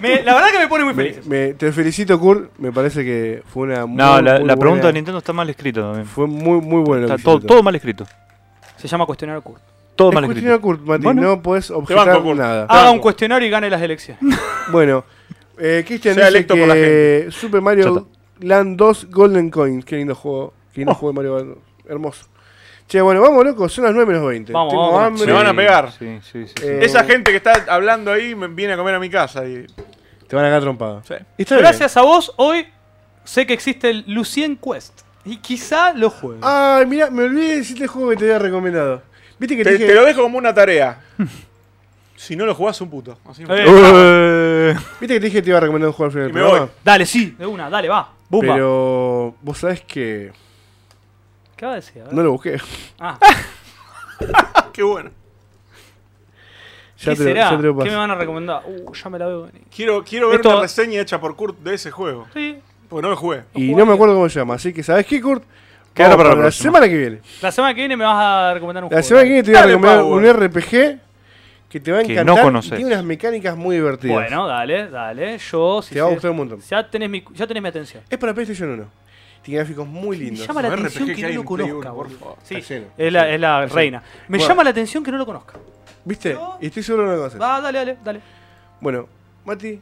[0.01, 1.25] Me- la verdad que me pone muy feliz.
[1.25, 2.51] me- te felicito, Kurt.
[2.57, 5.49] Me parece que fue una muy, No, la, muy la pregunta de Nintendo está mal
[5.49, 6.05] escrita también.
[6.05, 7.07] Fue muy, muy buena.
[7.07, 8.05] lo Está todo, todo mal escrito.
[8.77, 9.61] Se llama cuestionario Kurt.
[9.95, 10.61] Todo Es mal a escrito.
[10.61, 11.03] Kurt, Mati.
[11.03, 11.21] Bueno.
[11.21, 12.37] no podés objetar banco, Kurt.
[12.39, 12.65] nada.
[12.69, 14.21] Haga un cuestionario y gane las elecciones.
[14.71, 15.05] Bueno,
[15.59, 18.07] eh, Cristian Sea dice electo por la que Super Mario.
[18.39, 19.85] Land 2 Golden Coins.
[19.85, 20.53] Qué lindo juego.
[20.73, 20.95] Qué lindo Oh.
[20.95, 21.57] juego de Mario Land.
[21.87, 22.25] Hermoso.
[22.87, 23.67] Che, bueno, vamos, loco.
[23.67, 24.53] Son las 9 menos 20.
[24.53, 25.01] Vamos, Tengo vamos.
[25.07, 25.25] hambre.
[25.25, 25.91] Me van a pegar.
[25.91, 26.53] Sí, sí, sí.
[26.55, 26.63] sí.
[26.67, 29.45] Eh, Esa gente que está hablando ahí me viene a comer a mi casa.
[29.47, 29.65] Y...
[30.27, 31.01] Te van a cagar trompada.
[31.07, 31.15] Sí.
[31.37, 31.59] Bien.
[31.59, 32.67] Gracias a vos, hoy
[33.23, 35.01] sé que existe el Lucien Quest.
[35.25, 36.39] Y quizá lo juegue.
[36.43, 39.01] Ay, mira, me olvidé de decirte el juego que te había recomendado.
[39.39, 39.87] Viste que te, Te, dije.
[39.87, 41.01] te lo dejo como una tarea.
[42.15, 43.17] si no lo jugás, un puto.
[43.27, 46.29] Así Eh, Eh, Viste que te dije que te iba a recomendar un juego al
[46.31, 46.69] final del.
[46.83, 48.11] Dale, sí, de una, dale, va.
[48.29, 48.53] Bumba.
[48.53, 50.31] Pero vos sabés que
[51.57, 52.01] ¿Qué va a decir?
[52.01, 52.57] A no lo busqué.
[52.99, 53.17] Ah,
[54.73, 55.09] Qué bueno.
[56.97, 57.51] Ya ¿Qué te lo- será?
[57.51, 58.61] ya te lo ¿Qué me van a recomendar?
[58.65, 59.61] Uh, ya me la veo venir.
[59.73, 62.27] Quiero, quiero ver Esto- una reseña hecha por Kurt de ese juego.
[62.33, 62.57] Sí.
[62.89, 63.43] Porque no lo jugué.
[63.53, 64.55] Y no me acuerdo cómo se llama.
[64.55, 65.43] Así que, ¿sabés qué, Kurt?
[65.93, 66.63] Queda Vamos para la la próxima.
[66.71, 67.21] semana que viene.
[67.41, 69.07] La semana que viene me vas a recomendar un La juego.
[69.07, 70.99] semana que viene te voy a Dale, recomendar un RPG
[71.69, 72.35] que te va a Que encantar.
[72.35, 72.71] no y conoces.
[72.75, 74.15] tiene unas mecánicas muy divertidas.
[74.15, 75.37] Bueno, dale, dale.
[75.37, 76.59] Yo, si Te va a sé- gustar un montón.
[76.61, 78.03] Ya tenés mi, ya tenés mi atención.
[78.09, 78.85] Es para PlayStation 1.
[79.45, 80.47] Tiene gráficos muy Me lindos.
[80.47, 82.37] llama la atención que no lo conozca, por favor.
[82.43, 82.55] Sí,
[82.97, 84.01] es la, es la reina.
[84.27, 84.47] Me Bueno.
[84.49, 85.53] llama la atención que no lo conozca.
[86.03, 86.35] ¿Viste?
[86.61, 87.39] Y estoy seguro que no lo conoces.
[87.41, 88.19] Va, dale, dale, dale.
[88.81, 89.07] Bueno,
[89.45, 89.79] Mati,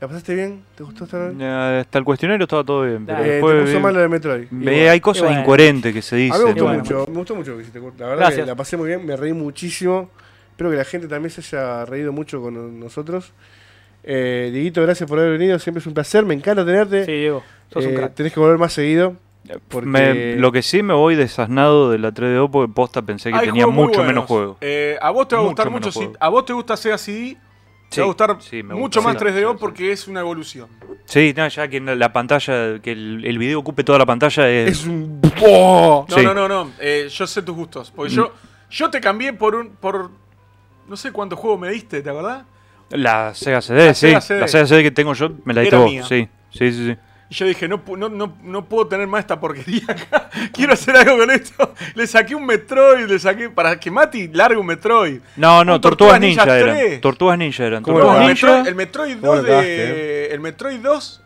[0.00, 0.62] ¿la pasaste bien?
[0.76, 1.36] ¿Te gustó esta noche?
[1.40, 3.04] ya, Hasta el cuestionario estaba todo bien.
[3.04, 3.18] Pero.
[3.24, 4.46] Eh, después te puso mal lo de Metroid.
[4.50, 5.40] Ve- hay cosas bueno.
[5.40, 6.38] incoherentes que se A mí dicen.
[6.40, 6.78] me gustó bueno.
[6.80, 7.80] mucho, me gustó mucho lo que hiciste.
[7.80, 8.40] La verdad Gracias.
[8.40, 10.08] que la pasé muy bien, me reí muchísimo.
[10.52, 13.32] Espero que la gente también se haya reído mucho con nosotros.
[14.02, 17.04] Eh, Dieguito, gracias por haber venido, siempre es un placer, me encanta tenerte.
[17.04, 17.42] Sí, Diego.
[17.72, 18.14] Sos un Eh, crack.
[18.14, 19.16] tenés que volver más seguido.
[19.68, 23.38] Porque- Me- lo que sí me voy desasnado de la 3DO porque posta pensé que
[23.38, 24.06] Hay tenía mucho buenos.
[24.06, 24.56] menos juegos.
[24.60, 25.90] Eh, a vos te va a Mucho gustar mucho.
[25.92, 27.36] Si, a vos te gusta Sega CD,
[27.88, 29.00] te Sí, va a gustar sí, mucho gusta.
[29.00, 29.60] más Sí, 3DO sí, sí.
[29.60, 30.68] porque es una evolución.
[31.06, 34.70] Sí, no, ya que la pantalla, que el, el video ocupe toda la pantalla es...
[34.70, 35.20] Es un.
[35.42, 36.06] ¡Oh!
[36.08, 36.22] No, Sí.
[36.24, 36.70] no, no, no.
[36.78, 37.90] eh, yo sé tus gustos.
[37.90, 38.32] Porque yo,
[38.70, 39.70] yo te cambié por un.
[39.70, 40.10] por
[40.86, 42.44] No sé cuántos juegos me diste, ¿te acordás?
[42.90, 44.06] La Sega CD, La sí.
[44.08, 44.40] Sega CD.
[44.40, 45.86] La Sega CD que tengo yo me la diste vos.
[45.90, 46.04] mía.
[46.04, 46.86] Sí, sí, sí.
[46.92, 46.96] sí.
[47.30, 50.28] Y yo dije, no, pu- no, no, no puedo tener más esta porquería acá.
[50.52, 51.74] Quiero hacer algo con esto.
[51.94, 53.48] Le saqué un Metroid, le saqué.
[53.48, 55.20] Para que Mati largue un Metroid.
[55.36, 56.76] No, no, Tortugas Tortugas Ninja, Ninja eran.
[56.76, 57.00] 3.
[57.00, 57.82] Tortugas Ninja eran.
[57.84, 58.70] ¿Cómo No, lo el, Tortugas cagaste?
[58.70, 58.74] Ninja.
[58.74, 60.26] Metroid, el Metroid ¿Cómo 2 lo cagaste, de.
[60.26, 61.20] El Metroid 2.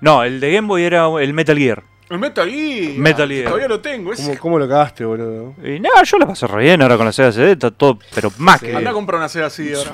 [0.00, 1.82] No, el de Game Boy era el Metal Gear.
[2.08, 2.92] El Metal Gear.
[2.96, 3.44] Metal Gear.
[3.46, 4.12] Todavía lo tengo.
[4.12, 5.54] ese- ¿Cómo, cómo lo cagaste, boludo?
[5.64, 8.30] Y no, yo la pasé re bien ahora con la Sega CD, está todo, pero
[8.38, 8.76] más que.
[8.76, 9.90] Anda a comprar una Sega así ahora.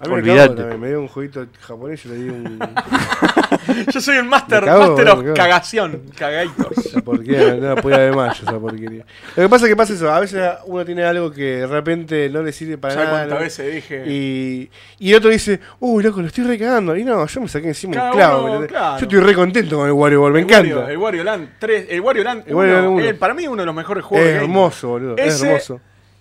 [0.00, 2.58] A mí me me dio un jueguito japonés y le di un.
[3.92, 6.02] Yo soy el Master, cago, master of cagación.
[6.76, 9.04] Esa porquería, no la podía ver más yo, esa porquería.
[9.36, 12.28] Lo que pasa es que pasa eso, a veces uno tiene algo que de repente
[12.30, 13.18] no le sirve para ¿Sabes nada.
[13.20, 13.44] cuántas ¿no?
[13.44, 14.04] veces dije?
[14.06, 16.96] Y, y el otro dice, uy, loco, lo estoy recagando.
[16.96, 18.52] Y no, yo me saqué encima Cada un clavo.
[18.58, 18.98] uno, claro.
[18.98, 20.74] Yo estoy re contento con el Wario Ball, me El encanta.
[20.76, 21.86] Wario- el Wario Land 3.
[21.90, 23.04] El Wario Land El Wario 1, Land uno.
[23.04, 24.28] eh, para mí uno de los mejores es juegos.
[24.28, 24.36] Boy.
[24.36, 25.16] hermoso, boludo.
[25.16, 25.80] Es Ese- hermoso.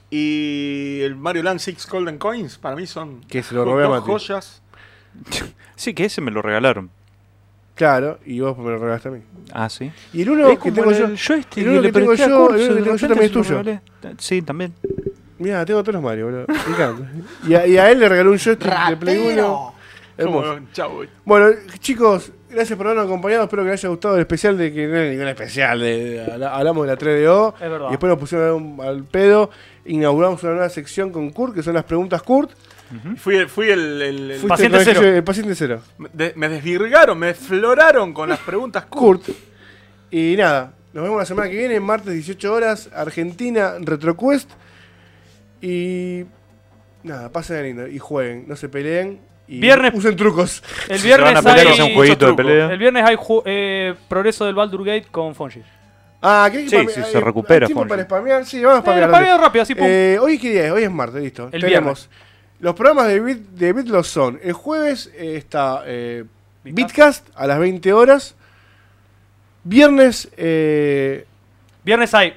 [0.10, 3.88] Y el Mario Land 6 Golden Coins, para mí son Que se lo robé a
[3.88, 4.12] dos Mati.
[4.12, 4.62] joyas.
[5.76, 6.90] Sí, que ese me lo regalaron.
[7.76, 9.20] Claro, y vos me lo regalaste a mí.
[9.54, 9.92] Ah, sí.
[10.12, 11.06] Y el uno Es que como tengo yo.
[11.06, 12.86] el joystick el uno le que tengo presté a yo, el uno que de tengo
[12.86, 13.58] yo repente también es se lo tuyo.
[14.02, 14.16] regalé.
[14.18, 14.74] Sí, también.
[15.38, 16.46] Mira, tengo todos los Mario, boludo.
[16.48, 17.12] Me encanta.
[17.48, 19.74] Y a, y a él le regaló un joystick de Play 1.
[20.18, 20.56] Hermoso.
[20.56, 21.06] Como, chau.
[21.24, 23.44] Bueno, chicos, gracias por habernos acompañado.
[23.44, 25.80] Espero que les haya gustado el especial de que no es ningún especial.
[25.80, 27.54] De, de- habla- hablamos de la 3DO.
[27.54, 27.88] Es verdad.
[27.90, 29.52] Y después nos pusieron al pedo.
[29.88, 32.52] Inauguramos una nueva sección con Kurt, que son las preguntas Kurt.
[33.18, 34.02] Fui, el- fui el.
[34.02, 35.02] el- el- Fuiste Paciente el cero.
[35.04, 35.82] El paciente cero.
[36.14, 39.26] de- me desvirgaron, me desfloraron con las preguntas Kurt.
[39.26, 39.38] Kurt.
[40.12, 44.50] Y nada, nos vemos la semana que viene, martes 18 horas, Argentina, RetroQuest.
[45.62, 46.26] Y
[47.04, 49.20] nada, pasen lindo y jueguen, no se peleen.
[49.50, 50.62] Y Viernes- usen trucos.
[50.90, 52.36] El viernes hay, un jueguito de trucos.
[52.36, 52.72] pelea.
[52.72, 53.16] el viernes hay
[53.46, 55.62] eh, progreso del Baldur Gate con Fonji.
[56.30, 57.90] Ah, ¿qué hay que Sí, sí, se recupera, ¿hay tiempo Fonji.
[57.90, 58.46] para spamear?
[58.46, 59.40] Sí, vamos a Eh, spamear.
[59.40, 59.86] rápido, así pum.
[59.88, 61.50] Eh, hoy qué día es, hoy es martes, listo.
[61.52, 62.10] El Tenemos
[62.60, 64.40] los programas de Bit, de Bitlos son.
[64.44, 66.26] El jueves eh, está eh,
[66.64, 68.36] Bitcast a las 20 horas.
[69.64, 71.26] Viernes, eh,
[71.84, 72.34] Viernes hay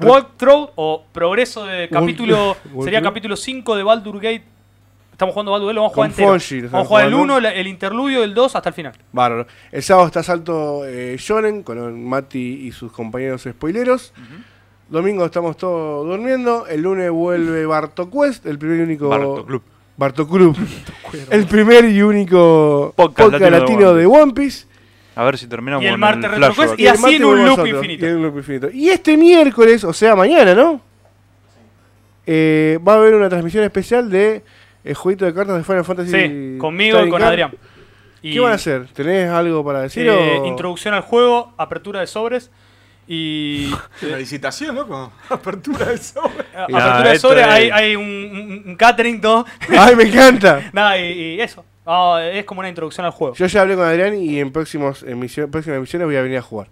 [0.00, 2.48] walkthrough o progreso de capítulo.
[2.64, 2.84] Walkthrough.
[2.84, 4.44] sería capítulo 5 de Baldur Gate.
[5.22, 6.28] Estamos jugando Baldur Gate, lo vamos a jugar entero.
[6.28, 7.34] Vamos a estamos jugar el jugando.
[7.34, 8.92] 1, la- el interludio del 2 hasta el final.
[9.12, 9.46] bárbaro.
[9.70, 14.12] El sábado está Salto eh, Shonen con Mati y sus compañeros spoileros.
[14.88, 16.66] Domingo estamos todos durmiendo.
[16.66, 19.08] El lunes vuelve Barto Quest, el primer y único.
[19.08, 19.62] Barto Club.
[19.96, 20.56] Barto Club.
[21.30, 24.66] el primer y único Podcast podcast, latino de One de One Piece.
[25.14, 26.54] A ver si terminamos Y el con martes el Retro.
[26.64, 28.06] Quest Y así el martes en un volvemos loop nosotros, infinito.
[28.06, 28.70] y en un loop infinito.
[28.72, 30.80] Y este miércoles, o sea, mañana, ¿no?
[32.26, 34.42] Eh, va a haber una transmisión especial de
[34.84, 36.10] el jueguito de cartas de Final Fantasy.
[36.10, 37.30] Sí, conmigo y con Card.
[37.30, 37.54] Adrián.
[38.22, 38.86] Y, ¿Qué van a hacer?
[38.92, 40.06] ¿Tenés algo para decir?
[40.06, 42.50] eh, o- Introducción al juego, apertura de sobres
[43.08, 43.72] y
[44.02, 45.12] Una licitación, ¿no?
[45.28, 46.44] Apertura de sobre.
[46.52, 49.44] Ya, apertura de sobres, es- hay, hay un, un- un catering, todo.
[49.76, 50.62] ¡Ay, me encanta!
[50.72, 51.64] Nada, y, y eso.
[52.32, 53.34] Es como una introducción al juego.
[53.34, 56.42] Yo ya hablé con Adrián y en próximos emisión- próximas emisiones voy a venir a
[56.42, 56.68] jugar.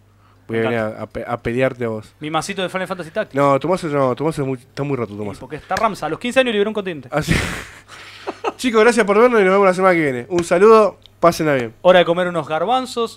[0.50, 2.12] Voy a venir a, a pe- a pelearte a vos.
[2.20, 3.34] Mi masito de Final Fantasy Tactics.
[3.34, 5.38] No, Tomás no, Tomás es muy, está muy roto, Tomás.
[5.38, 6.06] Porque está Ramsa.
[6.06, 7.08] A los 15 años liberó un continente.
[7.10, 7.34] Así.
[8.56, 10.26] Chicos, gracias por vernos y nos vemos la semana que viene.
[10.28, 11.74] Un saludo, pásenla bien.
[11.82, 13.16] Hora de comer unos garbanzos.